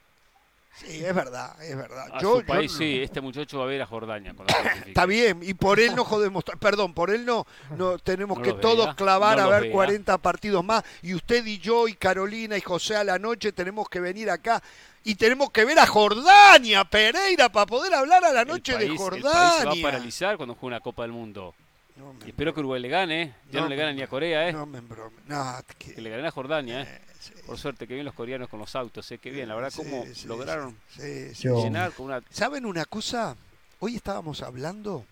Sí, 0.72 1.04
es 1.04 1.12
verdad, 1.12 1.60
es 1.64 1.76
verdad. 1.76 2.06
A 2.12 2.20
Yo- 2.20 2.38
su 2.38 2.46
país, 2.46 2.70
yo- 2.70 2.78
sí, 2.78 3.00
este 3.02 3.20
muchacho 3.20 3.58
va 3.58 3.64
a 3.64 3.66
ver 3.66 3.82
a 3.82 3.86
Jordania. 3.86 4.32
Está 4.86 5.04
bien, 5.04 5.40
y 5.42 5.52
por 5.54 5.80
él 5.80 5.96
no 5.96 6.04
jodemos, 6.04 6.44
perdón, 6.60 6.94
por 6.94 7.10
él 7.10 7.26
no, 7.26 7.44
no 7.76 7.98
tenemos 7.98 8.38
No 8.38 8.44
que 8.44 8.52
todos 8.52 8.86
vea, 8.86 8.94
clavar 8.94 9.38
no 9.38 9.44
a 9.44 9.48
ver 9.48 9.62
vea. 9.62 9.72
40 9.72 10.16
partidos 10.18 10.64
más, 10.64 10.84
y 11.02 11.14
usted 11.14 11.44
y 11.44 11.58
yo 11.58 11.88
y 11.88 11.94
Carolina 11.94 12.56
y 12.56 12.60
José 12.60 12.94
a 12.94 13.02
la 13.02 13.18
noche 13.18 13.50
tenemos 13.50 13.88
que 13.88 13.98
venir 13.98 14.30
acá 14.30 14.62
y 15.02 15.16
tenemos 15.16 15.50
que 15.50 15.64
ver 15.64 15.80
a 15.80 15.86
Jordania, 15.86 16.84
Pereira, 16.84 17.48
para 17.48 17.66
poder 17.66 17.92
hablar 17.92 18.24
a 18.24 18.32
la 18.32 18.42
El 18.42 18.48
noche 18.48 18.74
país- 18.74 18.86
de 18.88 18.94
El 18.94 18.96
país 18.96 19.00
se 19.00 19.22
Jordania. 19.22 19.64
va 19.64 19.72
a 19.72 19.82
paralizar 19.92 20.36
cuando 20.36 20.54
juegue 20.54 20.76
una 20.76 20.80
Copa 20.80 21.02
del 21.02 21.12
Mundo. 21.12 21.52
No 22.00 22.12
me 22.14 22.24
Y 22.26 22.30
espero 22.30 22.54
que 22.54 22.60
Uruguay 22.60 22.80
le 22.80 22.88
gane. 22.88 23.22
¿eh? 23.22 23.34
Ya 23.50 23.58
no, 23.60 23.64
No, 23.64 23.68
le 23.68 23.76
gana 23.76 23.92
ni 23.92 24.02
a 24.02 24.06
Corea, 24.06 24.48
¿eh? 24.48 24.52
No 24.52 24.64
me 24.66 24.78
embrome. 24.78 25.16
No, 25.26 25.56
que- 25.78 25.94
Que 25.94 26.00
le 26.00 26.10
ganen 26.10 26.26
a 26.26 26.30
Jordania, 26.30 26.82
¿eh? 26.82 26.86
eh, 26.88 27.00
sí, 27.20 27.32
Por 27.46 27.58
suerte, 27.58 27.86
que 27.86 27.94
bien 27.94 28.06
los 28.06 28.14
coreanos 28.14 28.48
con 28.48 28.58
los 28.58 28.74
autos, 28.74 29.10
¿eh? 29.12 29.18
Qué 29.18 29.30
bien, 29.30 29.48
la 29.48 29.54
verdad, 29.54 29.70
sí, 29.70 29.76
cómo 29.78 30.04
sí, 30.14 30.26
lograron 30.26 30.76
sí, 30.88 31.34
sí, 31.34 31.42
Yo- 31.44 31.56
sí. 31.58 31.62
llenar 31.64 31.92
con 31.92 32.06
una... 32.06 32.22
¿Saben 32.30 32.64
una 32.64 32.84
cosa? 32.86 33.36
Hoy 33.80 33.96
estábamos 33.96 34.42
hablando 34.42 35.04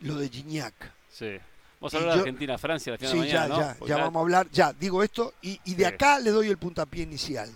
lo 0.00 0.16
de 0.16 0.28
Gignac. 0.28 0.74
Sí. 1.10 1.38
Vamos 1.80 1.94
a 1.94 1.96
hablar 1.98 2.14
de 2.14 2.20
Argentina-Francia 2.20 2.92
la 2.92 2.98
final 2.98 3.12
Sí, 3.12 3.18
de 3.18 3.24
mañana, 3.26 3.46
ya, 3.46 3.48
¿no? 3.48 3.60
ya, 3.60 3.74
Porque 3.78 3.90
ya 3.90 3.96
vamos 3.98 4.16
a 4.16 4.22
hablar, 4.22 4.48
ya, 4.50 4.72
digo 4.72 5.02
esto, 5.02 5.34
y, 5.42 5.60
y 5.64 5.74
de 5.74 5.84
Sí. 5.84 5.94
acá 5.94 6.18
le 6.18 6.30
doy 6.30 6.48
el 6.48 6.56
puntapié 6.58 7.02
inicial. 7.02 7.54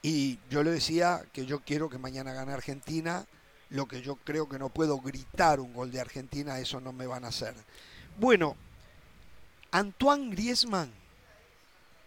Y 0.00 0.38
yo 0.50 0.62
le 0.64 0.70
decía 0.70 1.22
que 1.32 1.46
yo 1.46 1.60
quiero 1.60 1.88
que 1.88 1.98
mañana 1.98 2.32
gane 2.32 2.52
Argentina, 2.52 3.24
lo 3.72 3.86
que 3.86 4.00
yo 4.02 4.16
creo 4.16 4.48
que 4.48 4.58
no 4.58 4.68
puedo 4.68 4.98
gritar 5.00 5.58
un 5.60 5.72
gol 5.72 5.90
de 5.90 6.00
Argentina, 6.00 6.58
eso 6.58 6.80
no 6.80 6.92
me 6.92 7.06
van 7.06 7.24
a 7.24 7.28
hacer. 7.28 7.54
Bueno, 8.18 8.56
Antoine 9.70 10.30
Griezmann 10.30 10.90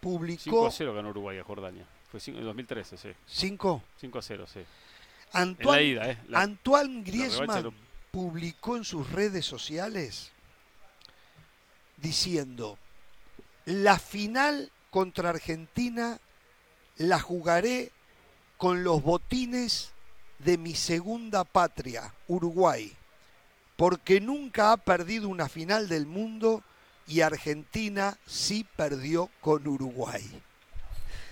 publicó 0.00 0.66
a 0.66 0.70
0 0.70 0.94
ganó 0.94 1.10
Uruguay 1.10 1.38
a 1.38 1.44
Jordania. 1.44 1.84
Fue 2.10 2.20
en 2.26 2.44
2013, 2.44 2.96
sí. 2.96 3.08
5. 3.26 3.82
5 4.00 4.18
a 4.18 4.22
0, 4.22 4.46
sí. 4.52 4.60
En 4.60 4.66
Antoine, 5.32 5.76
la 5.76 5.82
ida, 5.82 6.10
¿eh? 6.10 6.18
La- 6.28 6.40
Antoine 6.42 7.02
Griezmann 7.02 7.64
lo- 7.64 7.74
publicó 8.12 8.76
en 8.76 8.84
sus 8.84 9.10
redes 9.10 9.44
sociales 9.44 10.30
diciendo, 11.96 12.78
la 13.64 13.98
final 13.98 14.70
contra 14.90 15.30
Argentina 15.30 16.20
la 16.96 17.18
jugaré 17.20 17.90
con 18.56 18.84
los 18.84 19.02
botines 19.02 19.92
de 20.38 20.58
mi 20.58 20.74
segunda 20.74 21.44
patria, 21.44 22.12
Uruguay, 22.28 22.92
porque 23.76 24.20
nunca 24.20 24.72
ha 24.72 24.76
perdido 24.76 25.28
una 25.28 25.48
final 25.48 25.88
del 25.88 26.06
mundo 26.06 26.62
y 27.06 27.20
Argentina 27.20 28.16
sí 28.26 28.66
perdió 28.76 29.30
con 29.40 29.66
Uruguay. 29.66 30.24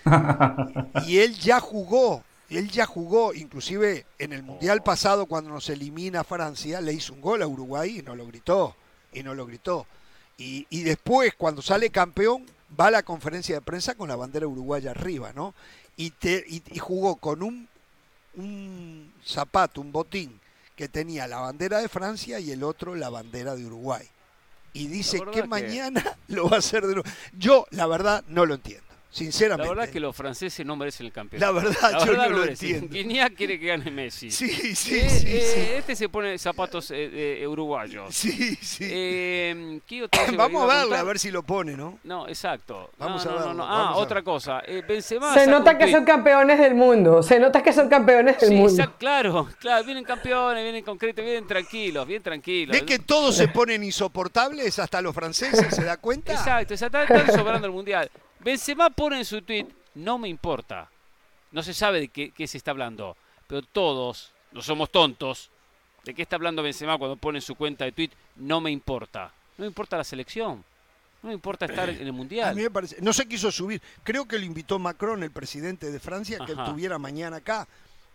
y 1.07 1.19
él 1.19 1.35
ya 1.39 1.61
jugó, 1.61 2.23
él 2.51 2.71
ya 2.71 2.87
jugó, 2.87 3.35
inclusive 3.35 4.07
en 4.19 4.33
el 4.33 4.43
Mundial 4.43 4.83
pasado 4.83 5.27
cuando 5.27 5.51
nos 5.51 5.69
elimina 5.71 6.25
Francia, 6.25 6.81
le 6.81 6.93
hizo 6.93 7.15
un 7.15 7.21
gol 7.21 7.43
a 7.43 7.47
Uruguay 7.47 7.99
y 7.99 8.03
no 8.03 8.15
lo 8.15 8.27
gritó, 8.27 8.77
y 9.13 9.23
no 9.23 9.35
lo 9.35 9.47
gritó. 9.47 9.87
Y, 10.37 10.67
y 10.69 10.83
después, 10.83 11.35
cuando 11.37 11.63
sale 11.63 11.91
campeón, 11.91 12.45
va 12.79 12.89
a 12.89 12.91
la 12.91 13.03
conferencia 13.03 13.55
de 13.55 13.61
prensa 13.61 13.95
con 13.95 14.09
la 14.09 14.17
bandera 14.17 14.47
uruguaya 14.47 14.91
arriba, 14.91 15.33
¿no? 15.33 15.55
Y, 15.97 16.11
te, 16.11 16.45
y, 16.49 16.63
y 16.73 16.79
jugó 16.79 17.17
con 17.17 17.43
un, 17.43 17.69
un 18.37 19.13
zapato, 19.25 19.81
un 19.81 19.93
botín, 19.93 20.41
que 20.77 20.89
tenía 20.89 21.27
la 21.29 21.39
bandera 21.41 21.79
de 21.79 21.89
Francia 21.89 22.41
y 22.41 22.51
el 22.51 22.63
otro 22.65 22.95
la 22.95 23.09
bandera 23.11 23.55
de 23.55 23.65
Uruguay. 23.67 24.07
Y 24.73 24.89
dice 24.89 25.21
que 25.21 25.43
que- 25.43 25.47
mañana 25.47 26.03
lo 26.29 26.49
va 26.49 26.57
a 26.57 26.59
hacer 26.59 26.87
de 26.87 26.95
nuevo. 26.95 27.09
Yo, 27.39 27.67
la 27.71 27.87
verdad, 27.87 28.25
no 28.29 28.45
lo 28.45 28.55
entiendo, 28.55 28.85
La 29.15 29.19
sinceramente. 29.19 29.69
verdad 29.75 29.89
que 29.91 30.01
los 30.01 30.17
franceses 30.17 30.67
no 30.67 30.75
merecen 30.75 31.07
el 31.07 31.13
campeonato. 31.13 31.53
La 31.53 31.61
verdad, 31.61 32.05
yo 32.05 32.17
no 32.17 32.29
lo 32.31 32.45
entiendo. 32.45 32.89
Guiñac 32.89 33.35
quiere 33.35 33.61
que 33.61 33.67
gane 33.67 33.91
Messi. 33.91 34.31
Sí, 34.31 34.49
sí, 34.75 34.97
Eh, 34.97 35.09
sí, 35.11 35.25
eh, 35.31 35.75
Este 35.79 35.95
se 35.95 36.09
pone 36.09 36.37
zapatos 36.39 36.91
eh, 36.91 37.41
eh, 37.43 37.47
uruguayos. 37.47 38.15
sí. 38.15 38.33
Sí, 38.33 38.57
sí. 38.61 38.89
Eh, 38.91 39.81
¿qué 39.87 40.03
otra 40.03 40.19
cosa 40.21 40.31
que 40.33 40.37
Vamos 40.37 40.69
a 40.71 40.77
verle, 40.77 40.97
a 40.97 41.03
ver 41.05 41.19
si 41.21 41.31
lo 41.31 41.43
pone, 41.45 41.77
¿no? 41.77 41.99
No, 42.05 42.27
exacto. 42.29 42.91
Vamos 42.99 43.25
no, 43.25 43.31
a 43.31 43.35
no, 43.35 43.39
no, 43.41 43.47
verlo, 43.47 43.55
no. 43.63 43.65
Ah, 43.65 43.89
a 43.91 43.97
otra 43.97 44.17
ver. 44.17 44.25
cosa. 44.25 44.61
Eh, 44.67 44.83
Benzema 44.87 45.33
Se 45.35 45.47
nota 45.47 45.79
que 45.79 45.91
son 45.93 46.05
campeones 46.05 46.59
del 46.59 46.75
mundo. 46.75 47.23
Se 47.23 47.39
nota 47.39 47.63
que 47.63 47.73
son 47.73 47.89
campeones 47.89 48.39
del 48.41 48.49
Sí, 48.49 48.55
mundo. 48.57 48.71
exacto, 48.73 48.97
claro, 48.99 49.49
claro, 49.61 49.85
vienen 49.85 50.05
campeones, 50.05 50.63
vienen 50.65 50.83
concretos, 50.85 51.25
vienen 51.25 51.47
tranquilos, 51.47 52.07
bien 52.07 52.23
tranquilos. 52.23 52.77
¿Ve 52.77 52.85
que 52.85 52.99
todos 52.99 53.37
se 53.37 53.47
ponen 53.49 53.85
insoportables, 53.85 54.79
hasta 54.81 55.01
los 55.01 55.15
franceses, 55.15 55.73
se 55.75 55.85
da 55.85 55.97
cuenta? 55.99 56.33
Exacto, 56.33 56.75
exacto, 56.75 56.99
están 56.99 57.33
sobrando 57.33 57.67
el 57.67 57.73
mundial. 57.73 58.11
Benzema 58.45 58.91
pone 58.91 59.19
en 59.19 59.25
su 59.25 59.41
tweet, 59.43 59.67
no 59.95 60.19
me 60.19 60.29
importa. 60.29 60.89
No 61.53 61.63
se 61.63 61.73
sabe 61.73 62.01
de 62.01 62.09
qué, 62.09 62.31
qué 62.33 62.47
se 62.47 62.59
está 62.59 62.73
hablando, 62.73 63.17
pero 63.47 63.63
todos, 63.63 64.33
no 64.53 64.61
somos 64.61 64.91
tontos. 64.91 65.51
¿De 66.05 66.13
qué 66.15 66.23
está 66.23 66.37
hablando 66.37 66.63
Benzema 66.63 66.99
cuando 66.99 67.17
pone 67.17 67.39
en 67.39 67.43
su 67.43 67.55
cuenta 67.55 67.85
de 67.85 67.93
tweet, 67.93 68.11
no 68.37 68.61
me 68.61 68.71
importa? 68.71 69.33
No 69.57 69.63
me 69.63 69.67
importa 69.69 69.97
la 69.97 70.05
selección, 70.05 70.63
no 71.23 71.29
me 71.29 71.35
importa 71.35 71.65
estar 71.65 71.89
en 71.89 71.97
el 72.03 72.09
A 72.09 72.13
mundial. 72.13 72.55
mí 72.55 72.63
me 72.63 72.71
parece. 72.71 73.01
No 73.01 73.13
se 73.15 73.27
quiso 73.27 73.51
subir. 73.51 73.81
Creo 74.03 74.27
que 74.27 74.39
lo 74.39 74.45
invitó 74.45 74.79
Macron, 74.79 75.23
el 75.23 75.31
presidente 75.31 75.91
de 75.91 75.99
Francia, 76.01 76.39
que 76.45 76.53
Ajá. 76.53 76.65
estuviera 76.65 76.99
mañana 76.99 77.37
acá. 77.39 77.67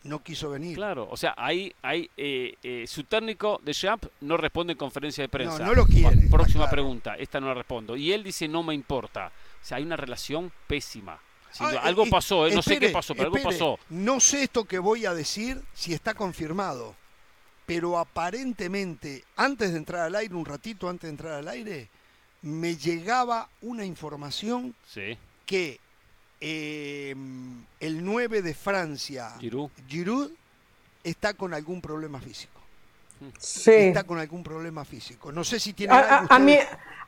No 0.04 0.22
quiso 0.24 0.50
venir. 0.52 0.76
Claro, 0.78 1.08
o 1.12 1.18
sea, 1.18 1.34
ahí, 1.36 1.74
ahí 1.82 2.10
eh, 2.16 2.56
eh, 2.64 2.86
su 2.88 3.04
técnico 3.04 3.60
de 3.64 3.74
Champ 3.74 4.06
no 4.22 4.38
responde 4.38 4.72
en 4.74 4.78
conferencia 4.78 5.24
de 5.24 5.28
prensa. 5.28 5.60
No, 5.60 5.66
no 5.66 5.74
lo 5.74 5.86
quiere, 5.86 6.28
Próxima 6.30 6.60
claro. 6.66 6.72
pregunta, 6.72 7.16
esta 7.16 7.40
no 7.42 7.48
la 7.48 7.56
respondo. 7.56 7.98
Y 7.98 8.14
él 8.14 8.24
dice, 8.24 8.48
no 8.48 8.64
me 8.64 8.74
importa. 8.74 9.30
O 9.62 9.66
sea, 9.66 9.78
hay 9.78 9.84
una 9.84 9.96
relación 9.98 10.52
pésima. 10.68 11.20
Ah, 11.60 11.72
algo 11.82 12.06
eh, 12.06 12.10
pasó, 12.12 12.48
eh, 12.48 12.54
no 12.54 12.62
sé 12.62 12.80
qué 12.80 12.90
pasó, 12.90 13.16
pero 13.16 13.34
algo 13.34 13.42
pasó. 13.44 13.80
No 13.90 14.20
sé 14.20 14.44
esto 14.44 14.66
que 14.66 14.78
voy 14.80 15.06
a 15.06 15.14
decir 15.14 15.62
si 15.74 15.94
está 15.94 16.14
confirmado, 16.14 16.96
pero 17.66 17.98
aparentemente, 17.98 19.24
antes 19.36 19.72
de 19.72 19.78
entrar 19.78 20.02
al 20.02 20.16
aire, 20.16 20.36
un 20.36 20.46
ratito 20.46 20.88
antes 20.88 21.04
de 21.04 21.10
entrar 21.10 21.34
al 21.34 21.48
aire, 21.48 21.90
me 22.44 22.76
llegaba 22.78 23.50
una 23.62 23.84
información 23.84 24.76
Sí, 24.88 25.18
que 25.46 25.80
eh, 26.40 27.16
el 27.80 28.06
9 28.06 28.42
de 28.42 28.54
Francia, 28.54 29.36
Giroud. 29.40 29.72
Giroud, 29.88 30.32
está 31.04 31.34
con 31.34 31.54
algún 31.54 31.82
problema 31.82 32.20
físico. 32.22 32.62
Sí. 33.38 33.72
Está 33.72 34.04
con 34.04 34.18
algún 34.20 34.44
problema 34.44 34.86
físico. 34.86 35.32
No 35.32 35.44
sé 35.44 35.60
si 35.60 35.74
tiene 35.74 35.94
A, 35.94 36.20
algo 36.20 36.34
a- 36.34 36.36
a 36.36 36.40
mí, 36.40 36.58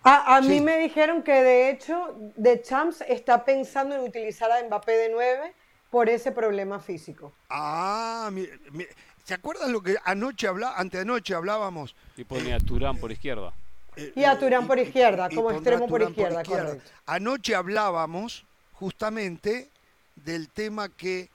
a, 0.03 0.38
a 0.38 0.41
mí 0.41 0.61
me 0.61 0.78
dijeron 0.78 1.22
que 1.23 1.32
de 1.44 1.69
hecho 1.69 2.15
De 2.36 2.61
Champs 2.61 3.02
está 3.07 3.45
pensando 3.45 3.95
en 3.95 4.02
utilizar 4.02 4.52
a 4.52 4.64
Mbappé 4.64 4.91
de 4.94 5.10
9 5.10 5.53
por 5.90 6.10
ese 6.10 6.32
problema 6.32 6.80
físico. 6.80 7.34
Ah, 7.49 8.30
mi- 8.32 8.48
mi- 8.72 8.88
¿se 9.26 9.34
acuerdan 9.34 9.72
lo 9.72 9.82
que 9.82 9.98
anoche 10.06 10.48
habla, 10.48 10.73
anteanoche 10.78 11.36
hablábamos? 11.36 11.95
Y 12.18 12.23
pone 12.23 12.53
a 12.53 12.60
Turán 12.60 12.98
por 12.98 13.11
izquierda. 13.11 13.53
Eh, 13.98 14.14
Y 14.15 14.23
a 14.23 14.40
Turán 14.40 14.68
por 14.68 14.80
izquierda, 14.80 15.30
como 15.30 15.52
extremo 15.52 15.88
por 15.88 16.02
izquierda, 16.02 16.44
correcto. 16.44 16.90
Anoche 17.06 17.53
hablábamos 17.56 18.45
justamente 18.73 19.69
del 20.15 20.48
tema 20.49 20.88
que 20.90 21.30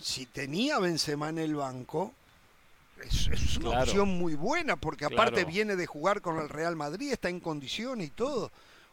si 0.00 0.24
tenía 0.26 0.78
Benzema 0.78 1.28
en 1.30 1.38
el 1.38 1.54
banco, 1.56 2.12
es, 3.04 3.28
es 3.28 3.56
una 3.58 3.70
Claro. 3.70 3.82
opción 3.84 4.08
muy 4.08 4.34
buena, 4.34 4.76
porque 4.76 5.04
aparte 5.04 5.34
Claro. 5.42 5.48
viene 5.48 5.76
de 5.76 5.86
jugar 5.86 6.20
con 6.20 6.38
el 6.38 6.48
Real 6.48 6.76
Madrid, 6.76 7.12
está 7.12 7.28
en 7.28 7.40
condiciones 7.40 8.08
y 8.08 8.10
todo. 8.10 8.50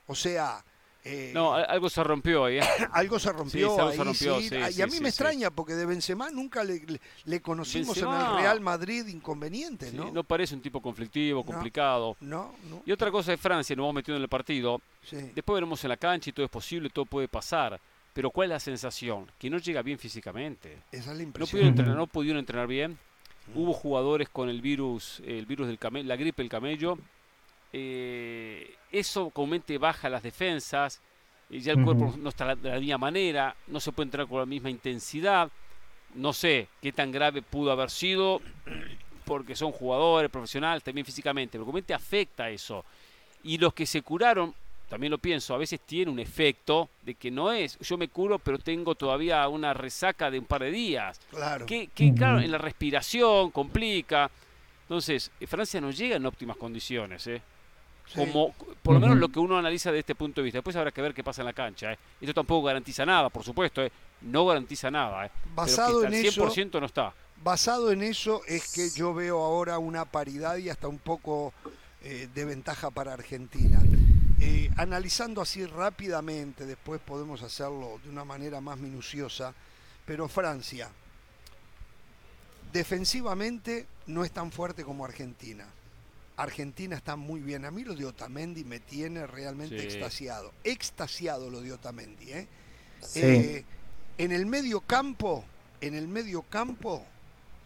O 0.07 0.15
sea, 0.15 0.63
eh, 1.05 1.31
No, 1.33 1.53
algo 1.53 1.89
se 1.89 2.01
rompió 2.03 2.45
ahí. 2.45 2.59
¿eh? 2.59 2.61
algo 2.93 3.19
se 3.19 3.31
rompió 3.33 3.69
Sí, 3.73 3.79
algo 3.79 3.89
ahí, 3.91 3.97
se 3.97 4.03
rompió, 4.03 4.39
sí. 4.39 4.49
sí, 4.49 4.55
Ah, 4.55 4.71
y 4.71 4.81
a 4.81 4.87
mí 4.87 4.99
me 5.01 5.09
extraña 5.09 5.49
porque 5.51 5.73
de 5.73 5.85
Benzema 5.85 6.29
nunca 6.29 6.63
le, 6.63 6.79
le- 6.85 7.01
le 7.25 7.41
conocimos 7.41 7.97
en 7.97 8.07
el 8.09 8.35
Real 8.37 8.61
Madrid 8.61 9.05
inconveniente, 9.07 9.91
¿no? 9.91 10.11
no 10.11 10.23
parece 10.23 10.55
un 10.55 10.61
tipo 10.61 10.81
conflictivo, 10.81 11.43
complicado. 11.45 12.15
No, 12.21 12.53
no, 12.69 12.83
Y 12.85 12.91
otra 12.93 13.11
cosa 13.11 13.31
de 13.31 13.37
Francia, 13.37 13.75
nos 13.75 13.83
vamos 13.83 13.95
metiendo 13.95 14.17
en 14.17 14.23
el 14.23 14.29
partido. 14.29 14.81
Después 15.11 15.55
veremos 15.55 15.83
en 15.83 15.89
la 15.89 15.97
cancha 15.97 16.29
y 16.29 16.33
todo 16.33 16.45
es 16.45 16.51
posible, 16.51 16.89
todo 16.89 17.05
puede 17.05 17.27
pasar. 17.27 17.79
Pero 18.13 18.29
¿cuál 18.29 18.45
es 18.45 18.49
la 18.51 18.59
sensación? 18.59 19.25
Que 19.39 19.49
no 19.49 19.57
llega 19.57 19.81
bien 19.81 19.97
físicamente. 19.97 20.77
Esa 20.91 21.01
es 21.01 21.07
la 21.07 21.13
No 21.15 21.21
impresión. 21.23 21.49
pudieron 21.51 21.69
entrenar, 21.69 21.95
no 21.97 22.07
pudieron 22.07 22.39
entrenar 22.39 22.67
bien. 22.67 22.97
Hubo 23.53 23.73
jugadores 23.73 24.29
con 24.29 24.49
el 24.49 24.61
virus, 24.61 25.21
el 25.25 25.45
virus 25.45 25.67
del 25.67 25.77
camello, 25.77 26.07
la 26.07 26.15
gripe 26.15 26.41
del 26.41 26.49
camello. 26.49 26.97
Eh, 27.73 28.75
eso 28.91 29.29
comúnmente 29.31 29.77
baja 29.77 30.09
las 30.09 30.23
defensas. 30.23 31.01
Y 31.49 31.59
ya 31.59 31.73
el 31.73 31.83
cuerpo 31.83 32.15
no 32.17 32.29
está 32.29 32.55
de 32.55 32.69
la 32.69 32.79
misma 32.79 32.97
manera, 32.97 33.55
no 33.67 33.79
se 33.79 33.91
puede 33.91 34.07
entrenar 34.07 34.27
con 34.27 34.39
la 34.39 34.45
misma 34.45 34.69
intensidad. 34.69 35.51
No 36.15 36.31
sé 36.33 36.67
qué 36.81 36.91
tan 36.91 37.11
grave 37.11 37.41
pudo 37.41 37.71
haber 37.71 37.89
sido, 37.89 38.41
porque 39.25 39.55
son 39.55 39.71
jugadores 39.71 40.31
profesionales 40.31 40.83
también 40.83 41.05
físicamente, 41.05 41.53
pero 41.53 41.65
comúnmente 41.65 41.93
afecta 41.93 42.49
eso. 42.49 42.85
Y 43.43 43.57
los 43.57 43.73
que 43.73 43.85
se 43.85 44.01
curaron, 44.01 44.55
también 44.89 45.11
lo 45.11 45.17
pienso, 45.17 45.55
a 45.55 45.57
veces 45.57 45.79
tiene 45.81 46.11
un 46.11 46.19
efecto 46.19 46.89
de 47.01 47.15
que 47.15 47.31
no 47.31 47.51
es, 47.51 47.79
yo 47.79 47.97
me 47.97 48.09
curo, 48.09 48.37
pero 48.39 48.59
tengo 48.59 48.93
todavía 48.95 49.47
una 49.47 49.73
resaca 49.73 50.29
de 50.29 50.37
un 50.39 50.45
par 50.45 50.61
de 50.61 50.71
días. 50.71 51.19
Claro. 51.31 51.65
Que, 51.65 51.87
que, 51.87 52.13
claro, 52.13 52.39
en 52.39 52.51
la 52.51 52.57
respiración 52.59 53.49
complica. 53.51 54.29
Entonces, 54.83 55.31
eh, 55.39 55.47
Francia 55.47 55.81
no 55.81 55.89
llega 55.91 56.17
en 56.17 56.25
óptimas 56.25 56.57
condiciones, 56.57 57.25
¿eh? 57.27 57.41
Sí. 58.05 58.19
Como, 58.19 58.53
por 58.83 58.95
lo 58.95 58.99
menos 58.99 59.17
lo 59.17 59.29
que 59.29 59.39
uno 59.39 59.57
analiza 59.57 59.91
de 59.91 59.99
este 59.99 60.13
punto 60.13 60.41
de 60.41 60.45
vista. 60.45 60.57
Después 60.59 60.75
habrá 60.75 60.91
que 60.91 61.01
ver 61.01 61.13
qué 61.13 61.23
pasa 61.23 61.41
en 61.41 61.45
la 61.45 61.53
cancha, 61.53 61.93
¿eh? 61.93 61.97
Esto 62.21 62.33
tampoco 62.33 62.67
garantiza 62.67 63.05
nada, 63.05 63.29
por 63.29 63.43
supuesto, 63.43 63.81
¿eh? 63.81 63.91
No 64.21 64.45
garantiza 64.45 64.91
nada, 64.91 65.25
¿eh? 65.25 65.31
Pero 65.41 65.55
Basado 65.55 66.01
que 66.01 66.07
en 66.07 66.13
está 66.13 66.27
eso- 66.27 66.43
al 66.43 66.51
100% 66.51 66.79
no 66.81 66.85
está. 66.85 67.13
Basado 67.41 67.91
en 67.91 68.03
eso 68.03 68.41
es 68.47 68.71
que 68.73 68.89
yo 68.95 69.13
veo 69.13 69.41
ahora 69.41 69.77
una 69.79 70.05
paridad 70.05 70.57
y 70.57 70.69
hasta 70.69 70.87
un 70.87 70.99
poco 70.99 71.53
eh, 72.03 72.27
de 72.33 72.45
ventaja 72.45 72.91
para 72.91 73.13
Argentina. 73.13 73.81
Eh, 74.39 74.69
analizando 74.77 75.41
así 75.41 75.65
rápidamente, 75.65 76.65
después 76.65 76.99
podemos 77.01 77.41
hacerlo 77.41 77.99
de 78.03 78.09
una 78.09 78.25
manera 78.25 78.59
más 78.61 78.77
minuciosa, 78.77 79.53
pero 80.05 80.27
Francia, 80.27 80.89
defensivamente 82.71 83.87
no 84.07 84.23
es 84.25 84.31
tan 84.31 84.51
fuerte 84.51 84.83
como 84.83 85.05
Argentina. 85.05 85.65
Argentina 86.35 86.95
está 86.95 87.15
muy 87.15 87.41
bien. 87.41 87.63
A 87.65 87.71
mí 87.71 87.83
lo 87.83 87.95
de 87.95 88.05
Otamendi 88.05 88.63
me 88.63 88.79
tiene 88.79 89.27
realmente 89.27 89.77
Sí. 89.79 89.85
extasiado. 89.85 90.51
Extasiado 90.63 91.49
lo 91.49 91.61
de 91.61 91.71
Otamendi. 91.73 92.31
¿eh? 92.31 92.47
Sí. 93.01 93.19
Eh, 93.21 93.65
en 94.17 94.31
el 94.31 94.45
medio 94.47 94.81
campo, 94.81 95.45
en 95.79 95.93
el 95.93 96.07
medio 96.07 96.41
campo, 96.41 97.05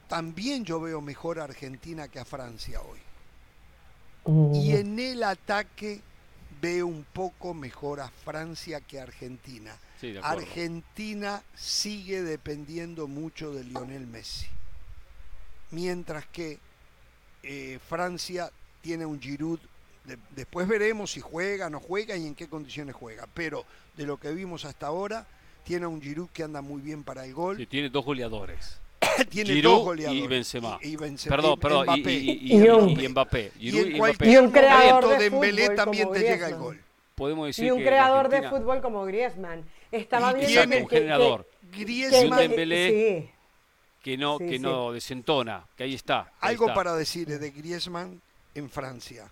también 0.09 0.65
yo 0.65 0.81
veo 0.81 0.99
mejor 1.01 1.39
a 1.39 1.45
Argentina 1.45 2.07
que 2.09 2.19
a 2.19 2.25
Francia 2.25 2.81
hoy. 2.81 2.99
Y 4.53 4.73
en 4.75 4.99
el 4.99 5.23
ataque 5.23 6.01
veo 6.61 6.87
un 6.87 7.03
poco 7.13 7.53
mejor 7.53 7.99
a 7.99 8.09
Francia 8.09 8.81
que 8.81 8.99
a 8.99 9.03
Argentina. 9.03 9.75
Sí, 10.01 10.11
de 10.11 10.19
acuerdo. 10.19 10.39
Argentina 10.39 11.43
sigue 11.55 12.21
dependiendo 12.21 13.07
mucho 13.07 13.53
de 13.53 13.63
Lionel 13.63 14.07
Messi. 14.07 14.47
Mientras 15.71 16.25
que 16.27 16.59
eh, 17.43 17.79
Francia 17.87 18.51
tiene 18.81 19.05
un 19.05 19.19
Giroud. 19.21 19.59
de- 20.05 20.17
después 20.35 20.67
veremos 20.67 21.11
si 21.11 21.19
juega, 21.19 21.69
no 21.69 21.79
juega 21.79 22.15
y 22.15 22.25
en 22.25 22.35
qué 22.35 22.47
condiciones 22.47 22.95
juega. 22.95 23.27
Pero 23.33 23.65
de 23.97 24.05
lo 24.05 24.17
que 24.17 24.31
vimos 24.31 24.63
hasta 24.65 24.87
ahora, 24.87 25.27
tiene 25.65 25.85
un 25.85 26.01
Giroud 26.01 26.29
que 26.29 26.43
anda 26.43 26.61
muy 26.61 26.81
bien 26.81 27.03
para 27.03 27.25
el 27.25 27.33
gol. 27.33 27.57
Sí, 27.57 27.65
tiene 27.65 27.89
dos 27.89 28.05
goleadores. 28.05 28.79
tiene 29.29 29.53
Giroud 29.53 29.73
dos 29.75 29.83
goleadores. 29.83 30.23
y 30.23 30.27
Benzema. 30.27 30.79
Y, 30.81 30.87
y 30.89 30.95
Benzema- 30.97 31.29
Perdón, 31.35 31.59
perdón, 31.59 31.81
y, 31.87 31.99
Mbappé. 31.99 32.13
y, 32.13 32.29
y, 32.31 32.53
Y 32.63 32.69
un- 32.69 32.89
y- 32.89 33.05
y 33.05 33.07
Mbappé. 33.09 33.51
Giroud 33.59 33.81
en 33.85 33.95
y 33.95 33.99
Mbappé. 33.99 34.29
Y 34.31 34.37
un 34.37 34.51
creador 34.51 35.03
momento 35.03 35.09
de 35.09 35.29
Dembélé 35.29 35.61
fútbol 35.63 35.75
también 35.75 36.03
como 36.05 36.13
te 36.15 36.19
llega 36.21 36.33
el 36.33 36.39
Griezmann. 36.39 36.61
gol. 36.61 36.81
Podemos 37.15 37.47
decir 37.47 37.65
Y 37.65 37.71
un 37.71 37.77
que 37.79 37.85
creador 37.85 38.29
de 38.29 38.49
fútbol 38.49 38.81
como 38.81 39.05
Griezmann. 39.05 39.65
Estaba 39.91 40.31
Y 40.31 40.35
viendo 40.35 40.47
tiene 40.47 40.75
que- 40.77 40.83
un 40.83 40.89
generador. 40.89 41.47
que- 41.71 41.79
Griezmann, 41.83 42.39
que- 42.39 42.47
Dembélé. 42.47 43.21
sí. 43.23 43.29
que 44.03 44.17
no, 44.17 44.37
Sí, 44.37 44.45
que 44.45 44.51
sí. 44.53 44.59
no 44.59 44.91
desentona, 44.93 45.65
que 45.75 45.83
ahí 45.83 45.93
está. 45.93 46.31
ahí 46.39 46.51
Algo 46.51 46.65
está. 46.65 46.75
para 46.75 46.95
decir 46.95 47.27
de 47.27 47.49
Griezmann 47.51 48.21
en 48.55 48.69
Francia. 48.69 49.29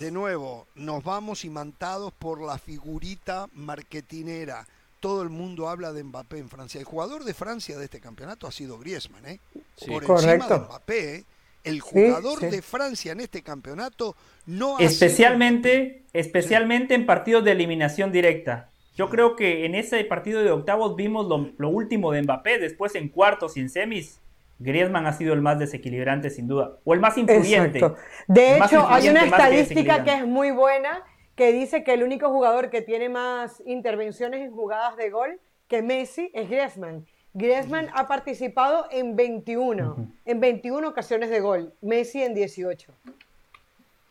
De 0.00 0.10
nuevo, 0.10 0.66
nos 0.74 1.02
vamos 1.02 1.44
imantados 1.46 2.12
por 2.12 2.42
la 2.42 2.58
figurita 2.58 3.46
marketinera. 3.54 4.66
Todo 5.00 5.22
el 5.22 5.28
mundo 5.28 5.68
habla 5.68 5.92
de 5.92 6.02
Mbappé 6.02 6.38
en 6.38 6.48
Francia. 6.48 6.78
El 6.78 6.84
jugador 6.84 7.24
de 7.24 7.34
Francia 7.34 7.78
de 7.78 7.84
este 7.84 8.00
campeonato 8.00 8.46
ha 8.46 8.52
sido 8.52 8.78
Griezmann, 8.78 9.26
¿eh? 9.26 9.40
Sí. 9.76 9.86
Por 9.86 10.02
encima 10.02 10.16
Correcto. 10.16 10.54
de 10.54 10.60
Mbappé, 10.60 11.14
¿eh? 11.16 11.24
El 11.64 11.80
jugador 11.80 12.38
sí. 12.38 12.46
de 12.46 12.62
Francia 12.62 13.12
en 13.12 13.20
este 13.20 13.42
campeonato 13.42 14.14
no 14.46 14.76
ha 14.76 14.78
sido 14.78 14.90
Especialmente, 14.90 16.04
especialmente 16.12 16.94
en 16.94 17.06
partidos 17.06 17.44
de 17.44 17.52
eliminación 17.52 18.12
directa. 18.12 18.70
Yo 18.94 19.10
creo 19.10 19.36
que 19.36 19.66
en 19.66 19.74
ese 19.74 20.02
partido 20.04 20.42
de 20.42 20.50
octavos 20.50 20.96
vimos 20.96 21.26
lo, 21.26 21.50
lo 21.58 21.68
último 21.68 22.12
de 22.12 22.22
Mbappé, 22.22 22.58
después 22.58 22.94
en 22.94 23.08
cuartos 23.08 23.56
y 23.56 23.60
en 23.60 23.68
semis. 23.68 24.20
Griezmann 24.58 25.06
ha 25.06 25.12
sido 25.12 25.34
el 25.34 25.42
más 25.42 25.58
desequilibrante 25.58 26.30
sin 26.30 26.46
duda, 26.48 26.78
o 26.84 26.94
el 26.94 27.00
más 27.00 27.18
influyente. 27.18 27.78
Exacto. 27.78 28.00
De 28.26 28.58
hecho, 28.58 28.86
hay 28.88 29.08
una 29.08 29.20
que 29.20 29.26
estadística 29.26 30.04
que 30.04 30.14
es 30.14 30.26
muy 30.26 30.50
buena 30.50 31.02
que 31.36 31.52
dice 31.52 31.84
que 31.84 31.92
el 31.92 32.02
único 32.02 32.30
jugador 32.30 32.70
que 32.70 32.82
tiene 32.82 33.08
más 33.08 33.62
intervenciones 33.66 34.40
en 34.40 34.50
jugadas 34.50 34.96
de 34.96 35.10
gol 35.10 35.38
que 35.68 35.82
Messi 35.82 36.30
es 36.32 36.48
Griezmann. 36.48 37.06
Griezmann 37.34 37.90
ha 37.92 38.08
participado 38.08 38.88
en 38.90 39.14
21, 39.14 40.08
en 40.24 40.40
21 40.40 40.88
ocasiones 40.88 41.28
de 41.28 41.40
gol, 41.40 41.74
Messi 41.82 42.22
en 42.22 42.34
18. 42.34 42.92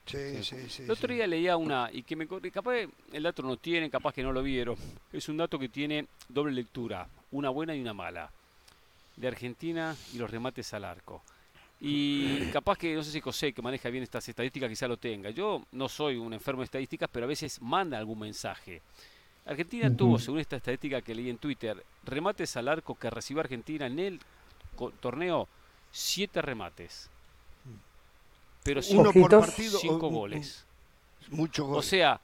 Sí, 0.05 0.43
sí, 0.43 0.69
sí. 0.69 0.83
El 0.83 0.91
otro 0.91 1.07
sí. 1.07 1.15
día 1.15 1.25
leía 1.25 1.57
una, 1.57 1.89
y 1.91 2.03
que 2.03 2.15
me 2.15 2.27
capaz 2.27 2.75
el 3.11 3.23
dato 3.23 3.41
no 3.41 3.57
tiene, 3.57 3.89
capaz 3.89 4.13
que 4.13 4.21
no 4.21 4.31
lo 4.31 4.43
vieron. 4.43 4.75
Es 5.11 5.27
un 5.27 5.37
dato 5.37 5.57
que 5.57 5.69
tiene 5.69 6.05
doble 6.29 6.53
lectura, 6.53 7.07
una 7.31 7.49
buena 7.49 7.75
y 7.75 7.81
una 7.81 7.95
mala. 7.95 8.31
De 9.15 9.27
Argentina 9.27 9.95
y 10.13 10.19
los 10.19 10.29
remates 10.29 10.71
al 10.75 10.85
arco. 10.85 11.23
Y 11.87 12.47
capaz 12.51 12.77
que, 12.79 12.95
no 12.95 13.03
sé 13.03 13.11
si 13.11 13.21
José, 13.21 13.53
que 13.53 13.61
maneja 13.61 13.89
bien 13.89 14.03
estas 14.03 14.27
estadísticas, 14.27 14.69
quizá 14.69 14.87
lo 14.87 14.97
tenga. 14.97 15.29
Yo 15.29 15.63
no 15.71 15.87
soy 15.87 16.15
un 16.15 16.33
enfermo 16.33 16.61
de 16.61 16.65
estadísticas, 16.65 17.07
pero 17.11 17.25
a 17.25 17.29
veces 17.29 17.61
manda 17.61 17.97
algún 17.97 18.17
mensaje. 18.19 18.81
Argentina 19.45 19.95
tuvo, 19.95 20.17
según 20.17 20.39
esta 20.39 20.55
estadística 20.55 21.01
que 21.01 21.13
leí 21.13 21.29
en 21.29 21.37
Twitter, 21.37 21.83
remates 22.03 22.57
al 22.57 22.67
arco 22.69 22.95
que 22.95 23.09
recibió 23.11 23.41
Argentina 23.41 23.85
en 23.85 23.99
el 23.99 24.19
torneo, 24.99 25.47
siete 25.91 26.41
remates. 26.41 27.07
Pero 28.63 28.81
Uno 28.89 29.11
por 29.13 29.29
partido. 29.29 29.77
cinco 29.77 30.07
o- 30.07 30.09
goles. 30.09 30.65
Mucho 31.29 31.65
gol. 31.67 31.77
O 31.77 31.81
sea, 31.83 32.19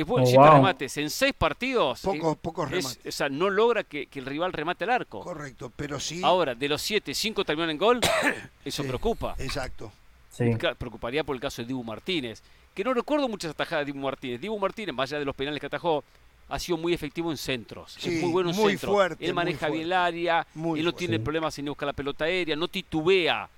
es 0.00 0.06
bueno, 0.06 0.24
Oh, 0.24 0.26
siete 0.26 0.44
wow. 0.44 0.52
remates 0.56 0.96
en 0.98 1.10
seis 1.10 1.32
partidos. 1.36 2.00
pocos, 2.02 2.34
eh, 2.34 2.38
pocos 2.40 2.66
es- 2.66 2.70
remates. 2.72 3.06
o 3.06 3.12
sea, 3.16 3.28
no 3.28 3.50
logra 3.50 3.84
que, 3.84 4.06
que 4.06 4.18
el 4.18 4.26
rival 4.26 4.52
remate 4.52 4.84
al 4.84 4.90
arco. 4.90 5.20
Correcto, 5.20 5.72
pero 5.74 5.98
sí. 6.00 6.20
Ahora, 6.24 6.54
de 6.54 6.68
los 6.68 6.80
siete, 6.82 7.14
cinco 7.14 7.44
terminan 7.44 7.70
en 7.70 7.78
gol. 7.78 8.00
Eso 8.64 8.82
Sí. 8.82 8.88
preocupa. 8.88 9.34
Exacto. 9.38 9.92
Sí. 10.30 10.44
Preocuparía 10.78 11.24
por 11.24 11.34
el 11.34 11.40
caso 11.40 11.62
de 11.62 11.68
Dibu 11.68 11.82
Martínez. 11.82 12.42
Que 12.74 12.84
no 12.84 12.94
recuerdo 12.94 13.28
muchas 13.28 13.50
atajadas 13.50 13.84
de 13.86 13.92
Dibu 13.92 14.04
Martínez. 14.04 14.40
Dibu 14.40 14.58
Martínez, 14.58 14.94
más 14.94 15.10
allá 15.10 15.18
de 15.18 15.24
los 15.24 15.34
penales 15.34 15.58
que 15.60 15.66
atajó, 15.66 16.04
ha 16.48 16.58
sido 16.58 16.78
muy 16.78 16.94
efectivo 16.94 17.30
en 17.30 17.36
centros. 17.36 17.96
Sí, 17.98 18.16
es 18.16 18.22
muy 18.22 18.30
bueno 18.30 18.50
en 18.50 18.56
muy 18.56 18.70
centros. 18.72 18.92
fuerte, 18.92 19.24
Él 19.24 19.32
muy 19.32 19.36
maneja 19.36 19.58
fuerte. 19.58 19.74
bien 19.76 19.86
el 19.86 19.92
área. 19.92 20.46
Muy 20.54 20.78
él 20.78 20.84
no 20.84 20.92
fuerte. 20.92 20.98
tiene 21.06 21.16
Sí. 21.16 21.22
problemas 21.24 21.58
en 21.58 21.64
buscar 21.66 21.86
la 21.88 21.92
pelota 21.92 22.24
aérea. 22.24 22.54
No 22.56 22.68
titubea. 22.68 23.48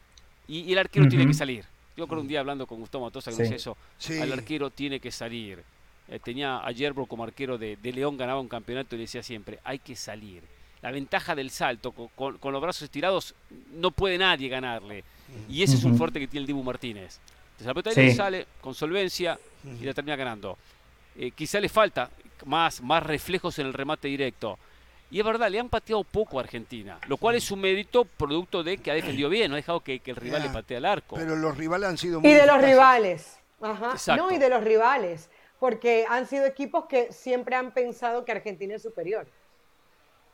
Y, 0.49 0.61
y 0.61 0.73
el 0.73 0.79
arquero 0.79 1.07
tiene 1.09 1.27
que 1.27 1.35
salir. 1.35 1.65
Yo 1.97 2.07
creo 2.09 2.21
un 2.23 2.27
día 2.29 2.41
hablando 2.41 2.67
con 2.67 2.81
Gustavo 2.81 3.05
Matosa 3.05 3.31
que 3.31 3.45
Sí. 3.47 3.55
eso. 3.55 3.77
Sí. 3.99 4.19
Al 4.19 4.33
arquero 4.33 4.71
tiene 4.71 4.99
que 5.01 5.11
salir. 5.13 5.63
Eh, 6.11 6.19
tenía 6.19 6.59
a 6.59 6.71
Yerbro 6.73 7.07
como 7.07 7.23
arquero 7.25 7.57
de, 7.57 7.77
de 7.77 7.93
León, 7.93 8.17
ganaba 8.17 8.41
un 8.41 8.49
campeonato 8.49 8.95
y 8.95 8.99
le 8.99 9.05
decía 9.05 9.23
siempre, 9.23 9.61
hay 9.65 9.79
que 9.79 9.95
salir. 9.97 10.43
La 10.83 10.91
ventaja 10.91 11.35
del 11.35 11.51
salto, 11.51 11.93
con, 11.93 12.09
con- 12.09 12.39
con 12.39 12.53
los 12.53 12.61
brazos 12.61 12.83
estirados, 12.83 13.35
no 13.73 13.91
puede 13.91 14.19
nadie 14.19 14.49
ganarle. 14.49 15.05
Y 15.49 15.63
ese 15.63 15.77
es 15.77 15.85
un 15.85 15.97
fuerte 15.97 16.19
que 16.19 16.27
tiene 16.27 16.43
el 16.43 16.47
Dibu 16.49 16.63
Martínez. 16.65 17.21
Entonces 17.53 17.67
la 17.67 17.75
pelota 17.75 17.91
aérea 17.91 18.11
Sí. 18.11 18.17
sale 18.17 18.47
con 18.61 18.75
solvencia 18.75 19.39
y 19.81 19.85
la 19.85 19.95
termina 19.95 20.17
ganando. 20.17 20.59
Eh, 21.17 21.31
quizá 21.33 21.61
le 21.61 21.69
falta 21.69 22.11
más, 22.47 22.81
más 22.81 23.03
reflejos 23.03 23.59
en 23.61 23.67
el 23.67 23.73
remate 23.73 24.09
directo. 24.09 24.59
Y 25.13 25.19
es 25.21 25.25
verdad, 25.25 25.51
le 25.51 25.61
han 25.61 25.69
pateado 25.69 26.03
poco 26.03 26.39
a 26.39 26.43
Argentina, 26.43 26.99
lo 27.09 27.17
cual 27.19 27.35
es 27.37 27.51
un 27.51 27.61
mérito 27.61 28.05
producto 28.05 28.63
de 28.65 28.79
que 28.79 28.91
ha 28.91 28.95
defendido 28.95 29.29
bien, 29.29 29.51
no 29.51 29.55
ha 29.55 29.57
dejado 29.57 29.81
que, 29.81 30.01
el 30.05 30.17
rival 30.17 30.43
le 30.43 30.49
patee 30.51 30.77
al 30.79 30.85
arco. 30.85 31.17
Pero 31.17 31.37
los 31.37 31.57
rivales 31.57 31.89
han 31.89 31.99
sido 31.99 32.21
muy 32.21 32.31
Y 32.31 32.33
de 32.33 32.47
los 32.47 32.61
rivales. 32.63 33.37
Ajá. 33.61 34.17
No, 34.17 34.31
y 34.33 34.39
de 34.39 34.49
los 34.49 34.65
rivales. 34.65 35.29
Porque 35.61 36.07
han 36.09 36.27
sido 36.27 36.47
equipos 36.47 36.87
que 36.87 37.13
siempre 37.13 37.55
han 37.55 37.73
pensado 37.73 38.25
que 38.25 38.33
Argentina 38.33 38.75
es 38.75 38.83
superior. 38.83 39.27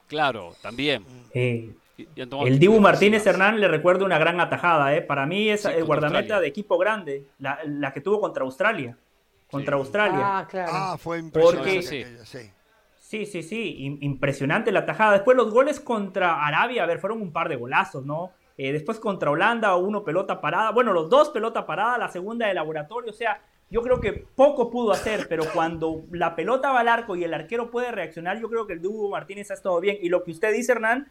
Claro, 0.06 0.54
también. 0.62 1.04
el 1.34 2.58
Dibu 2.58 2.80
Martínez 2.80 3.26
Hernán 3.26 3.60
le 3.60 3.68
recuerdo 3.68 4.04
una 4.04 4.18
gran 4.18 4.40
atajada. 4.40 4.94
¿eh? 4.94 5.02
Para 5.02 5.26
mí 5.26 5.50
es 5.50 5.64
el 5.66 5.84
guardameta 5.84 6.40
de 6.40 6.46
equipo 6.46 6.78
grande, 6.78 7.26
la, 7.38 7.92
que 7.92 8.00
tuvo 8.00 8.20
contra 8.20 8.44
Australia. 8.44 8.96
Contra 9.50 9.76
Australia. 9.76 10.38
Ah, 10.38 10.46
claro. 10.48 10.72
Ah, 10.72 10.96
fue 10.98 11.18
impresionante. 11.18 12.24
sí. 12.24 12.50
Sí, 13.06 13.24
sí, 13.24 13.44
sí, 13.44 13.98
impresionante 14.00 14.72
la 14.72 14.84
tajada. 14.84 15.12
Después 15.12 15.36
los 15.36 15.52
goles 15.52 15.78
contra 15.78 16.44
Arabia, 16.44 16.82
a 16.82 16.86
ver, 16.86 16.98
fueron 16.98 17.22
un 17.22 17.32
par 17.32 17.48
de 17.48 17.54
golazos, 17.54 18.04
¿no? 18.04 18.32
Eh, 18.58 18.72
después 18.72 18.98
contra 18.98 19.30
Holanda, 19.30 19.76
uno 19.76 20.02
pelota 20.02 20.40
parada. 20.40 20.72
Bueno, 20.72 20.92
los 20.92 21.08
dos 21.08 21.30
pelota 21.30 21.64
parada, 21.64 21.98
la 21.98 22.08
segunda 22.08 22.48
de 22.48 22.54
laboratorio. 22.54 23.12
O 23.12 23.14
sea, 23.14 23.40
yo 23.70 23.82
creo 23.82 24.00
que 24.00 24.12
poco 24.12 24.70
pudo 24.70 24.92
hacer, 24.92 25.26
pero 25.28 25.44
cuando 25.52 26.04
la 26.10 26.36
pelota 26.36 26.72
va 26.72 26.80
al 26.80 26.88
arco 26.88 27.16
y 27.16 27.24
el 27.24 27.34
arquero 27.34 27.70
puede 27.70 27.90
reaccionar, 27.90 28.40
yo 28.40 28.48
creo 28.48 28.66
que 28.66 28.74
el 28.74 28.86
Hugo 28.86 29.10
Martínez 29.10 29.50
ha 29.50 29.54
estado 29.54 29.80
bien. 29.80 29.98
Y 30.00 30.08
lo 30.08 30.22
que 30.22 30.30
usted 30.30 30.52
dice, 30.52 30.72
Hernán, 30.72 31.08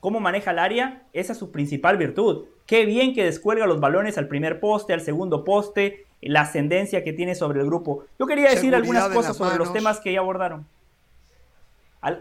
cómo 0.00 0.20
maneja 0.20 0.52
el 0.52 0.58
área, 0.58 1.02
esa 1.12 1.32
es 1.32 1.38
su 1.38 1.50
principal 1.50 1.96
virtud. 1.96 2.46
Qué 2.66 2.86
bien 2.86 3.14
que 3.14 3.24
descuelga 3.24 3.66
los 3.66 3.80
balones 3.80 4.18
al 4.18 4.28
primer 4.28 4.60
poste, 4.60 4.92
al 4.92 5.00
segundo 5.00 5.44
poste, 5.44 6.06
la 6.20 6.42
ascendencia 6.42 7.02
que 7.02 7.12
tiene 7.12 7.34
sobre 7.34 7.60
el 7.60 7.66
grupo. 7.66 8.04
Yo 8.18 8.26
quería 8.26 8.50
decir 8.50 8.74
algunas 8.74 9.08
cosas 9.08 9.36
sobre 9.36 9.56
los 9.56 9.72
temas 9.72 10.00
que 10.00 10.12
ya 10.12 10.20
abordaron 10.20 10.66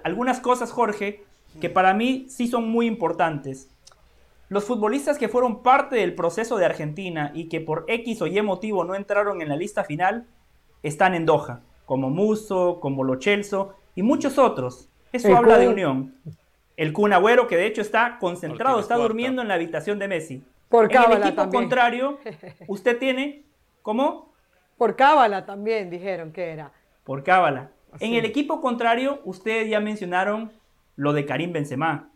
algunas 0.04 0.40
cosas, 0.40 0.72
Jorge, 0.72 1.24
que 1.60 1.70
para 1.70 1.94
mí 1.94 2.26
sí 2.30 2.48
son 2.48 2.70
muy 2.70 2.88
importantes. 2.88 3.70
Los 4.54 4.66
futbolistas 4.66 5.18
que 5.18 5.30
fueron 5.30 5.64
parte 5.64 5.96
del 5.96 6.14
proceso 6.14 6.58
de 6.58 6.66
Argentina 6.66 7.32
y 7.34 7.50
que 7.50 7.60
por 7.60 7.86
X 7.88 8.22
o 8.22 8.28
Y 8.28 8.40
motivo 8.44 8.84
no 8.84 8.94
entraron 8.94 9.42
en 9.42 9.50
la 9.50 9.56
lista 9.56 9.84
final, 9.84 10.28
están 10.84 11.16
en 11.16 11.26
Doha, 11.26 11.62
como 11.88 12.12
Muso, 12.12 12.78
como 12.80 13.04
Lo 13.04 13.16
Chelso 13.16 13.74
y 13.96 14.04
muchos 14.04 14.38
otros. 14.38 14.90
Eso 15.12 15.36
habla 15.36 15.58
de 15.58 15.70
unión. 15.70 16.14
El 16.78 16.94
Kun 16.94 17.14
Agüero, 17.14 17.48
que 17.48 17.58
de 17.58 17.66
hecho 17.66 17.82
está 17.82 18.20
concentrado, 18.20 18.80
está 18.80 18.96
durmiendo 18.96 19.42
en 19.42 19.48
la 19.48 19.56
habitación 19.56 19.98
de 19.98 20.08
Messi. 20.08 20.44
Por 20.70 20.94
en 20.94 21.12
el 21.12 21.24
equipo 21.24 21.50
contrario, 21.50 22.20
usted 22.68 23.00
tiene, 23.00 23.46
¿cómo? 23.82 24.36
Por 24.78 24.96
cábala 24.96 25.48
también 25.48 25.90
dijeron 25.90 26.32
que 26.32 26.52
era. 26.52 26.72
Por 27.04 27.24
cábala. 27.24 27.72
En 28.00 28.14
el 28.14 28.24
equipo 28.24 28.62
contrario, 28.62 29.20
ustedes 29.24 29.68
ya 29.68 29.80
mencionaron 29.80 30.52
lo 30.96 31.12
de 31.12 31.26
Karim 31.26 31.54
Benzema. 31.54 32.12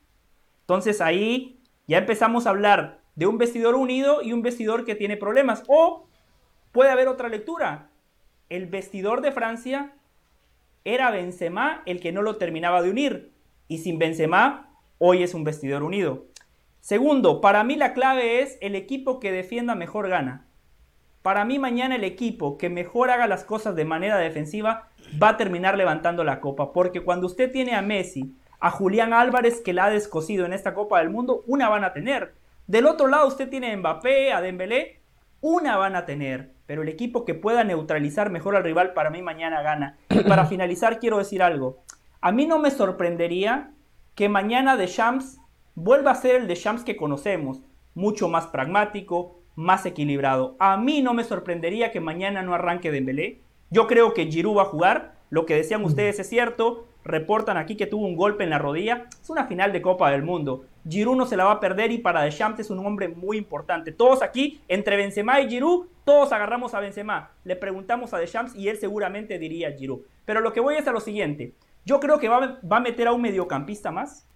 Entonces 0.61 1.01
ahí 1.01 1.56
ya 1.88 1.97
empezamos 1.97 2.45
a 2.45 2.51
hablar 2.51 2.99
de 3.15 3.26
un 3.27 3.38
vestidor 3.38 3.76
unido 3.76 4.22
y 4.22 4.34
un 4.34 4.41
vestidor 4.41 4.85
que 4.85 4.95
tiene 4.95 5.18
problemas. 5.18 5.64
O 5.68 6.05
puede 6.72 6.91
haber 6.91 7.07
otra 7.07 7.30
lectura. 7.30 7.89
El 8.49 8.68
vestidor 8.68 9.22
de 9.22 9.31
Francia 9.31 9.93
era 10.84 11.11
Benzema 11.11 11.81
el 11.85 11.99
que 11.99 12.11
no 12.11 12.22
lo 12.22 12.35
terminaba 12.35 12.81
de 12.81 12.91
unir. 12.91 13.31
Y 13.68 13.80
sin 13.80 13.99
Benzema, 13.99 14.69
hoy 14.97 15.23
es 15.23 15.34
un 15.34 15.43
vestidor 15.43 15.84
unido. 15.84 16.26
Segundo, 16.80 17.41
para 17.41 17.64
mí 17.64 17.76
la 17.76 17.93
clave 17.93 18.41
es 18.41 18.57
el 18.61 18.76
equipo 18.76 19.19
que 19.19 19.31
defienda 19.31 19.76
mejor 19.76 20.07
gana. 20.09 20.45
Para 21.22 21.43
mí 21.43 21.59
mañana 21.59 21.95
el 21.95 22.03
equipo 22.05 22.57
que 22.57 22.69
mejor 22.69 23.09
haga 23.09 23.27
las 23.27 23.43
cosas 23.43 23.76
de 23.76 23.84
manera 23.84 24.18
defensiva 24.18 24.88
va 25.22 25.30
a 25.30 25.38
terminar 25.38 25.77
levantando 25.77 26.23
la 26.23 26.39
copa. 26.39 26.72
Porque 26.72 27.01
cuando 27.01 27.27
usted 27.27 27.51
tiene 27.51 27.76
a 27.76 27.81
Messi, 27.81 28.34
a 28.59 28.71
Julián 28.71 29.13
Álvarez 29.13 29.61
que 29.61 29.73
la 29.73 29.85
ha 29.85 29.89
descosido 29.89 30.45
en 30.45 30.53
esta 30.53 30.73
Copa 30.73 30.99
del 30.99 31.09
Mundo, 31.09 31.43
una 31.47 31.69
van 31.69 31.84
a 31.84 31.93
tener. 31.93 32.34
Del 32.67 32.85
otro 32.85 33.07
lado 33.07 33.27
usted 33.27 33.49
tiene 33.49 33.71
a 33.71 33.77
Mbappé, 33.77 34.34
a 34.34 34.41
Dembélé, 34.41 34.99
una 35.41 35.77
van 35.77 35.95
a 35.95 36.05
tener. 36.05 36.51
Pero 36.65 36.81
el 36.81 36.89
equipo 36.89 37.23
que 37.23 37.34
pueda 37.34 37.63
neutralizar 37.63 38.29
mejor 38.29 38.55
al 38.55 38.63
rival 38.63 38.93
para 38.93 39.09
mí 39.09 39.21
mañana 39.21 39.61
gana. 39.61 39.97
Y 40.09 40.21
para 40.21 40.45
finalizar 40.47 40.99
quiero 40.99 41.17
decir 41.17 41.41
algo. 41.41 41.79
A 42.19 42.31
mí 42.31 42.45
no 42.45 42.59
me 42.59 42.71
sorprendería 42.71 43.71
que 44.15 44.29
mañana 44.29 44.75
Deschamps 44.75 45.39
vuelva 45.75 46.11
a 46.11 46.15
ser 46.15 46.35
el 46.35 46.47
Deschamps 46.47 46.84
que 46.84 46.97
conocemos. 46.97 47.61
Mucho 47.95 48.27
más 48.27 48.47
pragmático, 48.47 49.39
más 49.55 49.85
equilibrado. 49.85 50.55
A 50.59 50.77
mí 50.77 51.01
no 51.01 51.13
me 51.13 51.23
sorprendería 51.23 51.91
que 51.91 52.01
mañana 52.01 52.41
no 52.41 52.53
arranque 52.53 52.91
Dembélé 52.91 53.41
yo 53.69 53.88
creo 53.88 54.13
que 54.13 54.27
Giroud 54.27 54.57
va 54.57 54.63
a 54.63 54.65
jugar. 54.65 55.13
Lo 55.29 55.45
que 55.45 55.55
decían 55.55 55.84
ustedes 55.84 56.19
es 56.19 56.29
cierto. 56.29 56.88
Reportan 57.07 57.55
aquí 57.55 57.77
que 57.77 57.88
tuvo 57.88 58.05
un 58.05 58.17
golpe 58.17 58.43
en 58.43 58.49
la 58.49 58.59
rodilla. 58.59 59.05
Es 59.21 59.29
una 59.29 59.45
final 59.45 59.71
de 59.71 59.81
Copa 59.81 60.11
del 60.11 60.23
Mundo. 60.23 60.65
Giroud 60.88 61.15
no 61.15 61.25
se 61.25 61.38
la 61.38 61.45
va 61.45 61.53
a 61.53 61.59
perder 61.61 61.89
y 61.93 61.99
para 61.99 62.21
Deschamps 62.21 62.59
es 62.59 62.69
un 62.69 62.85
hombre 62.85 63.07
muy 63.07 63.38
importante. 63.38 63.93
Todos 63.93 64.21
aquí, 64.21 64.59
entre 64.67 64.97
Benzema 64.97 65.39
y 65.39 65.49
Giroud, 65.49 65.88
todos 66.03 66.34
agarramos 66.34 66.73
a 66.73 66.81
Benzema. 66.81 67.31
Le 67.45 67.55
preguntamos 67.55 68.13
a 68.13 68.17
Deschamps 68.17 68.53
y 68.55 68.67
él 68.67 68.77
seguramente 68.77 69.39
diría 69.39 69.71
Giroud. 69.71 70.01
Pero 70.25 70.41
lo 70.41 70.51
que 70.51 70.59
voy 70.59 70.75
es 70.75 70.85
lo 70.85 70.99
siguiente. 70.99 71.53
Yo 71.85 72.01
creo 72.01 72.19
que 72.19 72.27
va, 72.27 72.59
va 72.69 72.77
a 72.77 72.81
meter 72.81 73.07
a 73.07 73.13
un 73.13 73.21
mediocampista 73.21 73.89
más. 73.89 74.27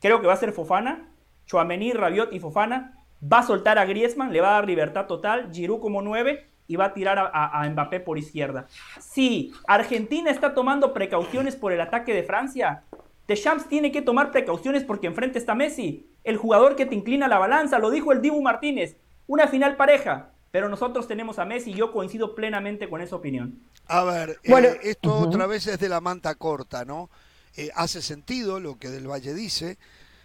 Creo 0.00 0.20
que 0.20 0.26
va 0.26 0.32
a 0.32 0.38
ser 0.38 0.52
Fofana. 0.52 1.08
Chouameni, 1.46 1.92
Rabiot 1.92 2.32
y 2.32 2.40
Fofana. 2.40 2.98
Va 3.22 3.38
a 3.38 3.42
soltar 3.44 3.78
a 3.78 3.84
Griezmann, 3.84 4.32
le 4.32 4.40
va 4.40 4.48
a 4.48 4.52
dar 4.54 4.66
libertad 4.66 5.06
total. 5.06 5.50
Giroud 5.52 5.80
como 5.80 6.02
9 6.02 6.48
y 6.68 6.76
va 6.76 6.84
a 6.84 6.94
tirar 6.94 7.30
a, 7.32 7.68
Mbappé 7.68 7.98
por 7.98 8.18
izquierda. 8.18 8.66
Si 9.00 9.52
Argentina 9.66 10.30
está 10.30 10.54
tomando 10.54 10.92
precauciones 10.92 11.56
por 11.56 11.72
el 11.72 11.80
ataque 11.80 12.12
de 12.14 12.22
Francia, 12.22 12.84
Deschamps 13.26 13.68
tiene 13.68 13.90
que 13.90 14.02
tomar 14.02 14.30
precauciones 14.30 14.84
porque 14.84 15.06
enfrente 15.06 15.38
está 15.38 15.54
Messi, 15.54 16.06
el 16.24 16.36
jugador 16.36 16.76
que 16.76 16.86
te 16.86 16.94
inclina 16.94 17.26
la 17.26 17.38
balanza, 17.38 17.78
lo 17.78 17.90
dijo 17.90 18.12
el 18.12 18.20
Dibu 18.20 18.42
Martínez, 18.42 18.96
una 19.26 19.48
final 19.48 19.76
pareja, 19.76 20.30
pero 20.50 20.68
nosotros 20.68 21.08
tenemos 21.08 21.38
a 21.38 21.46
Messi 21.46 21.70
y 21.70 21.74
yo 21.74 21.90
coincido 21.90 22.34
plenamente 22.34 22.88
con 22.88 23.00
esa 23.00 23.16
opinión. 23.16 23.58
A 23.86 24.04
ver, 24.04 24.38
eh, 24.44 24.78
esto 24.82 25.14
otra 25.14 25.46
vez 25.46 25.66
es 25.66 25.78
de 25.78 25.88
la 25.88 26.02
manta 26.02 26.34
corta, 26.34 26.84
¿no? 26.84 27.08
Eh, 27.56 27.70
hace 27.74 28.02
sentido 28.02 28.60
lo 28.60 28.78
que 28.78 28.90
Del 28.90 29.10
Valle 29.10 29.32
dice, 29.32 29.78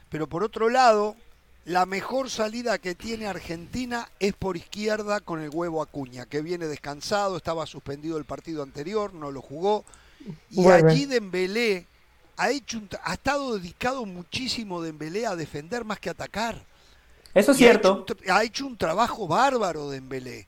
pero 0.09 0.27
por 0.27 0.43
otro 0.43 0.69
lado, 0.69 1.15
la 1.65 1.85
mejor 1.85 2.29
salida 2.29 2.77
que 2.77 2.93
tiene 2.93 3.27
Argentina 3.27 4.09
es 4.19 4.33
por 4.33 4.57
izquierda 4.57 5.21
con 5.21 5.41
el 5.41 5.49
huevo 5.49 5.81
Acuña, 5.81 6.25
que 6.25 6.41
viene 6.41 6.67
descansado, 6.67 7.37
estaba 7.37 7.65
suspendido 7.65 8.17
el 8.17 8.25
partido 8.25 8.63
anterior, 8.63 9.13
no 9.13 9.31
lo 9.31 9.41
jugó. 9.41 9.85
Y 10.49 10.67
allí 10.67 11.05
Dembélé 11.05 11.87
ha, 12.35 12.49
hecho 12.49 12.81
ha 13.03 13.13
estado 13.13 13.57
dedicado 13.57 14.05
muchísimo 14.05 14.81
Dembélé 14.81 15.25
a 15.25 15.35
defender 15.35 15.85
más 15.85 15.99
que 15.99 16.09
atacar. 16.09 16.65
Eso 17.33 17.51
es 17.51 17.57
cierto. 17.57 18.05
Ha 18.29 18.43
hecho, 18.43 18.65
un, 18.65 18.77
trabajo 18.77 19.27
bárbaro 19.27 19.89
Dembélé. 19.89 20.47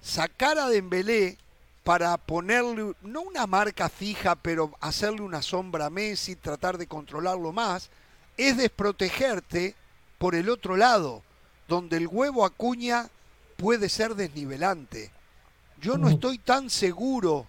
Sacar 0.00 0.58
a 0.58 0.68
Dembélé 0.68 1.36
para 1.84 2.16
ponerle, 2.16 2.94
no 3.02 3.20
una 3.22 3.46
marca 3.46 3.88
fija, 3.90 4.36
pero 4.36 4.72
hacerle 4.80 5.20
una 5.20 5.42
sombra 5.42 5.86
a 5.86 5.90
Messi, 5.90 6.34
tratar 6.34 6.78
de 6.78 6.86
controlarlo 6.86 7.52
más, 7.52 7.90
es 8.36 8.56
desprotegerte 8.56 9.74
por 10.20 10.34
el 10.34 10.50
otro 10.50 10.76
lado, 10.76 11.22
donde 11.66 11.96
el 11.96 12.06
huevo 12.06 12.44
acuña 12.44 13.08
puede 13.56 13.88
ser 13.88 14.14
desnivelante. 14.14 15.10
Yo 15.80 15.96
no 15.96 16.10
estoy 16.10 16.36
tan 16.36 16.68
seguro 16.68 17.46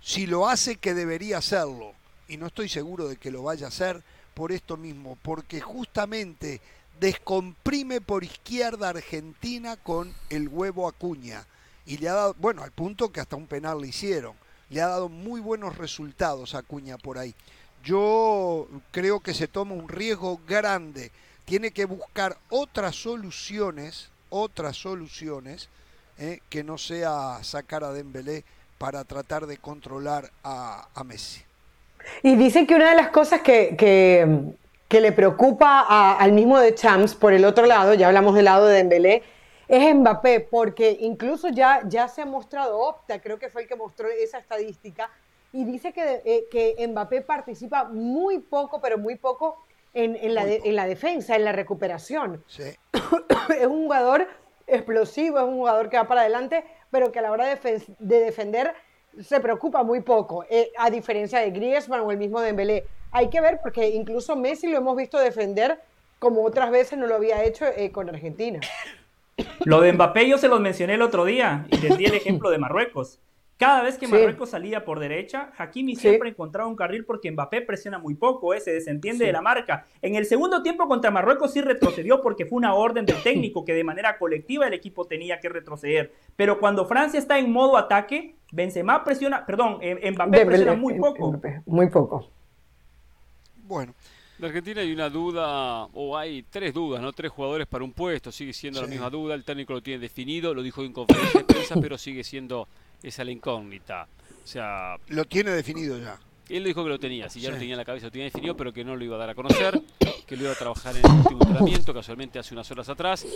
si 0.00 0.26
lo 0.26 0.48
hace 0.48 0.76
que 0.76 0.94
debería 0.94 1.36
hacerlo. 1.36 1.92
Y 2.26 2.38
no 2.38 2.46
estoy 2.46 2.70
seguro 2.70 3.08
de 3.08 3.18
que 3.18 3.30
lo 3.30 3.42
vaya 3.42 3.66
a 3.66 3.68
hacer 3.68 4.02
por 4.32 4.52
esto 4.52 4.78
mismo, 4.78 5.18
porque 5.20 5.60
justamente 5.60 6.62
descomprime 6.98 8.00
por 8.00 8.24
izquierda 8.24 8.88
Argentina 8.88 9.76
con 9.76 10.14
el 10.30 10.48
huevo 10.48 10.88
Acuña. 10.88 11.46
Y 11.84 11.98
le 11.98 12.08
ha 12.08 12.14
dado, 12.14 12.36
bueno, 12.38 12.62
al 12.62 12.72
punto 12.72 13.12
que 13.12 13.20
hasta 13.20 13.36
un 13.36 13.46
penal 13.46 13.82
le 13.82 13.88
hicieron. 13.88 14.34
Le 14.70 14.80
ha 14.80 14.88
dado 14.88 15.10
muy 15.10 15.42
buenos 15.42 15.76
resultados 15.76 16.54
a 16.54 16.60
Acuña 16.60 16.96
por 16.96 17.18
ahí. 17.18 17.34
Yo 17.84 18.66
creo 18.92 19.20
que 19.20 19.34
se 19.34 19.46
toma 19.46 19.74
un 19.74 19.90
riesgo 19.90 20.40
grande 20.48 21.12
tiene 21.48 21.70
que 21.70 21.86
buscar 21.86 22.36
otras 22.50 22.94
soluciones, 22.94 24.10
otras 24.28 24.76
soluciones, 24.76 25.70
eh, 26.18 26.40
que 26.50 26.62
no 26.62 26.76
sea 26.76 27.38
sacar 27.42 27.84
a 27.84 27.92
Dembélé 27.92 28.44
para 28.76 29.02
tratar 29.04 29.46
de 29.46 29.56
controlar 29.56 30.30
a, 30.44 30.86
Messi. 31.06 31.40
Y 32.22 32.36
dicen 32.36 32.66
que 32.66 32.74
una 32.74 32.90
de 32.90 32.96
las 32.96 33.08
cosas 33.08 33.40
que, 33.40 33.76
que, 33.78 35.00
le 35.00 35.12
preocupa 35.12 36.16
al 36.18 36.32
mismo 36.32 36.58
de 36.58 36.74
Champs, 36.74 37.14
por 37.14 37.32
el 37.32 37.46
otro 37.46 37.64
lado, 37.64 37.94
ya 37.94 38.08
hablamos 38.08 38.34
del 38.34 38.44
lado 38.44 38.66
de 38.66 38.76
Dembélé, 38.76 39.22
es 39.68 39.94
Mbappé, 39.94 40.40
porque 40.40 40.98
incluso 41.00 41.48
ya, 41.48 41.80
ya 41.88 42.08
se 42.08 42.20
ha 42.20 42.26
mostrado 42.26 42.78
Opta, 42.78 43.22
creo 43.22 43.38
que 43.38 43.48
fue 43.48 43.62
el 43.62 43.68
que 43.68 43.76
mostró 43.76 44.08
esa 44.08 44.36
estadística, 44.36 45.10
y 45.54 45.64
dice 45.64 45.94
que, 45.94 46.20
eh, 46.26 46.44
que 46.50 46.86
Mbappé 46.86 47.22
participa 47.22 47.84
muy 47.84 48.38
poco, 48.38 48.82
pero 48.82 48.98
muy 48.98 49.16
poco 49.16 49.64
en, 49.94 50.34
la, 50.34 50.46
en 50.46 50.76
la 50.76 50.86
defensa, 50.86 51.36
en 51.36 51.44
la 51.44 51.52
recuperación. 51.52 52.44
es 52.56 53.66
un 53.66 53.84
jugador 53.84 54.28
explosivo, 54.66 55.38
es 55.38 55.44
un 55.44 55.56
jugador 55.56 55.88
que 55.88 55.96
va 55.96 56.06
para 56.06 56.22
adelante, 56.22 56.64
pero 56.90 57.10
que 57.10 57.18
a 57.18 57.22
la 57.22 57.32
hora 57.32 57.46
de, 57.46 57.82
de 57.98 58.20
defender 58.20 58.74
se 59.22 59.40
preocupa 59.40 59.82
muy 59.82 60.00
poco, 60.00 60.44
eh, 60.48 60.70
a 60.76 60.90
diferencia 60.90 61.40
de 61.40 61.50
Griezmann 61.50 62.00
o 62.00 62.10
el 62.10 62.18
mismo 62.18 62.40
Dembélé. 62.40 62.84
hay 63.10 63.28
que 63.28 63.40
ver 63.40 63.58
porque 63.62 63.88
incluso 63.88 64.36
Messi 64.36 64.68
lo 64.68 64.78
hemos 64.78 64.96
visto 64.96 65.18
defender 65.18 65.80
como 66.18 66.44
otras 66.44 66.70
veces 66.70 66.98
no 66.98 67.06
lo 67.06 67.14
había 67.14 67.42
hecho 67.44 67.64
eh, 67.64 67.90
con 67.90 68.08
Argentina. 68.08 68.60
Lo 69.64 69.80
de 69.80 69.92
Mbappé 69.92 70.28
yo 70.28 70.38
se 70.38 70.48
los 70.48 70.60
mencioné 70.60 70.94
el 70.94 71.02
otro 71.02 71.24
día 71.24 71.66
y 71.70 71.78
les 71.78 71.96
di 71.96 72.06
el 72.06 72.14
ejemplo 72.16 72.50
de 72.50 72.58
Marruecos. 72.58 73.20
Cada 73.58 73.82
vez 73.82 73.98
que 73.98 74.06
Sí. 74.06 74.12
Marruecos 74.12 74.50
salía 74.50 74.84
por 74.84 75.00
derecha, 75.00 75.50
Hakimi 75.58 75.96
Sí. 75.96 76.02
siempre 76.02 76.28
encontraba 76.30 76.68
un 76.68 76.76
carril 76.76 77.04
porque 77.04 77.30
Mbappé 77.32 77.62
presiona 77.62 77.98
muy 77.98 78.14
poco, 78.14 78.54
eh, 78.54 78.60
se 78.60 78.70
desentiende 78.72 79.24
Sí. 79.24 79.26
de 79.26 79.32
la 79.32 79.42
marca. 79.42 79.84
En 80.00 80.14
el 80.14 80.26
segundo 80.26 80.62
tiempo 80.62 80.86
contra 80.86 81.10
Marruecos 81.10 81.52
sí 81.52 81.60
retrocedió 81.60 82.22
porque 82.22 82.46
fue 82.46 82.56
una 82.56 82.74
orden 82.74 83.04
del 83.04 83.20
técnico 83.22 83.64
que 83.64 83.74
de 83.74 83.82
manera 83.82 84.16
colectiva 84.16 84.68
el 84.68 84.74
equipo 84.74 85.06
tenía 85.06 85.40
que 85.40 85.48
retroceder. 85.48 86.12
Pero 86.36 86.60
cuando 86.60 86.86
Francia 86.86 87.18
está 87.18 87.38
en 87.40 87.50
modo 87.50 87.76
ataque, 87.76 88.36
Benzema 88.52 89.02
presiona, 89.02 89.44
perdón, 89.44 89.78
eh, 89.82 90.08
Mbappé 90.12 90.46
presiona 90.46 90.74
muy 90.74 90.94
Em- 90.94 91.00
poco. 91.00 91.40
Muy 91.66 91.88
poco. 91.90 92.30
Bueno, 93.64 93.92
De 94.38 94.46
Argentina 94.46 94.80
hay 94.82 94.92
una 94.92 95.10
duda, 95.10 95.86
o 95.94 96.16
hay 96.16 96.44
tres 96.44 96.72
dudas, 96.72 97.02
¿no? 97.02 97.12
Tres 97.12 97.32
jugadores 97.32 97.66
para 97.66 97.82
un 97.82 97.90
puesto, 97.92 98.30
sigue 98.30 98.52
siendo 98.52 98.80
la 98.80 98.86
misma 98.86 99.10
duda, 99.10 99.34
el 99.34 99.42
técnico 99.42 99.72
lo 99.72 99.82
tiene 99.82 99.98
definido, 99.98 100.54
lo 100.54 100.62
dijo 100.62 100.84
en 100.84 100.92
conferencia 100.92 101.40
de 101.40 101.44
prensa, 101.44 101.74
pero 101.82 101.98
sigue 101.98 102.22
siendo 102.22 102.68
esa 103.02 103.24
la 103.24 103.30
incógnita. 103.30 104.06
O 104.44 104.46
sea, 104.46 104.96
lo 105.08 105.24
tiene 105.24 105.50
definido 105.50 105.98
ya. 105.98 106.18
él 106.48 106.64
dijo 106.64 106.82
que 106.82 106.88
lo 106.88 106.98
tenía, 106.98 107.28
si 107.28 107.40
ya 107.40 107.50
lo 107.50 107.56
Sí. 107.56 107.60
tenía 107.60 107.74
en 107.74 107.78
la 107.78 107.84
cabeza, 107.84 108.06
lo 108.06 108.10
tenía 108.10 108.24
definido, 108.24 108.56
pero 108.56 108.72
que 108.72 108.82
no 108.82 108.96
lo 108.96 109.04
iba 109.04 109.16
a 109.16 109.18
dar 109.18 109.28
a 109.30 109.34
conocer, 109.34 109.78
que 110.26 110.34
lo 110.34 110.44
iba 110.44 110.52
a 110.52 110.54
trabajar 110.54 110.96
en 110.96 111.04
el 111.04 111.12
último 111.18 111.42
entrenamiento, 111.42 111.92
casualmente 111.92 112.38
hace 112.38 112.54
unas 112.54 112.70
horas 112.70 112.88
atrás, 112.88 113.26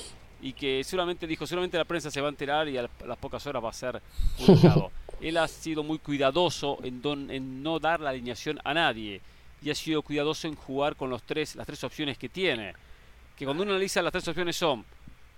y 0.40 0.54
que 0.54 0.82
seguramente 0.82 1.26
dijo, 1.26 1.46
seguramente 1.46 1.76
la 1.76 1.84
prensa 1.84 2.10
se 2.10 2.22
va 2.22 2.28
a 2.28 2.30
enterar 2.30 2.68
y 2.68 2.78
a 2.78 2.82
las- 2.82 2.90
a 3.02 3.06
las 3.06 3.18
pocas 3.18 3.46
horas 3.46 3.62
va 3.62 3.68
a 3.68 3.72
ser 3.74 4.00
publicado. 4.38 4.90
Él 5.20 5.36
ha 5.36 5.46
sido 5.46 5.82
muy 5.82 5.98
cuidadoso 5.98 6.78
en, 6.82 7.02
don- 7.02 7.30
en 7.30 7.62
no 7.62 7.78
dar 7.78 8.00
la 8.00 8.08
alineación 8.10 8.58
a 8.64 8.72
nadie 8.72 9.20
y 9.62 9.68
ha 9.68 9.74
sido 9.74 10.00
cuidadoso 10.00 10.48
en 10.48 10.54
jugar 10.54 10.96
con 10.96 11.10
los 11.10 11.22
tres, 11.22 11.54
las 11.54 11.66
tres 11.66 11.84
opciones 11.84 12.16
que 12.16 12.30
tiene. 12.30 12.72
Que 13.36 13.44
cuando 13.44 13.62
uno 13.62 13.72
analiza 13.72 14.00
las 14.00 14.10
tres 14.12 14.26
opciones 14.26 14.56
son, 14.56 14.86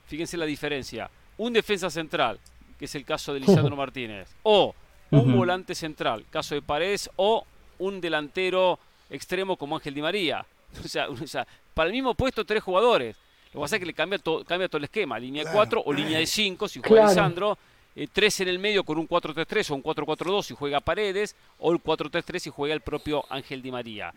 fíjense 0.06 0.36
la 0.36 0.46
diferencia, 0.46 1.10
un 1.38 1.52
defensa 1.52 1.90
central, 1.90 2.38
que 2.78 2.84
es 2.86 2.94
el 2.94 3.04
caso 3.04 3.32
de 3.34 3.40
Lisandro 3.40 3.76
Martínez, 3.76 4.28
o 4.42 4.74
un 5.10 5.20
Ujú. 5.30 5.38
volante 5.38 5.74
central, 5.74 6.24
caso 6.30 6.54
de 6.54 6.62
Paredes, 6.62 7.08
o 7.16 7.44
un 7.78 8.00
delantero 8.00 8.78
extremo 9.10 9.56
como 9.56 9.76
Ángel 9.76 9.94
Di 9.94 10.02
María. 10.02 10.44
O 10.84 10.88
sea, 10.88 11.08
o 11.08 11.16
sea, 11.26 11.46
para 11.72 11.86
el 11.88 11.92
mismo 11.92 12.14
puesto 12.14 12.44
tres 12.44 12.62
jugadores. 12.62 13.16
Lo 13.52 13.60
que 13.60 13.64
pasa 13.64 13.76
es 13.76 13.80
que 13.80 13.86
le 13.86 13.94
cambia, 13.94 14.18
to- 14.18 14.44
cambia 14.44 14.66
todo 14.68 14.78
el 14.78 14.84
esquema, 14.84 15.16
línea 15.20 15.42
Claro. 15.44 15.56
4 15.58 15.82
o 15.86 15.92
línea 15.92 16.18
de 16.18 16.26
5 16.26 16.66
si 16.66 16.80
juega 16.80 16.94
Claro. 16.96 17.08
Lisandro, 17.10 17.58
eh, 17.94 18.08
tres 18.12 18.40
en 18.40 18.48
el 18.48 18.58
medio 18.58 18.82
con 18.82 18.98
un 18.98 19.06
4-3-3 19.06 19.70
o 19.70 19.74
un 19.76 19.82
4-4-2 19.84 20.42
si 20.42 20.54
juega 20.54 20.80
Paredes, 20.80 21.36
o 21.60 21.70
el 21.70 21.78
4-3-3 21.80 22.38
si 22.40 22.50
juega 22.50 22.74
el 22.74 22.80
propio 22.80 23.24
Ángel 23.30 23.62
Di 23.62 23.70
María. 23.70 24.12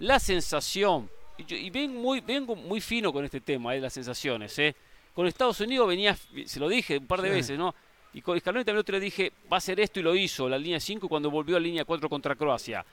La 0.00 0.18
sensación, 0.18 1.08
y, 1.38 1.44
yo- 1.44 1.56
y 1.56 1.70
ven 1.70 1.94
muy, 1.94 2.20
vengo 2.20 2.56
muy 2.56 2.80
fino 2.80 3.12
con 3.12 3.24
este 3.24 3.40
tema, 3.40 3.76
eh, 3.76 3.80
las 3.80 3.92
sensaciones. 3.92 4.58
Eh. 4.58 4.74
Con 5.14 5.28
Estados 5.28 5.60
Unidos 5.60 5.86
venía, 5.86 6.16
se 6.46 6.58
lo 6.58 6.68
dije 6.68 6.98
un 6.98 7.06
par 7.06 7.22
de 7.22 7.28
Sí. 7.28 7.34
veces, 7.36 7.58
¿no? 7.58 7.72
Y 8.12 8.22
con 8.22 8.38
Scaloni 8.38 8.64
también 8.64 8.80
otro 8.80 8.98
día 8.98 9.04
dije, 9.04 9.32
va 9.52 9.56
a 9.56 9.58
hacer 9.58 9.78
esto 9.80 10.00
y 10.00 10.02
lo 10.02 10.14
hizo, 10.16 10.48
la 10.48 10.58
línea 10.58 10.80
5 10.80 11.08
cuando 11.08 11.30
volvió 11.30 11.56
a 11.56 11.60
línea 11.60 11.84
4 11.84 12.08
contra 12.08 12.34
Croacia. 12.34 12.84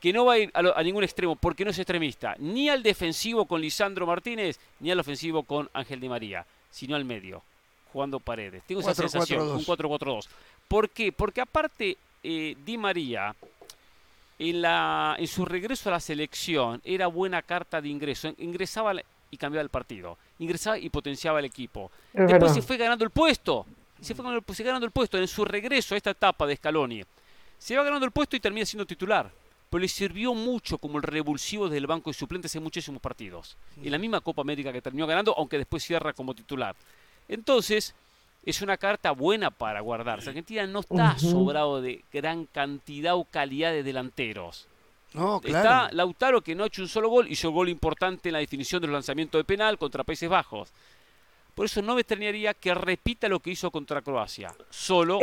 Que 0.00 0.12
no 0.12 0.26
va 0.26 0.34
a 0.34 0.38
ir 0.38 0.50
a, 0.52 0.60
lo- 0.60 0.76
a 0.76 0.82
ningún 0.82 1.02
extremo, 1.02 1.34
porque 1.34 1.64
no 1.64 1.70
es 1.70 1.78
extremista, 1.78 2.34
ni 2.38 2.68
al 2.68 2.82
defensivo 2.82 3.46
con 3.46 3.60
Lisandro 3.62 4.06
Martínez, 4.06 4.58
ni 4.80 4.90
al 4.90 5.00
ofensivo 5.00 5.44
con 5.44 5.70
Ángel 5.72 5.98
Di 5.98 6.08
María, 6.10 6.44
sino 6.70 6.94
al 6.94 7.06
medio, 7.06 7.42
jugando 7.90 8.20
paredes. 8.20 8.62
Tengo 8.66 8.82
esa 8.82 8.92
4-4-2. 8.92 8.96
sensación, 9.08 9.48
un 9.48 9.64
4-4-2. 9.64 10.26
¿Por 10.68 10.90
qué? 10.90 11.10
Porque 11.10 11.40
aparte, 11.40 11.96
eh, 12.22 12.54
Di 12.66 12.76
María, 12.76 13.34
en, 14.38 14.60
la, 14.60 15.16
en 15.18 15.26
su 15.26 15.46
regreso 15.46 15.88
a 15.88 15.92
la 15.92 16.00
selección, 16.00 16.82
era 16.84 17.06
buena 17.06 17.40
carta 17.40 17.80
de 17.80 17.88
ingreso. 17.88 18.32
Ingresaba 18.38 18.92
y 19.30 19.36
cambiaba 19.38 19.62
el 19.62 19.70
partido. 19.70 20.18
Ingresaba 20.38 20.76
y 20.78 20.90
potenciaba 20.90 21.38
el 21.38 21.46
equipo. 21.46 21.90
Es 22.12 22.20
Después 22.20 22.40
verdad. 22.40 22.54
se 22.54 22.62
fue 22.62 22.76
ganando 22.76 23.04
el 23.06 23.10
puesto. 23.10 23.64
Se 24.04 24.14
fue 24.14 24.24
ganando, 24.24 24.54
se 24.54 24.62
ganando 24.62 24.86
el 24.86 24.92
puesto 24.92 25.18
en 25.18 25.28
su 25.28 25.44
regreso 25.44 25.94
a 25.94 25.96
esta 25.96 26.10
etapa 26.10 26.46
de 26.46 26.56
Scaloni. 26.56 27.02
Se 27.58 27.76
va 27.76 27.84
ganando 27.84 28.04
el 28.04 28.12
puesto 28.12 28.36
y 28.36 28.40
termina 28.40 28.66
siendo 28.66 28.86
titular. 28.86 29.30
Pero 29.70 29.80
le 29.80 29.88
sirvió 29.88 30.34
mucho 30.34 30.78
como 30.78 30.98
el 30.98 31.02
revulsivo 31.02 31.64
desde 31.64 31.78
el 31.78 31.86
banco 31.86 32.10
de 32.10 32.14
suplentes 32.14 32.54
en 32.54 32.62
muchísimos 32.62 33.00
partidos. 33.00 33.56
En 33.82 33.90
la 33.90 33.98
misma 33.98 34.20
Copa 34.20 34.42
América 34.42 34.72
que 34.72 34.82
terminó 34.82 35.06
ganando, 35.06 35.34
aunque 35.36 35.58
después 35.58 35.82
cierra 35.82 36.12
como 36.12 36.34
titular. 36.34 36.76
Entonces, 37.28 37.94
es 38.44 38.62
una 38.62 38.76
carta 38.76 39.10
buena 39.12 39.50
para 39.50 39.80
guardarse. 39.80 40.28
Argentina 40.28 40.66
no 40.66 40.80
está 40.80 41.18
sobrado 41.18 41.80
de 41.80 42.04
gran 42.12 42.46
cantidad 42.46 43.16
o 43.16 43.24
calidad 43.24 43.72
de 43.72 43.82
delanteros. 43.82 44.68
No, 45.14 45.36
Está 45.36 45.60
claro. 45.60 45.88
Lautaro 45.92 46.40
que 46.42 46.54
no 46.54 46.64
ha 46.64 46.66
hecho 46.66 46.82
un 46.82 46.88
solo 46.88 47.08
gol, 47.08 47.30
hizo 47.30 47.50
gol 47.50 47.68
importante 47.68 48.28
en 48.28 48.32
la 48.34 48.40
definición 48.40 48.80
de 48.80 48.88
los 48.88 48.94
lanzamientos 48.94 49.38
de 49.38 49.44
penal 49.44 49.78
contra 49.78 50.02
Países 50.04 50.28
Bajos. 50.28 50.72
Por 51.54 51.66
eso 51.66 51.80
no 51.82 51.94
me 51.94 52.00
extrañaría 52.00 52.52
que 52.54 52.74
repita 52.74 53.28
lo 53.28 53.40
que 53.40 53.50
hizo 53.50 53.70
contra 53.70 54.02
Croacia. 54.02 54.52
Solo. 54.70 55.18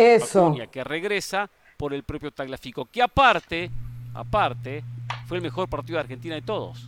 Acuña, 0.47 0.67
que 0.67 0.83
regresa 0.83 1.49
por 1.77 1.93
el 1.93 2.03
propio 2.03 2.31
Tagliafico, 2.31 2.85
que 2.85 3.01
aparte, 3.01 3.69
aparte, 4.13 4.83
fue 5.27 5.37
el 5.37 5.43
mejor 5.43 5.67
partido 5.67 5.97
de 5.97 6.01
Argentina 6.01 6.35
de 6.35 6.41
todos. 6.41 6.87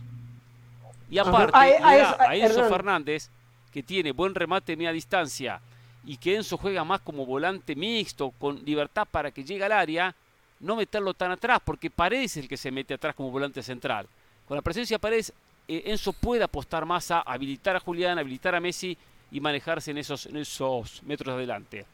Y 1.10 1.18
aparte, 1.18 1.56
A- 1.56 2.16
a 2.30 2.34
Enzo 2.36 2.60
Hernán. 2.60 2.70
Fernández, 2.70 3.30
que 3.70 3.82
tiene 3.82 4.12
buen 4.12 4.34
remate 4.34 4.72
de 4.72 4.76
media 4.76 4.92
distancia, 4.92 5.60
y 6.06 6.16
que 6.16 6.36
Enzo 6.36 6.56
juega 6.56 6.84
más 6.84 7.00
como 7.00 7.26
volante 7.26 7.74
mixto, 7.74 8.30
con 8.38 8.64
libertad 8.64 9.06
para 9.10 9.30
que 9.30 9.44
llegue 9.44 9.64
al 9.64 9.72
área, 9.72 10.14
no 10.60 10.76
meterlo 10.76 11.12
tan 11.12 11.32
atrás, 11.32 11.60
porque 11.64 11.90
Paredes 11.90 12.36
es 12.36 12.44
el 12.44 12.48
que 12.48 12.56
se 12.56 12.70
mete 12.70 12.94
atrás 12.94 13.14
como 13.14 13.30
volante 13.30 13.62
central. 13.62 14.06
Con 14.46 14.56
la 14.56 14.62
presencia 14.62 14.94
de 14.94 15.00
Paredes, 15.00 15.32
eh, 15.68 15.82
Enzo 15.86 16.12
puede 16.12 16.44
apostar 16.44 16.86
más 16.86 17.10
a 17.10 17.20
habilitar 17.20 17.76
a 17.76 17.80
Julián, 17.80 18.18
habilitar 18.18 18.54
a 18.54 18.60
Messi 18.60 18.96
y 19.34 19.40
manejarse 19.40 19.90
en 19.90 19.98
esos, 19.98 20.26
en 20.26 20.36
esos 20.36 21.02
metros 21.02 21.34
adelante. 21.34 21.84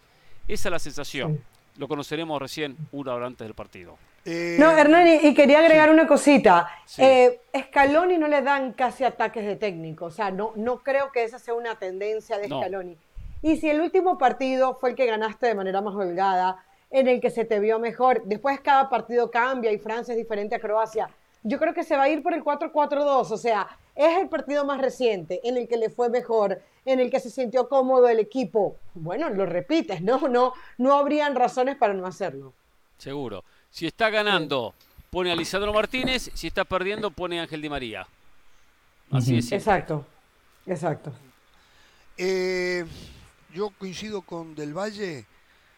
Esa 0.46 0.68
es 0.68 0.72
la 0.72 0.78
sensación. 0.78 1.42
Lo 1.78 1.88
conoceremos 1.88 2.38
recién 2.40 2.76
una 2.92 3.14
hora 3.14 3.26
antes 3.26 3.46
del 3.46 3.54
partido. 3.54 3.96
Eh, 4.26 4.58
No, 4.60 4.70
Hernani, 4.70 5.20
y 5.22 5.32
quería 5.32 5.60
agregar 5.60 5.88
una 5.88 6.06
cosita. 6.06 6.68
Sí. 6.84 7.02
Eh, 7.02 7.40
Scaloni 7.58 8.18
no 8.18 8.28
le 8.28 8.42
dan 8.42 8.74
casi 8.74 9.04
ataques 9.04 9.46
de 9.46 9.56
técnico, 9.56 10.04
o 10.04 10.10
sea, 10.10 10.30
no, 10.30 10.52
no 10.54 10.80
creo 10.80 11.10
que 11.12 11.24
esa 11.24 11.38
sea 11.38 11.54
una 11.54 11.76
tendencia 11.76 12.36
de 12.36 12.46
No. 12.46 12.60
Scaloni. 12.60 12.98
Y 13.40 13.56
si 13.56 13.70
el 13.70 13.80
último 13.80 14.18
partido 14.18 14.74
fue 14.74 14.90
el 14.90 14.96
que 14.96 15.06
ganaste 15.06 15.46
de 15.46 15.54
manera 15.54 15.80
más 15.80 15.94
holgada, 15.94 16.62
en 16.90 17.08
el 17.08 17.22
que 17.22 17.30
se 17.30 17.46
te 17.46 17.58
vio 17.58 17.78
mejor, 17.78 18.22
después 18.26 18.60
cada 18.60 18.90
partido 18.90 19.30
cambia 19.30 19.72
y 19.72 19.78
Francia 19.78 20.12
es 20.12 20.18
diferente 20.18 20.56
a 20.56 20.60
Croacia, 20.60 21.08
yo 21.42 21.58
creo 21.58 21.72
que 21.72 21.84
se 21.84 21.96
va 21.96 22.02
a 22.02 22.08
ir 22.10 22.22
por 22.22 22.34
el 22.34 22.44
4-4-2, 22.44 23.30
o 23.30 23.36
sea, 23.38 23.66
es 24.00 24.18
el 24.18 24.28
partido 24.28 24.64
más 24.64 24.80
reciente 24.80 25.40
en 25.44 25.58
el 25.58 25.68
que 25.68 25.76
le 25.76 25.90
fue 25.90 26.08
mejor, 26.08 26.62
en 26.86 27.00
el 27.00 27.10
que 27.10 27.20
se 27.20 27.28
sintió 27.28 27.68
cómodo 27.68 28.08
el 28.08 28.18
equipo. 28.18 28.76
Bueno, 28.94 29.28
lo 29.28 29.44
repites, 29.44 30.00
¿no? 30.00 30.26
No, 30.28 30.54
no 30.78 30.94
habrían 30.94 31.34
razones 31.34 31.76
para 31.76 31.92
no 31.92 32.06
hacerlo. 32.06 32.54
Seguro. 32.96 33.44
Si 33.70 33.86
está 33.86 34.08
ganando, 34.08 34.74
pone 35.10 35.30
a 35.30 35.36
Lisandro 35.36 35.72
Martínez. 35.72 36.30
Si 36.32 36.46
está 36.46 36.64
perdiendo, 36.64 37.10
pone 37.10 37.38
a 37.38 37.42
Ángel 37.42 37.60
Di 37.60 37.68
María. 37.68 38.06
Así 39.10 39.36
es. 39.36 39.52
Exacto, 39.52 40.06
exacto. 40.66 41.12
eh, 42.16 42.86
yo 43.52 43.70
coincido 43.78 44.22
con 44.22 44.54
Del 44.54 44.72
Valle. 44.72 45.26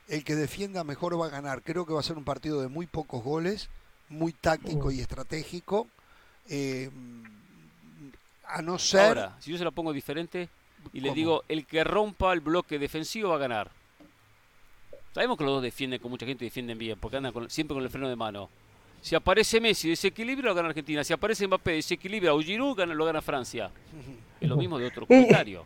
El 0.09 0.24
que 0.24 0.35
defienda 0.35 0.85
mejor 0.85 1.19
va 1.20 1.27
a 1.27 1.31
ganar. 1.31 1.62
Creo 1.62 1.86
que 1.86 1.94
va 1.94 2.01
a 2.01 2.05
ser 2.05 2.19
un 2.19 2.24
partido 2.24 2.61
de 2.61 2.69
muy 2.69 2.86
pocos 2.86 3.24
goles, 3.24 3.69
muy 4.09 4.32
táctico 4.32 4.90
y 4.90 5.01
estratégico. 5.01 5.89
Eh, 6.49 6.90
a 8.53 8.62
no 8.62 8.79
ser. 8.79 9.01
Ahora, 9.01 9.37
si 9.41 9.51
yo 9.53 9.59
se 9.59 9.65
la 9.65 9.70
pongo 9.70 9.93
diferente 9.93 10.49
y 10.93 11.01
le 11.01 11.12
digo, 11.12 11.45
el 11.49 11.66
que 11.66 11.85
rompa 11.85 12.33
el 12.33 12.41
bloque 12.41 12.79
defensivo 12.79 13.31
va 13.31 13.37
a 13.37 13.39
ganar. 13.39 13.70
Sabemos 15.15 15.37
que 15.37 15.45
los 15.45 15.55
dos 15.55 15.62
defienden, 15.62 16.01
con 16.01 16.11
mucha 16.11 16.24
gente 16.27 16.45
defienden 16.45 16.79
bien, 16.79 16.99
porque 16.99 17.19
andan 17.19 17.33
con- 17.33 17.51
siempre 17.51 17.74
con 17.74 17.83
el 17.83 17.91
freno 17.91 18.09
de 18.09 18.16
mano. 18.16 18.49
Si 19.03 19.15
aparece 19.15 19.61
Messi, 19.61 19.89
desequilibra, 19.91 20.47
lo 20.49 20.55
gana 20.55 20.69
Argentina. 20.69 21.03
Si 21.05 21.12
aparece 21.12 21.47
Mbappé, 21.47 21.73
desequilibra, 21.73 22.33
o 22.35 22.41
Giroud, 22.41 22.77
gana- 22.77 22.95
lo 22.95 23.05
gana 23.05 23.20
Francia. 23.20 23.70
Es 24.41 24.49
lo 24.49 24.57
mismo 24.57 24.79
de 24.79 24.87
otro 24.87 25.03
Y- 25.05 25.07
comentario. 25.07 25.65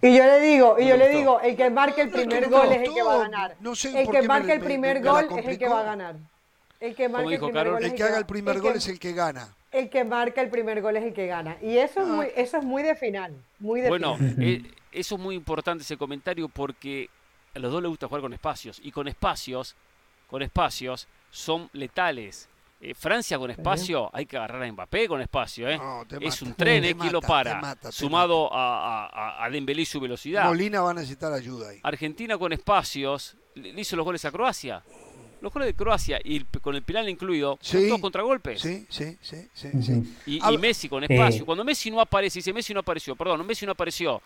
Y 0.00 0.16
yo 0.16 0.24
le 0.24 0.40
digo, 0.40 0.76
y 0.80 0.88
yo 0.88 0.96
le 0.96 1.08
digo, 1.10 1.40
el 1.40 1.56
que 1.56 1.70
marque 1.70 2.02
el 2.02 2.10
primer 2.10 2.50
no 2.50 2.58
gol 2.58 2.72
es 2.72 2.88
el 2.88 2.94
que 2.94 3.02
va 3.02 3.14
a 3.14 3.18
ganar. 3.18 3.56
No 3.60 3.74
sé 3.76 4.02
el 4.02 4.08
que 4.10 4.22
marque 4.22 4.52
el 4.54 4.58
me- 4.58 4.64
primer 4.64 5.02
gol 5.02 5.28
es 5.38 5.46
el 5.46 5.58
que 5.58 5.68
va 5.68 5.80
a 5.80 5.84
ganar. 5.84 6.16
El 6.82 6.94
que 6.96 7.08
marque 7.08 7.26
el 7.26 7.30
dijo 7.32 7.46
primer 7.46 7.62
Carol? 7.64 7.74
gol 7.74 7.84
es 7.84 7.90
El 7.92 7.96
que 7.96 8.02
haga 8.02 8.18
el 8.18 8.26
primer 8.26 8.56
el 8.56 8.62
gol 8.62 8.72
que- 8.72 8.78
es 8.78 8.88
el 8.88 8.98
que 8.98 9.12
gana. 9.12 9.54
El 9.70 9.88
que 9.88 10.04
marca 10.04 10.40
el 10.42 10.50
primer 10.50 10.82
gol 10.82 10.96
es 10.96 11.04
el 11.04 11.14
que 11.14 11.26
gana. 11.26 11.56
Y 11.62 11.78
eso 11.78 12.00
es 12.02 12.06
Ah. 12.08 12.12
muy, 12.12 12.26
eso 12.36 12.56
es 12.58 12.64
muy 12.64 12.82
de 12.82 12.94
final. 12.96 13.32
Muy 13.58 13.80
de 13.80 13.88
Bueno, 13.88 14.16
final. 14.16 14.42
eh, 14.42 14.62
eso 14.90 15.14
es 15.14 15.20
muy 15.20 15.34
importante 15.36 15.82
ese 15.82 15.96
comentario 15.96 16.48
porque 16.48 17.08
a 17.54 17.58
los 17.58 17.70
dos 17.72 17.80
les 17.82 17.88
gusta 17.88 18.08
jugar 18.08 18.20
con 18.22 18.32
espacios. 18.32 18.80
Y 18.82 18.90
con 18.90 19.06
espacios, 19.08 19.74
con 20.28 20.42
espacios, 20.42 21.06
son 21.30 21.70
letales. 21.72 22.48
Eh, 22.80 22.94
Francia 22.94 23.38
con 23.38 23.48
espacio, 23.50 24.10
hay 24.12 24.26
que 24.26 24.36
agarrar 24.36 24.64
a 24.64 24.72
Mbappé 24.72 25.06
con 25.06 25.20
espacio, 25.20 25.68
¿eh? 25.70 25.78
No, 25.78 26.04
te 26.08 26.16
es 26.16 26.42
mata, 26.42 26.44
un 26.44 26.54
tren, 26.54 26.84
¿eh? 26.84 26.96
¿Quién 26.98 27.12
lo 27.12 27.20
para? 27.20 27.54
te 27.54 27.60
mata, 27.60 27.88
te 27.90 27.92
Sumado 27.92 28.52
a, 28.52 29.06
a, 29.06 29.44
a 29.44 29.50
Dembélé 29.50 29.82
y 29.82 29.84
su 29.86 30.00
velocidad. 30.00 30.46
Molina 30.46 30.80
va 30.82 30.90
a 30.90 30.94
necesitar 30.94 31.32
ayuda 31.32 31.68
ahí. 31.70 31.78
Argentina 31.84 32.36
con 32.36 32.52
espacios, 32.52 33.36
le 33.54 33.72
le 33.72 33.80
hizo 33.82 33.94
los 33.94 34.04
goles 34.04 34.24
a 34.24 34.32
Croacia. 34.32 34.82
Los 35.42 35.52
goles 35.52 35.66
de 35.66 35.74
Croacia 35.74 36.20
y 36.22 36.40
con 36.44 36.76
el 36.76 36.82
penal 36.82 37.08
incluido 37.08 37.58
Sí. 37.60 37.72
son 37.78 37.88
todos 37.88 38.00
contragolpes. 38.00 38.60
Sí, 38.60 38.86
sí, 38.88 39.18
sí, 39.20 39.48
sí, 39.52 39.68
sí. 39.82 40.16
Y, 40.26 40.40
Messi 40.58 40.88
con 40.88 41.02
espacio. 41.02 41.42
Eh. 41.42 41.44
Cuando 41.44 41.64
Messi 41.64 41.90
no 41.90 42.00
aparece, 42.00 42.38
dice 42.38 42.52
Messi 42.52 42.72
no 42.72 42.80
apareció, 42.80 43.16
perdón, 43.16 43.38
no, 43.38 43.44
Messi 43.44 43.66
no 43.66 43.72
apareció. 43.72 44.22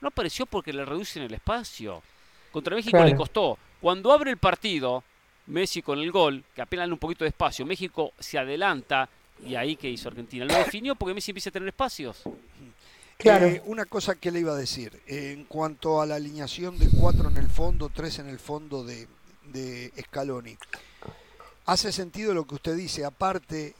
No 0.00 0.08
apareció 0.08 0.44
porque 0.44 0.72
le 0.72 0.84
reducen 0.84 1.22
el 1.22 1.32
espacio. 1.32 2.02
Contra 2.50 2.74
México 2.74 2.96
Claro. 2.96 3.08
le 3.08 3.16
costó. 3.16 3.58
Cuando 3.80 4.12
abre 4.12 4.30
el 4.32 4.38
partido, 4.38 5.04
Messi 5.46 5.82
con 5.82 6.00
el 6.00 6.10
gol, 6.10 6.42
que 6.54 6.62
apenas 6.62 6.84
dan 6.84 6.92
un 6.94 6.98
poquito 6.98 7.24
de 7.24 7.28
espacio, 7.28 7.64
México 7.64 8.12
se 8.18 8.36
adelanta 8.36 9.08
y 9.46 9.54
ahí 9.54 9.76
que 9.76 9.88
hizo 9.88 10.08
Argentina. 10.08 10.44
Lo 10.44 10.54
definió 10.54 10.96
porque 10.96 11.14
Messi 11.14 11.30
empieza 11.30 11.50
a 11.50 11.52
tener 11.52 11.68
espacios. 11.68 12.22
Claro. 13.18 13.46
Eh, 13.46 13.62
una 13.66 13.84
cosa 13.86 14.16
que 14.16 14.30
le 14.30 14.40
iba 14.40 14.52
a 14.52 14.56
decir, 14.56 15.00
eh, 15.06 15.32
en 15.32 15.44
cuanto 15.44 16.00
a 16.02 16.06
la 16.06 16.16
alineación 16.16 16.78
de 16.78 16.88
cuatro 16.90 17.30
en 17.30 17.36
el 17.38 17.48
fondo, 17.48 17.88
tres 17.88 18.18
en 18.18 18.28
el 18.28 18.38
fondo 18.38 18.84
de, 18.84 19.06
de 19.52 19.92
Scaloni. 20.06 20.56
Hace 21.66 21.92
sentido 21.92 22.32
lo 22.34 22.46
que 22.46 22.54
usted 22.56 22.76
dice, 22.76 23.04
aparte, 23.04 23.74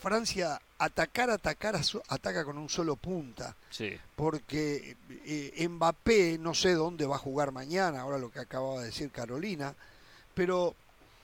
Francia 0.00 0.60
atacar, 0.78 1.30
atacar, 1.30 1.80
ataca 2.08 2.44
con 2.44 2.58
un 2.58 2.68
solo 2.68 2.96
punta, 2.96 3.54
Sí. 3.70 3.92
porque 4.16 4.96
eh, 5.24 5.68
Mbappé 5.68 6.38
no 6.38 6.54
sé 6.54 6.72
dónde 6.72 7.06
va 7.06 7.14
a 7.16 7.20
jugar 7.20 7.52
mañana, 7.52 8.00
ahora 8.00 8.18
lo 8.18 8.32
que 8.32 8.40
acababa 8.40 8.80
de 8.80 8.86
decir 8.86 9.10
Carolina, 9.12 9.74
pero 10.34 10.74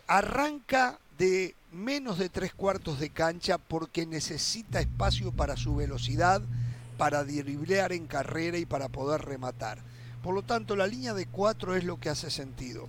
arranca 0.06 0.98
de 1.18 1.56
menos 1.72 2.18
de 2.18 2.28
tres 2.28 2.54
cuartos 2.54 3.00
de 3.00 3.10
cancha 3.10 3.58
porque 3.58 4.06
necesita 4.06 4.80
espacio 4.80 5.32
para 5.32 5.56
su 5.56 5.74
velocidad, 5.74 6.40
para 6.96 7.24
driblear 7.24 7.92
en 7.92 8.06
carrera 8.06 8.58
y 8.58 8.64
para 8.66 8.88
poder 8.88 9.22
rematar. 9.22 9.78
Por 10.22 10.34
lo 10.34 10.42
tanto, 10.42 10.76
la 10.76 10.86
línea 10.86 11.14
de 11.14 11.26
cuatro 11.26 11.74
es 11.76 11.82
lo 11.84 11.98
que 11.98 12.08
hace 12.10 12.30
sentido. 12.30 12.88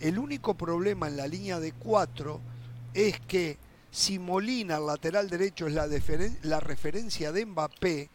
El 0.00 0.18
único 0.18 0.54
problema 0.54 1.08
en 1.08 1.16
la 1.16 1.26
línea 1.26 1.60
de 1.60 1.72
cuatro 1.72 2.40
es 2.94 3.20
que 3.20 3.58
si 3.90 4.18
Molina, 4.18 4.76
el 4.76 4.86
lateral 4.86 5.28
derecho, 5.28 5.66
es 5.66 5.74
la, 5.74 6.60
referencia 6.60 7.32
de 7.32 7.44
Mbappé, 7.46 8.08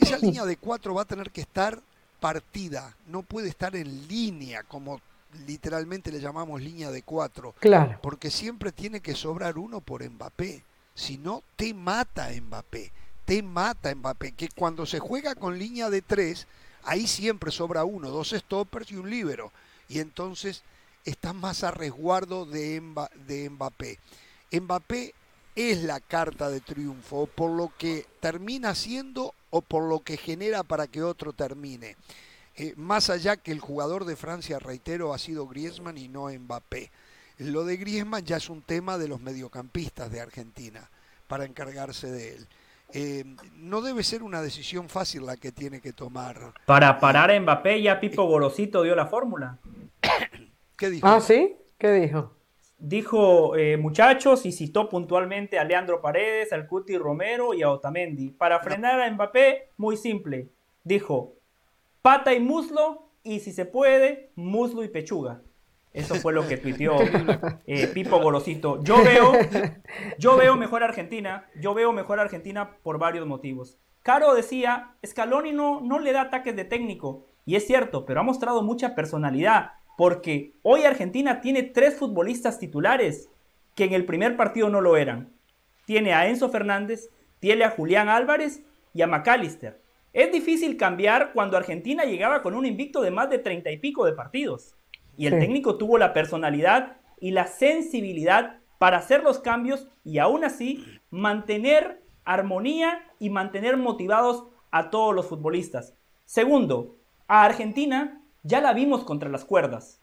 esa 0.00 0.18
línea 0.18 0.44
de 0.44 0.56
cuatro 0.56 0.94
va 0.94 1.02
a 1.02 1.06
tener 1.06 1.30
que 1.30 1.40
estar 1.40 1.80
partida, 2.20 2.96
no 3.06 3.22
puede 3.22 3.48
estar 3.48 3.74
en 3.76 4.08
línea, 4.08 4.62
como 4.64 5.00
literalmente 5.46 6.12
le 6.12 6.20
llamamos 6.20 6.60
línea 6.60 6.90
de 6.90 7.02
cuatro, 7.02 7.54
Claro. 7.60 7.98
porque 8.02 8.30
siempre 8.30 8.72
tiene 8.72 9.00
que 9.00 9.14
sobrar 9.14 9.58
uno 9.58 9.80
por 9.80 10.08
Mbappé. 10.08 10.62
Si 10.94 11.16
no, 11.16 11.42
te 11.56 11.72
mata 11.72 12.28
Mbappé. 12.30 12.92
Te 13.24 13.42
mata 13.42 13.94
Mbappé. 13.94 14.32
Que 14.32 14.48
cuando 14.54 14.84
se 14.84 14.98
juega 14.98 15.34
con 15.34 15.58
línea 15.58 15.88
de 15.88 16.02
tres, 16.02 16.46
ahí 16.84 17.06
siempre 17.06 17.50
sobra 17.50 17.84
uno, 17.84 18.10
dos 18.10 18.30
stoppers 18.30 18.90
y 18.90 18.96
un 18.96 19.08
líbero. 19.08 19.52
Y 19.88 20.00
entonces 20.00 20.62
estás 21.04 21.34
más 21.34 21.64
a 21.64 21.70
resguardo 21.70 22.44
de, 22.46 22.80
Mba- 22.80 23.10
de 23.26 23.50
Mbappé. 23.50 23.98
Mbappé 24.52 25.14
es 25.54 25.82
la 25.82 26.00
carta 26.00 26.48
de 26.48 26.60
triunfo, 26.60 27.22
o 27.22 27.26
por 27.26 27.50
lo 27.50 27.70
que 27.76 28.06
termina 28.20 28.74
siendo 28.74 29.34
o 29.50 29.60
por 29.60 29.88
lo 29.88 30.00
que 30.00 30.16
genera 30.16 30.62
para 30.62 30.86
que 30.86 31.02
otro 31.02 31.32
termine. 31.32 31.96
Eh, 32.56 32.74
más 32.76 33.10
allá 33.10 33.36
que 33.36 33.52
el 33.52 33.60
jugador 33.60 34.04
de 34.04 34.16
Francia, 34.16 34.58
reitero, 34.58 35.12
ha 35.14 35.18
sido 35.18 35.46
Griezmann 35.46 35.98
y 35.98 36.08
no 36.08 36.28
Mbappé. 36.28 36.90
Lo 37.38 37.64
de 37.64 37.76
Griezmann 37.76 38.24
ya 38.24 38.36
es 38.36 38.48
un 38.50 38.62
tema 38.62 38.98
de 38.98 39.08
los 39.08 39.20
mediocampistas 39.20 40.10
de 40.10 40.20
Argentina 40.20 40.88
para 41.28 41.44
encargarse 41.44 42.10
de 42.10 42.34
él. 42.34 42.46
Eh, 42.94 43.24
no 43.56 43.80
debe 43.80 44.02
ser 44.04 44.22
una 44.22 44.42
decisión 44.42 44.90
fácil 44.90 45.24
la 45.24 45.38
que 45.38 45.50
tiene 45.50 45.80
que 45.80 45.94
tomar. 45.94 46.52
Para 46.66 46.98
parar 47.00 47.30
a 47.30 47.40
Mbappé, 47.40 47.80
ya 47.82 47.98
Pipo 47.98 48.24
Gorosito 48.24 48.82
dio 48.82 48.94
la 48.94 49.06
fórmula. 49.06 49.58
¿Qué 50.82 50.90
dijo? 50.90 51.06
Ah, 51.06 51.20
¿sí? 51.20 51.54
¿Qué 51.78 51.92
dijo? 51.92 52.32
Dijo 52.76 53.54
eh, 53.54 53.76
muchachos 53.76 54.44
y 54.44 54.50
citó 54.50 54.88
puntualmente 54.88 55.60
a 55.60 55.62
Leandro 55.62 56.02
Paredes, 56.02 56.52
al 56.52 56.66
Cuti 56.66 56.98
Romero 56.98 57.54
y 57.54 57.62
a 57.62 57.70
Otamendi. 57.70 58.30
Para 58.30 58.58
frenar 58.58 59.00
a 59.00 59.08
Mbappé, 59.08 59.68
muy 59.76 59.96
simple. 59.96 60.48
Dijo 60.82 61.36
pata 62.02 62.34
y 62.34 62.40
muslo 62.40 63.12
y 63.22 63.38
si 63.38 63.52
se 63.52 63.64
puede, 63.64 64.32
muslo 64.34 64.82
y 64.82 64.88
pechuga. 64.88 65.42
Eso 65.92 66.16
fue 66.16 66.32
lo 66.32 66.48
que 66.48 66.56
tuiteó 66.56 66.96
eh, 67.66 67.86
Pipo 67.86 68.18
Gorosito. 68.18 68.82
Yo 68.82 69.04
veo, 69.04 69.34
yo 70.18 70.36
veo 70.36 70.56
mejor 70.56 70.82
a 70.82 70.86
Argentina, 70.86 71.46
yo 71.60 71.74
veo 71.74 71.92
mejor 71.92 72.18
a 72.18 72.22
Argentina 72.22 72.78
por 72.82 72.98
varios 72.98 73.24
motivos. 73.24 73.78
Caro 74.02 74.34
decía, 74.34 74.96
Scaloni 75.06 75.52
no, 75.52 75.80
no 75.80 76.00
le 76.00 76.10
da 76.10 76.22
ataques 76.22 76.56
de 76.56 76.64
técnico, 76.64 77.28
y 77.44 77.54
es 77.54 77.66
cierto, 77.68 78.04
pero 78.04 78.18
ha 78.18 78.24
mostrado 78.24 78.62
mucha 78.62 78.96
personalidad, 78.96 79.74
porque 79.96 80.52
hoy 80.62 80.84
Argentina 80.84 81.40
tiene 81.40 81.62
tres 81.62 81.96
futbolistas 81.96 82.58
titulares 82.58 83.28
que 83.74 83.84
en 83.84 83.92
el 83.92 84.04
primer 84.04 84.36
partido 84.36 84.68
no 84.68 84.80
lo 84.80 84.96
eran. 84.96 85.30
Tiene 85.86 86.14
a 86.14 86.28
Enzo 86.28 86.48
Fernández, 86.48 87.10
tiene 87.40 87.64
a 87.64 87.70
Julián 87.70 88.08
Álvarez 88.08 88.62
y 88.94 89.02
a 89.02 89.06
McAllister. 89.06 89.80
Es 90.12 90.30
difícil 90.30 90.76
cambiar 90.76 91.32
cuando 91.32 91.56
Argentina 91.56 92.04
llegaba 92.04 92.42
con 92.42 92.54
un 92.54 92.66
invicto 92.66 93.00
de 93.00 93.10
más 93.10 93.30
de 93.30 93.38
treinta 93.38 93.70
y 93.70 93.78
pico 93.78 94.04
de 94.04 94.12
partidos. 94.12 94.74
Y 95.16 95.26
el 95.26 95.34
Sí. 95.34 95.40
técnico 95.40 95.76
tuvo 95.76 95.98
la 95.98 96.12
personalidad 96.12 96.96
y 97.20 97.30
la 97.30 97.46
sensibilidad 97.46 98.58
para 98.78 98.98
hacer 98.98 99.22
los 99.22 99.38
cambios 99.38 99.88
y 100.04 100.18
aún 100.18 100.44
así 100.44 100.84
mantener 101.10 102.02
armonía 102.24 103.02
y 103.18 103.30
mantener 103.30 103.76
motivados 103.76 104.44
a 104.70 104.90
todos 104.90 105.14
los 105.14 105.26
futbolistas. 105.26 105.94
Segundo, 106.24 106.96
a 107.28 107.44
Argentina 107.44 108.21
ya 108.42 108.60
la 108.60 108.72
vimos 108.72 109.04
contra 109.04 109.28
las 109.28 109.44
cuerdas. 109.44 110.00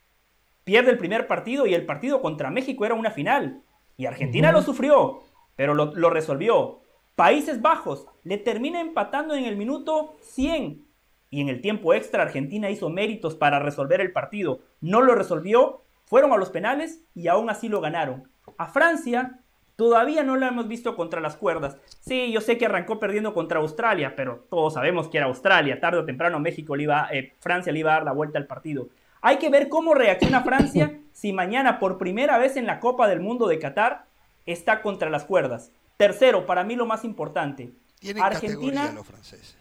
Pierde 0.64 0.91
el 0.91 0.98
primer 0.98 1.28
partido 1.28 1.66
y 1.66 1.74
el 1.74 1.86
partido 1.86 2.22
contra 2.22 2.52
México 2.52 2.86
era 2.86 2.95
una 2.95 3.11
final. 3.11 3.64
Y 3.98 4.06
Argentina 4.06 4.52
lo 4.52 4.61
sufrió, 4.61 5.22
pero 5.56 5.74
lo, 5.74 5.94
lo 5.95 6.10
resolvió. 6.10 6.82
Países 7.16 7.61
Bajos 7.61 8.07
le 8.24 8.38
termina 8.38 8.80
empatando 8.80 9.36
en 9.36 9.45
el 9.45 9.57
minuto 9.57 10.16
100. 10.22 10.86
Y 11.32 11.41
en 11.41 11.49
el 11.49 11.61
tiempo 11.61 11.94
extra 11.94 12.24
Argentina 12.24 12.70
hizo 12.70 12.90
méritos 12.90 13.36
para 13.36 13.60
resolver 13.60 14.02
el 14.02 14.11
partido. 14.11 14.61
No 14.82 15.02
lo 15.02 15.16
resolvió, 15.16 15.84
fueron 16.06 16.34
a 16.34 16.38
los 16.38 16.49
penales 16.49 17.03
y 17.14 17.28
aún 17.28 17.49
así 17.49 17.70
lo 17.70 17.82
ganaron. 17.82 18.30
A 18.57 18.68
Francia 18.68 19.39
todavía 19.80 20.23
no 20.23 20.35
la 20.35 20.49
hemos 20.49 20.68
visto 20.68 20.93
contra 20.97 21.22
las 21.22 21.38
cuerdas. 21.38 21.77
Sí, 22.01 22.34
yo 22.34 22.41
sé 22.41 22.57
que 22.57 22.65
arrancó 22.65 22.99
perdiendo 22.99 23.34
contra 23.34 23.60
Australia, 23.60 24.14
pero 24.14 24.43
todos 24.49 24.73
sabemos 24.73 25.07
que 25.07 25.15
era 25.15 25.27
Australia. 25.27 25.80
Tarde 25.80 25.99
o 25.99 26.06
temprano 26.06 26.38
México 26.38 26.76
le 26.76 26.84
iba, 26.84 27.07
eh, 27.14 27.31
Francia 27.39 27.72
le 27.72 27.80
iba 27.80 27.91
a 27.91 27.93
dar 27.93 28.03
la 28.03 28.11
vuelta 28.11 28.38
al 28.38 28.45
partido. 28.45 28.89
Hay 29.22 29.38
que 29.38 29.49
ver 29.49 29.69
cómo 29.69 29.93
reacciona 29.93 30.43
Francia 30.43 30.99
si 31.14 31.31
mañana 31.31 31.80
por 31.80 31.97
primera 31.97 32.38
vez 32.38 32.57
en 32.57 32.65
la 32.65 32.81
Copa 32.81 33.07
del 33.07 33.22
Mundo 33.22 33.47
de 33.47 33.57
Qatar 33.57 34.03
está 34.45 34.81
contra 34.81 35.10
las 35.10 35.23
cuerdas. 35.23 35.72
Tercero, 35.95 36.45
para 36.45 36.65
mí 36.65 36.76
lo 36.76 36.85
más 36.85 37.06
importante. 37.06 37.72
Tienen 38.01 38.22
categoría 38.22 38.91
los 38.91 39.07
franceses. 39.07 39.56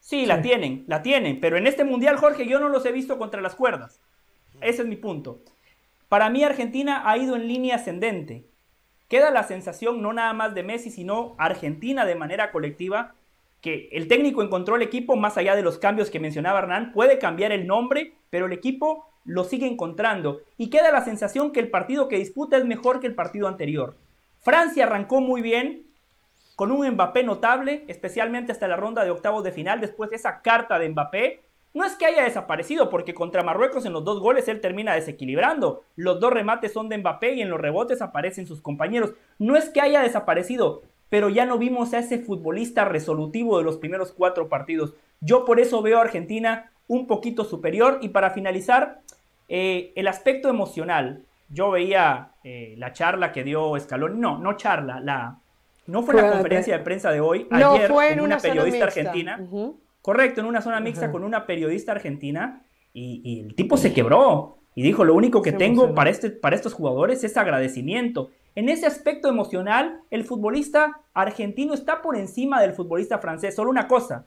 Sí, 0.00 0.26
la 0.26 0.42
tienen, 0.42 0.82
la 0.88 1.00
tienen, 1.00 1.38
pero 1.38 1.56
en 1.56 1.68
este 1.68 1.84
mundial, 1.84 2.16
Jorge, 2.16 2.44
yo 2.48 2.58
no 2.58 2.68
los 2.68 2.84
he 2.86 2.90
visto 2.90 3.18
contra 3.18 3.40
las 3.40 3.54
cuerdas. 3.54 4.00
Ese 4.60 4.82
es 4.82 4.88
mi 4.88 4.96
punto. 4.96 5.38
Para 6.08 6.28
mí 6.28 6.42
Argentina 6.42 7.08
ha 7.08 7.16
ido 7.16 7.36
en 7.36 7.46
línea 7.46 7.76
ascendente. 7.76 8.42
Queda 9.08 9.30
la 9.30 9.42
sensación 9.42 10.02
no 10.02 10.12
nada 10.12 10.34
más 10.34 10.54
de 10.54 10.62
Messi, 10.62 10.90
sino 10.90 11.34
Argentina 11.38 12.04
de 12.04 12.14
manera 12.14 12.52
colectiva, 12.52 13.14
que 13.62 13.88
el 13.92 14.06
técnico 14.06 14.42
encontró 14.42 14.76
el 14.76 14.82
equipo 14.82 15.16
más 15.16 15.36
allá 15.36 15.56
de 15.56 15.62
los 15.62 15.78
cambios 15.78 16.10
que 16.10 16.20
mencionaba 16.20 16.60
Hernán, 16.60 16.92
puede 16.92 17.18
cambiar 17.18 17.50
el 17.50 17.66
nombre, 17.66 18.12
pero 18.30 18.46
el 18.46 18.52
equipo 18.52 19.08
lo 19.24 19.44
sigue 19.44 19.66
encontrando. 19.66 20.42
Y 20.56 20.70
queda 20.70 20.92
la 20.92 21.04
sensación 21.04 21.52
que 21.52 21.60
el 21.60 21.70
partido 21.70 22.08
que 22.08 22.18
disputa 22.18 22.56
es 22.56 22.64
mejor 22.64 23.00
que 23.00 23.06
el 23.06 23.14
partido 23.14 23.48
anterior. 23.48 23.96
Francia 24.40 24.84
arrancó 24.84 25.20
muy 25.20 25.42
bien, 25.42 25.86
con 26.54 26.70
un 26.70 26.88
Mbappé 26.88 27.22
notable, 27.22 27.84
especialmente 27.88 28.52
hasta 28.52 28.68
la 28.68 28.76
ronda 28.76 29.04
de 29.04 29.10
octavos 29.10 29.44
de 29.44 29.52
final, 29.52 29.80
después 29.80 30.10
de 30.10 30.16
esa 30.16 30.42
carta 30.42 30.78
de 30.78 30.88
Mbappé. 30.88 31.40
No 31.78 31.84
es 31.84 31.94
que 31.94 32.06
haya 32.06 32.24
desaparecido, 32.24 32.90
porque 32.90 33.14
contra 33.14 33.44
Marruecos 33.44 33.86
en 33.86 33.92
los 33.92 34.04
dos 34.04 34.18
goles 34.18 34.48
él 34.48 34.60
termina 34.60 34.96
desequilibrando. 34.96 35.84
Los 35.94 36.18
dos 36.18 36.32
remates 36.32 36.72
son 36.72 36.88
de 36.88 36.98
Mbappé 36.98 37.34
y 37.34 37.40
en 37.40 37.50
los 37.50 37.60
rebotes 37.60 38.02
aparecen 38.02 38.48
sus 38.48 38.60
compañeros. 38.60 39.12
No 39.38 39.56
es 39.56 39.68
que 39.68 39.80
haya 39.80 40.02
desaparecido, 40.02 40.82
pero 41.08 41.28
ya 41.28 41.46
no 41.46 41.56
vimos 41.56 41.94
a 41.94 42.00
ese 42.00 42.18
futbolista 42.18 42.84
resolutivo 42.84 43.58
de 43.58 43.64
los 43.64 43.76
primeros 43.76 44.10
cuatro 44.10 44.48
partidos. 44.48 44.94
Yo 45.20 45.44
por 45.44 45.60
eso 45.60 45.80
veo 45.80 45.98
a 45.98 46.02
Argentina 46.02 46.72
un 46.88 47.06
poquito 47.06 47.44
superior. 47.44 48.00
Y 48.02 48.08
para 48.08 48.30
finalizar, 48.30 48.98
eh, 49.48 49.92
el 49.94 50.08
aspecto 50.08 50.48
emocional. 50.48 51.22
Yo 51.48 51.70
veía 51.70 52.32
eh, 52.42 52.74
la 52.76 52.92
charla 52.92 53.30
que 53.30 53.44
dio 53.44 53.78
Scaloni, 53.78 54.18
no, 54.18 54.36
no 54.38 54.56
charla, 54.56 54.98
la, 54.98 55.38
no 55.86 56.02
fue 56.02 56.16
la 56.16 56.32
conferencia 56.32 56.76
de 56.76 56.82
prensa 56.82 57.12
de 57.12 57.20
hoy, 57.20 57.46
No, 57.50 57.74
ayer 57.74 57.88
fue 57.88 58.12
en 58.12 58.20
una, 58.20 58.38
periodista 58.38 58.86
argentina. 58.86 59.40
Correcto, 60.02 60.40
en 60.40 60.46
una 60.46 60.60
zona 60.62 60.80
mixta 60.80 61.06
Ajá. 61.06 61.12
con 61.12 61.24
una 61.24 61.46
periodista 61.46 61.92
argentina 61.92 62.62
y, 62.92 63.20
y 63.24 63.40
el 63.40 63.54
tipo 63.54 63.76
se 63.76 63.92
quebró 63.92 64.58
y 64.74 64.82
dijo, 64.82 65.04
lo 65.04 65.14
único 65.14 65.42
que 65.42 65.50
Se 65.50 65.56
tengo 65.56 65.82
emocionó. 65.82 65.94
para, 65.94 66.10
este, 66.10 66.30
para 66.30 66.56
estos 66.56 66.72
jugadores 66.72 67.24
es 67.24 67.36
agradecimiento. 67.36 68.30
En 68.54 68.68
ese 68.68 68.86
aspecto 68.86 69.28
emocional, 69.28 70.00
el 70.10 70.24
futbolista 70.24 71.00
argentino 71.14 71.74
está 71.74 72.00
por 72.02 72.16
encima 72.16 72.60
del 72.60 72.72
futbolista 72.72 73.18
francés. 73.18 73.54
Solo 73.54 73.70
una 73.70 73.88
cosa, 73.88 74.24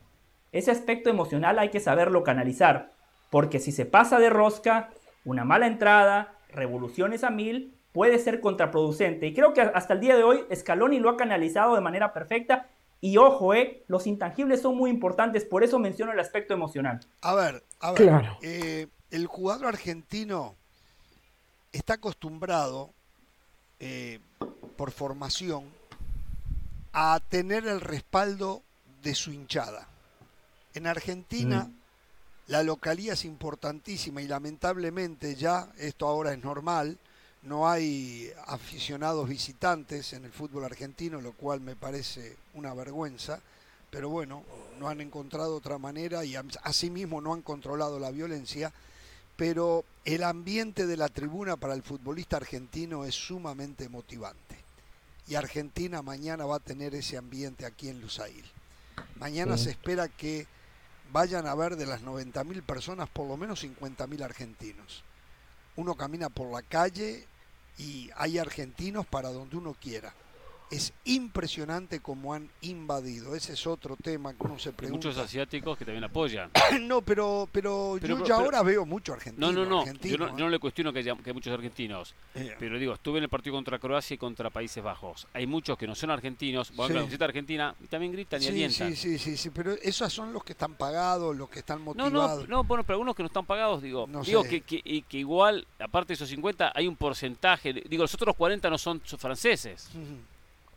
ese 0.52 0.72
aspecto 0.72 1.10
emocional 1.10 1.57
hay 1.60 1.69
que 1.69 1.80
saberlo 1.80 2.23
canalizar, 2.23 2.91
porque 3.30 3.60
si 3.60 3.72
se 3.72 3.85
pasa 3.85 4.19
de 4.19 4.30
rosca, 4.30 4.89
una 5.26 5.45
mala 5.45 5.68
entrada, 5.68 6.35
revoluciones 6.49 7.23
a 7.23 7.30
mil, 7.30 7.73
puede 7.93 8.19
ser 8.19 8.41
contraproducente. 8.41 9.27
Y 9.27 9.34
creo 9.34 9.53
que 9.53 9.61
hasta 9.61 9.93
el 9.93 9.99
día 10.02 10.15
de 10.15 10.23
hoy 10.23 10.43
Scaloni 10.53 10.99
lo 10.99 11.10
ha 11.10 11.18
canalizado 11.18 11.76
de 11.76 11.81
manera 11.81 12.14
perfecta. 12.14 12.68
Y 13.03 13.17
ojo, 13.17 13.55
eh, 13.55 13.83
los 13.87 14.05
intangibles 14.05 14.61
son 14.61 14.77
muy 14.77 14.91
importantes, 14.91 15.43
por 15.43 15.63
eso 15.63 15.79
menciono 15.79 16.13
el 16.13 16.19
aspecto 16.19 16.53
emocional. 16.53 16.99
A 17.21 17.33
ver, 17.33 17.63
a 17.79 17.91
ver, 17.93 18.25
eh, 18.43 18.87
el 19.09 19.25
jugador 19.25 19.67
argentino 19.67 20.55
está 21.71 21.95
acostumbrado 21.95 22.93
eh, 23.79 24.19
por 24.77 24.91
formación 24.91 25.65
a 26.93 27.19
tener 27.27 27.65
el 27.65 27.81
respaldo 27.81 28.61
de 29.01 29.15
su 29.15 29.31
hinchada. 29.31 29.87
En 30.75 30.85
Argentina 30.85 31.63
mm. 31.63 32.51
la 32.51 32.61
localía 32.61 33.13
es 33.13 33.25
importantísima 33.25 34.21
y 34.21 34.27
lamentablemente 34.27 35.33
ya, 35.33 35.69
esto 35.79 36.07
ahora 36.07 36.33
es 36.33 36.43
normal, 36.43 36.99
no 37.43 37.68
hay 37.68 38.31
aficionados 38.45 39.27
visitantes 39.27 40.13
en 40.13 40.26
el 40.26 40.31
fútbol 40.31 40.65
argentino, 40.65 41.22
lo 41.22 41.34
cual 41.34 41.59
me 41.59 41.76
parece 41.76 42.38
una 42.53 42.73
vergüenza, 42.73 43.39
pero 43.89 44.09
bueno, 44.09 44.43
no 44.80 44.89
han 44.89 45.01
encontrado 45.01 45.55
otra 45.55 45.77
manera 45.77 46.23
y 46.23 46.35
asimismo 46.63 47.19
no 47.19 47.34
han 47.34 47.41
controlado 47.41 47.99
la 47.99 48.11
violencia, 48.11 48.72
pero 49.35 49.84
el 50.05 50.23
ambiente 50.23 50.85
de 50.85 50.97
la 50.97 51.09
tribuna 51.09 51.57
para 51.57 51.73
el 51.73 51.81
futbolista 51.81 52.38
argentino 52.38 53.05
es 53.05 53.15
sumamente 53.15 53.89
motivante. 53.89 54.55
Y 55.27 55.35
Argentina 55.35 56.01
mañana 56.01 56.45
va 56.45 56.57
a 56.57 56.59
tener 56.59 56.93
ese 56.93 57.18
ambiente 57.18 57.65
aquí 57.65 57.89
en 57.89 58.01
Lusail. 58.01 58.45
Mañana 59.15 59.57
se 59.57 59.72
espera 59.72 60.07
que 60.07 60.45
vayan 61.11 61.47
a 61.47 61.55
ver 61.55 61.76
de 61.76 61.85
las 61.85 62.01
90.000 62.01 62.61
personas 62.63 63.09
por 63.09 63.27
lo 63.27 63.38
menos 63.38 63.63
50.000 63.63 64.23
argentinos. 64.23 65.03
Uno 65.76 65.95
camina 65.95 66.30
por 66.30 66.51
la 66.51 66.61
calle 66.61 67.27
y 67.77 68.10
hay 68.15 68.38
argentinos 68.38 69.06
para 69.06 69.30
donde 69.30 69.57
uno 69.57 69.76
quiera. 69.80 70.14
Es 70.72 70.93
impresionante 71.03 71.99
cómo 71.99 72.34
han 72.34 72.49
invadido. 72.61 73.35
Ese 73.35 73.53
es 73.53 73.68
otro 73.68 73.98
tema 73.98 74.34
que 74.34 74.43
uno 74.43 74.57
se 74.57 74.72
pregunta. 74.72 75.07
muchos 75.07 75.22
asiáticos 75.22 75.77
que 75.77 75.84
también 75.84 76.06
apoyan. 76.06 76.49
no, 76.81 77.02
pero, 77.02 77.49
pero, 77.52 77.98
yo 77.98 78.26
ya 78.26 78.35
ahora 78.35 78.64
veo 78.64 78.85
mucho 78.85 79.11
argentino. 79.11 79.52
No, 79.52 79.65
no, 79.65 79.85
no. 79.85 79.93
yo, 80.02 80.18
no 80.18 80.49
le 80.49 80.60
cuestiono 80.60 80.93
que 80.93 80.99
haya, 80.99 81.14
que 81.18 81.34
muchos 81.34 81.53
argentinos. 81.53 82.15
Eh. 82.35 82.56
Pero 82.57 82.80
digo, 82.80 82.93
estuve 82.93 83.18
en 83.18 83.26
el 83.26 83.30
partido 83.30 83.56
contra 83.56 83.80
Croacia 83.80 84.15
y 84.15 84.18
contra 84.18 84.49
Países 84.49 84.81
Bajos. 84.81 85.27
Hay 85.34 85.45
muchos 85.45 85.77
que 85.77 85.85
no 85.85 85.93
son 85.93 86.10
argentinos, 86.10 86.73
van 86.76 86.98
a 86.98 87.02
la 87.02 87.26
argentina 87.26 87.76
y 87.84 87.88
también 87.88 88.14
gritan 88.14 88.41
y 88.41 88.48
alientan. 88.48 88.95
Sí, 88.95 88.95
sí, 88.95 89.19
sí, 89.19 89.35
sí, 89.35 89.49
pero 89.49 89.73
esos 89.73 90.11
son 90.14 90.31
los 90.31 90.43
que 90.43 90.53
están 90.53 90.76
pagados, 90.76 91.35
los 91.35 91.49
que 91.49 91.60
están 91.60 91.81
motivados. 91.81 92.14
No, 92.14 92.48
no, 92.48 92.48
no 92.48 92.64
bueno, 92.64 92.84
pero 92.85 92.95
algunos 92.95 93.14
que 93.14 93.23
no 93.23 93.27
están 93.27 93.45
pagados, 93.45 93.81
digo. 93.81 94.07
digo 94.26 94.43
que, 94.43 94.61
que, 94.61 95.02
que, 95.02 95.18
igual, 95.18 95.68
aparte 95.80 96.10
de 96.10 96.14
esos 96.14 96.30
50, 96.30 96.72
hay 96.73 96.88
un 96.88 96.95
porcentaje. 96.95 97.73
Digo, 97.73 98.03
los 98.03 98.14
otros 98.14 98.35
40 98.38 98.69
no 98.69 98.77
son 98.77 99.02
franceses 99.02 99.89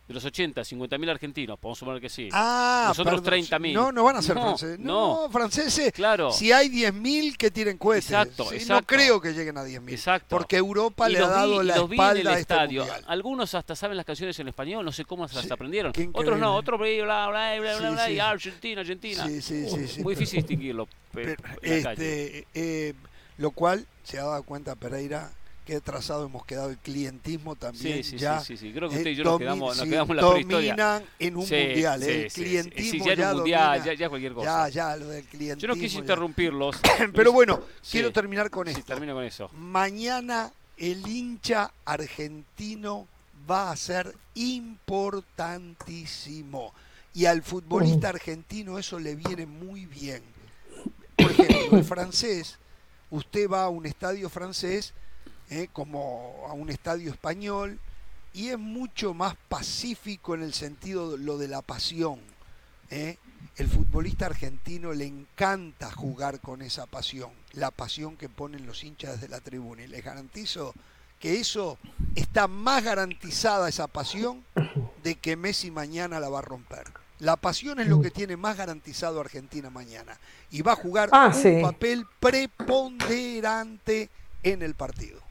de 0.06 0.12
los 0.12 0.24
80, 0.24 0.62
50 0.64 0.98
mil 0.98 1.08
argentinos, 1.08 1.58
podemos 1.58 1.78
suponer 1.78 2.00
que 2.00 2.10
sí. 2.10 2.28
Ah, 2.32 2.86
Nosotros 2.88 3.22
30 3.22 3.58
mil. 3.58 3.72
No, 3.72 3.90
no 3.90 4.04
van 4.04 4.16
a 4.16 4.22
ser 4.22 4.34
franceses. 4.34 4.78
No, 4.78 5.28
franceses. 5.30 5.92
Claro. 5.92 6.30
Si 6.30 6.52
hay 6.52 6.68
10 6.68 6.92
mil 6.92 7.38
que 7.38 7.50
tiren 7.50 7.78
cohetes. 7.78 8.10
Exacto, 8.10 8.52
exacto, 8.52 8.74
No 8.74 8.82
creo 8.82 9.20
que 9.20 9.32
lleguen 9.32 9.56
a 9.56 9.64
10 9.64 9.80
mil. 9.80 9.94
Exacto. 9.94 10.26
Porque 10.28 10.56
Europa 10.56 11.08
le 11.08 11.18
ha 11.18 11.28
dado 11.28 11.62
la 11.62 11.76
espalda 11.76 12.30
a 12.30 12.38
este 12.38 12.40
estadio. 12.40 12.86
Algunos 13.06 13.54
hasta 13.54 13.74
saben 13.74 13.96
las 13.96 14.04
canciones 14.04 14.38
en 14.38 14.48
español, 14.48 14.84
no 14.84 14.92
sé 14.92 15.06
cómo 15.06 15.26
se 15.26 15.36
las 15.36 15.50
aprendieron. 15.50 15.92
Otros 16.12 16.38
no, 16.38 16.54
otros 16.54 16.78
bla, 16.78 17.28
bla, 17.28 17.58
bla, 17.58 17.76
bla, 17.78 17.90
bla, 17.90 18.10
y 18.10 18.18
Argentina, 18.18 18.82
Argentina. 18.82 19.26
Sí, 19.26 19.40
sí, 19.40 19.68
sí. 19.88 20.02
Muy 20.02 20.14
difícil 20.14 20.40
distinguirlo. 20.40 20.86
Pero, 21.12 21.34
este, 21.62 22.46
eh, 22.54 22.92
lo 23.38 23.52
cual 23.52 23.86
se 24.02 24.18
ha 24.18 24.24
dado 24.24 24.42
cuenta 24.42 24.74
Pereira 24.74 25.30
qué 25.64 25.80
trazado 25.80 26.26
hemos 26.26 26.44
quedado 26.44 26.70
el 26.70 26.78
clientismo 26.78 27.56
también. 27.56 28.04
Sí, 28.04 28.10
sí, 28.10 28.18
ya, 28.18 28.40
sí, 28.40 28.56
sí, 28.56 28.72
creo 28.72 28.88
que 28.88 28.96
usted 28.96 29.10
y 29.10 29.14
yo 29.14 29.24
nos 29.24 29.38
quedamos, 29.38 29.76
nos 29.76 29.88
quedamos 29.88 30.10
en 30.10 30.16
la 30.16 30.22
dominan 30.22 31.04
en 31.18 31.36
un 31.36 31.40
mundial. 31.40 32.02
el 32.02 32.32
clientismo 32.32 33.06
ya, 33.06 33.12
en 33.12 33.20
un 33.20 33.36
mundial, 33.36 33.84
ya, 33.84 33.94
ya, 33.94 34.08
cualquier 34.08 34.32
cosa. 34.34 34.68
Ya, 34.68 34.68
ya, 34.68 34.96
lo 34.96 35.08
del 35.08 35.24
clientismo. 35.24 35.68
Yo 35.68 35.74
no 35.74 35.80
quise 35.80 35.98
interrumpirlos. 35.98 36.80
Pero 37.14 37.32
bueno, 37.32 37.62
quiero 37.90 38.12
terminar 38.12 38.50
con 38.50 38.68
esto. 38.68 38.82
termino 38.84 39.14
con 39.14 39.24
eso. 39.24 39.50
Mañana 39.54 40.52
el 40.76 41.06
hincha 41.06 41.72
argentino 41.84 43.06
va 43.50 43.70
a 43.70 43.76
ser 43.76 44.14
importantísimo. 44.34 46.72
Y 47.14 47.26
al 47.26 47.42
futbolista 47.42 48.08
argentino 48.08 48.78
eso 48.78 48.98
le 48.98 49.14
viene 49.14 49.44
muy 49.46 49.86
bien. 49.86 50.20
Por 51.16 51.30
ejemplo, 51.30 51.78
el 51.78 51.84
francés, 51.84 52.58
usted 53.10 53.48
va 53.48 53.62
a 53.64 53.68
un 53.68 53.86
estadio 53.86 54.28
francés 54.28 54.92
¿eh? 55.50 55.68
como 55.72 56.46
a 56.48 56.52
un 56.52 56.70
estadio 56.70 57.10
español, 57.10 57.78
y 58.32 58.48
es 58.48 58.58
mucho 58.58 59.14
más 59.14 59.36
pacífico 59.48 60.34
en 60.34 60.42
el 60.42 60.54
sentido 60.54 61.12
de 61.12 61.18
lo 61.18 61.38
de 61.38 61.48
la 61.48 61.62
pasión. 61.62 62.18
¿eh? 62.90 63.16
El 63.56 63.68
futbolista 63.68 64.26
argentino 64.26 64.92
le 64.92 65.06
encanta 65.06 65.92
jugar 65.92 66.40
con 66.40 66.60
esa 66.60 66.86
pasión, 66.86 67.30
la 67.52 67.70
pasión 67.70 68.16
que 68.16 68.28
ponen 68.28 68.66
los 68.66 68.82
hinchas 68.82 69.20
de 69.20 69.28
la 69.28 69.40
tribuna. 69.40 69.82
Y 69.82 69.86
les 69.86 70.04
garantizo 70.04 70.74
que 71.20 71.38
eso 71.40 71.78
está 72.16 72.48
más 72.48 72.82
garantizada, 72.82 73.68
esa 73.68 73.86
pasión, 73.86 74.44
de 75.04 75.14
que 75.14 75.36
Messi 75.36 75.70
mañana 75.70 76.18
la 76.18 76.28
va 76.28 76.40
a 76.40 76.42
romper. 76.42 76.84
La 77.20 77.36
pasión 77.36 77.78
es 77.78 77.86
lo 77.86 78.00
que 78.02 78.10
tiene 78.10 78.36
más 78.36 78.56
garantizado 78.56 79.20
Argentina 79.20 79.70
mañana. 79.70 80.18
Y 80.50 80.62
va 80.62 80.72
a 80.72 80.76
jugar 80.76 81.08
ah, 81.12 81.32
un 81.32 81.62
papel 81.62 82.06
preponderante 82.18 84.10
en 84.42 84.62
el 84.62 84.74
partido. 84.74 85.23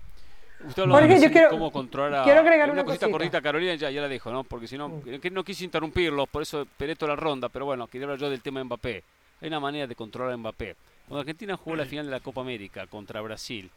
Usted 0.68 0.86
Jorge, 0.86 1.22
yo 1.22 1.32
quiero, 1.32 1.50
cómo 1.50 1.72
controlar 1.72 2.24
quiero 2.24 2.40
agregar 2.40 2.72
una, 2.72 2.84
cosita, 2.84 3.10
cortita, 3.10 3.42
Carolina 3.42 3.76
ya, 3.76 3.90
ya 3.90 4.02
la 4.02 4.08
dejo, 4.08 4.32
¿no? 4.32 4.44
Porque 4.44 4.68
si 4.68 4.78
no, 4.78 4.90
mm. 4.90 5.04
no 5.32 5.44
quise 5.44 5.66
interrumpirlo, 5.66 6.26
por 6.28 6.42
eso 6.42 6.62
esperé 6.62 6.96
toda 6.96 7.10
la 7.10 7.16
ronda, 7.16 7.50
pero 7.50 7.66
bueno, 7.66 7.88
quería 7.88 8.06
hablar 8.06 8.20
yo 8.20 8.30
del 8.30 8.42
tema 8.42 8.60
de 8.60 8.66
Mbappé. 8.66 9.04
Hay 9.42 9.48
una 9.50 9.60
manera 9.60 9.88
de 9.88 9.96
controlar 9.96 10.34
a 10.34 10.38
Mbappé. 10.38 10.76
Cuando 11.08 11.20
Argentina 11.20 11.58
jugó 11.58 11.76
la 11.76 11.86
final 11.86 12.06
de 12.06 12.12
la 12.12 12.22
Copa 12.22 12.42
América 12.42 12.88
contra 12.88 13.20
Brasil, 13.22 13.70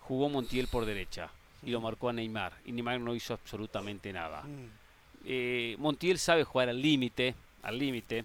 jugó 0.00 0.28
Montiel 0.28 0.66
por 0.66 0.84
derecha 0.86 1.30
y 1.62 1.70
lo 1.70 1.80
marcó 1.80 2.08
a 2.08 2.12
Neymar. 2.12 2.52
Y 2.64 2.72
Neymar 2.72 3.00
no 3.00 3.14
hizo 3.14 3.34
absolutamente 3.34 4.12
nada. 4.12 4.42
Mm. 4.42 4.68
Eh, 5.26 5.76
Montiel 5.78 6.18
sabe 6.18 6.44
jugar 6.44 6.68
al 6.68 6.82
límite, 6.82 7.34
al 7.62 7.78
límite, 7.78 8.24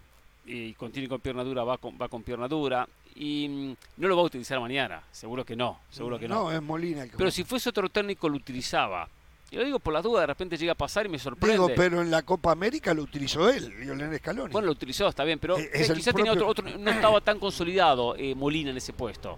y 0.49 0.73
tiene 0.91 1.07
con 1.07 1.19
pierna 1.19 1.43
dura, 1.43 1.63
va 1.63 1.77
con, 1.77 1.95
va 2.01 2.07
con 2.07 2.23
pierna 2.23 2.47
dura 2.47 2.87
y 3.15 3.47
mm, 3.47 3.75
no 3.97 4.07
lo 4.07 4.15
va 4.15 4.23
a 4.23 4.25
utilizar 4.25 4.59
mañana, 4.59 5.03
seguro 5.11 5.45
que 5.45 5.55
no, 5.55 5.79
seguro 5.91 6.17
que 6.17 6.27
no. 6.27 6.43
No, 6.43 6.51
es 6.51 6.61
Molina 6.61 7.05
Pero 7.15 7.29
si 7.29 7.43
fuese 7.43 7.69
otro 7.69 7.89
técnico 7.89 8.27
lo 8.27 8.37
utilizaba. 8.37 9.07
Yo 9.51 9.63
digo 9.63 9.79
por 9.79 9.93
la 9.93 10.01
duda, 10.01 10.21
de 10.21 10.27
repente 10.27 10.57
llega 10.57 10.73
a 10.73 10.75
pasar 10.75 11.07
y 11.07 11.09
me 11.09 11.17
sorprende. 11.17 11.53
Digo, 11.53 11.69
pero 11.75 12.01
en 12.01 12.11
la 12.11 12.21
Copa 12.21 12.51
América 12.51 12.93
lo 12.93 13.03
utilizó 13.03 13.49
él, 13.49 13.73
Lionel 13.79 14.15
Scaloni. 14.17 14.51
Bueno, 14.51 14.67
lo 14.67 14.71
utilizó, 14.71 15.07
está 15.07 15.23
bien, 15.23 15.39
pero 15.39 15.57
eh, 15.57 15.69
quizás 15.73 16.13
tenía 16.13 16.33
otro, 16.33 16.47
otro, 16.47 16.69
no 16.77 16.91
estaba 16.91 17.19
tan 17.21 17.39
consolidado 17.39 18.15
eh, 18.15 18.35
Molina 18.35 18.69
en 18.71 18.77
ese 18.77 18.93
puesto. 18.93 19.37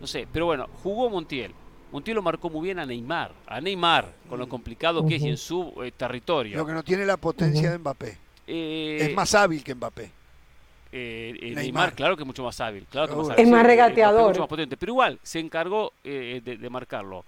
No 0.00 0.06
sé, 0.06 0.26
pero 0.30 0.46
bueno, 0.46 0.68
jugó 0.82 1.08
Montiel. 1.08 1.52
Montiel 1.92 2.16
lo 2.16 2.22
marcó 2.22 2.50
muy 2.50 2.64
bien 2.64 2.80
a 2.80 2.86
Neymar, 2.86 3.32
a 3.46 3.60
Neymar, 3.60 4.12
con 4.28 4.40
lo 4.40 4.48
complicado 4.48 5.06
que 5.06 5.16
es 5.16 5.22
en 5.22 5.36
su 5.36 5.72
eh, 5.84 5.92
territorio. 5.96 6.56
Lo 6.58 6.66
que 6.66 6.72
no 6.72 6.82
tiene 6.82 7.06
la 7.06 7.16
potencia 7.16 7.70
de 7.70 7.78
Mbappé. 7.78 8.18
es 8.46 9.14
más 9.14 9.34
hábil 9.36 9.62
que 9.62 9.74
Mbappé. 9.74 10.23
Eh, 10.96 11.36
eh, 11.42 11.54
Neymar. 11.56 11.92
claro 11.92 12.16
que 12.16 12.22
es 12.22 12.26
mucho 12.26 12.44
más 12.44 12.60
hábil. 12.60 12.86
Claro 12.88 13.16
más 13.16 13.36
Es 13.36 13.48
más 13.48 13.66
regateador. 13.66 14.28
mucho 14.28 14.40
más 14.40 14.48
potente. 14.48 14.76
Pero 14.76 14.92
igual, 14.92 15.18
se 15.24 15.40
encargó 15.40 15.92
eh, 16.04 16.40
de, 16.44 16.70
marcarlo. 16.70 17.24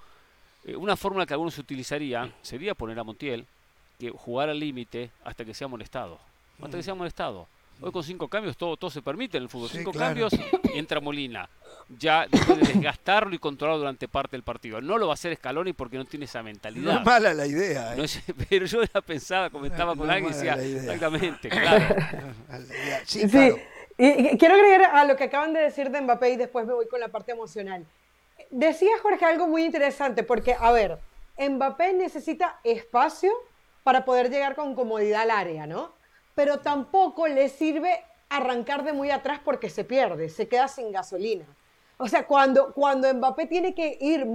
una 0.76 0.96
fórmula 0.96 1.26
que 1.26 1.34
algunos 1.34 1.58
utilizarían 1.58 2.32
sería 2.42 2.76
poner 2.76 2.96
a 2.96 3.02
Montiel 3.02 3.44
que 3.98 4.10
jugar 4.10 4.50
al 4.50 4.60
límite 4.60 5.10
hasta 5.24 5.44
que 5.44 5.52
sea 5.52 5.66
molestado. 5.66 6.16
Hasta 6.62 6.76
que 6.76 6.82
sea 6.84 6.94
molestado. 6.94 7.48
Hoy 7.80 7.90
con 7.90 8.04
cinco 8.04 8.28
cambios 8.28 8.56
todo, 8.56 8.76
todo 8.76 8.88
se 8.88 9.02
permite 9.02 9.36
en 9.36 9.42
el 9.42 9.48
fútbol. 9.48 9.68
cinco 9.68 9.92
cambios 9.92 10.32
y 10.72 10.78
entra 10.78 11.00
Molina. 11.00 11.48
Ya 11.88 12.26
después 12.28 12.58
de 12.60 12.72
desgastarlo 12.74 13.34
y 13.34 13.38
controlarlo 13.38 13.78
durante 13.78 14.08
parte 14.08 14.36
del 14.36 14.42
partido. 14.42 14.80
No 14.80 14.98
lo 14.98 15.06
va 15.06 15.12
a 15.12 15.14
hacer 15.14 15.34
Scaloni 15.36 15.72
porque 15.72 15.96
no 15.96 16.04
tiene 16.04 16.24
esa 16.24 16.42
mentalidad. 16.42 16.92
No 16.92 16.98
es 16.98 17.04
mala 17.04 17.32
la 17.32 17.46
idea. 17.46 17.94
pero 18.48 18.66
yo 18.66 18.80
la 18.92 19.00
pensaba, 19.00 19.50
comentaba 19.50 19.94
con 19.94 20.10
alguien 20.10 20.32
y 20.32 20.34
decía, 20.34 20.54
exactamente, 20.54 21.48
claro. 21.48 21.94
sí, 23.04 23.22
Y, 23.98 24.36
quiero 24.36 24.54
agregar 24.54 24.96
a 24.96 25.04
lo 25.04 25.16
que 25.16 25.24
acaban 25.24 25.52
de 25.52 25.60
decir 25.60 25.90
de 25.90 26.00
Mbappé 26.00 26.30
y 26.30 26.36
después 26.36 26.66
me 26.66 26.74
voy 26.74 26.88
con 26.88 27.00
la 27.00 27.08
parte 27.08 27.32
emocional. 27.32 27.86
Decía 28.50 28.90
Jorge 29.02 29.24
algo 29.24 29.46
muy 29.46 29.64
interesante 29.64 30.22
porque, 30.22 30.56
a 30.58 30.72
ver, 30.72 30.98
Mbappé 31.38 31.94
necesita 31.94 32.58
espacio 32.64 33.32
para 33.84 34.04
poder 34.04 34.28
llegar 34.28 34.56
con 34.56 34.74
comodidad 34.74 35.22
al 35.22 35.30
área, 35.30 35.66
¿no? 35.66 35.96
pero 36.36 36.58
tampoco 36.58 37.26
le 37.26 37.48
sirve 37.48 38.04
arrancar 38.28 38.84
de 38.84 38.92
muy 38.92 39.10
atrás 39.10 39.40
porque 39.42 39.70
se 39.70 39.84
pierde, 39.84 40.28
se 40.28 40.46
queda 40.46 40.68
sin 40.68 40.92
gasolina. 40.92 41.46
O 41.98 42.08
sea, 42.08 42.26
cuando, 42.26 42.74
cuando 42.74 43.12
Mbappé 43.12 43.46
tiene 43.46 43.74
que 43.74 43.96
ir, 44.00 44.26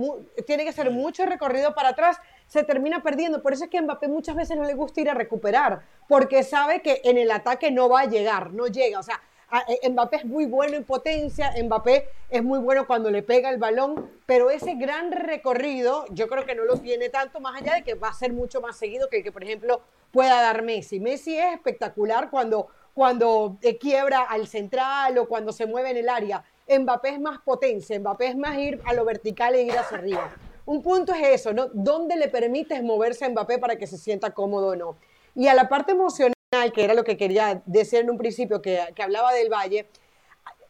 tiene 0.47 0.63
que 0.63 0.69
hacer 0.69 0.89
mucho 0.89 1.25
recorrido 1.25 1.75
para 1.75 1.89
atrás, 1.89 2.17
se 2.47 2.63
termina 2.63 3.03
perdiendo. 3.03 3.43
Por 3.43 3.53
eso 3.53 3.65
es 3.65 3.69
que 3.69 3.77
a 3.77 3.81
Mbappé 3.83 4.07
muchas 4.07 4.35
veces 4.35 4.57
no 4.57 4.63
le 4.63 4.73
gusta 4.73 5.01
ir 5.01 5.09
a 5.09 5.13
recuperar, 5.13 5.83
porque 6.07 6.43
sabe 6.43 6.81
que 6.81 7.01
en 7.03 7.17
el 7.17 7.29
ataque 7.29 7.69
no 7.69 7.87
va 7.87 8.01
a 8.01 8.05
llegar, 8.05 8.51
no 8.51 8.65
llega. 8.65 8.99
O 8.99 9.03
sea, 9.03 9.21
eh, 9.67 9.89
Mbappé 9.89 10.17
es 10.17 10.25
muy 10.25 10.45
bueno 10.45 10.75
en 10.75 10.85
potencia, 10.85 11.53
Mbappé 11.61 12.07
es 12.29 12.43
muy 12.43 12.59
bueno 12.59 12.87
cuando 12.87 13.11
le 13.11 13.21
pega 13.21 13.49
el 13.49 13.57
balón, 13.57 14.09
pero 14.25 14.49
ese 14.49 14.75
gran 14.75 15.11
recorrido 15.11 16.05
yo 16.09 16.27
creo 16.29 16.45
que 16.45 16.55
no 16.55 16.63
lo 16.63 16.77
tiene 16.77 17.09
tanto, 17.09 17.39
más 17.41 17.61
allá 17.61 17.75
de 17.75 17.83
que 17.83 17.93
va 17.95 18.09
a 18.09 18.13
ser 18.13 18.33
mucho 18.33 18.61
más 18.61 18.77
seguido 18.77 19.09
que 19.09 19.17
el 19.17 19.23
que, 19.23 19.31
por 19.31 19.43
ejemplo, 19.43 19.81
pueda 20.11 20.41
dar 20.41 20.61
Messi. 20.63 20.99
Messi 20.99 21.37
es 21.37 21.53
espectacular 21.53 22.29
cuando, 22.29 22.67
cuando 22.93 23.57
eh, 23.61 23.77
quiebra 23.77 24.21
al 24.21 24.47
central 24.47 25.17
o 25.17 25.27
cuando 25.27 25.51
se 25.51 25.65
mueve 25.65 25.91
en 25.91 25.97
el 25.97 26.09
área. 26.09 26.43
Mbappé 26.67 27.09
es 27.09 27.19
más 27.19 27.39
potencia, 27.41 27.99
Mbappé 27.99 28.27
es 28.27 28.37
más 28.37 28.57
ir 28.57 28.81
a 28.85 28.93
lo 28.93 29.05
vertical 29.05 29.55
e 29.55 29.63
ir 29.63 29.77
hacia 29.77 29.97
arriba. 29.97 30.31
Un 30.65 30.81
punto 30.81 31.13
es 31.13 31.27
eso, 31.27 31.53
¿no? 31.53 31.67
¿Dónde 31.73 32.15
le 32.15 32.27
permites 32.27 32.81
moverse 32.83 33.25
a 33.25 33.29
Mbappé 33.29 33.57
para 33.57 33.75
que 33.75 33.87
se 33.87 33.97
sienta 33.97 34.31
cómodo 34.31 34.67
o 34.67 34.75
no? 34.75 34.97
Y 35.35 35.47
a 35.47 35.53
la 35.53 35.67
parte 35.67 35.93
emocional, 35.93 36.33
que 36.73 36.83
era 36.83 36.93
lo 36.93 37.03
que 37.03 37.17
quería 37.17 37.61
decir 37.65 37.99
en 37.99 38.09
un 38.09 38.17
principio, 38.17 38.61
que, 38.61 38.79
hablaba 39.01 39.33
del 39.33 39.49
Valle, 39.49 39.87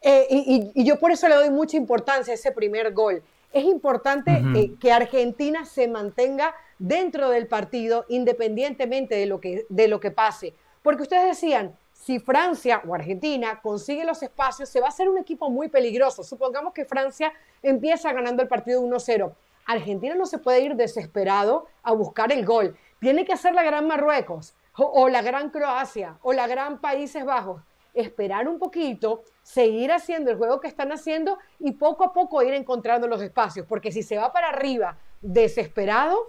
eh, 0.00 0.26
y, 0.30 0.84
yo 0.84 0.98
por 0.98 1.12
eso 1.12 1.28
le 1.28 1.34
doy 1.34 1.50
mucha 1.50 1.76
importancia 1.76 2.32
a 2.32 2.34
ese 2.34 2.52
primer 2.52 2.92
gol. 2.92 3.22
Es 3.52 3.64
importante 3.64 4.42
eh, 4.56 4.72
que 4.80 4.90
Argentina 4.90 5.66
se 5.66 5.86
mantenga 5.86 6.54
dentro 6.78 7.28
del 7.28 7.46
partido 7.46 8.06
independientemente 8.08 9.14
de 9.14 9.26
lo, 9.26 9.40
que, 9.40 9.66
de 9.68 9.88
lo 9.88 10.00
que 10.00 10.10
pase. 10.10 10.54
Porque 10.82 11.02
ustedes 11.02 11.26
decían, 11.26 11.76
si 12.04 12.18
Francia 12.18 12.82
o 12.84 12.96
Argentina 12.96 13.60
consigue 13.62 14.04
los 14.04 14.20
espacios, 14.24 14.68
se 14.68 14.80
va 14.80 14.86
a 14.86 14.88
hacer 14.88 15.08
un 15.08 15.18
equipo 15.18 15.48
muy 15.50 15.68
peligroso. 15.68 16.24
Supongamos 16.24 16.72
que 16.72 16.84
Francia 16.84 17.32
empieza 17.62 18.12
ganando 18.12 18.42
el 18.42 18.48
partido 18.48 18.82
1-0. 18.82 19.32
Argentina 19.66 20.16
no 20.16 20.26
se 20.26 20.38
puede 20.38 20.62
ir 20.62 20.74
desesperado 20.74 21.66
a 21.84 21.92
buscar 21.92 22.32
el 22.32 22.44
gol. 22.44 22.76
Tiene 22.98 23.24
que 23.24 23.32
hacer 23.32 23.54
la 23.54 23.62
gran 23.62 23.86
Marruecos 23.86 24.54
o, 24.76 25.08
la 25.08 25.22
gran 25.22 25.50
Croacia 25.50 26.18
o 26.22 26.32
la 26.32 26.48
gran 26.48 26.80
Países 26.80 27.24
Bajos. 27.24 27.62
Esperar 27.94 28.48
un 28.48 28.58
poquito, 28.58 29.22
seguir 29.44 29.92
haciendo 29.92 30.32
el 30.32 30.38
juego 30.38 30.60
que 30.60 30.66
están 30.66 30.90
haciendo 30.90 31.38
y 31.60 31.70
poco 31.70 32.02
a 32.02 32.12
poco 32.12 32.42
ir 32.42 32.54
encontrando 32.54 33.06
los 33.06 33.22
espacios. 33.22 33.64
Porque 33.68 33.92
si 33.92 34.02
se 34.02 34.16
va 34.16 34.32
para 34.32 34.48
arriba 34.48 34.98
desesperado, 35.20 36.26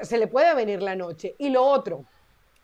se 0.00 0.16
le 0.16 0.28
puede 0.28 0.54
venir 0.54 0.80
la 0.80 0.96
noche. 0.96 1.34
Y 1.36 1.50
lo 1.50 1.62
otro, 1.62 2.06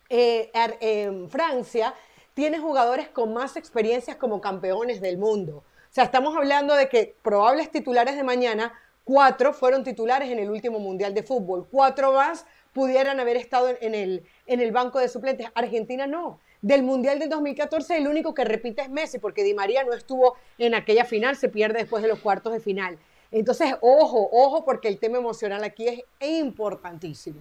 eh, 0.09 1.27
Francia 1.29 1.95
tiene 2.35 2.59
jugadores 2.59 3.09
con 3.09 3.33
más 3.33 3.57
experiencias 3.57 4.17
como 4.17 4.41
campeones 4.41 5.01
del 5.01 5.19
mundo. 5.19 5.59
O 5.59 5.93
sea, 5.93 6.05
estamos 6.05 6.37
hablando 6.37 6.75
de 6.75 6.89
que 6.89 7.15
probables 7.23 7.71
titulares 7.71 8.17
de 8.17 8.23
mañana 8.23 8.73
Cuatro 9.05 9.53
fueron 9.53 9.83
titulares 9.83 10.31
en 10.31 10.39
el 10.39 10.51
último 10.51 10.79
Mundial 10.79 11.15
de 11.15 11.25
Fútbol. 11.25 11.67
Cuatro 11.69 12.13
más 12.13 12.47
pudieran 12.73 13.19
haber 13.19 13.37
estado 13.37 13.69
en 13.81 13.95
el, 13.97 14.23
en 14.47 14.61
el 14.61 14.71
banco 14.71 15.01
de 15.01 15.09
suplentes. 15.09 15.49
Argentina 15.55 16.07
no. 16.07 16.39
Del 16.63 16.85
Mundial 16.85 17.19
del 17.19 17.29
2014 17.29 17.97
el 17.97 18.07
único 18.07 18.35
que 18.35 18.45
repite 18.45 18.83
es 18.83 18.89
Messi, 18.89 19.19
porque 19.19 19.43
Di 19.43 19.53
María 19.53 19.83
no 19.83 19.95
estuvo 19.95 20.37
en 20.59 20.75
aquella 20.75 21.05
final, 21.05 21.35
se 21.35 21.49
pierde 21.49 21.79
después 21.79 22.05
de 22.05 22.09
los 22.09 22.21
cuartos 22.21 22.53
de 22.53 22.61
final. 22.61 22.99
Entonces, 23.33 23.75
ojo, 23.81 24.29
ojo, 24.31 24.65
porque 24.65 24.87
el 24.87 24.99
tema 24.99 25.19
emocional 25.19 25.65
aquí 25.65 25.89
es 25.89 26.05
importantísimo. 26.21 27.41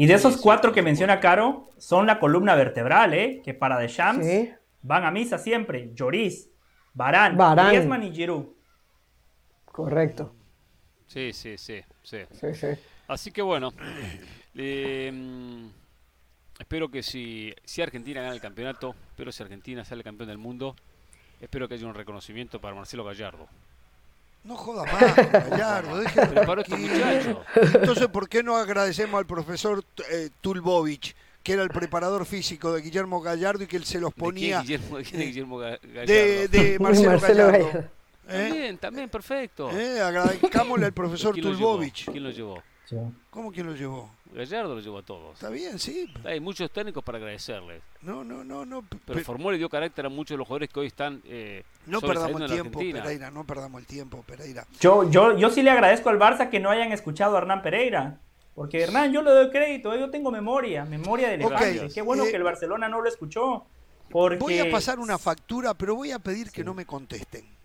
Y 0.00 0.06
de 0.06 0.14
esos 0.14 0.36
cuatro 0.36 0.72
que 0.72 0.80
menciona 0.80 1.18
Caro, 1.18 1.70
son 1.76 2.06
la 2.06 2.20
columna 2.20 2.54
vertebral, 2.54 3.14
¿eh? 3.14 3.42
Que 3.44 3.52
para 3.52 3.76
Deschamps 3.76 4.24
van 4.80 5.04
a 5.04 5.10
misa 5.10 5.38
siempre. 5.38 5.90
Lloris, 5.92 6.48
Barán, 6.94 7.36
Barán. 7.36 7.70
Griezmann 7.70 8.04
y 8.04 8.12
Giroud. 8.12 8.46
Correcto. 9.64 10.32
Sí, 11.08 11.32
sí, 11.32 11.58
sí, 11.58 11.80
sí. 12.04 12.18
Así 13.08 13.32
que 13.32 13.42
bueno, 13.42 13.72
mm, 14.54 15.66
espero 16.60 16.88
que 16.88 17.02
si, 17.02 17.52
si 17.64 17.82
Argentina 17.82 18.22
gana 18.22 18.34
el 18.34 18.40
campeonato, 18.40 18.94
espero 19.10 19.32
si 19.32 19.42
Argentina 19.42 19.84
sale 19.84 20.04
campeón 20.04 20.28
del 20.28 20.38
mundo, 20.38 20.76
espero 21.40 21.66
que 21.66 21.74
haya 21.74 21.88
un 21.88 21.94
reconocimiento 21.94 22.60
para 22.60 22.76
Marcelo 22.76 23.02
Gallardo. 23.02 23.48
No 24.48 24.56
joda 24.56 24.82
más, 24.90 25.14
Gallardo, 25.50 25.98
déjeme 25.98 26.40
este 26.62 26.76
muchacho. 26.78 27.42
Entonces, 27.54 28.08
¿por 28.08 28.30
qué 28.30 28.42
no 28.42 28.56
agradecemos 28.56 29.18
al 29.18 29.26
profesor 29.26 29.84
eh, 30.10 30.30
Tulbovich? 30.40 31.14
que 31.42 31.52
era 31.52 31.62
el 31.62 31.68
preparador 31.68 32.24
físico 32.24 32.72
de 32.72 32.80
Guillermo 32.82 33.20
Gallardo 33.20 33.64
y 33.64 33.66
que 33.66 33.76
él 33.76 33.84
se 33.84 34.00
los 34.00 34.12
ponía. 34.12 34.62
¿De, 34.62 34.78
Guillermo, 35.26 35.58
Gallardo? 35.58 36.06
de, 36.06 36.78
Marcelo, 36.80 37.20
Gallardo. 37.20 37.68
¿Eh? 37.68 37.88
También, 38.26 38.78
también, 38.78 39.08
perfecto. 39.10 39.70
Eh, 39.70 40.00
agradezcámosle 40.00 40.86
al 40.86 40.92
profesor 40.92 41.34
Tulbovich. 41.34 42.10
¿Quién 42.10 42.24
lo 42.24 42.30
llevó? 42.30 42.62
¿Cómo 43.28 43.52
quién 43.52 43.66
lo 43.66 43.74
llevó? 43.74 44.10
Gallardo 44.32 44.74
lo 44.74 44.80
llevó 44.80 44.98
a 44.98 45.02
todos. 45.02 45.34
Está 45.34 45.48
bien, 45.48 45.78
sí. 45.78 46.12
Hay 46.24 46.40
muchos 46.40 46.70
técnicos 46.70 47.02
para 47.02 47.18
agradecerles. 47.18 47.82
No, 48.02 48.24
no, 48.24 48.44
no, 48.44 48.64
no. 48.64 48.84
Pero 49.06 49.20
formó 49.20 49.52
y 49.52 49.58
dio 49.58 49.68
carácter 49.68 50.06
a 50.06 50.08
muchos 50.08 50.34
de 50.34 50.38
los 50.38 50.46
jugadores 50.46 50.70
que 50.70 50.80
hoy 50.80 50.86
están. 50.86 51.22
Eh, 51.24 51.64
no 51.86 52.00
perdamos 52.00 52.40
el 52.42 52.50
tiempo, 52.50 52.78
Pereira. 52.78 53.30
No 53.30 53.44
perdamos 53.44 53.80
el 53.80 53.86
tiempo, 53.86 54.22
Pereira. 54.26 54.66
Yo, 54.80 55.08
yo, 55.10 55.36
yo 55.36 55.50
sí 55.50 55.62
le 55.62 55.70
agradezco 55.70 56.10
al 56.10 56.18
Barça 56.18 56.50
que 56.50 56.60
no 56.60 56.70
hayan 56.70 56.92
escuchado 56.92 57.36
a 57.36 57.38
Hernán 57.40 57.62
Pereira. 57.62 58.20
Porque 58.54 58.82
Hernán, 58.82 59.12
yo 59.12 59.22
le 59.22 59.30
doy 59.30 59.50
crédito, 59.50 59.94
yo 59.96 60.10
tengo 60.10 60.32
memoria, 60.32 60.84
memoria 60.84 61.28
de 61.28 61.44
okay. 61.44 61.88
Qué 61.94 62.02
bueno 62.02 62.24
eh, 62.24 62.30
que 62.30 62.36
el 62.36 62.42
Barcelona 62.42 62.88
no 62.88 63.00
lo 63.00 63.08
escuchó. 63.08 63.66
Porque... 64.10 64.38
Voy 64.38 64.58
a 64.58 64.70
pasar 64.70 64.98
una 64.98 65.16
factura, 65.16 65.74
pero 65.74 65.94
voy 65.94 66.10
a 66.10 66.18
pedir 66.18 66.50
que 66.50 66.64
no 66.64 66.74
me 66.74 66.84
contesten 66.84 67.57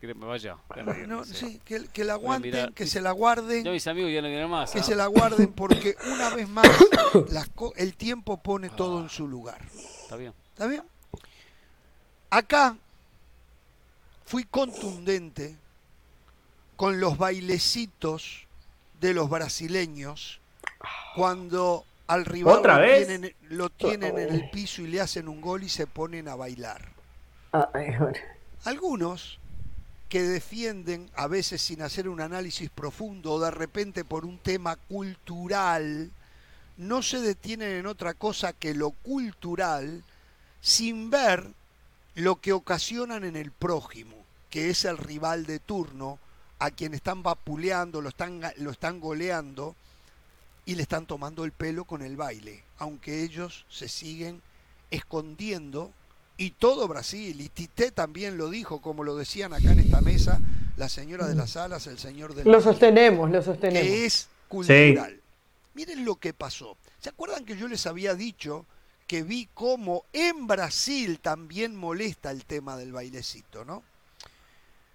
que 0.00 0.14
me 0.14 0.26
vaya. 0.26 0.56
sí, 1.24 1.60
que, 1.64 2.04
la 2.04 2.14
aguanten, 2.14 2.72
que 2.74 2.86
se 2.86 3.00
la 3.00 3.12
guarden. 3.12 3.64
Yo 3.64 3.72
mis 3.72 3.86
amigos 3.86 4.12
ya 4.12 4.22
no 4.22 4.28
vienen 4.28 4.50
más. 4.50 4.70
Que 4.70 4.82
se 4.82 4.94
la 4.94 5.06
guarden 5.06 5.52
porque 5.52 5.96
una 6.12 6.34
vez 6.34 6.48
más 6.48 6.66
el 7.76 7.96
tiempo 7.96 8.36
pone 8.36 8.68
todo 8.68 9.00
en 9.00 9.08
su 9.08 9.26
lugar. 9.26 9.60
Está 10.02 10.16
bien. 10.16 10.34
¿Está 10.52 10.66
bien? 10.66 10.82
Acá 12.30 12.76
fui 14.24 14.44
contundente 14.44 15.56
con 16.76 17.00
los 17.00 17.16
bailecitos 17.16 18.46
de 19.00 19.14
los 19.14 19.30
brasileños 19.30 20.40
cuando 21.14 21.84
al 22.06 22.24
rival 22.24 22.58
¿Otra 22.58 22.76
lo, 22.76 22.82
vez? 22.82 23.06
Tienen, 23.06 23.34
lo 23.48 23.70
tienen 23.70 24.18
en 24.18 24.34
el 24.34 24.50
piso 24.50 24.82
y 24.82 24.88
le 24.88 25.00
hacen 25.00 25.28
un 25.28 25.40
gol 25.40 25.62
y 25.62 25.68
se 25.68 25.86
ponen 25.86 26.28
a 26.28 26.36
bailar. 26.36 26.90
Algunos 28.64 29.38
que 30.08 30.22
defienden, 30.22 31.10
a 31.14 31.26
veces 31.26 31.62
sin 31.62 31.82
hacer 31.82 32.08
un 32.08 32.20
análisis 32.20 32.70
profundo 32.70 33.32
o 33.32 33.40
de 33.40 33.50
repente 33.50 34.04
por 34.04 34.24
un 34.24 34.38
tema 34.38 34.76
cultural, 34.76 36.10
no 36.76 37.02
se 37.02 37.20
detienen 37.20 37.70
en 37.72 37.86
otra 37.86 38.14
cosa 38.14 38.52
que 38.52 38.74
lo 38.74 38.90
cultural 38.90 40.04
sin 40.60 41.10
ver 41.10 41.52
lo 42.14 42.36
que 42.36 42.52
ocasionan 42.52 43.24
en 43.24 43.36
el 43.36 43.50
prójimo, 43.50 44.16
que 44.50 44.70
es 44.70 44.84
el 44.84 44.98
rival 44.98 45.46
de 45.46 45.58
turno, 45.58 46.18
a 46.58 46.70
quien 46.70 46.94
están 46.94 47.22
vapuleando, 47.22 48.00
lo 48.00 48.08
están, 48.08 48.40
lo 48.56 48.70
están 48.70 49.00
goleando 49.00 49.76
y 50.64 50.74
le 50.74 50.82
están 50.82 51.06
tomando 51.06 51.44
el 51.44 51.52
pelo 51.52 51.84
con 51.84 52.02
el 52.02 52.16
baile, 52.16 52.64
aunque 52.78 53.22
ellos 53.22 53.66
se 53.68 53.88
siguen 53.88 54.40
escondiendo 54.90 55.92
y 56.36 56.50
todo 56.50 56.86
Brasil, 56.88 57.40
y 57.40 57.48
Tite 57.48 57.90
también 57.90 58.36
lo 58.36 58.50
dijo, 58.50 58.80
como 58.80 59.04
lo 59.04 59.16
decían 59.16 59.54
acá 59.54 59.72
en 59.72 59.80
esta 59.80 60.00
mesa, 60.00 60.40
la 60.76 60.88
señora 60.88 61.26
de 61.26 61.34
las 61.34 61.56
alas, 61.56 61.86
el 61.86 61.98
señor 61.98 62.34
de 62.34 62.44
Lo 62.44 62.60
sostenemos, 62.60 63.30
lo 63.30 63.42
sostenemos. 63.42 63.88
Que 63.88 64.04
es 64.04 64.28
cultural. 64.48 65.20
Miren 65.74 66.04
lo 66.04 66.16
que 66.16 66.34
pasó. 66.34 66.76
¿Se 67.00 67.08
acuerdan 67.08 67.44
que 67.44 67.56
yo 67.56 67.68
les 67.68 67.86
había 67.86 68.14
dicho 68.14 68.66
que 69.06 69.22
vi 69.22 69.48
cómo 69.54 70.04
en 70.12 70.46
Brasil 70.46 71.20
también 71.20 71.76
molesta 71.76 72.30
el 72.30 72.44
tema 72.44 72.76
del 72.76 72.92
bailecito, 72.92 73.64
¿no? 73.64 73.82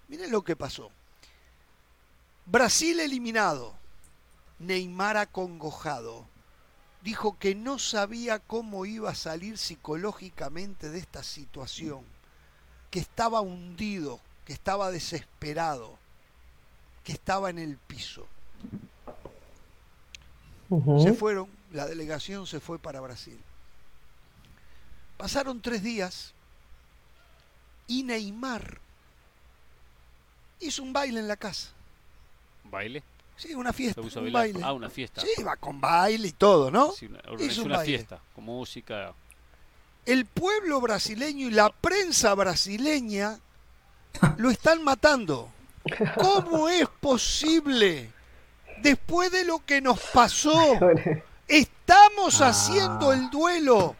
Miren 0.08 0.30
lo 0.30 0.42
que 0.42 0.56
pasó. 0.56 0.90
Brasil 2.46 3.00
eliminado, 3.00 3.74
Neymar 4.58 5.16
acongojado, 5.16 6.26
dijo 7.02 7.38
que 7.38 7.54
no 7.54 7.78
sabía 7.78 8.38
cómo 8.38 8.86
iba 8.86 9.10
a 9.10 9.14
salir 9.14 9.58
psicológicamente 9.58 10.88
de 10.88 10.98
esta 10.98 11.22
situación, 11.22 12.04
que 12.90 13.00
estaba 13.00 13.40
hundido, 13.40 14.20
que 14.44 14.52
estaba 14.52 14.90
desesperado, 14.90 15.98
que 17.04 17.12
estaba 17.12 17.50
en 17.50 17.58
el 17.58 17.76
piso. 17.76 18.26
Se 21.02 21.12
fueron, 21.12 21.48
la 21.72 21.86
delegación 21.86 22.46
se 22.46 22.58
fue 22.58 22.78
para 22.78 23.00
Brasil. 23.00 23.38
Pasaron 25.18 25.60
tres 25.60 25.82
días 25.82 26.32
y 27.86 28.04
Neymar 28.04 28.80
hizo 30.60 30.82
un 30.82 30.92
baile 30.92 31.20
en 31.20 31.28
la 31.28 31.36
casa. 31.36 31.68
¿Baile? 32.64 33.02
Sí, 33.36 33.54
una 33.54 33.72
fiesta. 33.72 34.00
Un 34.00 34.32
baile. 34.32 34.60
Ah, 34.62 34.72
una 34.72 34.90
fiesta. 34.90 35.20
Sí, 35.20 35.42
va 35.42 35.56
con 35.56 35.80
baile 35.80 36.28
y 36.28 36.32
todo, 36.32 36.70
¿no? 36.70 36.92
Sí, 36.92 37.08
es 37.38 37.58
una 37.58 37.80
fiesta, 37.80 38.20
con 38.34 38.44
música. 38.44 39.12
El 40.04 40.26
pueblo 40.26 40.80
brasileño 40.80 41.48
y 41.48 41.50
la 41.50 41.70
prensa 41.70 42.34
brasileña 42.34 43.38
lo 44.36 44.50
están 44.50 44.82
matando. 44.82 45.48
¿Cómo 46.16 46.68
es 46.68 46.88
posible? 47.00 48.10
Después 48.78 49.30
de 49.30 49.44
lo 49.44 49.64
que 49.64 49.80
nos 49.80 50.00
pasó, 50.00 50.78
estamos 51.48 52.40
ah. 52.40 52.48
haciendo 52.48 53.12
el 53.12 53.30
duelo 53.30 53.96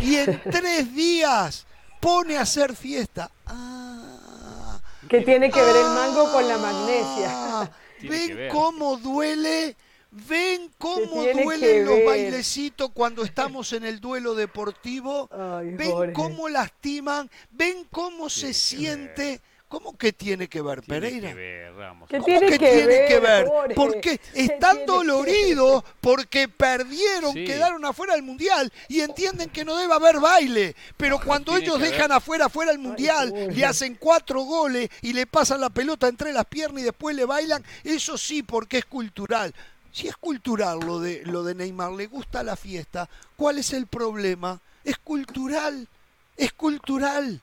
y 0.00 0.16
en 0.16 0.40
tres 0.50 0.94
días 0.94 1.66
pone 2.00 2.36
a 2.36 2.42
hacer 2.42 2.74
fiesta. 2.76 3.30
Ah, 3.46 4.78
¿Qué 5.08 5.20
tiene 5.20 5.50
que 5.50 5.60
ver 5.62 5.76
el 5.76 5.90
mango 5.90 6.30
con 6.32 6.48
la 6.48 6.58
magnesia? 6.58 7.70
¿Ven 8.08 8.48
cómo 8.50 8.96
duele? 8.96 9.76
¿Ven 10.10 10.70
cómo 10.76 11.24
duelen 11.24 11.86
los 11.86 12.04
bailecitos 12.04 12.90
cuando 12.92 13.22
estamos 13.24 13.72
en 13.72 13.84
el 13.84 13.98
duelo 14.00 14.34
deportivo? 14.34 15.28
Ay, 15.32 15.70
¿Ven 15.70 16.12
cómo 16.12 16.48
lastiman? 16.48 17.30
¿Ven 17.50 17.86
cómo 17.90 18.28
se 18.28 18.52
siente? 18.52 19.40
¿Cómo 19.72 19.96
que 19.96 20.12
tiene 20.12 20.48
que 20.48 20.60
ver, 20.60 20.82
Tiene 20.82 21.00
Pereira? 21.00 21.28
que 21.30 21.34
ver, 21.34 21.74
Ramos. 21.74 22.06
¿Qué 22.10 22.16
¿Cómo 22.18 22.26
tiene 22.26 22.46
que 22.46 22.58
que 22.58 22.70
tiene 22.72 22.86
ver, 22.86 23.08
que 23.08 23.18
ver? 23.20 23.46
Porque 23.74 24.18
¿Qué 24.18 24.42
están 24.44 24.84
doloridos 24.84 25.82
porque 26.02 26.46
perdieron, 26.46 27.32
Sí. 27.32 27.46
quedaron 27.46 27.82
afuera 27.86 28.12
del 28.12 28.22
mundial 28.22 28.70
y 28.88 29.00
entienden 29.00 29.48
que 29.48 29.64
no 29.64 29.74
debe 29.78 29.94
haber 29.94 30.20
baile. 30.20 30.76
Pero 30.98 31.18
cuando 31.18 31.56
ellos 31.56 31.80
dejan 31.80 32.08
ver. 32.08 32.18
afuera 32.18 32.50
fuera 32.50 32.70
el 32.70 32.80
mundial, 32.80 33.32
le 33.32 33.64
hacen 33.64 33.94
cuatro 33.98 34.42
goles 34.42 34.90
y 35.00 35.14
le 35.14 35.26
pasan 35.26 35.62
la 35.62 35.70
pelota 35.70 36.06
entre 36.06 36.34
las 36.34 36.44
piernas 36.44 36.82
y 36.82 36.84
después 36.84 37.16
le 37.16 37.24
bailan, 37.24 37.64
eso 37.82 38.18
sí, 38.18 38.42
porque 38.42 38.76
es 38.76 38.84
cultural. 38.84 39.54
Si 39.90 40.06
es 40.06 40.16
cultural 40.18 40.80
lo 40.80 41.00
de 41.00 41.22
lo 41.24 41.44
de 41.44 41.54
Neymar, 41.54 41.92
le 41.92 42.08
gusta 42.08 42.42
la 42.42 42.56
fiesta, 42.56 43.08
¿cuál 43.36 43.56
es 43.56 43.72
el 43.72 43.86
problema? 43.86 44.60
Es 44.84 44.98
cultural, 44.98 45.88
es 46.36 46.52
cultural. 46.52 47.40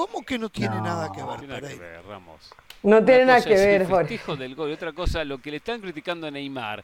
¿Cómo 0.00 0.24
que 0.24 0.38
no 0.38 0.48
tiene 0.48 0.76
No. 0.76 0.82
nada 0.82 1.12
que 1.12 1.22
ver, 1.22 1.38
Tiene 1.40 1.54
nada 1.60 1.68
que 1.68 1.74
ver, 1.78 2.02
Ramos. 2.06 2.50
No 2.84 3.04
tiene 3.04 3.26
nada 3.26 3.44
que 3.44 3.50
ver, 3.50 3.82
el 3.82 3.86
Jorge. 3.86 4.18
del 4.38 4.54
gol 4.54 4.70
y 4.70 4.72
otra 4.72 4.92
cosa, 4.94 5.22
lo 5.24 5.36
que 5.36 5.50
le 5.50 5.58
están 5.58 5.78
criticando 5.82 6.26
a 6.26 6.30
Neymar, 6.30 6.82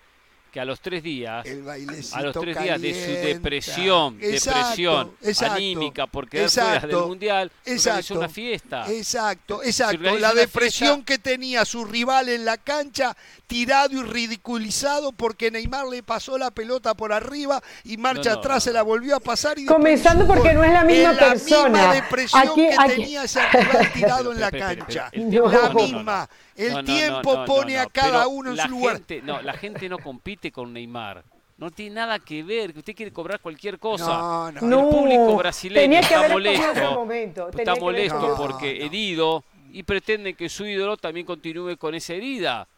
que 0.56 0.60
a 0.60 0.64
los 0.64 0.80
tres 0.80 1.02
días, 1.02 1.44
El 1.44 1.64
bailecito 1.64 2.16
a 2.16 2.22
los 2.22 2.32
tres 2.40 2.58
días 2.58 2.80
de 2.80 2.94
su 2.94 3.10
depresión, 3.26 4.16
Exacto, 4.22 4.58
depresión 4.58 5.12
exacto, 5.20 5.54
anímica 5.54 6.06
por 6.06 6.30
quedar 6.30 6.48
fuera 6.48 6.66
del 6.70 6.76
exacto, 6.84 7.08
mundial, 7.08 7.52
exacto, 7.66 8.14
una 8.14 8.28
fiesta. 8.30 8.90
Exacto, 8.90 9.62
exacto. 9.62 10.18
La 10.18 10.32
depresión 10.32 11.04
fiesta- 11.04 11.04
que 11.12 11.18
tenía 11.18 11.66
su 11.66 11.84
rival 11.84 12.30
en 12.30 12.46
la 12.46 12.56
cancha, 12.56 13.14
tirado 13.46 13.92
y 14.00 14.02
ridiculizado 14.02 15.12
porque 15.12 15.50
Neymar 15.50 15.88
le 15.88 16.02
pasó 16.02 16.38
la 16.38 16.50
pelota 16.50 16.94
por 16.94 17.12
arriba 17.12 17.62
y 17.84 17.98
marcha 17.98 18.30
No, 18.30 18.36
no, 18.36 18.40
atrás 18.40 18.62
se 18.64 18.70
no. 18.70 18.74
la 18.76 18.82
volvió 18.82 19.14
a 19.16 19.20
pasar. 19.20 19.58
Y 19.58 19.66
Comenzando 19.66 20.26
porque 20.26 20.54
no 20.54 20.64
es 20.64 20.72
la 20.72 20.84
misma 20.84 21.10
Es 21.10 21.16
la 21.20 21.28
persona. 21.28 21.68
misma 21.68 21.94
depresión 21.94 22.42
Aquí- 22.42 22.54
que 22.68 22.74
aquí- 22.78 22.88
tenía 23.02 23.24
ese 23.24 23.46
rival 23.46 23.92
tirado 23.92 24.32
en 24.32 24.40
la 24.40 24.50
cancha. 24.50 25.10
La 25.12 25.68
misma. 25.70 26.28
El 26.56 26.82
tiempo 26.86 27.44
pone 27.44 27.78
a 27.78 27.84
cada 27.84 28.26
uno 28.28 28.52
en 28.52 28.56
su 28.56 28.68
lugar. 28.68 29.02
no, 29.22 29.42
la 29.42 29.52
gente 29.52 29.90
no 29.90 29.98
compite 29.98 30.45
con 30.52 30.72
Neymar. 30.72 31.24
No 31.58 31.70
tiene 31.70 31.94
nada 31.94 32.18
que 32.18 32.42
ver, 32.42 32.72
que 32.74 32.80
usted 32.80 32.94
quiere 32.94 33.12
cobrar 33.12 33.40
cualquier 33.40 33.78
cosa. 33.78 34.18
No, 34.18 34.52
no, 34.52 34.60
No, 34.60 34.80
el 34.80 34.94
público 34.94 35.36
brasileño 35.36 35.80
tenía 35.82 36.00
que 36.00 36.14
está 36.14 36.28
molesto, 36.28 37.06
tenía 37.06 37.48
está 37.50 37.74
que 37.74 37.80
molesto 37.80 38.34
porque 38.36 38.72
No, 38.74 38.78
no. 38.80 38.84
herido 38.86 39.44
y 39.72 39.82
pretenden 39.82 40.34
que 40.36 40.48
su 40.48 40.66
ídolo 40.66 40.96
también 40.98 41.24
continúe 41.24 41.76
con 41.78 41.94
esa 41.94 42.12
herida, 42.14 42.68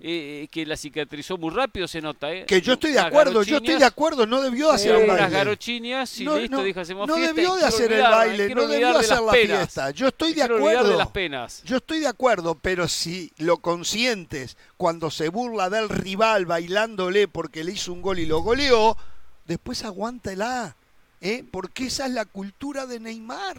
eh, 0.00 0.48
que 0.50 0.64
la 0.66 0.76
cicatrizó 0.76 1.36
muy 1.38 1.50
rápido 1.50 1.88
se 1.88 2.00
nota. 2.00 2.32
¿eh? 2.32 2.44
Que 2.46 2.60
yo 2.60 2.74
estoy 2.74 2.92
de 2.92 3.00
acuerdo, 3.00 3.42
yo 3.42 3.56
estoy 3.56 3.76
de 3.78 3.84
acuerdo, 3.84 4.26
no 4.26 4.40
debió 4.40 4.70
hacer 4.70 4.96
un 4.96 5.06
baile. 5.06 5.28
garochinias 5.28 6.20
y 6.20 6.24
No, 6.24 6.38
listo, 6.38 6.56
no, 6.56 6.62
dijo 6.62 6.80
hacemos 6.80 7.08
no 7.08 7.16
fiesta. 7.16 7.32
y 7.32 7.36
debió 7.36 7.54
de 7.56 7.64
hacer 7.64 7.92
el 7.92 8.02
baile, 8.02 8.54
no 8.54 8.66
debió 8.68 8.92
de 8.92 8.98
hacer 8.98 9.16
las 9.16 9.24
la 9.26 9.32
penas. 9.32 9.58
fiesta. 9.58 9.90
Yo 9.90 10.08
estoy 10.08 10.34
de 10.34 10.42
acuerdo. 10.42 10.90
de 10.90 10.96
las 10.96 11.08
penas. 11.08 11.62
Yo 11.64 11.76
estoy 11.78 12.00
de 12.00 12.06
acuerdo, 12.08 12.54
pero 12.54 12.88
si 12.88 13.32
lo 13.38 13.58
consientes 13.58 14.56
cuando 14.76 15.10
se 15.10 15.28
burla 15.28 15.70
del 15.70 15.88
rival 15.88 16.46
bailándole 16.46 17.28
porque 17.28 17.64
le 17.64 17.72
hizo 17.72 17.92
un 17.92 18.02
gol 18.02 18.18
y 18.18 18.26
lo 18.26 18.40
goleó, 18.42 18.96
después 19.46 19.84
aguántela, 19.84 20.76
¿eh? 21.20 21.44
Porque 21.50 21.86
esa 21.86 22.06
es 22.06 22.12
la 22.12 22.24
cultura 22.24 22.86
de 22.86 23.00
Neymar. 23.00 23.56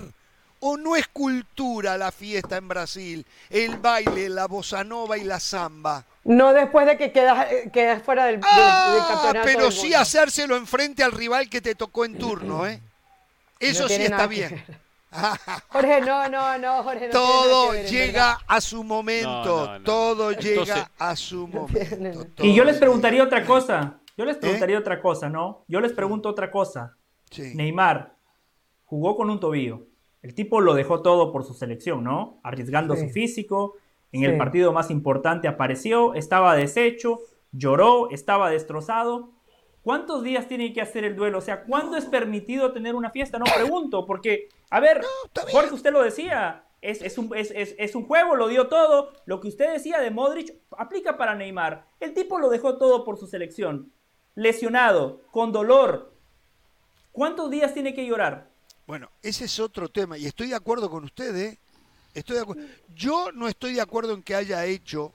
¿O 0.62 0.76
no 0.76 0.98
es 0.98 1.08
cultura 1.08 1.98
la 1.98 2.12
fiesta 2.12 2.58
en 2.58 2.68
Brasil? 2.68 3.26
El 3.50 3.78
baile, 3.78 4.28
la 4.28 4.46
bossa 4.46 4.84
nova 4.84 5.18
y 5.18 5.24
la 5.24 5.40
samba. 5.40 6.06
No 6.30 6.54
después 6.54 6.86
de 6.86 6.96
que 6.96 7.12
quedas, 7.12 7.52
eh, 7.52 7.70
quedas 7.74 8.04
fuera 8.04 8.26
del, 8.26 8.36
del- 8.36 8.44
del 8.44 8.50
Ah, 8.52 9.06
campeonato. 9.10 9.46
pero 9.46 9.64
del 9.64 9.72
sí 9.72 9.94
hacérselo 9.96 10.56
enfrente 10.56 11.04
al 11.04 11.12
rival 11.12 11.50
que 11.50 11.60
te 11.60 11.74
tocó 11.74 12.06
en 12.06 12.18
turno, 12.20 12.68
¿eh? 12.68 12.80
Eso 13.60 13.84
No 13.84 13.90
sí 13.90 13.96
está 14.04 14.28
bien. 14.28 14.64
Jorge, 15.70 16.02
no, 16.02 16.30
no, 16.30 16.58
no, 16.60 16.84
Jorge. 16.84 17.08
No 17.08 17.12
todo 17.14 17.72
ver, 17.72 17.88
llega 17.88 18.26
verdad. 18.28 18.38
a 18.48 18.62
su 18.62 18.84
momento, 18.84 19.66
No, 19.66 19.66
no, 19.66 19.80
no. 19.80 19.84
todo 19.86 20.30
Entonces- 20.32 20.66
llega 20.68 20.92
a 21.00 21.16
su 21.16 21.48
momento. 21.48 22.44
Y 22.46 22.54
yo 22.54 22.64
les 22.64 22.78
preguntaría 22.78 23.24
llega. 23.24 23.26
otra 23.38 23.46
cosa. 23.46 23.96
Yo 24.16 24.26
les 24.26 24.36
¿Eh? 24.36 24.40
preguntaría 24.40 24.78
otra 24.78 25.02
cosa, 25.02 25.30
¿no? 25.30 25.64
Yo 25.68 25.80
les 25.82 25.94
pregunto 25.94 26.30
otra 26.30 26.52
cosa. 26.52 26.96
Sí. 27.32 27.54
Neymar 27.56 28.14
jugó 28.86 29.16
con 29.18 29.30
un 29.32 29.40
tobillo. 29.40 29.88
El 30.22 30.36
tipo 30.36 30.62
lo 30.62 30.74
dejó 30.74 31.02
todo 31.02 31.32
por 31.32 31.44
su 31.44 31.54
selección, 31.54 32.04
¿no? 32.04 32.40
Arriesgando 32.44 32.96
Sí. 32.96 33.08
su 33.08 33.10
físico. 33.14 33.76
En 34.12 34.22
Sí. 34.22 34.26
el 34.26 34.38
partido 34.38 34.72
más 34.74 34.90
importante 34.90 35.48
apareció, 35.48 36.14
estaba 36.16 36.56
deshecho, 36.56 37.20
lloró, 37.52 38.10
estaba 38.12 38.50
destrozado. 38.50 39.32
¿Cuántos 39.84 40.24
días 40.24 40.48
tiene 40.48 40.74
que 40.74 40.82
hacer 40.82 41.04
el 41.06 41.16
duelo? 41.16 41.38
O 41.38 41.42
sea, 41.42 41.64
¿cuándo 41.64 41.96
es 41.98 42.06
permitido 42.06 42.74
tener 42.74 42.96
una 42.96 43.12
fiesta? 43.12 43.40
No 43.40 43.46
pregunto, 43.46 44.06
porque, 44.06 44.50
a 44.70 44.80
ver. 44.80 45.02
Jorge, 45.52 45.74
usted 45.74 45.92
lo 45.92 46.04
decía, 46.04 46.66
es, 46.82 47.02
es 47.02 47.18
un, 47.18 47.36
es- 47.36 47.52
es- 47.56 47.76
es 47.78 47.96
un 47.96 48.06
juego, 48.06 48.36
lo 48.36 48.48
dio 48.48 48.68
todo. 48.68 49.14
Lo 49.26 49.40
que 49.40 49.48
usted 49.48 49.72
decía 49.74 50.00
de 50.00 50.12
Modric 50.12 50.54
aplica 50.78 51.18
para 51.18 51.36
Neymar. 51.36 51.86
El 52.00 52.14
tipo 52.14 52.40
lo 52.40 52.50
dejó 52.50 52.78
todo 52.78 53.04
por 53.04 53.18
su 53.18 53.28
selección. 53.28 53.92
Lesionado, 54.36 55.22
con 55.32 55.52
dolor. 55.52 56.14
¿Cuántos 57.12 57.50
días 57.50 57.74
tiene 57.74 57.94
que 57.94 58.06
llorar? 58.06 58.50
Bueno, 58.86 59.10
ese 59.22 59.46
es 59.46 59.60
otro 59.60 59.90
tema 59.90 60.18
y 60.18 60.26
estoy 60.26 60.48
de 60.50 60.56
acuerdo 60.56 60.90
con 60.90 61.04
usted, 61.04 61.36
¿eh? 61.36 61.60
Estoy 62.20 62.36
de 62.38 62.42
acuerdo. 62.44 62.64
Yo 62.96 63.32
no 63.34 63.48
estoy 63.48 63.74
de 63.74 63.82
acuerdo 63.82 64.14
en 64.14 64.24
que 64.24 64.36
haya 64.36 64.66
hecho 64.66 65.14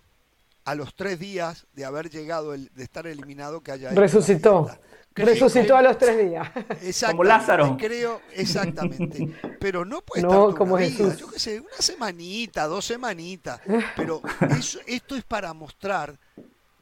a 0.64 0.74
los 0.74 0.94
tres 0.94 1.18
días 1.18 1.66
de 1.74 1.85
haber 1.85 2.10
llegado, 2.10 2.55
el, 2.55 2.70
de 2.74 2.82
estar 2.85 3.06
eliminado, 3.06 3.60
que 3.62 3.72
haya 3.72 3.90
hecho 3.90 4.01
Resucitó. 4.01 4.70
Resucitó 5.14 5.76
a 5.76 5.82
los 5.82 5.97
tres 5.97 6.28
días. 6.28 6.48
Exactamente, 6.82 7.06
Como 7.12 7.24
Lázaro. 7.24 7.76
Creo, 7.78 8.20
exactamente. 8.32 9.28
Pero 9.60 9.85
no 9.85 10.01
puede 10.01 10.22
No, 10.22 10.48
estar 10.48 10.59
como 10.59 10.76
Jesús. 10.78 11.16
yo 11.18 11.31
qué 11.31 11.39
sé, 11.39 11.60
una 11.60 11.76
semanita, 11.78 12.66
dos 12.66 12.85
semanitas. 12.85 13.60
Pero 13.97 14.20
eso, 14.59 14.81
esto 14.86 15.14
es 15.14 15.22
para 15.22 15.52
mostrar 15.55 16.18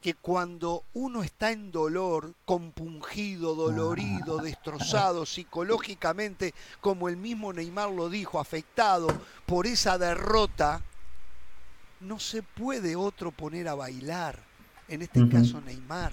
que 0.03 0.15
cuando 0.15 0.83
uno 0.95 1.23
está 1.23 1.53
en 1.53 1.71
dolor, 1.71 2.33
compungido, 2.43 3.55
dolorido, 3.55 4.39
destrozado 4.39 5.25
psicológicamente, 5.25 6.53
como 6.81 7.07
el 7.07 7.15
mismo 7.15 7.53
Neymar 7.53 7.89
lo 7.89 8.09
dijo, 8.09 8.37
afectado 8.37 9.07
por 9.45 9.65
esa 9.65 9.97
derrota, 9.97 10.81
no 12.01 12.19
se 12.19 12.43
puede 12.43 12.97
otro 12.97 13.31
poner 13.31 13.69
a 13.69 13.75
bailar. 13.75 14.43
En 14.89 15.03
este 15.03 15.29
caso 15.29 15.61
Neymar. 15.61 16.11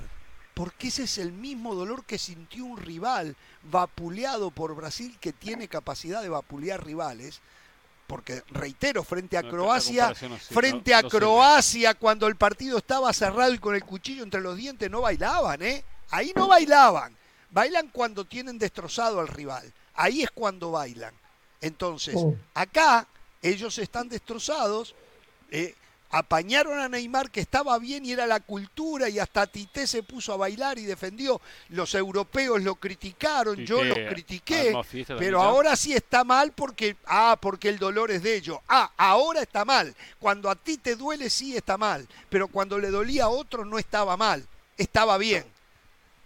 Porque 0.54 0.86
ese 0.86 1.02
es 1.02 1.18
el 1.18 1.32
mismo 1.32 1.74
dolor 1.74 2.04
que 2.04 2.16
sintió 2.16 2.66
un 2.66 2.76
rival 2.76 3.34
vapuleado 3.64 4.52
por 4.52 4.76
Brasil 4.76 5.18
que 5.20 5.32
tiene 5.32 5.66
capacidad 5.66 6.22
de 6.22 6.28
vapulear 6.28 6.86
rivales. 6.86 7.40
Porque, 8.10 8.42
reitero, 8.48 9.04
frente 9.04 9.36
a 9.38 9.42
No, 9.42 9.50
Croacia, 9.50 10.08
no 10.28 10.36
frente 10.36 10.90
no- 10.90 10.96
a. 10.98 11.02
Croacia, 11.08 11.94
cuando 11.94 12.26
el 12.26 12.34
partido 12.34 12.78
estaba 12.78 13.12
cerrado 13.12 13.54
y 13.54 13.58
con 13.60 13.76
el 13.76 13.84
cuchillo 13.84 14.24
entre 14.24 14.40
los 14.40 14.56
dientes, 14.56 14.90
no 14.90 15.02
bailaban, 15.02 15.62
¿eh? 15.62 15.84
Ahí 16.10 16.32
no 16.34 16.48
bailaban. 16.48 17.16
Bailan 17.52 17.86
cuando 17.92 18.24
tienen 18.24 18.58
destrozado 18.58 19.20
al 19.20 19.28
rival. 19.28 19.72
Ahí 19.94 20.22
es 20.22 20.30
cuando 20.32 20.72
bailan. 20.72 21.14
Entonces, 21.60 22.16
Oh. 22.18 22.34
acá 22.52 23.06
ellos 23.42 23.78
están 23.78 24.08
destrozados. 24.08 24.96
eh, 25.52 25.74
apañaron 26.10 26.78
a 26.78 26.88
Neymar 26.88 27.30
que 27.30 27.40
estaba 27.40 27.78
bien 27.78 28.04
y 28.04 28.12
era 28.12 28.26
la 28.26 28.40
cultura 28.40 29.08
y 29.08 29.18
hasta 29.18 29.46
Tite 29.46 29.86
se 29.86 30.02
puso 30.02 30.32
a 30.32 30.36
bailar 30.36 30.78
y 30.78 30.84
defendió. 30.84 31.40
Los 31.68 31.94
europeos 31.94 32.62
lo 32.62 32.74
criticaron, 32.74 33.56
yo 33.64 33.82
los 33.84 33.96
critiqué, 33.96 34.74
pero 35.18 35.40
ahora 35.42 35.76
sí 35.76 35.92
está 35.94 36.24
mal 36.24 36.52
porque 36.52 36.96
ah, 37.06 37.36
porque 37.40 37.68
el 37.68 37.78
dolor 37.78 38.10
es 38.10 38.22
de 38.22 38.34
ellos. 38.36 38.58
Ah, 38.68 38.90
ahora 38.96 39.42
está 39.42 39.64
mal. 39.64 39.94
Cuando 40.18 40.50
a 40.50 40.56
ti 40.56 40.78
te 40.78 40.96
duele 40.96 41.30
sí 41.30 41.56
está 41.56 41.78
mal, 41.78 42.08
pero 42.28 42.48
cuando 42.48 42.78
le 42.78 42.90
dolía 42.90 43.24
a 43.24 43.28
otro 43.28 43.64
no 43.64 43.78
estaba 43.78 44.16
mal, 44.16 44.46
estaba 44.76 45.16
bien. 45.18 45.44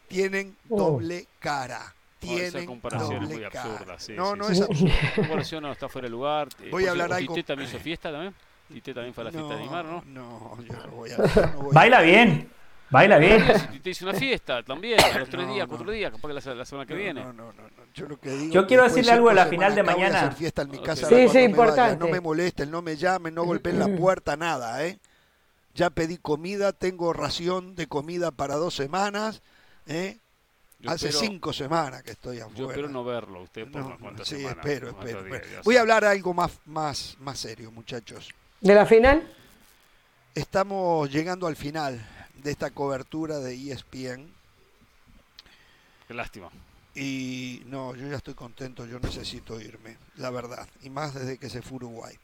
Tienen 0.09 0.56
Oh. 0.69 0.77
doble 0.93 1.27
cara. 1.40 1.94
No, 2.23 2.31
esa 2.32 2.51
Tienen 2.52 2.66
comparación 2.66 3.12
es 3.12 3.20
doble 3.28 3.35
muy 3.43 3.51
cara. 3.51 3.73
absurda, 3.73 3.98
sí, 4.01 4.12
no, 4.15 4.32
sí, 4.32 4.39
no 4.39 4.44
sí. 4.47 4.52
es 4.52 4.61
absurdo. 4.62 4.93
La 5.02 5.15
comparación 5.15 5.62
no 5.62 5.73
está 5.73 5.89
fuera 5.90 6.06
de 6.06 6.11
lugar. 6.11 6.48
Voy 6.70 6.85
a 6.85 6.86
por 6.86 6.89
hablar 7.02 7.12
algo- 7.12 7.35
Tite 7.35 7.47
también 7.47 7.69
hizo 7.69 7.78
fiesta 7.81 8.11
también. 8.11 8.35
Tite 8.73 8.95
también 8.95 9.15
fue 9.15 9.23
a 9.23 9.24
la 9.27 9.31
fiesta 9.31 9.55
de 9.55 9.61
Neymar, 9.61 9.85
¿no? 9.85 10.03
No, 10.07 10.59
yo 10.62 10.73
no 10.74 10.89
voy 10.93 11.11
a. 11.11 11.16
yo 11.16 11.23
no 11.53 11.62
voy 11.62 11.70
a- 11.70 11.74
Baila 11.74 12.01
bien, 12.01 12.51
baila 12.91 13.19
bien. 13.19 13.45
Tite 13.73 13.91
hizo 13.91 14.05
una 14.09 14.15
fiesta 14.19 14.62
también, 14.62 14.99
a 15.01 15.19
los 15.19 15.28
tres 15.28 15.47
No, 15.47 15.53
días, 15.55 15.66
no. 15.69 15.74
cuatro 15.77 15.93
días, 15.93 16.11
capaz 16.11 16.28
que 16.28 16.35
la, 16.35 16.55
la 16.55 16.65
semana 16.65 16.86
que 16.86 16.95
No, 16.95 16.99
viene. 17.01 17.23
No, 17.23 17.32
no, 17.32 17.53
no, 17.53 17.62
no. 17.62 17.85
Yo, 17.95 18.07
lo 18.09 18.19
que 18.19 18.31
digo 18.31 18.53
Yo 18.55 18.66
quiero 18.66 18.82
decirle 18.85 19.12
algo 19.12 19.28
de 19.28 19.35
la 19.36 19.47
final 19.47 19.74
de 19.74 19.81
a 19.82 19.85
mañana. 19.85 20.19
hacer 20.20 20.32
fiesta 20.32 20.62
en 20.62 20.70
mi 20.70 20.78
casa 20.81 21.09
Sí, 21.09 21.28
sí, 21.28 21.35
me 21.39 21.45
importante. 21.45 21.97
No 22.05 22.11
me 22.11 22.20
molesten, 22.20 22.70
no 22.70 22.82
me 22.82 22.97
llamen, 22.97 23.35
no 23.35 23.45
golpeen 23.45 23.78
la 23.78 23.86
puerta, 23.97 24.36
nada, 24.36 24.85
¿eh? 24.85 24.99
Ya 25.74 25.91
pedí 25.91 26.16
comida, 26.19 26.73
tengo 26.73 27.12
ración 27.12 27.74
de 27.74 27.86
comida 27.86 28.31
para 28.31 28.55
dos 28.57 28.74
semanas, 28.74 29.43
¿eh? 29.86 30.19
Hace 30.86 31.09
espero- 31.09 31.20
cinco 31.31 31.53
semanas 31.53 32.03
que 32.03 32.11
estoy 32.12 32.41
afuera. 32.41 32.59
Yo 32.59 32.69
espero 32.69 32.89
no 32.89 33.05
verlo, 33.05 33.41
usted 33.43 33.70
por 33.70 33.81
No, 33.81 33.86
unas 33.89 33.99
cuantas 33.99 34.28
sí, 34.28 34.36
semanas, 34.36 34.59
espero, 34.66 34.91
espero. 34.91 35.23
días, 35.24 35.41
espero. 35.43 35.62
Voy 35.65 35.77
a 35.77 35.81
hablar 35.81 36.05
algo 36.05 36.35
más, 36.35 36.61
más, 36.66 37.16
más 37.20 37.39
serio, 37.39 37.70
muchachos. 37.70 38.32
¿De 38.65 38.74
la 38.74 38.86
final? 38.86 39.31
Estamos 40.35 41.11
llegando 41.11 41.47
al 41.47 41.55
final 41.55 42.03
de 42.43 42.51
esta 42.51 42.70
cobertura 42.70 43.39
de 43.39 43.55
ESPN 43.55 44.27
Qué 46.09 46.15
lástima. 46.15 46.49
y 46.95 47.62
no, 47.66 47.95
yo 47.95 48.09
ya 48.09 48.16
estoy 48.16 48.32
contento, 48.32 48.86
yo 48.86 48.99
necesito 49.01 49.61
irme, 49.61 49.99
la 50.16 50.31
verdad, 50.31 50.66
y 50.82 50.89
más 50.89 51.12
desde 51.12 51.36
que 51.36 51.51
se 51.51 51.61
fue 51.61 51.77
Uruguay. 51.77 52.16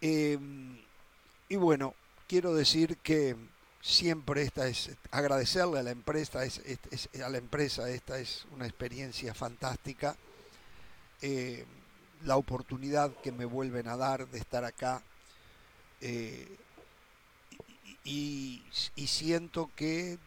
Eh, 0.00 0.38
y 1.48 1.56
bueno, 1.56 1.94
quiero 2.28 2.54
decir 2.54 2.96
que 2.98 3.34
siempre 3.82 4.42
esta 4.42 4.68
es 4.68 4.90
agradecerle 5.10 5.80
a 5.80 5.82
la 5.82 5.90
empresa, 5.90 6.44
es, 6.44 6.58
es- 6.58 7.08
es- 7.10 7.20
a 7.22 7.28
la 7.28 7.38
empresa, 7.38 7.90
esta 7.90 8.20
es 8.20 8.46
una 8.52 8.66
experiencia 8.66 9.34
fantástica. 9.34 10.14
Eh, 11.22 11.64
la 12.24 12.36
oportunidad 12.36 13.10
que 13.22 13.32
me 13.32 13.46
vuelven 13.46 13.88
a 13.88 13.96
dar 13.96 14.28
de 14.28 14.38
estar 14.38 14.64
acá. 14.64 15.02
Eh, 16.00 16.48
y, 18.04 18.62
siento 19.06 19.70
que 19.76 20.18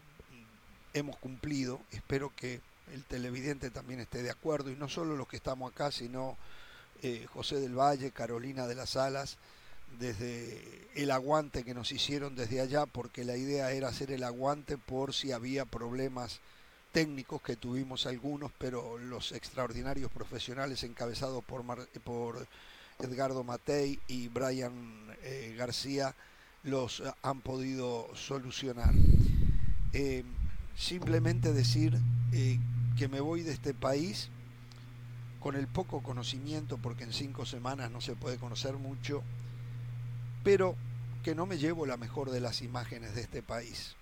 hemos 0.93 1.17
cumplido. 1.17 1.79
Espero 1.91 2.31
que 2.35 2.61
el 2.93 3.03
televidente 3.03 3.71
también 3.71 3.99
esté 3.99 4.21
de 4.21 4.29
acuerdo, 4.29 4.69
y 4.69 4.75
no 4.75 4.89
solo 4.89 5.15
los 5.15 5.27
que 5.27 5.37
estamos 5.37 5.71
acá, 5.71 5.91
sino 5.91 6.37
eh, 7.01 7.25
José 7.33 7.59
del 7.59 7.77
Valle, 7.77 8.11
Carolina 8.11 8.67
de 8.67 8.75
las 8.75 8.95
Alas, 8.95 9.37
desde 9.99 10.87
el 10.95 11.11
aguante 11.11 11.63
que 11.63 11.73
nos 11.73 11.91
hicieron 11.91 12.35
desde 12.35 12.61
allá, 12.61 12.85
porque 12.85 13.23
la 13.23 13.37
idea 13.37 13.71
era 13.71 13.87
hacer 13.89 14.11
el 14.11 14.23
aguante 14.23 14.77
por 14.77 15.13
si 15.13 15.31
había 15.31 15.65
problemas 15.65 16.39
técnicos 16.91 17.41
que 17.41 17.55
tuvimos 17.55 18.05
algunos, 18.05 18.51
pero 18.57 18.97
los 18.99 19.31
extraordinarios 19.31 20.11
profesionales 20.11 20.83
encabezados 20.83 21.43
por, 21.43 21.63
Mar- 21.63 21.87
por 22.03 22.47
Edgardo 22.99 23.43
Matei 23.43 23.99
y 24.07 24.27
Brian 24.27 24.73
eh, 25.23 25.55
García 25.57 26.15
los 26.63 27.01
eh, 27.01 27.11
han 27.21 27.41
podido 27.41 28.09
solucionar. 28.15 28.93
Eh, 29.93 30.23
simplemente 30.75 31.53
decir 31.53 31.99
eh, 32.31 32.59
que 32.97 33.07
me 33.07 33.19
voy 33.19 33.43
de 33.43 33.51
este 33.51 33.73
país 33.73 34.29
con 35.39 35.55
el 35.55 35.67
poco 35.67 36.01
conocimiento, 36.01 36.77
porque 36.77 37.03
en 37.03 37.13
cinco 37.13 37.45
semanas 37.45 37.91
no 37.91 38.01
se 38.01 38.15
puede 38.15 38.37
conocer 38.37 38.75
mucho, 38.75 39.23
pero 40.43 40.75
que 41.21 41.35
no 41.35 41.45
me 41.45 41.57
llevo 41.57 41.85
la 41.85 41.97
mejor 41.97 42.31
de 42.31 42.39
las 42.39 42.61
imágenes 42.61 43.13
de 43.13 43.21
este 43.21 43.43
país. 43.43 43.95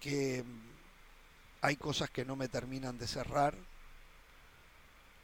Que 0.00 0.42
mm, 0.42 1.62
hay 1.62 1.76
cosas 1.76 2.10
que 2.10 2.24
no 2.24 2.36
me 2.36 2.48
terminan 2.48 2.98
de 2.98 3.06
cerrar, 3.06 3.54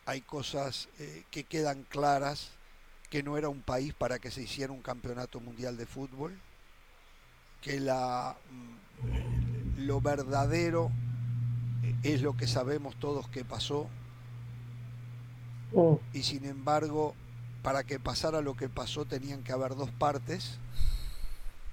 hay 0.08 0.22
cosas 0.22 0.88
eh, 0.98 1.24
que 1.30 1.44
quedan 1.44 1.82
claras, 1.82 2.48
que 3.10 3.22
no 3.22 3.36
era 3.36 3.50
un 3.50 3.60
país 3.60 3.92
para 3.92 4.18
que 4.18 4.30
se 4.30 4.40
hiciera 4.40 4.72
un 4.72 4.80
campeonato 4.80 5.38
mundial 5.38 5.76
de 5.76 5.84
fútbol, 5.84 6.32
que 7.60 7.78
la, 7.78 8.34
mm, 8.50 9.86
lo 9.86 10.00
verdadero 10.00 10.90
eh, 11.82 11.94
es 12.04 12.22
lo 12.22 12.38
que 12.38 12.46
sabemos 12.46 12.96
todos 12.98 13.28
que 13.28 13.44
pasó, 13.44 13.86
Mm. 15.72 15.96
y 16.14 16.22
sin 16.22 16.46
embargo, 16.46 17.14
para 17.62 17.84
que 17.84 18.00
pasara 18.00 18.40
lo 18.40 18.56
que 18.56 18.70
pasó 18.70 19.04
tenían 19.04 19.42
que 19.42 19.52
haber 19.52 19.74
dos 19.74 19.90
partes, 19.90 20.58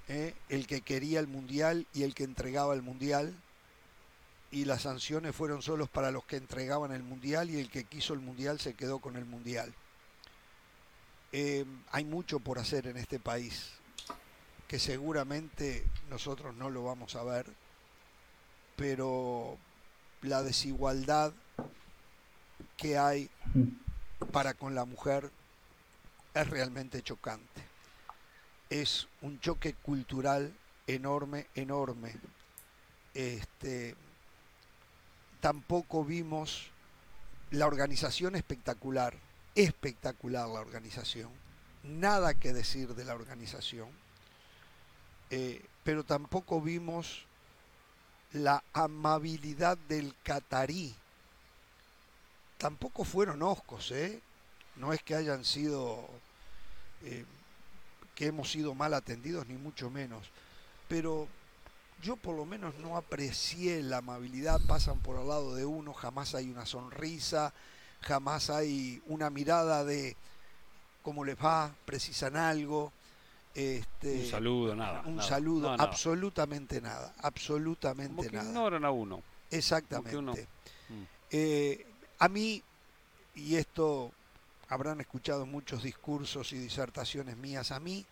¿eh? 0.09 0.33
el 0.49 0.67
que 0.67 0.81
quería 0.81 1.21
el 1.21 1.27
mundial 1.27 1.87
y 1.93 2.03
el 2.03 2.13
que 2.13 2.25
entregaba 2.25 2.73
el 2.73 2.81
mundial, 2.81 3.33
y 4.55 4.63
las 4.63 4.83
sanciones 4.83 5.35
fueron 5.35 5.61
solos 5.61 5.89
para 5.89 6.11
los 6.11 6.23
que 6.23 6.37
entregaban 6.37 6.93
el 6.93 7.03
mundial 7.03 7.49
y 7.49 7.59
el 7.59 7.69
que 7.69 7.83
quiso 7.83 8.13
el 8.13 8.21
mundial 8.21 8.57
se 8.57 8.73
quedó 8.73 8.99
con 8.99 9.17
el 9.17 9.25
mundial. 9.25 9.73
Eh, 11.33 11.65
hay 11.91 12.05
mucho 12.05 12.39
por 12.39 12.57
hacer 12.57 12.87
en 12.87 12.95
este 12.95 13.19
país, 13.19 13.71
que 14.69 14.79
seguramente 14.79 15.85
nosotros 16.09 16.55
no 16.55 16.69
lo 16.69 16.85
vamos 16.85 17.17
a 17.17 17.23
ver, 17.25 17.45
pero 18.77 19.57
la 20.21 20.41
desigualdad 20.41 21.33
que 22.77 22.97
hay 22.97 23.29
para 24.31 24.53
con 24.53 24.73
la 24.73 24.85
mujer 24.85 25.31
es 26.33 26.49
realmente 26.49 27.01
chocante. 27.01 27.61
Es 28.69 29.09
un 29.21 29.37
choque 29.41 29.73
cultural 29.73 30.53
enorme, 30.87 31.47
enorme. 31.55 32.15
Este, 33.13 33.95
tampoco 35.39 36.03
vimos 36.03 36.71
la 37.51 37.67
organización 37.67 38.35
espectacular, 38.35 39.15
espectacular 39.55 40.47
la 40.47 40.59
organización, 40.59 41.31
nada 41.83 42.33
que 42.33 42.53
decir 42.53 42.95
de 42.95 43.05
la 43.05 43.15
organización, 43.15 43.89
eh, 45.29 45.63
pero 45.83 46.03
tampoco 46.03 46.61
vimos 46.61 47.25
la 48.33 48.63
amabilidad 48.73 49.77
del 49.77 50.13
catarí. 50.23 50.93
Tampoco 52.57 53.03
fueron 53.03 53.41
oscos, 53.41 53.91
¿eh? 53.91 54.21
No 54.75 54.93
es 54.93 55.01
que 55.03 55.15
hayan 55.15 55.45
sido, 55.45 56.09
eh, 57.03 57.25
que 58.15 58.27
hemos 58.27 58.51
sido 58.51 58.73
mal 58.75 58.93
atendidos, 58.93 59.47
ni 59.47 59.55
mucho 59.55 59.89
menos. 59.89 60.29
Pero 60.87 61.27
yo 62.01 62.15
por 62.15 62.35
lo 62.35 62.45
menos 62.45 62.75
no 62.75 62.97
aprecié 62.97 63.81
la 63.81 63.97
amabilidad, 63.97 64.59
pasan 64.67 64.99
por 64.99 65.17
al 65.17 65.27
lado 65.27 65.55
de 65.55 65.65
uno, 65.65 65.93
jamás 65.93 66.35
hay 66.35 66.49
una 66.49 66.65
sonrisa, 66.65 67.53
jamás 68.01 68.49
hay 68.49 69.01
una 69.07 69.29
mirada 69.29 69.83
de 69.83 70.15
cómo 71.01 71.23
les 71.25 71.35
va, 71.37 71.73
precisan 71.85 72.35
algo. 72.35 72.91
Este, 73.53 74.25
Un 74.25 74.25
saludo, 74.31 74.75
nada. 74.75 75.01
un 75.05 75.15
nada. 75.15 75.27
saludo, 75.29 75.71
nada. 75.71 75.83
absolutamente 75.83 76.81
nada, 76.81 77.13
absolutamente 77.21 78.13
Como 78.15 78.29
que 78.29 78.35
nada. 78.35 78.49
ignoran 78.49 78.83
a 78.85 78.91
uno. 78.91 79.21
Exactamente. 79.49 80.17
uno- 80.17 80.33
Mm. 80.87 81.03
Eh, 81.31 81.85
a 82.19 82.27
mí, 82.29 82.61
y 83.33 83.55
esto 83.55 84.11
habrán 84.69 85.01
escuchado 85.01 85.45
muchos 85.47 85.81
discursos 85.83 86.53
y 86.53 86.57
disertaciones 86.59 87.37
mías, 87.37 87.71
a 87.71 87.79
mí, 87.79 88.05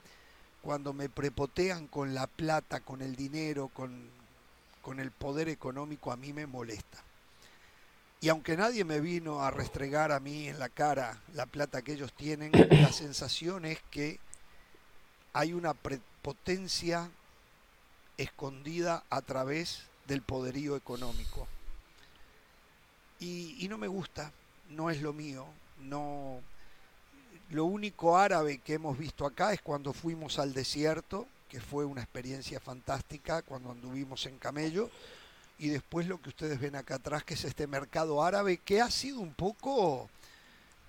cuando 0.64 0.94
me 0.94 1.10
prepotean 1.10 1.88
con 1.88 2.16
la 2.16 2.26
plata, 2.26 2.80
con 2.80 3.02
el 3.02 3.18
dinero, 3.18 3.68
con, 3.68 4.10
con 4.82 5.02
el 5.02 5.12
poder 5.12 5.50
económico, 5.50 6.10
a 6.10 6.16
mí 6.16 6.32
me 6.32 6.48
molesta. 6.48 7.04
Y 8.22 8.30
aunque 8.30 8.56
nadie 8.56 8.86
me 8.86 9.02
vino 9.02 9.42
a 9.42 9.52
restregar 9.52 10.14
a 10.14 10.22
mí 10.22 10.48
en 10.48 10.58
la 10.60 10.70
cara 10.70 11.20
la 11.34 11.46
plata 11.48 11.82
que 11.82 11.92
ellos 11.92 12.14
tienen, 12.14 12.54
la 12.82 12.94
sensación 12.94 13.66
es 13.66 13.80
que 13.92 14.22
hay 15.34 15.52
una 15.52 15.74
prepotencia 15.74 17.12
escondida 18.18 19.04
a 19.10 19.22
través 19.22 19.84
del 20.08 20.22
poderío 20.22 20.78
económico. 20.78 21.46
Y, 23.20 23.58
y 23.60 23.68
no 23.68 23.78
me 23.78 23.88
gusta, 23.90 24.32
no 24.70 24.90
es 24.90 25.02
lo 25.02 25.12
mío, 25.12 25.46
no. 25.82 26.40
Lo 27.50 27.66
único 27.66 28.18
árabe 28.18 28.60
que 28.60 28.74
hemos 28.74 28.98
visto 28.98 29.26
acá 29.26 29.54
es 29.54 29.62
cuando 29.62 29.94
fuimos 29.94 30.40
al 30.40 30.54
desierto, 30.54 31.28
que 31.50 31.62
fue 31.62 31.86
una 31.86 32.02
experiencia 32.02 32.60
fantástica, 32.60 33.42
cuando 33.44 33.72
anduvimos 33.72 34.26
en 34.26 34.40
camello, 34.40 34.90
y 35.60 35.70
después 35.70 36.08
lo 36.08 36.22
que 36.22 36.30
ustedes 36.30 36.60
ven 36.60 36.76
acá 36.76 36.96
atrás, 36.96 37.24
que 37.24 37.36
es 37.36 37.44
este 37.44 37.68
mercado 37.68 38.24
árabe, 38.24 38.58
que 38.58 38.82
ha 38.82 38.90
sido 38.90 39.20
un 39.20 39.34
poco 39.34 40.10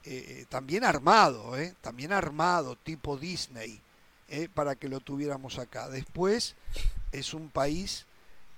eh, 0.04 0.46
también 0.48 0.84
armado, 0.84 1.56
¿eh? 1.58 1.74
también 1.80 2.12
armado, 2.12 2.76
tipo 2.76 3.16
Disney, 3.16 3.80
¿eh? 4.28 4.48
para 4.52 4.74
que 4.74 4.88
lo 4.88 5.00
tuviéramos 5.00 5.58
acá. 5.58 5.88
Después 5.88 6.54
es 7.12 7.34
un 7.34 7.50
país 7.50 8.06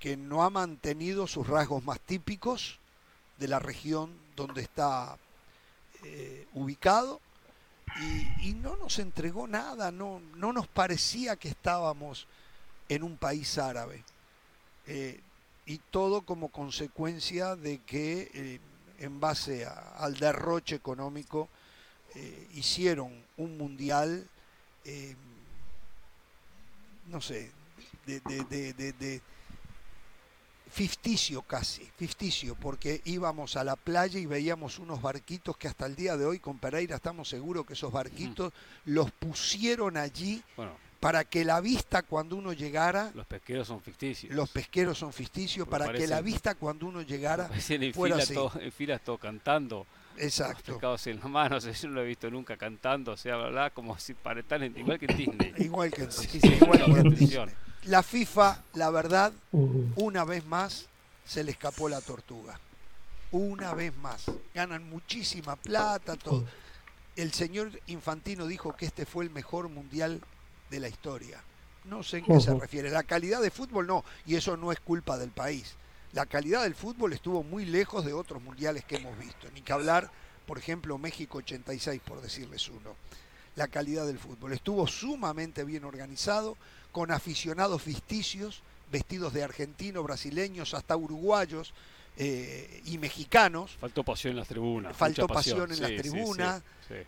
que 0.00 0.16
no 0.16 0.42
ha 0.42 0.50
mantenido 0.50 1.26
sus 1.26 1.46
rasgos 1.46 1.84
más 1.84 2.00
típicos 2.00 2.78
de 3.38 3.48
la 3.48 3.58
región 3.58 4.12
donde 4.34 4.62
está 4.62 5.18
eh, 6.04 6.46
ubicado 6.54 7.20
y, 7.94 8.50
y 8.50 8.54
no 8.54 8.76
nos 8.76 8.98
entregó 8.98 9.46
nada, 9.46 9.90
no, 9.90 10.20
no 10.36 10.52
nos 10.52 10.66
parecía 10.66 11.36
que 11.36 11.48
estábamos 11.48 12.26
en 12.88 13.02
un 13.02 13.16
país 13.16 13.58
árabe. 13.58 14.02
Eh, 14.86 15.20
y 15.66 15.78
todo 15.90 16.22
como 16.22 16.48
consecuencia 16.48 17.56
de 17.56 17.78
que 17.78 18.30
eh, 18.34 18.60
en 19.00 19.18
base 19.18 19.64
a- 19.66 19.96
al 19.98 20.16
derroche 20.16 20.76
económico 20.76 21.48
eh, 22.14 22.48
hicieron 22.54 23.12
un 23.36 23.58
mundial, 23.58 24.26
no 27.10 27.20
sé, 27.20 27.50
de- 28.92 29.20
ficticio 30.70 31.42
casi, 31.42 31.82
ficticio, 31.96 32.54
porque 32.56 33.00
íbamos 33.04 33.56
a 33.56 33.64
la 33.64 33.76
playa 33.76 34.18
y 34.18 34.26
veíamos 34.26 34.78
unos 34.78 35.00
barquitos 35.00 35.56
que 35.56 35.68
hasta 35.68 35.86
el 35.86 35.94
día 35.96 36.16
de 36.16 36.26
hoy 36.26 36.38
con 36.38 36.58
Pereira 36.58 36.96
estamos 36.96 37.28
seguros 37.28 37.64
que 37.66 37.74
esos 37.74 37.92
barquitos 37.92 38.52
los 38.84 39.10
pusieron 39.12 39.96
allí 39.96 40.42
Bueno, 40.56 40.72
para 41.00 41.24
que 41.24 41.44
la 41.44 41.60
vista 41.60 42.02
cuando 42.02 42.36
uno 42.36 42.52
llegara, 42.52 43.10
Los 43.14 43.26
pesqueros 43.26 43.68
son 43.68 43.80
ficticios. 43.80 44.34
los 44.34 44.50
pesqueros 44.50 44.98
son 44.98 45.12
ficticios, 45.12 45.68
para 45.68 45.92
que 45.92 46.06
la 46.06 46.20
vista 46.20 46.54
cuando 46.56 46.86
uno 46.86 47.02
llegara 47.02 47.48
en 47.68 47.94
fuera 47.94 48.14
fila, 48.16 48.24
así. 48.24 48.34
todo, 48.34 48.52
en 48.60 48.72
filas 48.72 49.00
todo 49.02 49.18
cantando. 49.18 49.86
Los 50.16 50.24
Exacto. 50.24 50.72
pescados 50.72 51.06
en 51.08 51.16
las 51.20 51.28
manos, 51.28 51.64
yo 51.82 51.88
no 51.88 51.94
lo 51.96 52.02
he 52.02 52.06
visto 52.06 52.30
nunca 52.30 52.56
cantando, 52.56 53.12
o 53.12 53.16
sea, 53.16 53.36
¿verdad? 53.36 53.70
Como 53.74 53.98
si 53.98 54.14
para 54.14 54.40
estar 54.40 54.62
en- 54.62 54.76
igual 54.76 54.98
que 54.98 55.04
en 55.06 55.16
Disney. 55.16 55.52
Igual 55.58 55.90
que 55.92 56.02
en 56.04 56.08
Disney, 56.08 56.40
sí, 56.40 56.48
igual 56.60 56.84
que 56.84 56.90
la 56.90 57.00
en. 57.00 57.10
Disney. 57.14 57.46
La 57.86 58.02
FIFA, 58.02 58.64
la 58.74 58.90
verdad, 58.90 59.32
una 59.52 60.24
vez 60.24 60.44
más 60.44 60.86
se 61.24 61.44
le 61.44 61.52
escapó 61.52 61.88
la 61.88 62.00
tortuga. 62.00 62.58
Una 63.30 63.74
vez 63.74 63.96
más. 63.98 64.24
Ganan 64.52 64.90
muchísima 64.90 65.54
plata, 65.54 66.16
todo. 66.16 66.44
El 67.14 67.32
señor 67.32 67.70
Infantino 67.86 68.46
dijo 68.48 68.76
que 68.76 68.86
este 68.86 69.06
fue 69.06 69.24
el 69.24 69.30
mejor 69.30 69.68
mundial 69.68 70.20
de 70.68 70.80
la 70.80 70.88
historia. 70.88 71.40
No 71.84 72.02
sé 72.02 72.18
en 72.18 72.24
qué 72.24 72.40
se 72.40 72.54
refiere. 72.54 72.90
La 72.90 73.04
calidad 73.04 73.40
de 73.40 73.52
fútbol 73.52 73.86
no, 73.86 74.04
y 74.26 74.34
eso 74.34 74.56
no 74.56 74.72
es 74.72 74.80
culpa 74.80 75.16
del 75.16 75.30
país. 75.30 75.76
La 76.12 76.26
calidad 76.26 76.64
del 76.64 76.74
fútbol 76.74 77.12
estuvo 77.12 77.44
muy 77.44 77.66
lejos 77.66 78.04
de 78.04 78.12
otros 78.12 78.42
mundiales 78.42 78.84
que 78.84 78.96
hemos 78.96 79.16
visto. 79.16 79.48
Ni 79.54 79.62
que 79.62 79.72
hablar, 79.72 80.10
por 80.44 80.58
ejemplo, 80.58 80.98
México 80.98 81.38
86, 81.38 82.02
por 82.04 82.20
decirles 82.20 82.68
uno. 82.68 82.96
La 83.54 83.68
calidad 83.68 84.06
del 84.06 84.18
fútbol 84.18 84.52
estuvo 84.52 84.88
sumamente 84.88 85.62
bien 85.62 85.84
organizado, 85.84 86.56
con 86.96 87.10
aficionados 87.10 87.82
ficticios, 87.82 88.62
vestidos 88.90 89.34
de 89.34 89.42
argentinos, 89.44 90.02
brasileños, 90.02 90.72
hasta 90.72 90.96
uruguayos 90.96 91.74
eh, 92.16 92.80
y 92.86 92.96
mexicanos. 92.96 93.76
Faltó 93.78 94.02
pasión 94.02 94.30
en 94.30 94.36
las 94.38 94.48
tribunas. 94.48 94.96
Faltó 94.96 95.26
pasión 95.28 95.72
en 95.72 95.80
las 95.82 95.90
Sí, 95.90 95.96
sí, 95.98 96.02
sí, 96.02 96.08
tribunas. 96.08 96.62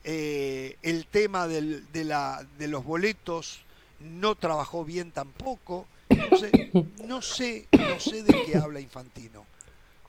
Eh, 0.05 0.77
el 0.83 1.07
tema 1.07 1.49
del- 1.49 1.91
de, 1.91 2.05
la, 2.05 2.47
de 2.59 2.69
los 2.69 2.85
boletos 2.85 3.61
no 4.01 4.35
trabajó 4.35 4.85
bien 4.85 5.11
tampoco. 5.11 5.87
No 6.11 6.37
sé, 6.37 6.71
no 7.07 7.23
sé, 7.23 7.67
no 7.73 7.99
sé 7.99 8.23
de 8.23 8.43
qué 8.45 8.57
habla 8.59 8.81
Infantino. 8.81 9.47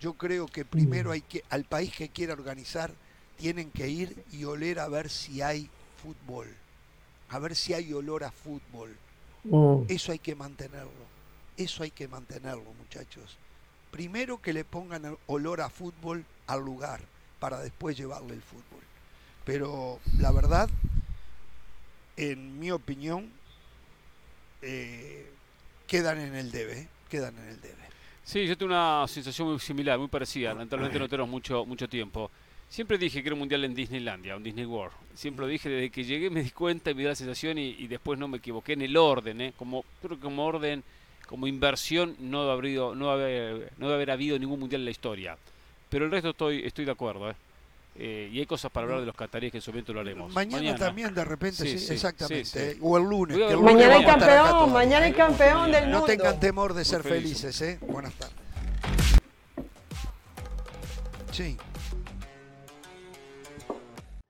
Yo 0.01 0.11
creo 0.15 0.47
que 0.47 0.65
primero 0.65 1.11
hay 1.11 1.21
que, 1.21 1.45
al 1.49 1.63
país 1.63 1.95
que 1.95 2.09
quiera 2.09 2.33
organizar, 2.33 2.91
tienen 3.37 3.71
que 3.71 3.87
ir 3.87 4.25
y 4.33 4.43
oler 4.43 4.79
a 4.79 4.89
ver 4.89 5.09
si 5.09 5.41
hay 5.41 5.69
fútbol. 6.03 6.49
A 7.29 7.39
ver 7.39 7.55
si 7.55 7.73
hay 7.73 7.93
olor 7.93 8.25
a 8.25 8.31
fútbol. 8.31 8.93
Mm. 9.43 9.83
Eso 9.87 10.11
hay 10.11 10.19
que 10.19 10.35
mantenerlo. 10.35 11.09
Eso 11.57 11.83
hay 11.83 11.91
que 11.91 12.07
mantenerlo, 12.07 12.73
muchachos. 12.77 13.37
Primero 13.91 14.41
que 14.41 14.53
le 14.53 14.63
pongan 14.63 15.05
el 15.05 15.17
olor 15.27 15.61
a 15.61 15.69
fútbol 15.69 16.25
al 16.47 16.61
lugar 16.61 17.01
para 17.39 17.59
después 17.59 17.97
llevarle 17.97 18.33
el 18.33 18.41
fútbol. 18.41 18.83
Pero 19.45 19.99
la 20.19 20.31
verdad, 20.31 20.69
en 22.17 22.59
mi 22.59 22.71
opinión, 22.71 23.31
eh, 24.61 25.31
quedan 25.87 26.19
en 26.19 26.35
el 26.35 26.51
debe. 26.51 26.81
¿eh? 26.81 26.87
Quedan 27.09 27.37
en 27.39 27.47
el 27.47 27.61
debe. 27.61 27.89
Sí, 28.23 28.45
yo 28.45 28.55
tengo 28.55 28.71
una 28.71 29.07
sensación 29.07 29.47
muy 29.47 29.59
similar, 29.59 29.97
muy 29.97 30.07
parecida. 30.07 30.49
Lamentablemente 30.49 30.99
no 30.99 31.09
tenemos 31.09 31.29
mucho, 31.29 31.65
mucho 31.65 31.89
tiempo. 31.89 32.29
Siempre 32.69 32.97
dije 32.99 33.21
que 33.23 33.29
era 33.29 33.33
un 33.33 33.39
mundial 33.39 33.63
en 33.65 33.73
Disneylandia, 33.73 34.35
un 34.37 34.43
Disney 34.43 34.65
World. 34.65 34.93
Siempre 35.15 35.45
lo 35.45 35.51
dije 35.51 35.69
desde 35.69 35.89
que 35.89 36.03
llegué, 36.03 36.29
me 36.29 36.43
di 36.43 36.51
cuenta 36.51 36.91
y 36.91 36.93
me 36.93 37.01
dio 37.01 37.09
la 37.09 37.15
sensación 37.15 37.57
y, 37.57 37.69
y 37.79 37.87
después 37.87 38.19
no 38.19 38.27
me 38.27 38.37
equivoqué 38.37 38.73
en 38.73 38.83
el 38.83 38.95
orden. 38.95 39.41
¿eh? 39.41 39.53
Como, 39.57 39.83
creo 40.01 40.17
que 40.17 40.21
como 40.23 40.45
orden, 40.45 40.83
como 41.27 41.47
inversión, 41.47 42.15
no 42.19 42.41
debe, 42.41 42.51
haber, 42.77 42.95
no, 42.95 43.17
debe 43.17 43.49
haber, 43.49 43.73
no 43.77 43.87
debe 43.87 43.95
haber 43.95 44.11
habido 44.11 44.37
ningún 44.37 44.59
mundial 44.59 44.81
en 44.81 44.85
la 44.85 44.91
historia. 44.91 45.35
Pero 45.89 46.05
el 46.05 46.11
resto 46.11 46.29
estoy, 46.29 46.61
estoy 46.63 46.85
de 46.85 46.91
acuerdo. 46.91 47.31
¿eh? 47.31 47.35
Eh, 47.95 48.29
y 48.31 48.39
hay 48.39 48.45
cosas 48.45 48.71
para 48.71 48.85
hablar 48.85 48.99
de 48.99 49.07
los 49.07 49.15
cataríes 49.15 49.51
que 49.51 49.57
en 49.57 49.61
su 49.63 49.71
momento 49.71 49.91
lo 49.91 49.99
haremos. 50.01 50.31
Mañana, 50.31 50.75
también 50.75 51.13
de 51.13 51.25
repente, 51.25 51.63
Sí, 51.63 51.79
sí, 51.79 51.87
sí, 51.87 51.93
exactamente. 51.95 52.45
sí, 52.45 52.51
sí. 52.51 52.59
¿eh? 52.59 52.77
O 52.81 52.97
el 52.97 53.03
lunes. 53.03 53.35
Que 53.35 53.47
el 53.47 53.53
lunes 53.53 53.73
Mañana 53.73 53.95
acá 53.97 54.19
campeón, 54.19 54.71
mañana 54.71 55.05
hay 55.07 55.13
campeón 55.13 55.71
del 55.71 55.85
No 55.89 55.99
mundo. 56.01 56.05
tengan 56.05 56.39
temor 56.39 56.75
de 56.75 56.85
ser 56.85 57.01
felices, 57.01 57.59
¿eh? 57.61 57.79
Buenas 57.81 58.13
tardes. 58.13 58.35
Sí. 61.31 61.57